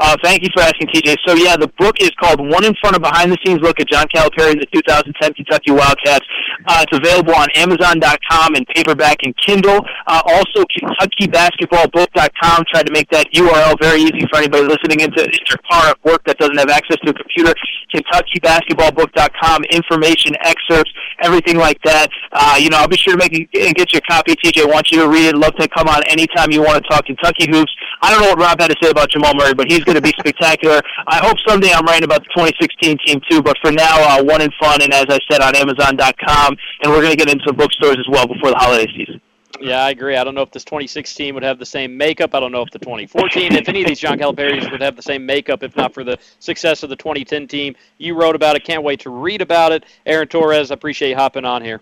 Uh, 0.00 0.16
thank 0.22 0.42
you 0.42 0.48
for 0.56 0.62
asking, 0.62 0.88
TJ. 0.88 1.18
So, 1.26 1.34
yeah, 1.34 1.56
the 1.56 1.68
book 1.78 2.00
is 2.00 2.10
called 2.18 2.40
One 2.40 2.64
in 2.64 2.72
Front 2.80 2.96
of 2.96 3.02
Behind 3.02 3.30
the 3.30 3.36
Scenes 3.44 3.60
Look 3.60 3.80
at 3.80 3.88
John 3.88 4.08
Calipari 4.08 4.52
and 4.52 4.60
the 4.60 4.66
2010 4.72 5.34
Kentucky 5.34 5.72
Wildcats. 5.72 6.24
Uh, 6.66 6.84
it's 6.88 6.96
available 6.96 7.34
on 7.34 7.48
Amazon.com 7.54 8.54
and 8.54 8.66
paperback 8.68 9.18
and 9.24 9.36
Kindle. 9.36 9.84
Uh, 10.06 10.22
also, 10.24 10.64
KentuckyBasketballBook.com. 10.72 12.64
Tried 12.72 12.86
to 12.86 12.92
make 12.92 13.10
that 13.10 13.30
URL 13.34 13.78
very 13.78 14.00
easy 14.00 14.24
for 14.32 14.38
anybody 14.38 14.64
listening 14.64 15.00
into, 15.00 15.20
their 15.20 15.60
car 15.70 15.90
at 15.90 16.02
work 16.02 16.24
that 16.24 16.38
doesn't 16.38 16.56
have 16.56 16.70
access 16.70 16.96
to 17.04 17.10
a 17.10 17.14
computer. 17.14 17.52
KentuckyBasketballBook.com. 17.94 19.64
Information, 19.64 20.32
excerpts, 20.40 20.92
everything 21.20 21.58
like 21.58 21.80
that. 21.84 22.08
Uh, 22.32 22.56
you 22.58 22.70
know, 22.70 22.78
I'll 22.78 22.88
be 22.88 22.96
sure 22.96 23.16
to 23.16 23.18
make 23.18 23.36
and 23.36 23.74
get 23.74 23.92
you 23.92 23.98
a 23.98 24.10
copy, 24.10 24.34
TJ. 24.34 24.62
I 24.62 24.64
want 24.64 24.90
you 24.90 25.00
to 25.02 25.08
read 25.08 25.26
it. 25.26 25.36
Love 25.36 25.54
to 25.56 25.68
come 25.68 25.88
on 25.88 26.02
anytime 26.04 26.50
you 26.50 26.62
want 26.62 26.82
to 26.82 26.88
talk 26.88 27.04
Kentucky 27.04 27.50
hoops. 27.50 27.72
I 28.00 28.10
don't 28.10 28.22
know 28.22 28.30
what 28.30 28.38
Rob 28.38 28.60
had 28.60 28.70
to 28.70 28.76
say 28.82 28.90
about 28.90 29.10
Jamal 29.10 29.34
Murray, 29.34 29.52
but 29.52 29.68
he's 29.68 29.84
going 29.90 30.02
to 30.02 30.08
be 30.08 30.14
spectacular. 30.18 30.80
I 31.06 31.18
hope 31.18 31.36
someday 31.46 31.72
I'm 31.72 31.84
writing 31.84 32.04
about 32.04 32.22
the 32.22 32.30
2016 32.30 32.98
team 33.04 33.20
too, 33.28 33.42
but 33.42 33.56
for 33.62 33.72
now, 33.72 34.18
uh, 34.18 34.22
one 34.22 34.40
and 34.40 34.52
fun, 34.60 34.82
and 34.82 34.92
as 34.92 35.06
I 35.08 35.18
said, 35.30 35.40
on 35.40 35.56
Amazon.com, 35.56 36.56
and 36.82 36.92
we're 36.92 37.02
going 37.02 37.16
to 37.16 37.16
get 37.16 37.28
into 37.28 37.52
bookstores 37.52 37.96
as 37.98 38.06
well 38.08 38.26
before 38.26 38.50
the 38.50 38.56
holiday 38.56 38.86
season. 38.96 39.20
Yeah, 39.60 39.84
I 39.84 39.90
agree. 39.90 40.16
I 40.16 40.24
don't 40.24 40.34
know 40.34 40.42
if 40.42 40.52
this 40.52 40.64
2016 40.64 41.34
would 41.34 41.42
have 41.42 41.58
the 41.58 41.66
same 41.66 41.96
makeup. 41.96 42.34
I 42.34 42.40
don't 42.40 42.52
know 42.52 42.62
if 42.62 42.70
the 42.70 42.78
2014, 42.78 43.52
if 43.56 43.68
any 43.68 43.82
of 43.82 43.88
these 43.88 43.98
John 43.98 44.18
Calipari's 44.18 44.70
would 44.70 44.80
have 44.80 44.96
the 44.96 45.02
same 45.02 45.26
makeup, 45.26 45.62
if 45.62 45.76
not 45.76 45.92
for 45.92 46.02
the 46.02 46.18
success 46.38 46.82
of 46.82 46.88
the 46.88 46.96
2010 46.96 47.46
team. 47.46 47.74
You 47.98 48.14
wrote 48.14 48.36
about 48.36 48.56
it. 48.56 48.64
Can't 48.64 48.82
wait 48.82 49.00
to 49.00 49.10
read 49.10 49.42
about 49.42 49.72
it. 49.72 49.84
Aaron 50.06 50.28
Torres, 50.28 50.70
I 50.70 50.74
appreciate 50.74 51.10
you 51.10 51.16
hopping 51.16 51.44
on 51.44 51.62
here. 51.62 51.80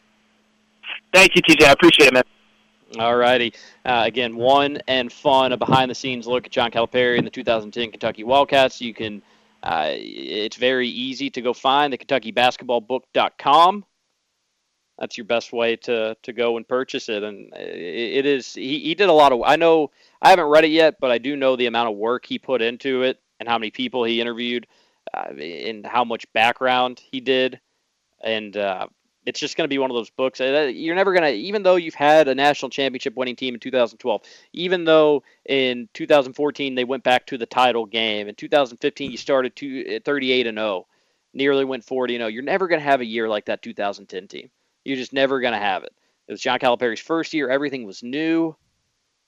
Thank 1.13 1.37
you, 1.37 1.43
TJ. 1.43 1.67
I 1.67 1.73
appreciate 1.73 2.09
it, 2.09 2.15
man. 2.15 2.25
All 2.97 3.17
righty. 3.17 3.53
Uh, 3.85 4.05
again, 4.07 4.37
one 4.37 4.79
and 4.89 5.13
fun, 5.13 5.53
a 5.53 5.57
behind-the-scenes 5.57 6.27
look 6.27 6.47
at 6.47 6.53
John 6.53 6.71
Calipari 6.71 7.19
and 7.19 7.27
the 7.27 7.31
2010 7.31 7.91
Kentucky 7.91 8.25
Wildcats. 8.25 8.81
You 8.81 8.95
can, 8.95 9.23
uh, 9.63 9.91
it's 9.91 10.57
very 10.57 10.89
easy 10.89 11.29
to 11.31 11.43
go 11.43 11.53
find 11.53 11.93
the 11.93 11.99
KentuckyBasketballBook.com. 11.99 13.85
That's 14.99 15.17
your 15.19 15.27
best 15.27 15.53
way 15.53 15.77
to 15.77 16.17
to 16.23 16.33
go 16.33 16.57
and 16.57 16.67
purchase 16.67 17.09
it, 17.09 17.23
and 17.23 17.55
it, 17.55 18.17
it 18.19 18.27
is. 18.27 18.55
He, 18.55 18.81
he 18.81 18.95
did 18.97 19.09
a 19.09 19.13
lot 19.13 19.33
of. 19.33 19.43
I 19.45 19.55
know 19.55 19.93
I 20.21 20.31
haven't 20.31 20.47
read 20.47 20.65
it 20.65 20.73
yet, 20.73 20.97
but 20.99 21.13
I 21.13 21.19
do 21.19 21.37
know 21.37 21.55
the 21.55 21.67
amount 21.67 21.89
of 21.89 21.97
work 21.97 22.27
he 22.27 22.37
put 22.37 22.63
into 22.63 23.03
it 23.03 23.21
and 23.39 23.49
how 23.49 23.59
many 23.59 23.71
people 23.71 24.03
he 24.03 24.21
interviewed, 24.21 24.67
uh, 25.15 25.29
and 25.39 25.87
how 25.87 26.03
much 26.03 26.27
background 26.33 27.01
he 27.13 27.21
did, 27.21 27.61
and 28.25 28.57
uh, 28.57 28.89
it's 29.29 29.39
just 29.39 29.59
going 29.59 29.67
to 29.67 29.69
be 29.69 29.77
one 29.77 29.91
of 29.91 29.95
those 29.95 30.09
books. 30.09 30.41
Uh, 30.41 30.71
you're 30.73 30.95
never 30.95 31.13
going 31.13 31.23
to, 31.23 31.39
even 31.39 31.63
though 31.63 31.77
you've 31.77 31.95
had 31.95 32.29
a 32.29 32.35
national 32.35 32.71
championship 32.71 33.15
winning 33.15 33.37
team 33.37 33.53
in 33.53 33.61
2012, 33.61 34.23
even 34.55 34.85
though 34.85 35.23
in 35.45 35.87
2014 35.93 36.75
they 36.75 36.85
went 36.85 37.05
back 37.05 37.27
to 37.27 37.37
the 37.37 37.45
title 37.45 37.85
game, 37.85 38.27
in 38.29 38.35
2015 38.35 39.11
you 39.11 39.19
started 39.19 39.53
uh, 39.53 40.01
38 40.03 40.47
and 40.47 40.57
0, 40.57 40.87
nearly 41.35 41.67
went 41.67 41.85
40 41.85 42.15
and 42.15 42.23
0. 42.23 42.29
You're 42.29 42.43
never 42.43 42.69
going 42.69 42.81
to 42.81 42.87
have 42.87 43.03
a 43.03 43.07
year 43.07 43.29
like 43.29 43.45
that 43.45 43.61
2010 43.61 44.29
team. 44.29 44.49
You're 44.87 44.97
just 44.97 45.13
never 45.13 45.41
going 45.41 45.53
to 45.53 45.59
have 45.59 45.85
it. 45.85 45.93
It 46.27 46.33
was 46.33 46.41
John 46.41 46.59
Calipari's 46.59 47.01
first 47.01 47.35
year. 47.35 47.51
Everything 47.51 47.85
was 47.85 48.03
new. 48.03 48.57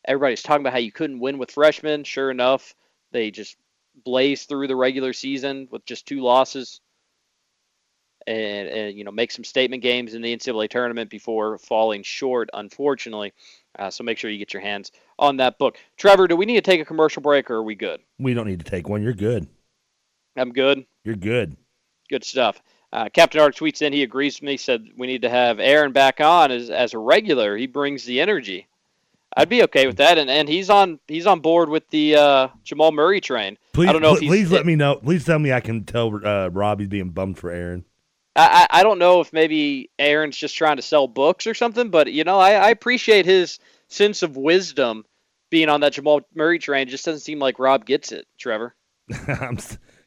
Everybody's 0.07 0.43
talking 0.43 0.63
about 0.63 0.73
how 0.73 0.79
you 0.79 0.93
couldn't 0.93 1.21
win 1.21 1.37
with 1.37 1.51
freshmen. 1.51 2.05
Sure 2.05 2.31
enough, 2.31 2.75
they 3.13 3.31
just 3.31 3.59
blazed 4.03 4.49
through 4.49 4.69
the 4.69 4.77
regular 4.77 5.13
season 5.13 5.69
with 5.71 5.85
just 5.85 6.07
two 6.07 6.23
losses 6.23 6.81
and, 8.27 8.69
and, 8.69 8.99
you 8.99 9.05
know 9.05 9.11
make 9.11 9.31
some 9.31 9.45
statement 9.45 9.83
games 9.83 10.15
in 10.15 10.23
the 10.23 10.37
NCAA 10.37 10.69
tournament 10.69 11.11
before 11.11 11.59
falling 11.59 12.03
short, 12.03 12.51
unfortunately. 12.53 13.33
Uh, 13.79 13.91
so 13.91 14.03
make 14.03 14.19
sure 14.19 14.31
you 14.31 14.39
get 14.39 14.53
your 14.53 14.63
hands 14.63 14.93
on 15.19 15.37
that 15.37 15.59
book. 15.59 15.79
Trevor, 15.97 16.27
do 16.27 16.37
we 16.37 16.47
need 16.47 16.57
to 16.57 16.61
take 16.61 16.81
a 16.81 16.85
commercial 16.85 17.23
break 17.23 17.51
or 17.51 17.57
are 17.57 17.63
we 17.63 17.75
good? 17.75 18.01
We 18.19 18.35
don't 18.35 18.47
need 18.47 18.59
to 18.59 18.69
take 18.69 18.89
one. 18.89 19.03
You're 19.03 19.13
good. 19.13 19.47
I'm 20.37 20.53
good. 20.53 20.85
You're 21.05 21.17
good. 21.17 21.57
Good 22.09 22.25
stuff. 22.25 22.61
Uh, 22.93 23.09
Captain 23.13 23.41
Ark 23.41 23.55
tweets 23.55 23.83
in. 23.83 23.93
He 23.93 24.03
agrees 24.03 24.37
with 24.41 24.47
me. 24.47 24.57
Said 24.57 24.89
we 24.97 25.07
need 25.07 25.23
to 25.23 25.31
have 25.31 25.61
Aaron 25.61 25.93
back 25.93 26.21
on 26.21 26.51
as 26.51 26.71
as 26.71 26.95
a 26.95 26.99
regular. 26.99 27.57
He 27.57 27.67
brings 27.67 28.05
the 28.05 28.21
energy. 28.21 28.67
I'd 29.37 29.49
be 29.49 29.63
okay 29.65 29.87
with 29.87 29.99
that, 29.99 30.19
and, 30.19 30.29
and 30.29 30.49
he's 30.49 30.71
on 30.71 30.99
he's 31.07 31.27
on 31.27 31.39
board 31.39 31.69
with 31.69 31.89
the 31.91 32.17
uh, 32.17 32.49
Jamal 32.65 32.91
Murray 32.91 33.21
train. 33.21 33.59
Please, 33.73 33.89
I 33.89 33.93
don't 33.93 34.03
know. 34.03 34.17
please 34.17 34.51
let 34.51 34.67
me 34.67 34.75
know. 34.75 34.97
Please 34.97 35.25
tell 35.25 35.39
me 35.39 35.53
I 35.53 35.61
can 35.61 35.85
tell 35.85 36.21
uh, 36.27 36.49
Rob 36.49 36.81
he's 36.81 36.89
being 36.89 37.11
bummed 37.11 37.39
for 37.39 37.51
Aaron. 37.51 37.85
I, 38.37 38.67
I 38.71 38.83
don't 38.83 38.99
know 38.99 39.21
if 39.21 39.33
maybe 39.33 39.91
Aaron's 39.99 40.37
just 40.37 40.57
trying 40.57 40.77
to 40.77 40.83
sell 40.83 41.09
books 41.09 41.47
or 41.47 41.55
something, 41.55 41.91
but 41.91 42.13
you 42.13 42.25
know, 42.25 42.39
I, 42.39 42.53
I 42.53 42.71
appreciate 42.71 43.27
his 43.27 43.59
sense 43.89 44.23
of 44.23 44.37
wisdom 44.37 45.05
being 45.51 45.69
on 45.69 45.81
that 45.81 45.95
Jamal 45.95 46.23
Murray 46.35 46.59
train. 46.59 46.87
It 46.87 46.91
just 46.91 47.05
doesn't 47.05 47.21
seem 47.21 47.41
like 47.41 47.59
Rob 47.59 47.85
gets 47.85 48.13
it, 48.13 48.27
Trevor. 48.39 48.75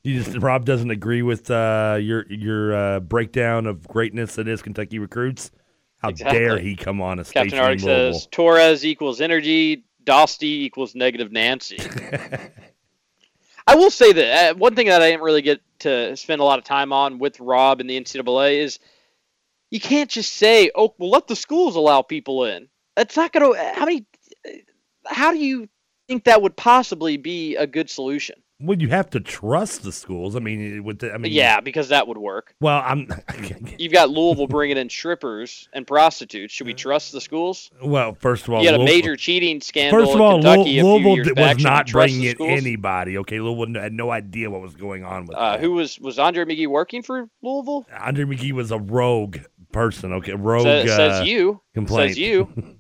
you 0.03 0.23
just 0.23 0.37
Rob 0.37 0.65
doesn't 0.65 0.89
agree 0.89 1.21
with 1.21 1.51
uh, 1.51 1.97
your 1.99 2.25
your 2.31 2.73
uh, 2.73 2.99
breakdown 3.01 3.67
of 3.67 3.87
greatness 3.87 4.35
that 4.35 4.47
is 4.47 4.61
Kentucky 4.61 4.99
recruits. 4.99 5.51
How 5.97 6.09
exactly. 6.09 6.39
dare 6.39 6.59
he 6.59 6.75
come 6.75 7.01
on 7.01 7.19
a? 7.19 7.25
Captain 7.25 7.59
Ark 7.59 7.79
says 7.79 8.27
Torres 8.31 8.85
equals 8.85 9.19
energy, 9.19 9.83
Doster 10.05 10.43
equals 10.43 10.95
negative 10.95 11.31
Nancy. 11.31 11.77
I 13.65 13.75
will 13.75 13.91
say 13.91 14.11
that 14.13 14.51
uh, 14.51 14.57
one 14.57 14.75
thing 14.75 14.87
that 14.87 15.01
I 15.01 15.11
didn't 15.11 15.23
really 15.23 15.41
get 15.41 15.61
to 15.79 16.15
spend 16.17 16.41
a 16.41 16.43
lot 16.43 16.59
of 16.59 16.65
time 16.65 16.91
on 16.91 17.19
with 17.19 17.39
Rob 17.39 17.79
and 17.79 17.89
the 17.89 17.99
NCAA 17.99 18.57
is 18.59 18.79
you 19.71 19.79
can't 19.79 20.09
just 20.09 20.33
say, 20.33 20.69
"Oh, 20.75 20.93
well, 20.97 21.09
let 21.09 21.27
the 21.27 21.35
schools 21.35 21.75
allow 21.75 22.01
people 22.01 22.45
in." 22.45 22.69
That's 22.95 23.17
not 23.17 23.31
going 23.31 23.53
to. 23.53 23.73
How 23.73 23.85
many? 23.85 24.05
How 25.05 25.31
do 25.31 25.39
you 25.39 25.67
think 26.07 26.25
that 26.25 26.41
would 26.41 26.55
possibly 26.55 27.17
be 27.17 27.55
a 27.55 27.65
good 27.65 27.89
solution? 27.89 28.42
Well, 28.63 28.79
you 28.79 28.87
have 28.87 29.09
to 29.09 29.19
trust 29.19 29.83
the 29.83 29.91
schools. 29.91 30.37
I 30.37 30.39
mean, 30.39 30.85
with 30.85 30.99
the, 30.99 31.13
I 31.13 31.17
mean, 31.17 31.33
yeah, 31.33 31.59
because 31.59 31.89
that 31.89 32.07
would 32.07 32.17
work. 32.17 32.55
Well, 32.61 32.81
I'm. 32.85 33.09
You've 33.77 33.91
got 33.91 34.09
Louisville 34.09 34.47
bringing 34.47 34.77
in 34.77 34.89
strippers 34.89 35.67
and 35.73 35.85
prostitutes. 35.85 36.53
Should 36.53 36.67
we 36.67 36.73
trust 36.73 37.11
the 37.11 37.19
schools? 37.19 37.69
Well, 37.83 38.13
first 38.13 38.47
of 38.47 38.53
all, 38.53 38.63
you 38.63 38.71
had 38.71 38.79
a 38.79 38.83
major 38.83 39.17
cheating 39.17 39.59
scandal. 39.59 39.99
First 39.99 40.15
of 40.15 40.21
all, 40.21 40.41
Kentucky 40.41 40.81
Louisville 40.81 41.33
was 41.35 41.61
not 41.61 41.91
bringing 41.91 42.23
in 42.23 42.41
anybody. 42.41 43.17
Okay, 43.17 43.39
Louisville 43.41 43.81
had 43.81 43.93
no 43.93 44.11
idea 44.11 44.49
what 44.49 44.61
was 44.61 44.75
going 44.75 45.03
on 45.03 45.25
with. 45.25 45.37
Uh, 45.37 45.57
who 45.57 45.73
was 45.73 45.99
was 45.99 46.17
Andre 46.17 46.45
McGee 46.45 46.67
working 46.67 47.03
for 47.03 47.27
Louisville? 47.41 47.85
Andre 47.99 48.23
McGee 48.23 48.53
was 48.53 48.71
a 48.71 48.79
rogue 48.79 49.39
person. 49.73 50.13
Okay, 50.13 50.33
rogue. 50.33 50.63
Says, 50.63 50.89
uh, 50.89 50.95
says 50.95 51.27
you. 51.27 51.61
Complaint. 51.73 52.11
Says 52.11 52.19
you. 52.19 52.47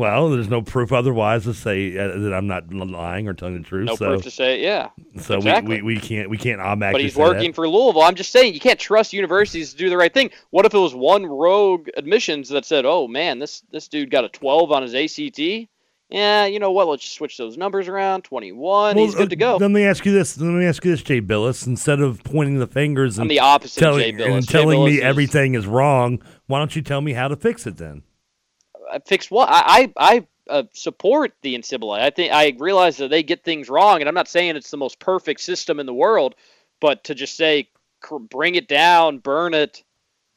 Well, 0.00 0.30
there's 0.30 0.48
no 0.48 0.62
proof 0.62 0.94
otherwise 0.94 1.44
to 1.44 1.52
say 1.52 1.94
uh, 1.94 2.16
that 2.20 2.32
I'm 2.32 2.46
not 2.46 2.72
lying 2.72 3.28
or 3.28 3.34
telling 3.34 3.58
the 3.58 3.68
truth. 3.68 3.84
No 3.84 3.96
so, 3.96 4.06
proof 4.06 4.22
to 4.22 4.30
say, 4.30 4.62
yeah. 4.62 4.88
So 5.20 5.36
exactly. 5.36 5.82
we, 5.82 5.82
we, 5.82 5.94
we 5.96 6.00
can't 6.00 6.30
we 6.30 6.38
can't 6.38 6.58
automatically. 6.58 7.02
But 7.02 7.04
he's 7.04 7.16
working 7.16 7.50
that. 7.50 7.54
for 7.54 7.68
Louisville. 7.68 8.00
I'm 8.00 8.14
just 8.14 8.32
saying 8.32 8.54
you 8.54 8.60
can't 8.60 8.80
trust 8.80 9.12
universities 9.12 9.72
to 9.72 9.76
do 9.76 9.90
the 9.90 9.98
right 9.98 10.12
thing. 10.14 10.30
What 10.52 10.64
if 10.64 10.72
it 10.72 10.78
was 10.78 10.94
one 10.94 11.26
rogue 11.26 11.90
admissions 11.98 12.48
that 12.48 12.64
said, 12.64 12.86
"Oh 12.86 13.08
man, 13.08 13.40
this 13.40 13.62
this 13.72 13.88
dude 13.88 14.10
got 14.10 14.24
a 14.24 14.30
12 14.30 14.72
on 14.72 14.82
his 14.82 14.94
ACT. 14.94 15.68
yeah, 16.08 16.46
you 16.46 16.60
know 16.60 16.70
what? 16.70 16.88
Let's 16.88 17.02
just 17.02 17.16
switch 17.16 17.36
those 17.36 17.58
numbers 17.58 17.86
around. 17.86 18.22
21, 18.24 18.96
he's 18.96 19.14
good 19.14 19.28
to 19.28 19.36
go. 19.36 19.56
Uh, 19.56 19.58
let 19.58 19.70
me 19.70 19.84
ask 19.84 20.06
you 20.06 20.12
this. 20.12 20.40
Let 20.40 20.48
me 20.48 20.64
ask 20.64 20.82
you 20.82 20.92
this, 20.92 21.02
Jay 21.02 21.20
Bilas. 21.20 21.66
Instead 21.66 22.00
of 22.00 22.24
pointing 22.24 22.58
the 22.58 22.66
fingers 22.66 23.18
and 23.18 23.24
I'm 23.24 23.28
the 23.28 23.40
opposite 23.40 23.78
telling, 23.78 24.16
Jay 24.16 24.24
Bilas. 24.24 24.34
and 24.34 24.48
telling 24.48 24.82
me 24.82 24.96
is- 24.96 25.02
everything 25.02 25.56
is 25.56 25.66
wrong, 25.66 26.22
why 26.46 26.58
don't 26.58 26.74
you 26.74 26.80
tell 26.80 27.02
me 27.02 27.12
how 27.12 27.28
to 27.28 27.36
fix 27.36 27.66
it 27.66 27.76
then? 27.76 28.02
I 28.90 28.98
fix 29.00 29.30
what? 29.30 29.48
I 29.50 29.92
I, 29.96 30.14
I 30.14 30.26
uh, 30.48 30.62
support 30.72 31.32
the 31.42 31.56
NCAA. 31.56 32.00
I 32.00 32.10
think 32.10 32.32
I 32.32 32.54
realize 32.58 32.96
that 32.98 33.08
they 33.08 33.22
get 33.22 33.44
things 33.44 33.68
wrong, 33.68 34.00
and 34.00 34.08
I'm 34.08 34.14
not 34.14 34.28
saying 34.28 34.56
it's 34.56 34.70
the 34.70 34.76
most 34.76 34.98
perfect 34.98 35.40
system 35.40 35.80
in 35.80 35.86
the 35.86 35.94
world, 35.94 36.34
but 36.80 37.04
to 37.04 37.14
just 37.14 37.36
say 37.36 37.68
bring 38.30 38.54
it 38.54 38.66
down, 38.66 39.18
burn 39.18 39.54
it, 39.54 39.82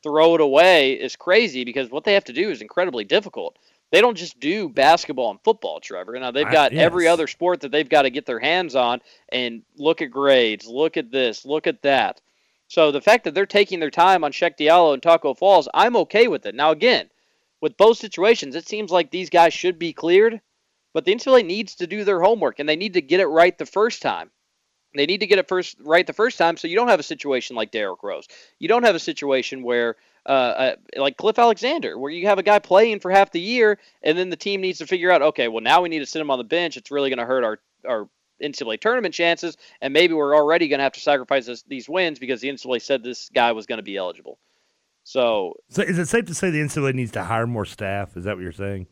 throw 0.03 0.35
it 0.35 0.41
away 0.41 0.93
is 0.93 1.15
crazy 1.15 1.63
because 1.63 1.89
what 1.89 2.03
they 2.03 2.13
have 2.13 2.25
to 2.25 2.33
do 2.33 2.49
is 2.49 2.61
incredibly 2.61 3.05
difficult. 3.05 3.57
They 3.91 4.01
don't 4.01 4.17
just 4.17 4.39
do 4.39 4.69
basketball 4.69 5.31
and 5.31 5.39
football, 5.43 5.79
Trevor. 5.79 6.19
Now 6.19 6.31
they've 6.31 6.47
I- 6.47 6.51
got 6.51 6.73
every 6.73 7.07
other 7.07 7.27
sport 7.27 7.61
that 7.61 7.71
they've 7.71 7.87
got 7.87 8.03
to 8.03 8.09
get 8.09 8.25
their 8.25 8.39
hands 8.39 8.75
on 8.75 9.01
and 9.29 9.63
look 9.77 10.01
at 10.01 10.11
grades, 10.11 10.67
look 10.67 10.97
at 10.97 11.11
this, 11.11 11.45
look 11.45 11.67
at 11.67 11.81
that. 11.83 12.19
So 12.67 12.91
the 12.91 13.01
fact 13.01 13.23
that 13.25 13.35
they're 13.35 13.45
taking 13.45 13.79
their 13.79 13.91
time 13.91 14.23
on 14.23 14.31
Cheick 14.31 14.57
Diallo 14.57 14.93
and 14.93 15.01
Tacko 15.01 15.37
Falls, 15.37 15.69
I'm 15.73 15.95
okay 15.97 16.27
with 16.27 16.45
it. 16.45 16.55
Now 16.55 16.71
again, 16.71 17.09
with 17.63 17.77
both 17.77 17.97
situations, 17.97 18.55
it 18.55 18.67
seems 18.67 18.91
like 18.91 19.09
these 19.09 19.29
guys 19.29 19.53
should 19.53 19.79
be 19.79 19.93
cleared, 19.93 20.41
but 20.93 21.05
the 21.05 21.15
NCAA 21.15 21.45
needs 21.45 21.75
to 21.75 21.87
do 21.87 22.03
their 22.03 22.19
homework 22.19 22.59
and 22.59 22.67
they 22.67 22.75
need 22.75 22.95
to 22.95 23.01
get 23.01 23.21
it 23.21 23.27
right 23.27 23.57
the 23.57 23.65
first 23.65 24.01
time. 24.01 24.31
They 24.93 25.05
need 25.05 25.21
to 25.21 25.27
get 25.27 25.39
it 25.39 25.47
first 25.47 25.77
right 25.79 26.05
the 26.05 26.11
first 26.11 26.37
time, 26.37 26.57
so 26.57 26.67
you 26.67 26.75
don't 26.75 26.89
have 26.89 26.99
a 26.99 27.03
situation 27.03 27.55
like 27.55 27.71
Derrick 27.71 28.03
Rose. 28.03 28.27
You 28.59 28.67
don't 28.67 28.83
have 28.83 28.95
a 28.95 28.99
situation 28.99 29.63
where, 29.63 29.95
uh, 30.25 30.29
uh, 30.29 30.75
like 30.97 31.15
Cliff 31.15 31.39
Alexander, 31.39 31.97
where 31.97 32.11
you 32.11 32.27
have 32.27 32.37
a 32.37 32.43
guy 32.43 32.59
playing 32.59 32.99
for 32.99 33.09
half 33.09 33.31
the 33.31 33.39
year, 33.39 33.79
and 34.03 34.17
then 34.17 34.29
the 34.29 34.35
team 34.35 34.59
needs 34.59 34.79
to 34.79 34.85
figure 34.85 35.09
out, 35.09 35.21
okay, 35.21 35.47
well 35.47 35.63
now 35.63 35.81
we 35.81 35.89
need 35.89 35.99
to 35.99 36.05
sit 36.05 36.21
him 36.21 36.31
on 36.31 36.39
the 36.39 36.43
bench. 36.43 36.75
It's 36.75 36.91
really 36.91 37.09
going 37.09 37.19
to 37.19 37.25
hurt 37.25 37.45
our 37.45 37.59
our 37.87 38.09
NCAA 38.41 38.81
tournament 38.81 39.13
chances, 39.13 39.55
and 39.79 39.93
maybe 39.93 40.13
we're 40.13 40.35
already 40.35 40.67
going 40.67 40.79
to 40.79 40.83
have 40.83 40.93
to 40.93 40.99
sacrifice 40.99 41.45
this, 41.45 41.63
these 41.63 41.87
wins 41.87 42.19
because 42.19 42.41
the 42.41 42.49
NCAA 42.49 42.81
said 42.81 43.03
this 43.03 43.29
guy 43.33 43.53
was 43.53 43.67
going 43.67 43.79
to 43.79 43.83
be 43.83 43.95
eligible. 43.95 44.37
So 45.03 45.53
So 45.69 45.81
is 45.81 45.99
it 45.99 46.07
safe 46.07 46.25
to 46.25 46.33
say 46.33 46.49
the 46.49 46.61
NCAA 46.61 46.93
needs 46.93 47.11
to 47.11 47.23
hire 47.23 47.47
more 47.47 47.65
staff? 47.65 48.15
Is 48.17 48.23
that 48.23 48.35
what 48.35 48.43
you're 48.43 48.51
saying? 48.51 48.87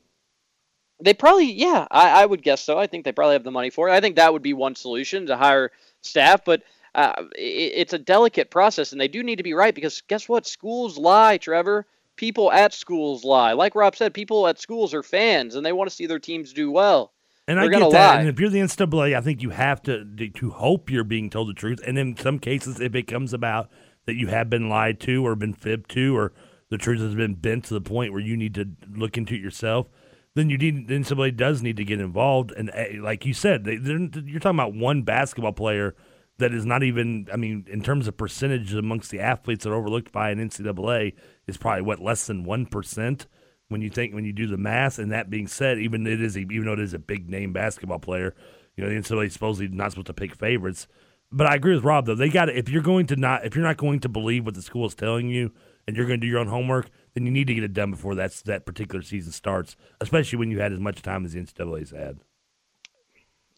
They 1.04 1.14
probably, 1.16 1.52
yeah, 1.52 1.88
I, 1.90 2.22
I 2.22 2.26
would 2.28 2.44
guess 2.44 2.62
so. 2.62 2.78
I 2.78 2.86
think 2.86 3.06
they 3.06 3.12
probably 3.12 3.34
have 3.34 3.44
the 3.44 3.50
money 3.52 3.72
for 3.72 3.90
it. 3.90 3.94
I 3.94 4.02
think 4.02 4.18
that 4.18 4.34
would 4.34 4.44
be 4.44 4.54
one 4.54 4.76
solution 4.76 5.26
to 5.28 5.36
hire 5.38 5.72
staff, 6.02 6.46
but 6.46 6.62
uh, 6.94 7.14
it, 7.36 7.74
it's 7.76 7.94
a 7.94 7.98
delicate 7.98 8.52
process, 8.52 8.92
and 8.92 9.02
they 9.02 9.08
do 9.08 9.24
need 9.24 9.38
to 9.38 9.44
be 9.44 9.54
right 9.56 9.74
because 9.74 10.02
guess 10.02 10.30
what? 10.30 10.46
Schools 10.46 11.00
lie, 11.00 11.38
Trevor. 11.38 11.88
People 12.18 12.52
at 12.52 12.74
schools 12.74 13.24
lie. 13.24 13.54
Like 13.54 13.74
Rob 13.74 13.96
said, 13.96 14.14
people 14.14 14.48
at 14.48 14.60
schools 14.60 14.94
are 14.94 15.02
fans, 15.02 15.56
and 15.56 15.66
they 15.66 15.74
want 15.74 15.90
to 15.90 15.96
see 15.96 16.06
their 16.06 16.20
teams 16.20 16.54
do 16.54 16.70
well. 16.70 17.14
And 17.48 17.58
They're 17.58 17.66
I 17.66 17.80
get 17.80 17.92
that. 17.92 18.14
lie. 18.16 18.20
And 18.20 18.30
if 18.30 18.40
you're 18.40 18.50
the 18.50 18.60
NCAA, 18.60 19.18
I 19.18 19.22
think 19.22 19.42
you 19.42 19.50
have 19.50 19.82
to 19.84 20.06
to 20.06 20.52
hope 20.52 20.92
you're 20.92 21.04
being 21.04 21.32
told 21.32 21.50
the 21.50 21.54
truth. 21.54 21.80
And 21.86 21.98
in 21.98 22.16
some 22.16 22.38
cases, 22.38 22.80
if 22.80 22.94
it 22.94 23.08
comes 23.08 23.34
about 23.34 23.72
that 24.06 24.16
you 24.16 24.28
have 24.28 24.50
been 24.50 24.70
lied 24.70 25.00
to 25.02 25.26
or 25.26 25.36
been 25.36 25.54
fibbed 25.54 25.90
to, 25.92 26.16
or 26.18 26.34
the 26.70 26.78
truth 26.78 27.02
has 27.02 27.16
been 27.16 27.36
bent 27.36 27.66
to 27.66 27.74
the 27.74 27.82
point 27.82 28.12
where 28.12 28.22
you 28.22 28.38
need 28.38 28.56
to 28.56 28.66
look 28.90 29.18
into 29.18 29.36
it 29.36 29.42
yourself, 29.42 29.88
then 30.36 30.50
you 30.50 30.58
need 30.58 30.88
then 30.88 31.04
somebody 31.04 31.32
does 31.32 31.62
need 31.62 31.78
to 31.78 31.84
get 31.84 32.00
involved. 32.00 32.52
And 32.52 32.72
eh, 32.74 32.98
like 33.02 33.26
you 33.26 33.34
said, 33.34 33.66
they, 33.66 33.74
you're 33.74 34.40
talking 34.40 34.60
about 34.60 34.74
one 34.74 35.04
basketball 35.04 35.54
player 35.54 35.96
that 36.38 36.54
is 36.54 36.66
not 36.66 36.84
even. 36.84 37.28
I 37.32 37.36
mean, 37.36 37.66
in 37.70 37.82
terms 37.82 38.08
of 38.08 38.18
percentage 38.18 38.74
amongst 38.74 39.12
the 39.12 39.20
athletes 39.20 39.64
that 39.64 39.72
are 39.72 39.76
overlooked 39.76 40.12
by 40.12 40.32
an 40.32 40.40
NCAA, 40.40 41.14
is 41.48 41.58
probably 41.58 41.84
what 41.84 42.00
less 42.00 42.28
than 42.28 42.46
one 42.46 42.66
percent 42.66 43.28
when 43.68 43.82
you 43.82 43.90
think 43.90 44.14
when 44.14 44.26
you 44.26 44.34
do 44.34 44.48
the 44.48 44.58
math. 44.58 44.98
And 44.98 45.12
that 45.12 45.30
being 45.30 45.48
said, 45.48 45.78
even 45.78 46.08
it 46.08 46.22
is 46.22 46.38
even 46.38 46.66
though 46.66 46.74
it 46.74 46.80
is 46.80 46.94
a 46.94 47.00
big 47.00 47.30
name 47.30 47.52
basketball 47.52 48.00
player, 48.00 48.34
you 48.76 48.84
know 48.84 48.90
the 48.90 48.96
NCAA 48.96 49.28
is 49.28 49.34
supposedly 49.34 49.76
not 49.76 49.92
supposed 49.92 50.08
to 50.08 50.14
pick 50.14 50.34
favorites. 50.36 50.88
But 51.32 51.48
I 51.48 51.56
agree 51.56 51.74
with 51.76 51.84
Rob 51.84 52.06
though. 52.06 52.16
They 52.16 52.30
got 52.30 52.46
to 52.46 52.58
if 52.58 52.68
you're 52.70 52.82
going 52.82 53.08
to 53.08 53.16
not 53.16 53.46
if 53.46 53.56
you're 53.56 53.64
not 53.66 53.78
going 53.78 54.00
to 54.02 54.10
believe 54.10 54.46
what 54.46 54.54
the 54.56 54.62
school 54.62 54.86
is 54.86 54.96
telling 54.96 55.30
you 55.30 55.52
and 55.88 55.96
you're 55.96 56.06
going 56.06 56.20
to 56.20 56.26
do 56.26 56.30
your 56.30 56.40
own 56.40 56.48
homework, 56.48 56.90
then 57.14 57.26
you 57.26 57.32
need 57.32 57.48
to 57.48 57.54
get 57.54 57.64
it 57.64 57.74
done 57.74 57.92
before 57.92 58.16
that's 58.16 58.42
that 58.44 58.66
particular 58.66 59.02
season 59.02 59.32
starts. 59.32 59.76
Especially 60.02 60.38
when 60.40 60.52
you 60.52 60.60
had 60.60 60.74
as 60.74 60.80
much 60.80 61.02
time 61.02 61.24
as 61.26 61.34
the 61.34 61.40
NCAA's 61.42 61.92
had. 61.92 62.20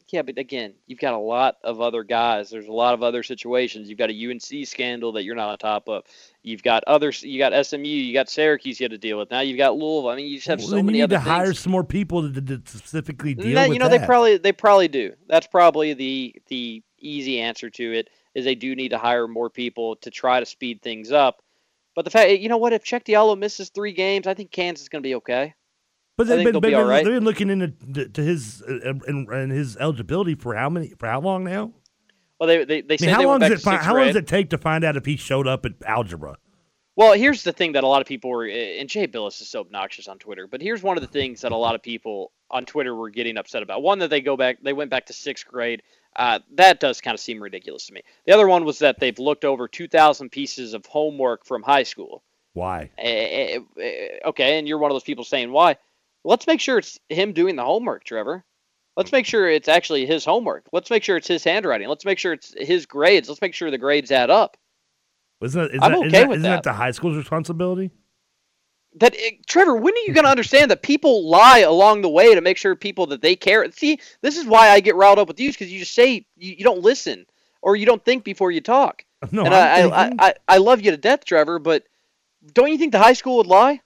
Yeah, 0.09 0.21
but 0.21 0.37
again, 0.37 0.75
you've 0.85 0.99
got 0.99 1.15
a 1.15 1.17
lot 1.17 1.55
of 1.63 1.81
other 1.81 2.03
guys. 2.03 2.51
There's 2.51 2.67
a 2.67 2.71
lot 2.71 2.93
of 2.93 3.01
other 3.01 3.23
situations. 3.23 3.89
You've 3.89 3.97
got 3.97 4.11
a 4.11 4.29
UNC 4.29 4.67
scandal 4.67 5.11
that 5.13 5.23
you're 5.23 5.33
not 5.35 5.49
on 5.49 5.57
top 5.57 5.89
of. 5.89 6.03
You've 6.43 6.61
got 6.61 6.83
others. 6.85 7.23
You 7.23 7.39
got 7.39 7.65
SMU. 7.65 7.79
You 7.87 8.13
got 8.13 8.29
Syracuse. 8.29 8.79
You 8.79 8.83
had 8.83 8.91
to 8.91 8.99
deal 8.99 9.17
with. 9.17 9.31
Now 9.31 9.39
you've 9.39 9.57
got 9.57 9.73
Louisville. 9.75 10.09
I 10.09 10.15
mean, 10.17 10.27
you 10.27 10.35
just 10.35 10.47
have 10.49 10.59
Well, 10.59 10.67
so 10.67 10.83
many 10.83 10.99
you 10.99 11.07
need 11.07 11.15
other 11.15 11.15
to 11.15 11.19
things. 11.23 11.27
hire 11.35 11.53
some 11.53 11.71
more 11.71 11.83
people 11.83 12.31
to, 12.31 12.41
to 12.41 12.61
specifically 12.65 13.33
deal 13.33 13.55
That- 13.55 13.69
with 13.69 13.75
you 13.75 13.79
know 13.79 13.89
that. 13.89 14.01
they 14.01 14.05
probably 14.05 14.37
they 14.37 14.51
probably 14.51 14.87
do. 14.87 15.13
That's 15.27 15.47
probably 15.47 15.95
the 15.95 16.35
the 16.47 16.83
easy 17.03 17.39
answer 17.39 17.69
to 17.69 17.93
it 17.93 18.09
is 18.33 18.45
they 18.45 18.55
do 18.55 18.75
need 18.75 18.89
to 18.89 18.97
hire 18.97 19.27
more 19.27 19.49
people 19.49 19.95
to 19.97 20.09
try 20.09 20.39
to 20.39 20.45
speed 20.45 20.81
things 20.81 21.11
up. 21.11 21.41
But 21.95 22.05
the 22.05 22.11
fact, 22.11 22.31
you 22.31 22.49
know 22.49 22.57
what, 22.57 22.73
if 22.73 22.83
Cheick 22.83 23.03
Diallo 23.05 23.37
misses 23.37 23.69
three 23.69 23.93
games, 23.93 24.25
I 24.25 24.33
think 24.33 24.51
Kansas 24.51 24.83
is 24.83 24.89
going 24.89 25.03
to 25.03 25.07
be 25.07 25.15
okay. 25.15 25.53
But 26.17 26.27
they've 26.27 26.43
been, 26.43 26.73
all 26.75 26.83
right. 26.83 27.03
they've 27.03 27.13
been 27.13 27.23
looking 27.23 27.49
into 27.49 27.69
to, 27.93 28.07
to 28.07 28.21
his 28.21 28.61
uh, 28.61 28.93
and, 29.07 29.27
and 29.27 29.51
his 29.51 29.77
eligibility 29.77 30.35
for 30.35 30.55
how 30.55 30.69
many 30.69 30.89
for 30.99 31.07
how 31.07 31.19
long 31.21 31.43
now? 31.43 31.71
Well, 32.39 32.47
they 32.47 32.65
they, 32.65 32.81
they 32.81 32.95
I 32.95 32.97
mean, 33.01 33.09
how 33.09 33.17
they 33.19 33.25
long 33.25 33.39
went 33.39 33.41
back 33.41 33.49
does 33.49 33.61
it 33.61 33.63
to 33.63 33.77
fi- 33.77 33.83
how 33.83 33.95
long 33.95 34.07
does 34.07 34.15
it 34.15 34.27
take 34.27 34.51
to 34.51 34.59
find 34.59 34.83
out 34.83 34.95
if 34.95 35.05
he 35.05 35.17
showed 35.17 35.47
up 35.47 35.65
at 35.65 35.73
algebra? 35.85 36.37
Well, 36.95 37.13
here's 37.13 37.41
the 37.43 37.51
thing 37.51 37.71
that 37.71 37.83
a 37.83 37.87
lot 37.87 38.01
of 38.01 38.07
people 38.07 38.29
were, 38.29 38.45
and 38.45 38.87
Jay 38.87 39.07
Bilas 39.07 39.41
is 39.41 39.49
so 39.49 39.61
obnoxious 39.61 40.07
on 40.07 40.19
Twitter. 40.19 40.45
But 40.45 40.61
here's 40.61 40.83
one 40.83 40.95
of 40.95 41.01
the 41.01 41.07
things 41.07 41.41
that 41.41 41.51
a 41.51 41.57
lot 41.57 41.73
of 41.73 41.81
people 41.81 42.31
on 42.51 42.65
Twitter 42.65 42.93
were 42.93 43.09
getting 43.09 43.37
upset 43.37 43.63
about. 43.63 43.81
One 43.81 43.97
that 43.99 44.11
they 44.11 44.21
go 44.21 44.37
back, 44.37 44.61
they 44.61 44.73
went 44.73 44.91
back 44.91 45.07
to 45.07 45.13
sixth 45.13 45.47
grade. 45.47 45.81
Uh, 46.15 46.39
that 46.55 46.79
does 46.79 47.01
kind 47.01 47.15
of 47.15 47.19
seem 47.19 47.41
ridiculous 47.41 47.87
to 47.87 47.93
me. 47.93 48.01
The 48.25 48.33
other 48.33 48.47
one 48.47 48.65
was 48.65 48.79
that 48.79 48.99
they've 48.99 49.17
looked 49.17 49.45
over 49.45 49.67
2,000 49.67 50.29
pieces 50.29 50.73
of 50.73 50.85
homework 50.85 51.45
from 51.45 51.63
high 51.63 51.83
school. 51.83 52.23
Why? 52.53 52.91
Eh, 52.97 53.57
eh, 53.57 53.59
eh, 53.81 54.07
okay, 54.25 54.59
and 54.59 54.67
you're 54.67 54.77
one 54.77 54.91
of 54.91 54.95
those 54.95 55.03
people 55.03 55.23
saying 55.23 55.51
why? 55.51 55.77
Let's 56.23 56.47
make 56.47 56.59
sure 56.59 56.77
it's 56.77 56.99
him 57.09 57.33
doing 57.33 57.55
the 57.55 57.63
homework, 57.63 58.03
Trevor. 58.03 58.43
Let's 58.95 59.11
make 59.11 59.25
sure 59.25 59.49
it's 59.49 59.67
actually 59.67 60.05
his 60.05 60.23
homework. 60.23 60.65
Let's 60.71 60.91
make 60.91 61.03
sure 61.03 61.17
it's 61.17 61.27
his 61.27 61.43
handwriting. 61.43 61.87
Let's 61.87 62.05
make 62.05 62.19
sure 62.19 62.33
it's 62.33 62.53
his 62.55 62.85
grades. 62.85 63.27
Let's 63.27 63.41
make 63.41 63.55
sure 63.55 63.71
the 63.71 63.79
grades 63.79 64.11
add 64.11 64.29
up. 64.29 64.55
Isn't 65.41 65.61
that, 65.61 65.75
is 65.75 65.79
I'm 65.81 65.91
that, 65.91 65.97
okay 65.99 66.09
that, 66.09 66.29
with 66.29 66.37
isn't 66.37 66.43
that 66.43 66.63
that. 66.63 66.63
the 66.63 66.73
high 66.73 66.91
school's 66.91 67.17
responsibility? 67.17 67.91
That 68.95 69.15
eh, 69.17 69.31
Trevor, 69.47 69.75
when 69.75 69.93
are 69.93 70.05
you 70.07 70.13
going 70.13 70.25
to 70.25 70.29
understand 70.29 70.69
that 70.71 70.81
people 70.81 71.27
lie 71.29 71.59
along 71.59 72.01
the 72.01 72.09
way 72.09 72.35
to 72.35 72.41
make 72.41 72.57
sure 72.57 72.75
people 72.75 73.07
that 73.07 73.21
they 73.21 73.35
care? 73.35 73.69
See, 73.71 73.99
this 74.21 74.37
is 74.37 74.45
why 74.45 74.69
I 74.69 74.79
get 74.79 74.95
riled 74.95 75.19
up 75.19 75.27
with 75.27 75.39
you 75.39 75.51
because 75.51 75.71
you 75.71 75.79
just 75.79 75.93
say 75.93 76.25
you, 76.37 76.55
you 76.57 76.63
don't 76.63 76.81
listen 76.81 77.25
or 77.61 77.75
you 77.75 77.85
don't 77.85 78.03
think 78.03 78.23
before 78.23 78.51
you 78.51 78.61
talk. 78.61 79.05
No, 79.31 79.45
and 79.45 79.53
I. 79.53 79.87
I, 79.87 80.11
I 80.19 80.33
I 80.49 80.57
love 80.57 80.81
you 80.81 80.91
to 80.91 80.97
death, 80.97 81.23
Trevor, 81.23 81.57
but 81.57 81.85
don't 82.51 82.69
you 82.69 82.77
think 82.77 82.91
the 82.91 82.99
high 82.99 83.13
school 83.13 83.37
would 83.37 83.47
lie? 83.47 83.79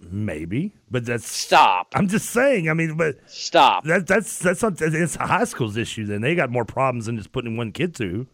Maybe, 0.00 0.72
but 0.90 1.06
that's 1.06 1.26
stop. 1.26 1.92
I'm 1.94 2.08
just 2.08 2.30
saying. 2.30 2.68
I 2.68 2.74
mean, 2.74 2.96
but 2.96 3.16
stop. 3.26 3.84
That 3.84 4.06
that's 4.06 4.38
that's 4.40 4.62
not 4.62 4.80
it's 4.80 5.16
a 5.16 5.26
high 5.26 5.44
school's 5.44 5.76
issue. 5.76 6.04
Then 6.04 6.20
they 6.20 6.34
got 6.34 6.50
more 6.50 6.64
problems 6.64 7.06
than 7.06 7.16
just 7.16 7.32
putting 7.32 7.56
one 7.56 7.72
kid 7.72 7.94
through. 7.94 8.26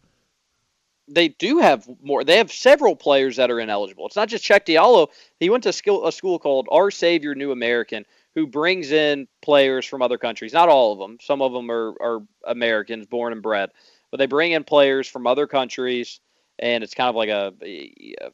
They 1.15 1.29
do 1.29 1.59
have 1.59 1.89
more. 2.03 2.25
They 2.25 2.39
have 2.39 2.51
several 2.51 2.97
players 2.97 3.37
that 3.37 3.51
are 3.51 3.61
ineligible. 3.61 4.07
It's 4.07 4.17
not 4.17 4.29
just 4.29 4.45
Cheick 4.45 4.67
Diallo. 4.67 5.09
He 5.39 5.51
went 5.51 5.65
to 5.65 5.73
skill, 5.73 6.07
a 6.07 6.13
school 6.13 6.39
called 6.39 6.69
Our 6.71 6.91
Savior 6.91 7.35
New 7.35 7.53
American, 7.53 8.07
who 8.35 8.47
brings 8.47 8.93
in 8.93 9.29
players 9.43 9.85
from 9.85 10.01
other 10.01 10.17
countries. 10.17 10.53
Not 10.53 10.69
all 10.69 10.93
of 10.93 10.99
them. 10.99 11.19
Some 11.21 11.43
of 11.43 11.53
them 11.53 11.71
are, 11.71 11.95
are 12.01 12.23
Americans, 12.47 13.07
born 13.07 13.33
and 13.33 13.43
bred, 13.43 13.71
but 14.11 14.19
they 14.19 14.27
bring 14.27 14.53
in 14.53 14.65
players 14.65 15.07
from 15.07 15.27
other 15.27 15.47
countries, 15.47 16.21
and 16.59 16.83
it's 16.83 16.95
kind 16.95 17.11
of 17.11 17.17
like 17.17 17.29
a, 17.29 17.53
a 17.63 18.31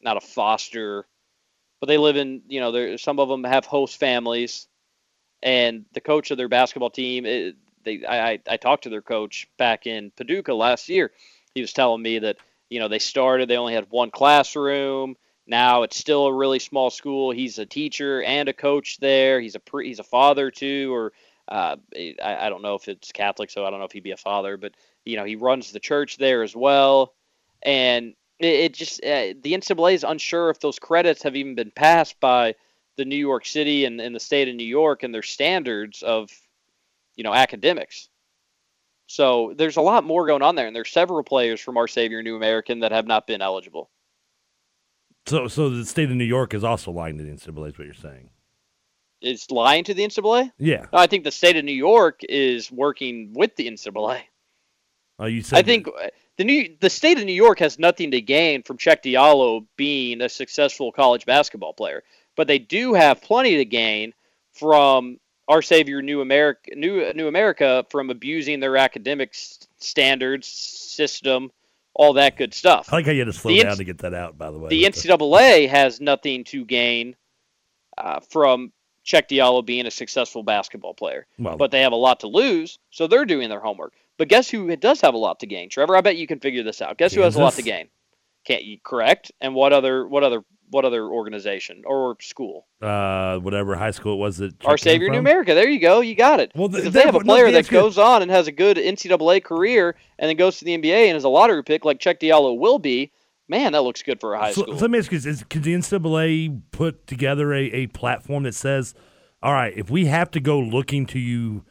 not 0.00 0.16
a 0.16 0.20
foster, 0.20 1.06
but 1.80 1.86
they 1.86 1.98
live 1.98 2.16
in. 2.16 2.42
You 2.46 2.60
know, 2.60 2.72
there 2.72 2.98
some 2.98 3.18
of 3.18 3.28
them 3.28 3.42
have 3.44 3.66
host 3.66 3.98
families, 3.98 4.68
and 5.42 5.86
the 5.92 6.00
coach 6.00 6.30
of 6.30 6.38
their 6.38 6.48
basketball 6.48 6.90
team. 6.90 7.26
It, 7.26 7.56
they, 7.82 8.04
I, 8.04 8.32
I 8.32 8.38
I 8.48 8.56
talked 8.58 8.84
to 8.84 8.90
their 8.90 9.02
coach 9.02 9.48
back 9.58 9.86
in 9.86 10.12
Paducah 10.16 10.54
last 10.54 10.88
year 10.88 11.10
he 11.60 11.62
was 11.62 11.72
telling 11.72 12.02
me 12.02 12.18
that 12.20 12.36
you 12.68 12.80
know 12.80 12.88
they 12.88 12.98
started 12.98 13.48
they 13.48 13.56
only 13.56 13.74
had 13.74 13.90
one 13.90 14.10
classroom. 14.10 15.16
Now 15.46 15.82
it's 15.82 15.98
still 15.98 16.26
a 16.26 16.32
really 16.32 16.58
small 16.58 16.90
school. 16.90 17.30
He's 17.32 17.58
a 17.58 17.66
teacher 17.66 18.22
and 18.22 18.48
a 18.48 18.52
coach 18.52 18.98
there. 18.98 19.40
He's 19.40 19.56
a 19.56 19.60
pre, 19.60 19.88
he's 19.88 19.98
a 19.98 20.04
father 20.04 20.50
too 20.50 20.92
or 20.94 21.12
uh, 21.48 21.76
I, 21.94 22.46
I 22.46 22.48
don't 22.48 22.62
know 22.62 22.76
if 22.76 22.86
it's 22.86 23.10
catholic 23.10 23.50
so 23.50 23.64
i 23.64 23.70
don't 23.70 23.80
know 23.80 23.84
if 23.86 23.90
he'd 23.90 24.04
be 24.04 24.12
a 24.12 24.16
father 24.16 24.56
but 24.56 24.72
you 25.04 25.16
know 25.16 25.24
he 25.24 25.36
runs 25.36 25.72
the 25.72 25.80
church 25.80 26.16
there 26.16 26.42
as 26.42 26.54
well. 26.54 27.14
And 27.62 28.14
it, 28.38 28.54
it 28.54 28.74
just 28.74 29.00
uh, 29.04 29.34
the 29.40 29.52
ncaa 29.52 29.92
is 29.92 30.04
unsure 30.04 30.50
if 30.50 30.60
those 30.60 30.78
credits 30.78 31.22
have 31.22 31.36
even 31.36 31.54
been 31.54 31.70
passed 31.70 32.18
by 32.20 32.54
the 32.96 33.04
new 33.04 33.16
york 33.16 33.46
city 33.46 33.84
and, 33.84 34.00
and 34.00 34.14
the 34.14 34.20
state 34.20 34.48
of 34.48 34.54
new 34.54 34.64
york 34.66 35.02
and 35.02 35.14
their 35.14 35.22
standards 35.22 36.02
of 36.02 36.30
you 37.16 37.24
know 37.24 37.34
academics 37.34 38.09
so 39.10 39.54
there's 39.56 39.76
a 39.76 39.80
lot 39.80 40.04
more 40.04 40.26
going 40.26 40.42
on 40.42 40.54
there, 40.54 40.66
and 40.66 40.76
there's 40.76 40.90
several 40.90 41.24
players 41.24 41.60
from 41.60 41.76
our 41.76 41.88
Savior 41.88 42.22
New 42.22 42.36
American 42.36 42.80
that 42.80 42.92
have 42.92 43.06
not 43.06 43.26
been 43.26 43.42
eligible. 43.42 43.90
So 45.26 45.48
so 45.48 45.68
the 45.70 45.84
state 45.84 46.10
of 46.10 46.16
New 46.16 46.24
York 46.24 46.54
is 46.54 46.64
also 46.64 46.90
lying 46.90 47.18
to 47.18 47.24
the 47.24 47.30
NCAA. 47.30 47.68
Is 47.68 47.78
what 47.78 47.84
you're 47.86 47.94
saying? 47.94 48.30
is 49.20 49.50
lying 49.50 49.84
to 49.84 49.94
the 49.94 50.02
NCAA. 50.02 50.50
Yeah. 50.58 50.86
I 50.92 51.06
think 51.06 51.24
the 51.24 51.30
state 51.30 51.56
of 51.56 51.64
New 51.64 51.72
York 51.72 52.20
is 52.28 52.70
working 52.70 53.32
with 53.34 53.56
the 53.56 53.70
NCAA. 53.70 54.22
Oh, 55.18 55.26
you 55.26 55.42
said 55.42 55.58
I 55.58 55.62
think 55.62 55.88
the 56.38 56.44
new 56.44 56.74
the 56.80 56.88
state 56.88 57.18
of 57.18 57.24
New 57.24 57.32
York 57.32 57.58
has 57.58 57.78
nothing 57.78 58.10
to 58.12 58.20
gain 58.20 58.62
from 58.62 58.78
Cheick 58.78 59.02
Diallo 59.02 59.66
being 59.76 60.22
a 60.22 60.28
successful 60.28 60.92
college 60.92 61.26
basketball 61.26 61.74
player, 61.74 62.02
but 62.36 62.46
they 62.46 62.58
do 62.58 62.94
have 62.94 63.20
plenty 63.20 63.56
to 63.56 63.64
gain 63.66 64.14
from 64.54 65.18
our 65.50 65.60
savior 65.62 66.00
New 66.00 66.20
America 66.20 66.70
New 66.76 67.12
New 67.12 67.26
America 67.26 67.84
from 67.90 68.08
abusing 68.08 68.60
their 68.60 68.76
academic 68.76 69.34
standards 69.78 70.46
system, 70.46 71.50
all 71.92 72.12
that 72.14 72.36
good 72.36 72.54
stuff. 72.54 72.88
I 72.92 72.96
like 72.96 73.06
how 73.06 73.12
you 73.12 73.18
had 73.20 73.26
to 73.26 73.32
slow 73.32 73.50
The 73.52 73.62
down 73.62 73.74
NC 73.74 73.78
to 73.78 73.84
get 73.84 73.98
that 73.98 74.14
out. 74.14 74.38
By 74.38 74.50
the 74.52 74.58
way, 74.58 74.68
The 74.68 74.84
NCAA 74.84 75.68
has 75.68 76.00
nothing 76.00 76.44
to 76.44 76.64
gain 76.64 77.16
uh, 77.98 78.20
from 78.20 78.72
Cheick 79.04 79.28
Diallo 79.28 79.66
being 79.66 79.86
a 79.86 79.90
successful 79.90 80.44
basketball 80.44 80.94
player, 80.94 81.26
Well- 81.38 81.56
but 81.56 81.72
they 81.72 81.80
have 81.82 81.92
a 81.92 81.96
lot 81.96 82.20
to 82.20 82.28
lose, 82.28 82.78
so 82.90 83.08
they're 83.08 83.24
doing 83.24 83.48
their 83.48 83.60
homework. 83.60 83.92
But 84.18 84.28
guess 84.28 84.48
who 84.48 84.74
does 84.76 85.00
have 85.00 85.14
a 85.14 85.18
lot 85.18 85.40
to 85.40 85.46
gain? 85.46 85.68
Trevor, 85.68 85.96
I 85.96 86.00
bet 86.00 86.16
you 86.16 86.26
can 86.28 86.38
figure 86.38 86.62
this 86.62 86.80
out. 86.80 86.96
Guess 86.98 87.14
who 87.14 87.22
has 87.22 87.34
a 87.36 87.40
lot 87.40 87.54
to 87.54 87.62
gain? 87.62 87.88
Can't 88.44 88.64
you 88.64 88.78
correct? 88.84 89.32
And 89.40 89.54
what 89.54 89.72
other 89.72 90.06
what 90.06 90.22
other 90.22 90.44
what 90.70 90.84
other 90.84 91.04
organization 91.06 91.82
or 91.86 92.16
school? 92.20 92.66
uh, 92.80 93.38
whatever 93.38 93.74
high 93.76 93.90
school 93.90 94.14
it 94.14 94.18
was 94.18 94.38
that 94.38 94.54
Our 94.64 94.72
Chuck 94.76 94.84
Savior 94.84 95.10
New? 95.10 95.18
America. 95.18 95.54
There 95.54 95.68
you 95.68 95.80
go. 95.80 96.00
You 96.00 96.14
got 96.14 96.40
it. 96.40 96.52
Well, 96.54 96.68
th- 96.68 96.84
if 96.84 96.92
they 96.92 97.00
have 97.02 97.14
a 97.14 97.18
that- 97.18 97.26
no, 97.26 97.32
player 97.34 97.50
that 97.50 97.68
good. 97.68 97.76
goes 97.80 97.98
on 97.98 98.22
and 98.22 98.30
has 98.30 98.46
a 98.46 98.52
good 98.52 98.76
NCAA 98.78 99.42
career 99.44 99.96
and 100.18 100.28
then 100.28 100.36
goes 100.36 100.58
to 100.58 100.64
the 100.64 100.76
NBA 100.78 101.08
and 101.08 101.16
is 101.16 101.24
a 101.24 101.28
lottery 101.28 101.62
pick 101.62 101.84
like 101.84 101.98
Cheick 101.98 102.20
Diallo 102.20 102.56
will 102.58 102.78
be, 102.78 103.10
man, 103.48 103.72
that 103.72 103.82
looks 103.82 104.02
good 104.02 104.20
for 104.20 104.34
a 104.34 104.38
high 104.38 104.52
So, 104.52 104.62
school. 104.62 104.74
so 104.76 104.80
let 104.82 104.90
me 104.90 104.98
ask 104.98 105.10
you: 105.12 105.18
this, 105.18 105.26
is, 105.38 105.44
Could 105.50 105.62
the 105.64 105.74
NCAA 105.74 106.60
put 106.72 107.06
together 107.06 107.52
a, 107.52 107.64
a 107.72 107.86
platform 107.88 108.44
that 108.44 108.54
says, 108.54 108.94
"All 109.42 109.52
right, 109.52 109.72
if 109.76 109.90
we 109.90 110.06
have 110.06 110.30
to 110.32 110.40
go 110.40 110.58
looking 110.60 111.04
to 111.06 111.18
you 111.18 111.64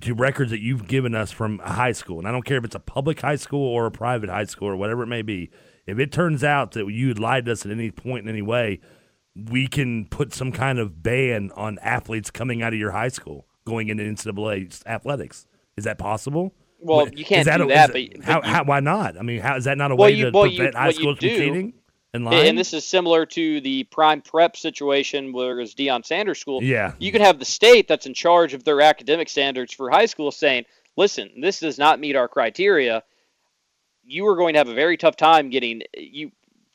to 0.00 0.14
records 0.14 0.50
that 0.50 0.60
you've 0.60 0.86
given 0.86 1.14
us 1.14 1.30
from 1.32 1.60
a 1.64 1.72
high 1.72 1.92
school, 1.92 2.18
and 2.18 2.26
I 2.28 2.32
don't 2.32 2.44
care 2.44 2.58
if 2.58 2.64
it's 2.64 2.74
a 2.74 2.80
public 2.80 3.20
high 3.20 3.36
school 3.36 3.66
or 3.66 3.86
a 3.86 3.90
private 3.90 4.28
high 4.28 4.44
school 4.44 4.68
or 4.68 4.76
whatever 4.76 5.02
it 5.02 5.06
may 5.06 5.22
be, 5.22 5.50
if 5.86 5.98
it 5.98 6.12
turns 6.12 6.42
out 6.44 6.72
that 6.72 6.86
you 6.90 7.08
had 7.08 7.18
lied 7.18 7.44
to 7.46 7.52
us 7.52 7.64
at 7.64 7.72
any 7.72 7.90
point 7.90 8.24
in 8.24 8.28
any 8.28 8.42
way, 8.42 8.80
we 9.34 9.66
can 9.68 10.06
put 10.06 10.32
some 10.32 10.50
kind 10.52 10.78
of 10.78 11.02
ban 11.02 11.50
on 11.56 11.78
athletes 11.80 12.30
coming 12.30 12.62
out 12.62 12.72
of 12.72 12.78
your 12.78 12.92
high 12.92 13.08
school 13.08 13.46
going 13.64 13.88
into 13.88 14.02
NCAA 14.04 14.82
athletics. 14.86 15.46
Is 15.76 15.84
that 15.84 15.98
possible?" 15.98 16.54
Well, 16.78 17.08
you 17.08 17.24
can't 17.24 17.46
that 17.46 17.56
do 17.58 17.64
a- 17.64 17.68
that, 17.68 17.96
is 17.96 18.08
but- 18.08 18.16
but 18.18 18.24
how, 18.24 18.36
you- 18.36 18.42
how, 18.54 18.64
why 18.64 18.80
not? 18.80 19.18
I 19.18 19.22
mean, 19.22 19.40
how 19.40 19.56
is 19.56 19.64
that 19.64 19.78
not 19.78 19.90
a 19.90 19.96
Well, 19.96 20.08
way 20.10 20.14
you- 20.16 20.26
to 20.26 20.30
well, 20.30 20.44
prevent 20.44 20.74
you- 20.74 20.78
high 20.78 20.90
schools 20.92 21.18
from 21.18 21.28
cheating 21.28 21.72
and? 22.14 22.26
And 22.28 22.56
this 22.56 22.72
is 22.72 22.86
similar 22.86 23.26
to 23.26 23.60
the 23.60 23.84
prime 23.84 24.22
prep 24.22 24.56
situation 24.56 25.32
where 25.32 25.58
it's 25.60 25.74
Deion 25.74 26.04
Sanders 26.04 26.38
School. 26.38 26.62
Yeah. 26.62 26.92
You 26.98 27.12
could 27.12 27.20
have 27.20 27.38
the 27.38 27.44
state 27.44 27.88
that's 27.88 28.06
in 28.06 28.14
charge 28.14 28.54
of 28.54 28.64
their 28.64 28.80
academic 28.80 29.28
standards 29.28 29.72
for 29.74 29.90
high 29.90 30.06
school 30.06 30.30
saying, 30.30 30.64
listen, 30.96 31.30
this 31.40 31.60
does 31.60 31.78
not 31.78 31.98
meet 32.00 32.14
our 32.16 32.28
criteria. 32.28 33.02
You 34.06 34.26
are 34.28 34.36
going 34.36 34.54
to 34.54 34.58
have 34.58 34.68
a 34.68 34.74
very 34.74 34.96
tough 34.96 35.16
time 35.16 35.50
getting 35.50 35.82
you. 35.96 36.30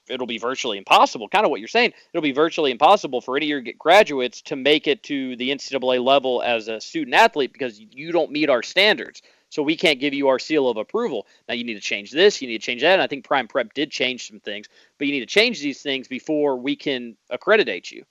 It'll 0.09 0.27
be 0.27 0.39
virtually 0.39 0.77
impossible. 0.77 1.29
Kind 1.29 1.45
of 1.45 1.51
what 1.51 1.61
you're 1.61 1.69
saying. 1.69 1.93
It'll 2.11 2.23
be 2.23 2.33
virtually 2.33 2.71
impossible 2.71 3.21
for 3.21 3.37
any 3.37 3.45
of 3.51 3.65
your 3.65 3.73
graduates 3.79 4.41
to 4.43 4.55
make 4.57 4.87
it 4.87 5.03
to 5.03 5.37
the 5.37 5.51
NCAA 5.51 6.03
level 6.03 6.41
as 6.43 6.67
a 6.67 6.81
student 6.81 7.15
athlete 7.15 7.53
because 7.53 7.79
you 7.79 8.11
don't 8.11 8.31
meet 8.31 8.49
our 8.49 8.61
standards. 8.61 9.21
So 9.49 9.61
we 9.61 9.75
can't 9.75 9.99
give 9.99 10.13
you 10.13 10.27
our 10.29 10.39
seal 10.39 10.69
of 10.69 10.77
approval. 10.77 11.27
Now 11.47 11.55
you 11.55 11.63
need 11.63 11.75
to 11.75 11.81
change 11.81 12.11
this, 12.11 12.41
you 12.41 12.47
need 12.47 12.59
to 12.59 12.65
change 12.65 12.81
that. 12.81 12.93
And 12.93 13.01
I 13.01 13.07
think 13.07 13.25
Prime 13.25 13.47
Prep 13.47 13.73
did 13.73 13.91
change 13.91 14.27
some 14.27 14.39
things, 14.39 14.67
but 14.97 15.07
you 15.07 15.13
need 15.13 15.19
to 15.19 15.25
change 15.25 15.61
these 15.61 15.81
things 15.81 16.07
before 16.07 16.57
we 16.57 16.75
can 16.75 17.15
accreditate 17.29 17.91
you. 17.91 18.03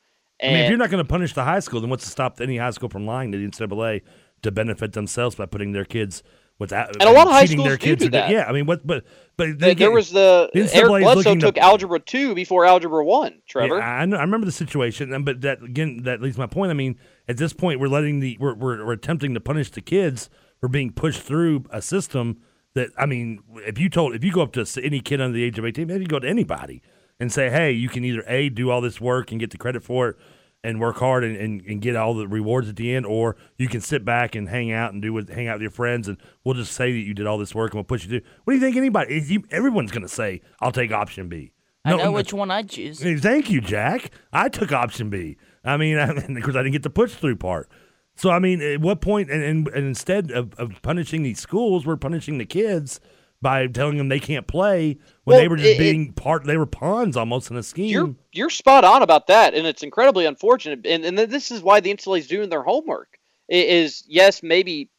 I 0.42 0.46
mean, 0.46 0.56
if 0.56 0.68
you're 0.70 0.78
not 0.78 0.90
going 0.90 1.04
to 1.04 1.08
punish 1.08 1.34
the 1.34 1.44
high 1.44 1.60
school, 1.60 1.80
then 1.80 1.90
what's 1.90 2.04
to 2.04 2.10
stop 2.10 2.40
any 2.40 2.56
high 2.56 2.70
school 2.70 2.88
from 2.88 3.06
lying 3.06 3.32
to 3.32 3.38
the 3.38 3.46
NCAA 3.46 4.02
to 4.42 4.50
benefit 4.50 4.92
themselves 4.92 5.34
by 5.34 5.46
putting 5.46 5.72
their 5.72 5.84
kids 5.84 6.22
without 6.60 6.94
And 7.00 7.08
a 7.08 7.12
lot 7.12 7.26
of 7.26 7.32
high 7.32 7.46
cheating 7.46 7.64
their 7.64 7.74
schools 7.74 7.98
do 7.98 8.04
do 8.04 8.10
that. 8.10 8.30
Yeah, 8.30 8.44
I 8.44 8.52
mean, 8.52 8.66
what? 8.66 8.86
But 8.86 9.04
but 9.36 9.46
Th- 9.46 9.58
they 9.58 9.74
there 9.74 9.90
was 9.90 10.10
the, 10.10 10.48
Eric 10.54 10.86
Bledsoe 10.86 11.14
looking 11.14 11.40
to- 11.40 11.46
took 11.46 11.58
algebra 11.58 11.98
two 11.98 12.34
before 12.36 12.64
algebra 12.66 13.04
one. 13.04 13.40
Trevor, 13.48 13.78
Yeah, 13.78 13.84
I, 13.88 14.04
know, 14.04 14.18
I 14.18 14.20
remember 14.20 14.44
the 14.44 14.52
situation, 14.52 15.24
but 15.24 15.40
that 15.40 15.62
again, 15.62 16.02
that 16.04 16.20
leads 16.20 16.38
my 16.38 16.46
point. 16.46 16.70
I 16.70 16.74
mean, 16.74 16.96
at 17.26 17.38
this 17.38 17.52
point, 17.52 17.80
we're 17.80 17.88
letting 17.88 18.20
the 18.20 18.36
we're, 18.38 18.54
we're, 18.54 18.84
we're 18.86 18.92
attempting 18.92 19.34
to 19.34 19.40
punish 19.40 19.70
the 19.70 19.80
kids 19.80 20.30
for 20.60 20.68
being 20.68 20.92
pushed 20.92 21.22
through 21.22 21.64
a 21.70 21.82
system 21.82 22.42
that 22.74 22.90
I 22.96 23.06
mean, 23.06 23.40
if 23.66 23.78
you 23.78 23.88
told 23.88 24.14
if 24.14 24.22
you 24.22 24.30
go 24.30 24.42
up 24.42 24.52
to 24.52 24.66
any 24.82 25.00
kid 25.00 25.20
under 25.20 25.34
the 25.34 25.42
age 25.42 25.58
of 25.58 25.64
eighteen, 25.64 25.88
maybe 25.88 26.02
you 26.02 26.08
go 26.08 26.20
to 26.20 26.28
anybody 26.28 26.82
and 27.18 27.32
say, 27.32 27.50
hey, 27.50 27.72
you 27.72 27.88
can 27.88 28.04
either 28.04 28.22
a 28.26 28.48
do 28.50 28.70
all 28.70 28.80
this 28.80 29.00
work 29.00 29.30
and 29.30 29.40
get 29.40 29.50
the 29.50 29.58
credit 29.58 29.82
for 29.82 30.10
it 30.10 30.16
and 30.62 30.80
work 30.80 30.96
hard 30.96 31.24
and, 31.24 31.36
and, 31.36 31.62
and 31.62 31.80
get 31.80 31.96
all 31.96 32.14
the 32.14 32.28
rewards 32.28 32.68
at 32.68 32.76
the 32.76 32.94
end, 32.94 33.06
or 33.06 33.36
you 33.56 33.68
can 33.68 33.80
sit 33.80 34.04
back 34.04 34.34
and 34.34 34.48
hang 34.48 34.70
out 34.72 34.92
and 34.92 35.00
do 35.00 35.12
what 35.12 35.28
hang 35.28 35.48
out 35.48 35.54
with 35.54 35.62
your 35.62 35.70
friends, 35.70 36.06
and 36.08 36.18
we'll 36.44 36.54
just 36.54 36.72
say 36.72 36.92
that 36.92 36.98
you 36.98 37.14
did 37.14 37.26
all 37.26 37.38
this 37.38 37.54
work 37.54 37.72
and 37.72 37.78
we'll 37.78 37.84
push 37.84 38.04
you 38.04 38.10
through. 38.10 38.30
What 38.44 38.52
do 38.52 38.58
you 38.58 38.60
think? 38.60 38.76
Anybody? 38.76 39.20
you- 39.26 39.44
everyone's 39.50 39.90
going 39.90 40.02
to 40.02 40.08
say, 40.08 40.42
"I'll 40.60 40.72
take 40.72 40.92
option 40.92 41.28
B." 41.28 41.52
I 41.84 41.90
No, 41.90 41.96
know 41.96 42.12
which 42.12 42.32
one 42.34 42.50
I'd 42.50 42.68
choose. 42.68 43.00
Thank 43.00 43.50
you, 43.50 43.62
Jack. 43.62 44.10
I 44.32 44.50
took 44.50 44.70
option 44.70 45.08
B. 45.08 45.38
I 45.64 45.78
mean, 45.78 45.96
because 46.34 46.54
I 46.56 46.60
didn't 46.62 46.72
get 46.72 46.82
the 46.82 46.90
push 46.90 47.14
through 47.14 47.36
part. 47.36 47.70
So 48.16 48.28
I 48.30 48.38
mean, 48.38 48.60
at 48.60 48.80
what 48.82 49.00
point? 49.00 49.30
And, 49.30 49.42
and, 49.42 49.68
and 49.68 49.86
instead 49.86 50.30
of, 50.30 50.52
of 50.58 50.82
punishing 50.82 51.22
these 51.22 51.40
schools, 51.40 51.86
we're 51.86 51.96
punishing 51.96 52.36
the 52.36 52.44
kids 52.44 53.00
by 53.42 53.66
telling 53.66 53.96
them 53.96 54.08
they 54.08 54.20
can't 54.20 54.46
play 54.46 54.98
when 55.24 55.34
Well, 55.34 55.38
they 55.38 55.48
were 55.48 55.56
just 55.56 55.70
it- 55.72 55.78
being 55.78 56.12
part. 56.12 56.44
They 56.44 56.56
were 56.56 56.66
pawns 56.66 57.16
almost 57.16 57.50
in 57.50 57.56
a 57.56 57.62
scheme. 57.62 57.90
you're 57.90 58.14
you're 58.32 58.50
spot 58.50 58.84
on 58.84 59.02
about 59.02 59.26
that, 59.28 59.54
and 59.54 59.66
it's 59.66 59.82
incredibly 59.82 60.26
unfortunate. 60.26 60.86
And 60.86 61.04
and 61.04 61.18
this 61.18 61.50
is 61.50 61.62
why 61.62 61.80
the 61.80 61.90
NCAA 61.90 62.18
is 62.18 62.28
doing 62.28 62.48
their 62.50 62.62
homework. 62.62 63.18
I- 63.50 63.54
Is 63.56 64.04
yes, 64.06 64.42
maybe 64.42 64.90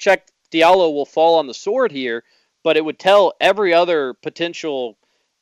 Cheick 0.00 0.22
Diallo 0.52 0.92
will 0.92 1.06
fall 1.06 1.38
on 1.38 1.46
the 1.46 1.54
sword 1.54 1.92
here, 1.92 2.24
but 2.62 2.76
it 2.76 2.84
would 2.84 2.98
tell 2.98 3.34
every 3.40 3.74
other 3.74 4.14
potential 4.14 4.96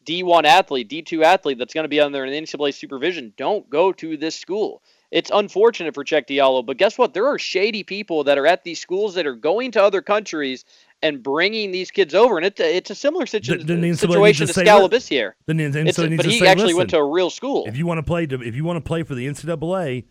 D1 0.05 0.45
athlete, 0.45 0.89
D2 0.91 1.23
athlete 1.23 1.59
that's 1.59 1.75
going 1.75 1.85
to 1.85 1.89
be 1.89 2.01
under 2.01 2.25
an 2.25 2.33
NCAA 2.33 2.75
supervision, 2.75 3.33
don't 3.37 3.71
go 3.71 3.93
to 3.93 4.17
this 4.17 4.35
school. 4.35 4.83
It's 5.13 5.31
unfortunate 5.33 5.95
for 5.95 6.05
Cheick 6.05 6.27
Diallo, 6.27 6.65
but 6.67 6.77
guess 6.79 6.99
what? 6.99 7.15
There 7.15 7.27
are 7.29 7.39
shady 7.39 7.85
people 7.85 8.25
that 8.25 8.37
are 8.39 8.47
at 8.47 8.65
these 8.65 8.81
schools 8.81 9.15
that 9.15 9.27
are 9.27 9.37
going 9.37 9.71
to 9.73 9.83
other 9.83 10.03
countries 10.03 10.65
and 11.03 11.23
bringing 11.23 11.71
these 11.73 11.91
kids 11.91 12.15
over, 12.15 12.37
and 12.37 12.47
it's 12.47 12.61
a, 12.61 12.77
it's 12.77 12.91
a 12.91 12.95
similar 12.95 13.27
situ- 13.27 13.59
the 13.59 13.75
NCAA 13.75 13.97
situation 13.99 14.47
to 14.47 14.53
to 14.53 14.53
say, 14.53 14.65
Scala 14.65 14.83
look, 14.83 14.93
Bissiere. 14.93 15.33
Then 15.47 15.57
the 15.57 15.65
It's- 15.65 15.99
NCAA 15.99 16.17
but 16.17 16.27
he 16.27 16.39
say, 16.39 16.47
actually 16.47 16.75
went 16.75 16.91
to 16.91 16.99
a 16.99 17.05
real 17.11 17.31
school. 17.31 17.65
If 17.67 17.77
you 17.77 17.87
want 17.87 17.99
to 17.99 18.03
play, 18.03 18.27
to, 18.27 18.41
if 18.43 18.55
you 18.55 18.65
want 18.65 18.77
to 18.77 18.87
play 18.87 19.03
for 19.03 19.15
the 19.15 19.27
NCAA, 19.27 20.05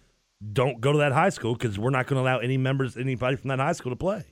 don't 0.53 0.81
go 0.81 0.91
to 0.91 0.97
that 0.99 1.11
high 1.13 1.30
school 1.30 1.53
because 1.53 1.77
we're 1.80 1.91
not 1.91 2.07
going 2.07 2.18
to 2.18 2.22
allow 2.30 2.39
any 2.39 2.57
members, 2.57 2.97
anybody 2.97 3.35
from 3.38 3.49
that 3.49 3.59
high 3.59 3.73
school 3.73 3.91
to 3.91 3.95
play. 3.95 4.26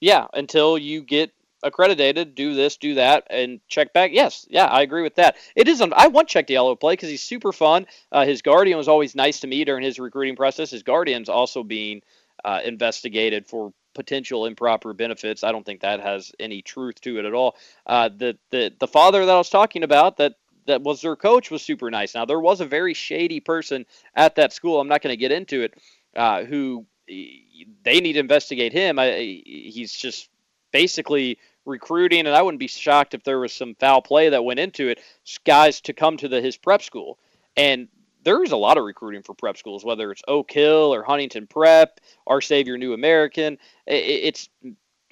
Yeah, 0.00 0.26
until 0.34 0.76
you 0.76 1.02
get 1.02 1.30
accredited, 1.62 2.34
do 2.34 2.54
this, 2.54 2.76
do 2.76 2.94
that, 2.94 3.24
and 3.30 3.60
check 3.68 3.92
back. 3.92 4.10
Yes, 4.12 4.44
yeah, 4.50 4.64
I 4.64 4.82
agree 4.82 5.02
with 5.02 5.14
that. 5.14 5.36
It 5.54 5.68
is. 5.68 5.80
I 5.80 6.08
want 6.08 6.28
Cheick 6.28 6.48
Diallo 6.48 6.72
to 6.72 6.76
play 6.76 6.94
because 6.94 7.08
he's 7.08 7.22
super 7.22 7.52
fun. 7.52 7.86
Uh, 8.10 8.24
his 8.26 8.42
guardian 8.42 8.76
was 8.76 8.88
always 8.88 9.14
nice 9.14 9.40
to 9.40 9.46
me 9.46 9.64
during 9.64 9.84
his 9.84 9.98
recruiting 10.00 10.34
process. 10.34 10.70
His 10.72 10.82
guardian's 10.82 11.28
also 11.28 11.62
being 11.62 12.02
uh, 12.44 12.60
investigated 12.64 13.46
for 13.46 13.72
potential 13.94 14.46
improper 14.46 14.92
benefits. 14.92 15.44
I 15.44 15.52
don't 15.52 15.64
think 15.64 15.80
that 15.80 16.00
has 16.00 16.32
any 16.38 16.62
truth 16.62 17.00
to 17.02 17.18
it 17.18 17.24
at 17.24 17.34
all. 17.34 17.56
Uh, 17.86 18.08
the 18.08 18.38
the 18.50 18.72
the 18.78 18.88
father 18.88 19.24
that 19.24 19.32
I 19.32 19.38
was 19.38 19.50
talking 19.50 19.82
about 19.82 20.16
that 20.18 20.34
that 20.66 20.82
was 20.82 21.00
their 21.00 21.16
coach 21.16 21.50
was 21.50 21.62
super 21.62 21.90
nice. 21.90 22.14
Now 22.14 22.24
there 22.24 22.40
was 22.40 22.60
a 22.60 22.66
very 22.66 22.94
shady 22.94 23.40
person 23.40 23.86
at 24.14 24.36
that 24.36 24.52
school. 24.52 24.80
I'm 24.80 24.88
not 24.88 25.02
going 25.02 25.12
to 25.12 25.20
get 25.20 25.32
into 25.32 25.62
it. 25.62 25.74
Uh, 26.14 26.44
who 26.44 26.86
they 27.06 28.00
need 28.00 28.14
to 28.14 28.20
investigate 28.20 28.72
him. 28.72 28.98
I, 28.98 29.42
he's 29.44 29.92
just 29.92 30.28
basically 30.72 31.38
recruiting, 31.64 32.20
and 32.20 32.36
I 32.36 32.42
wouldn't 32.42 32.60
be 32.60 32.68
shocked 32.68 33.14
if 33.14 33.24
there 33.24 33.38
was 33.38 33.52
some 33.52 33.74
foul 33.74 34.02
play 34.02 34.28
that 34.30 34.44
went 34.44 34.60
into 34.60 34.88
it. 34.88 35.00
Guys 35.44 35.80
to 35.82 35.92
come 35.92 36.16
to 36.18 36.28
the 36.28 36.40
his 36.40 36.56
prep 36.56 36.82
school, 36.82 37.18
and 37.56 37.88
there 38.24 38.42
is 38.42 38.52
a 38.52 38.56
lot 38.56 38.78
of 38.78 38.84
recruiting 38.84 39.22
for 39.22 39.34
prep 39.34 39.56
schools, 39.56 39.84
whether 39.84 40.10
it's 40.10 40.22
Oak 40.28 40.50
Hill 40.50 40.94
or 40.94 41.02
Huntington 41.02 41.46
Prep, 41.46 42.00
Our 42.26 42.40
Savior 42.40 42.78
New 42.78 42.92
American. 42.92 43.58
It's 43.86 44.48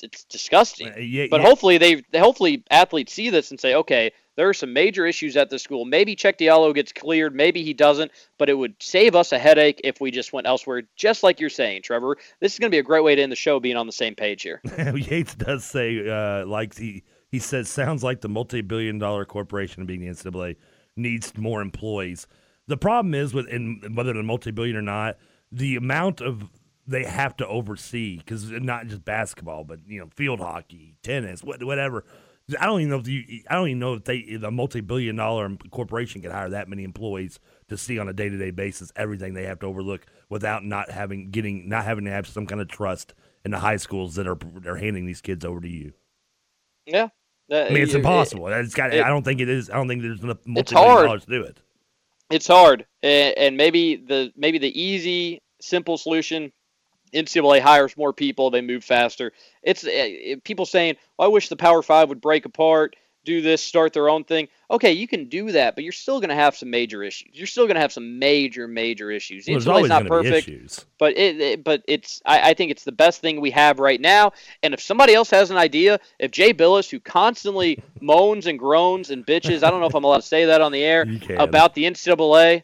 it's 0.02 0.24
disgusting. 0.24 0.88
Uh, 0.88 0.98
yeah, 0.98 1.26
but 1.30 1.40
yeah. 1.40 1.46
hopefully 1.46 1.78
they 1.78 2.02
hopefully 2.14 2.64
athletes 2.70 3.12
see 3.12 3.30
this 3.30 3.50
and 3.50 3.60
say, 3.60 3.74
okay, 3.74 4.12
there 4.36 4.48
are 4.48 4.54
some 4.54 4.72
major 4.72 5.06
issues 5.06 5.36
at 5.36 5.50
the 5.50 5.58
school. 5.58 5.84
Maybe 5.84 6.16
Cheick 6.16 6.38
Diallo 6.38 6.74
gets 6.74 6.92
cleared, 6.92 7.34
maybe 7.34 7.62
he 7.62 7.74
doesn't, 7.74 8.10
but 8.38 8.48
it 8.48 8.54
would 8.54 8.74
save 8.80 9.14
us 9.14 9.32
a 9.32 9.38
headache 9.38 9.80
if 9.84 10.00
we 10.00 10.10
just 10.10 10.32
went 10.32 10.46
elsewhere. 10.46 10.82
Just 10.96 11.22
like 11.22 11.40
you're 11.40 11.50
saying, 11.50 11.82
Trevor, 11.82 12.16
this 12.40 12.54
is 12.54 12.58
going 12.58 12.70
to 12.70 12.74
be 12.74 12.78
a 12.78 12.82
great 12.82 13.04
way 13.04 13.14
to 13.14 13.22
end 13.22 13.32
the 13.32 13.36
show, 13.36 13.60
being 13.60 13.76
on 13.76 13.86
the 13.86 13.92
same 13.92 14.14
page 14.14 14.42
here. 14.42 14.60
Yates 14.94 15.34
does 15.34 15.64
say, 15.64 16.08
uh, 16.08 16.46
like 16.46 16.76
he 16.76 17.02
he 17.30 17.38
says, 17.38 17.68
sounds 17.68 18.02
like 18.02 18.22
the 18.22 18.28
multi-billion-dollar 18.28 19.24
corporation 19.26 19.86
being 19.86 20.00
the 20.00 20.08
NCAA 20.08 20.56
needs 20.96 21.36
more 21.36 21.62
employees. 21.62 22.26
The 22.70 22.76
problem 22.76 23.14
is 23.14 23.34
with 23.34 23.48
in 23.48 23.82
whether 23.94 24.12
they're 24.12 24.22
multi-billion 24.22 24.76
or 24.76 24.82
not, 24.82 25.16
the 25.50 25.74
amount 25.74 26.20
of 26.20 26.44
they 26.86 27.02
have 27.02 27.36
to 27.38 27.46
oversee 27.46 28.18
because 28.18 28.48
not 28.50 28.86
just 28.86 29.04
basketball, 29.04 29.64
but 29.64 29.80
you 29.88 29.98
know, 29.98 30.08
field 30.14 30.38
hockey, 30.38 30.94
tennis, 31.02 31.42
what, 31.42 31.62
whatever. 31.64 32.04
I 32.60 32.66
don't 32.66 32.80
even 32.80 32.90
know 32.90 32.98
if 32.98 33.08
you, 33.08 33.42
I 33.48 33.56
don't 33.56 33.68
even 33.68 33.78
know 33.80 33.94
if 33.94 34.04
they, 34.04 34.36
the 34.36 34.50
multi-billion-dollar 34.52 35.56
corporation 35.70 36.20
can 36.22 36.30
hire 36.30 36.48
that 36.50 36.68
many 36.68 36.84
employees 36.84 37.40
to 37.68 37.76
see 37.76 37.98
on 37.98 38.08
a 38.08 38.12
day-to-day 38.12 38.50
basis 38.52 38.92
everything 38.94 39.34
they 39.34 39.44
have 39.46 39.58
to 39.60 39.66
overlook 39.66 40.06
without 40.28 40.64
not 40.64 40.90
having 40.90 41.30
getting 41.30 41.68
not 41.68 41.84
having 41.84 42.04
to 42.04 42.10
have 42.12 42.28
some 42.28 42.46
kind 42.46 42.60
of 42.60 42.68
trust 42.68 43.14
in 43.44 43.50
the 43.50 43.58
high 43.58 43.76
schools 43.76 44.14
that 44.14 44.28
are 44.28 44.38
are 44.66 44.76
handing 44.76 45.06
these 45.06 45.20
kids 45.20 45.44
over 45.44 45.60
to 45.60 45.68
you. 45.68 45.92
Yeah, 47.48 47.66
I 47.68 47.70
mean, 47.70 47.82
it's 47.82 47.94
it- 47.94 47.98
impossible. 47.98 48.46
it's 48.48 48.74
got. 48.74 48.94
it- 48.94 49.04
I 49.04 49.08
don't 49.08 49.24
think 49.24 49.40
it 49.40 49.48
is. 49.48 49.70
I 49.70 49.74
don't 49.74 49.88
think 49.88 50.02
there's 50.02 50.22
enough 50.22 50.38
multi-billion 50.46 50.88
dollars 51.06 51.24
to 51.24 51.30
do 51.30 51.42
it. 51.42 51.58
It's 52.30 52.46
hard. 52.46 52.86
And, 53.02 53.56
maybe 53.56 53.96
the 53.96 54.32
maybe 54.36 54.58
the 54.58 54.80
easy 54.80 55.42
simple 55.60 55.98
solution 55.98 56.52
ncaa 57.12 57.60
hires 57.60 57.96
more 57.96 58.12
people 58.12 58.50
they 58.50 58.60
move 58.60 58.84
faster. 58.84 59.32
It's 59.62 59.84
uh, 59.84 60.36
people 60.44 60.64
saying 60.64 60.96
well, 61.18 61.28
i 61.28 61.32
wish 61.32 61.48
the 61.48 61.56
power 61.56 61.82
five 61.82 62.08
would 62.08 62.20
break 62.20 62.44
apart 62.46 62.96
do 63.24 63.40
this 63.42 63.62
start 63.62 63.92
their 63.92 64.08
own 64.08 64.24
thing 64.24 64.48
okay 64.70 64.92
you 64.92 65.06
can 65.06 65.28
do 65.28 65.52
that 65.52 65.74
but 65.74 65.84
you're 65.84 65.92
still 65.92 66.20
going 66.20 66.30
to 66.30 66.34
have 66.34 66.56
some 66.56 66.70
major 66.70 67.02
issues 67.02 67.28
you're 67.34 67.46
still 67.46 67.66
going 67.66 67.74
to 67.74 67.80
have 67.80 67.92
some 67.92 68.18
major 68.18 68.66
major 68.66 69.10
issues 69.10 69.46
Well, 69.46 69.58
is 69.58 69.68
always 69.68 69.90
not 69.90 70.06
perfect 70.06 70.48
issues. 70.48 70.84
but 70.98 71.16
it, 71.18 71.40
it- 71.40 71.64
but 71.64 71.82
it's 71.86 72.22
I, 72.24 72.50
I 72.50 72.54
think 72.54 72.70
it's 72.70 72.84
the 72.84 72.92
best 72.92 73.20
thing 73.20 73.40
we 73.40 73.50
have 73.50 73.78
right 73.78 74.00
now. 74.00 74.32
And 74.62 74.72
if 74.74 74.80
somebody 74.80 75.14
else 75.14 75.30
has 75.30 75.50
an 75.50 75.56
idea, 75.58 75.98
if 76.18 76.30
Jay 76.30 76.52
Bilas, 76.54 76.90
who 76.90 76.98
constantly 77.00 77.78
moans 78.00 78.46
and 78.46 78.58
groans 78.58 79.10
and 79.10 79.26
bitches, 79.26 79.62
I 79.62 79.70
don't 79.70 79.80
know 79.80 79.86
if 79.86 79.94
I'm 79.94 80.04
allowed 80.04 80.16
to 80.16 80.22
say 80.22 80.46
that 80.46 80.60
on 80.60 80.72
the 80.72 80.82
air 80.82 81.04
about 81.44 81.74
the 81.74 81.84
NCAA, 81.84 82.62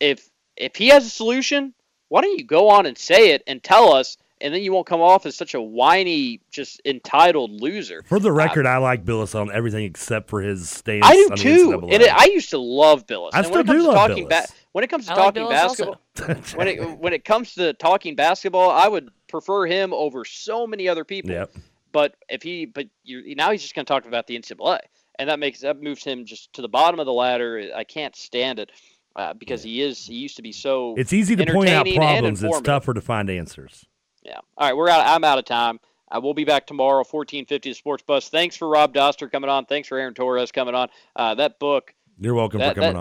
if 0.00 0.28
if 0.56 0.76
he 0.76 0.88
has 0.88 1.06
a 1.06 1.10
solution, 1.10 1.74
why 2.08 2.20
don't 2.22 2.38
you 2.38 2.44
go 2.44 2.68
on 2.70 2.86
and 2.86 2.96
say 2.98 3.30
it 3.30 3.42
and 3.46 3.62
tell 3.62 3.92
us, 3.92 4.16
and 4.40 4.52
then 4.52 4.62
you 4.62 4.72
won't 4.72 4.86
come 4.86 5.00
off 5.00 5.26
as 5.26 5.36
such 5.36 5.54
a 5.54 5.60
whiny, 5.60 6.40
just 6.50 6.80
entitled 6.84 7.50
loser. 7.60 8.02
For 8.06 8.18
the 8.18 8.32
record, 8.32 8.66
I 8.66 8.78
like 8.78 9.04
Bilas 9.04 9.38
on 9.38 9.50
everything 9.52 9.84
except 9.84 10.28
for 10.28 10.40
his 10.40 10.68
stance. 10.68 11.04
I 11.04 11.14
do 11.14 11.28
on 11.30 11.36
too, 11.36 11.88
and 11.90 12.02
it, 12.02 12.12
I 12.12 12.24
used 12.26 12.50
to 12.50 12.58
love 12.58 13.06
Bilas. 13.06 13.30
I 13.32 13.38
and 13.38 13.46
still 13.46 13.58
when 13.58 13.64
it 13.64 13.66
comes 13.66 13.78
do 13.78 13.82
to 13.82 13.88
love 13.88 14.08
talking 14.08 14.28
Bilas. 14.28 14.52
when 14.72 14.84
it 14.84 14.88
comes 14.88 15.06
to 15.06 15.12
I 15.12 15.16
talking 15.16 15.42
Bilas 15.44 15.62
also. 15.62 15.98
basketball, 16.16 16.58
when 16.58 16.68
it 16.68 16.98
when 16.98 17.12
it 17.12 17.24
comes 17.24 17.54
to 17.54 17.72
talking 17.74 18.16
basketball, 18.16 18.70
I 18.70 18.88
would 18.88 19.10
prefer 19.28 19.66
him 19.66 19.92
over 19.92 20.24
so 20.24 20.66
many 20.66 20.88
other 20.88 21.04
people. 21.04 21.30
Yep. 21.30 21.54
But 21.92 22.16
if 22.28 22.42
he, 22.42 22.66
but 22.66 22.86
you 23.04 23.36
now 23.36 23.52
he's 23.52 23.62
just 23.62 23.74
going 23.74 23.86
to 23.86 23.92
talk 23.92 24.06
about 24.06 24.26
the 24.26 24.36
NCAA, 24.38 24.80
and 25.18 25.28
that 25.28 25.38
makes 25.38 25.60
that 25.60 25.80
moves 25.80 26.02
him 26.02 26.24
just 26.24 26.52
to 26.54 26.62
the 26.62 26.68
bottom 26.68 26.98
of 26.98 27.06
the 27.06 27.12
ladder. 27.12 27.70
I 27.74 27.84
can't 27.84 28.16
stand 28.16 28.58
it 28.58 28.72
uh, 29.16 29.32
because 29.34 29.62
he 29.62 29.80
is 29.80 30.04
he 30.04 30.14
used 30.14 30.36
to 30.36 30.42
be 30.42 30.52
so. 30.52 30.94
It's 30.98 31.12
easy 31.12 31.36
to 31.36 31.46
point 31.52 31.70
out 31.70 31.86
problems. 31.94 32.42
It's 32.42 32.60
tougher 32.62 32.94
to 32.94 33.00
find 33.00 33.30
answers. 33.30 33.86
Yeah. 34.24 34.38
All 34.56 34.66
right, 34.68 34.76
we're 34.76 34.88
out. 34.88 35.06
I'm 35.06 35.24
out 35.24 35.38
of 35.38 35.44
time. 35.44 35.78
Uh, 36.10 36.20
we'll 36.22 36.34
be 36.34 36.44
back 36.44 36.66
tomorrow, 36.66 36.98
1450 36.98 37.70
the 37.70 37.74
Sports 37.74 38.02
Buzz. 38.06 38.28
Thanks 38.28 38.56
for 38.56 38.68
Rob 38.68 38.94
Doster 38.94 39.30
coming 39.30 39.50
on. 39.50 39.66
Thanks 39.66 39.88
for 39.88 39.98
Aaron 39.98 40.14
Torres 40.14 40.52
coming 40.52 40.74
on. 40.74 40.88
Uh, 41.16 41.34
that 41.34 41.58
book. 41.58 41.94
You're 42.18 42.34
welcome 42.34 42.60
that, 42.60 42.74
for 42.74 42.80
coming 42.82 43.00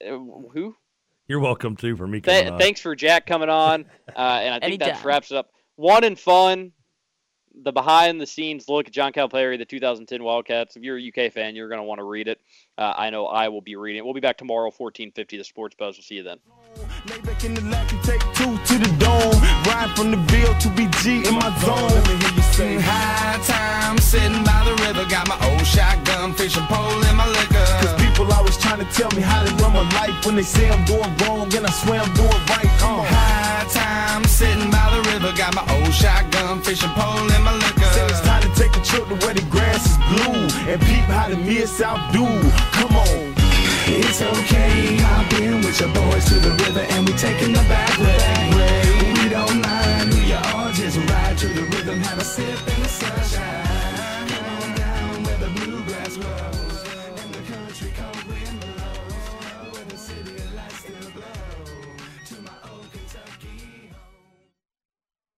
that, 0.00 0.08
on. 0.12 0.44
uh, 0.46 0.48
who? 0.52 0.76
You're 1.28 1.40
welcome 1.40 1.76
too 1.76 1.96
for 1.96 2.06
me 2.06 2.20
Th- 2.20 2.40
coming 2.40 2.52
on. 2.54 2.58
thanks 2.60 2.80
for 2.80 2.94
Jack 2.94 3.26
coming 3.26 3.48
on. 3.48 3.86
Uh, 4.14 4.40
and 4.42 4.62
I 4.62 4.68
think 4.68 4.80
that 4.80 5.02
wraps 5.04 5.30
it 5.30 5.38
up. 5.38 5.52
One 5.76 6.04
and 6.04 6.18
fun. 6.18 6.72
The 7.62 7.72
behind 7.72 8.20
the 8.20 8.26
scenes 8.26 8.68
look 8.68 8.86
at 8.86 8.92
John 8.92 9.10
Calipari, 9.10 9.56
the 9.56 9.64
2010 9.64 10.22
Wildcats. 10.22 10.76
If 10.76 10.82
you're 10.82 10.98
a 10.98 11.08
UK 11.08 11.32
fan, 11.32 11.56
you're 11.56 11.68
going 11.68 11.78
to 11.78 11.84
want 11.84 11.98
to 11.98 12.04
read 12.04 12.28
it. 12.28 12.38
Uh, 12.76 12.92
I 12.94 13.08
know 13.08 13.24
I 13.26 13.48
will 13.48 13.62
be 13.62 13.76
reading 13.76 14.00
it. 14.00 14.04
We'll 14.04 14.12
be 14.12 14.20
back 14.20 14.36
tomorrow, 14.36 14.66
1450 14.66 15.38
the 15.38 15.44
Sports 15.44 15.74
Buzz. 15.78 15.96
We'll 15.96 16.02
see 16.02 16.16
you 16.16 16.22
then. 16.22 16.38
Lay 19.72 19.88
back 19.88 19.98
in 19.98 20.10
the 20.10 20.12
lap 20.12 20.12
and 20.12 20.12
take 20.12 20.12
two 20.12 20.12
to 20.12 20.12
the 20.12 20.12
dome. 20.12 20.12
Ride 20.12 20.12
from 20.12 20.12
the 20.12 20.16
bill 20.16 20.54
to 20.54 20.68
BG 20.68 21.26
in 21.26 21.34
my 21.34 21.50
zone. 21.60 21.88
Let 21.88 22.08
me 22.08 22.16
hear 22.16 22.32
you 22.32 22.42
say 22.42 22.80
High 22.80 23.38
time 23.44 23.98
sitting 23.98 24.44
by 24.44 24.64
the 24.64 24.74
river, 24.82 25.08
got 25.08 25.28
my 25.28 25.38
old 25.48 25.66
shotgun 25.66 26.34
fishing 26.34 26.66
pole 26.66 27.02
in 27.04 27.16
my 27.16 27.26
liquor. 27.28 27.66
Cause 27.80 27.94
people 28.00 28.32
always 28.32 28.56
trying 28.58 28.78
to 28.78 28.88
tell 28.92 29.10
me 29.12 29.22
how 29.22 29.44
to 29.44 29.54
run 29.56 29.72
my 29.72 29.88
life 29.94 30.26
when 30.26 30.36
they 30.36 30.42
say 30.42 30.68
I'm 30.70 30.84
doing 30.84 31.16
wrong 31.18 31.54
and 31.54 31.66
I 31.66 31.70
swear 31.70 32.00
I'm 32.00 32.14
doing 32.14 32.42
right. 32.48 32.70
Come 32.78 33.00
on. 33.00 33.06
High 33.06 33.66
time 33.70 34.24
sitting 34.24 34.70
by 34.70 34.86
the 34.94 35.00
river, 35.10 35.32
got 35.36 35.54
my 35.54 35.64
old 35.76 35.92
shotgun 35.92 36.62
fishing 36.62 36.90
pole 36.90 37.30
in 37.32 37.42
my 37.42 37.54
liquor. 37.54 37.88
Say 37.92 38.06
it's 38.06 38.20
time 38.20 38.42
to 38.42 38.50
take 38.54 38.76
a 38.76 38.82
trip 38.84 39.08
to 39.08 39.16
where 39.24 39.34
the 39.34 39.44
grass 39.50 39.86
is 39.86 39.96
blue 40.08 40.70
and 40.70 40.80
peep 40.82 41.04
how 41.08 41.28
the 41.28 41.36
mid 41.36 41.68
south 41.68 42.00
do. 42.12 42.24
Come 42.76 42.96
on. 42.96 43.34
It's 43.84 44.22
okay, 44.22 45.02
I've 45.02 45.28
been 45.30 45.60
with 45.60 45.80
your 45.80 45.92
boys 45.92 46.24
to 46.26 46.34
the 46.38 46.50
river 46.64 46.80
and 46.80 47.08
we 47.08 47.14
taking 47.16 47.52
the 47.52 47.64
back 47.68 47.98
way 47.98 48.91
who 49.38 50.20
you 50.26 50.34
are. 50.34 50.72
Just 50.72 50.98
ride 51.10 51.38
to 51.38 51.48
the 51.48 51.62
rhythm, 51.62 52.00
have 52.00 52.18
a 52.18 52.24
sip 52.24 52.58
in 52.68 52.82
the 52.82 52.88
sunshine. 52.88 54.28
Come 54.28 54.44
on 54.62 54.76
down 54.76 55.24
where 55.24 55.38
the 55.38 55.50
bluegrass 55.60 56.16
grows. 56.16 56.51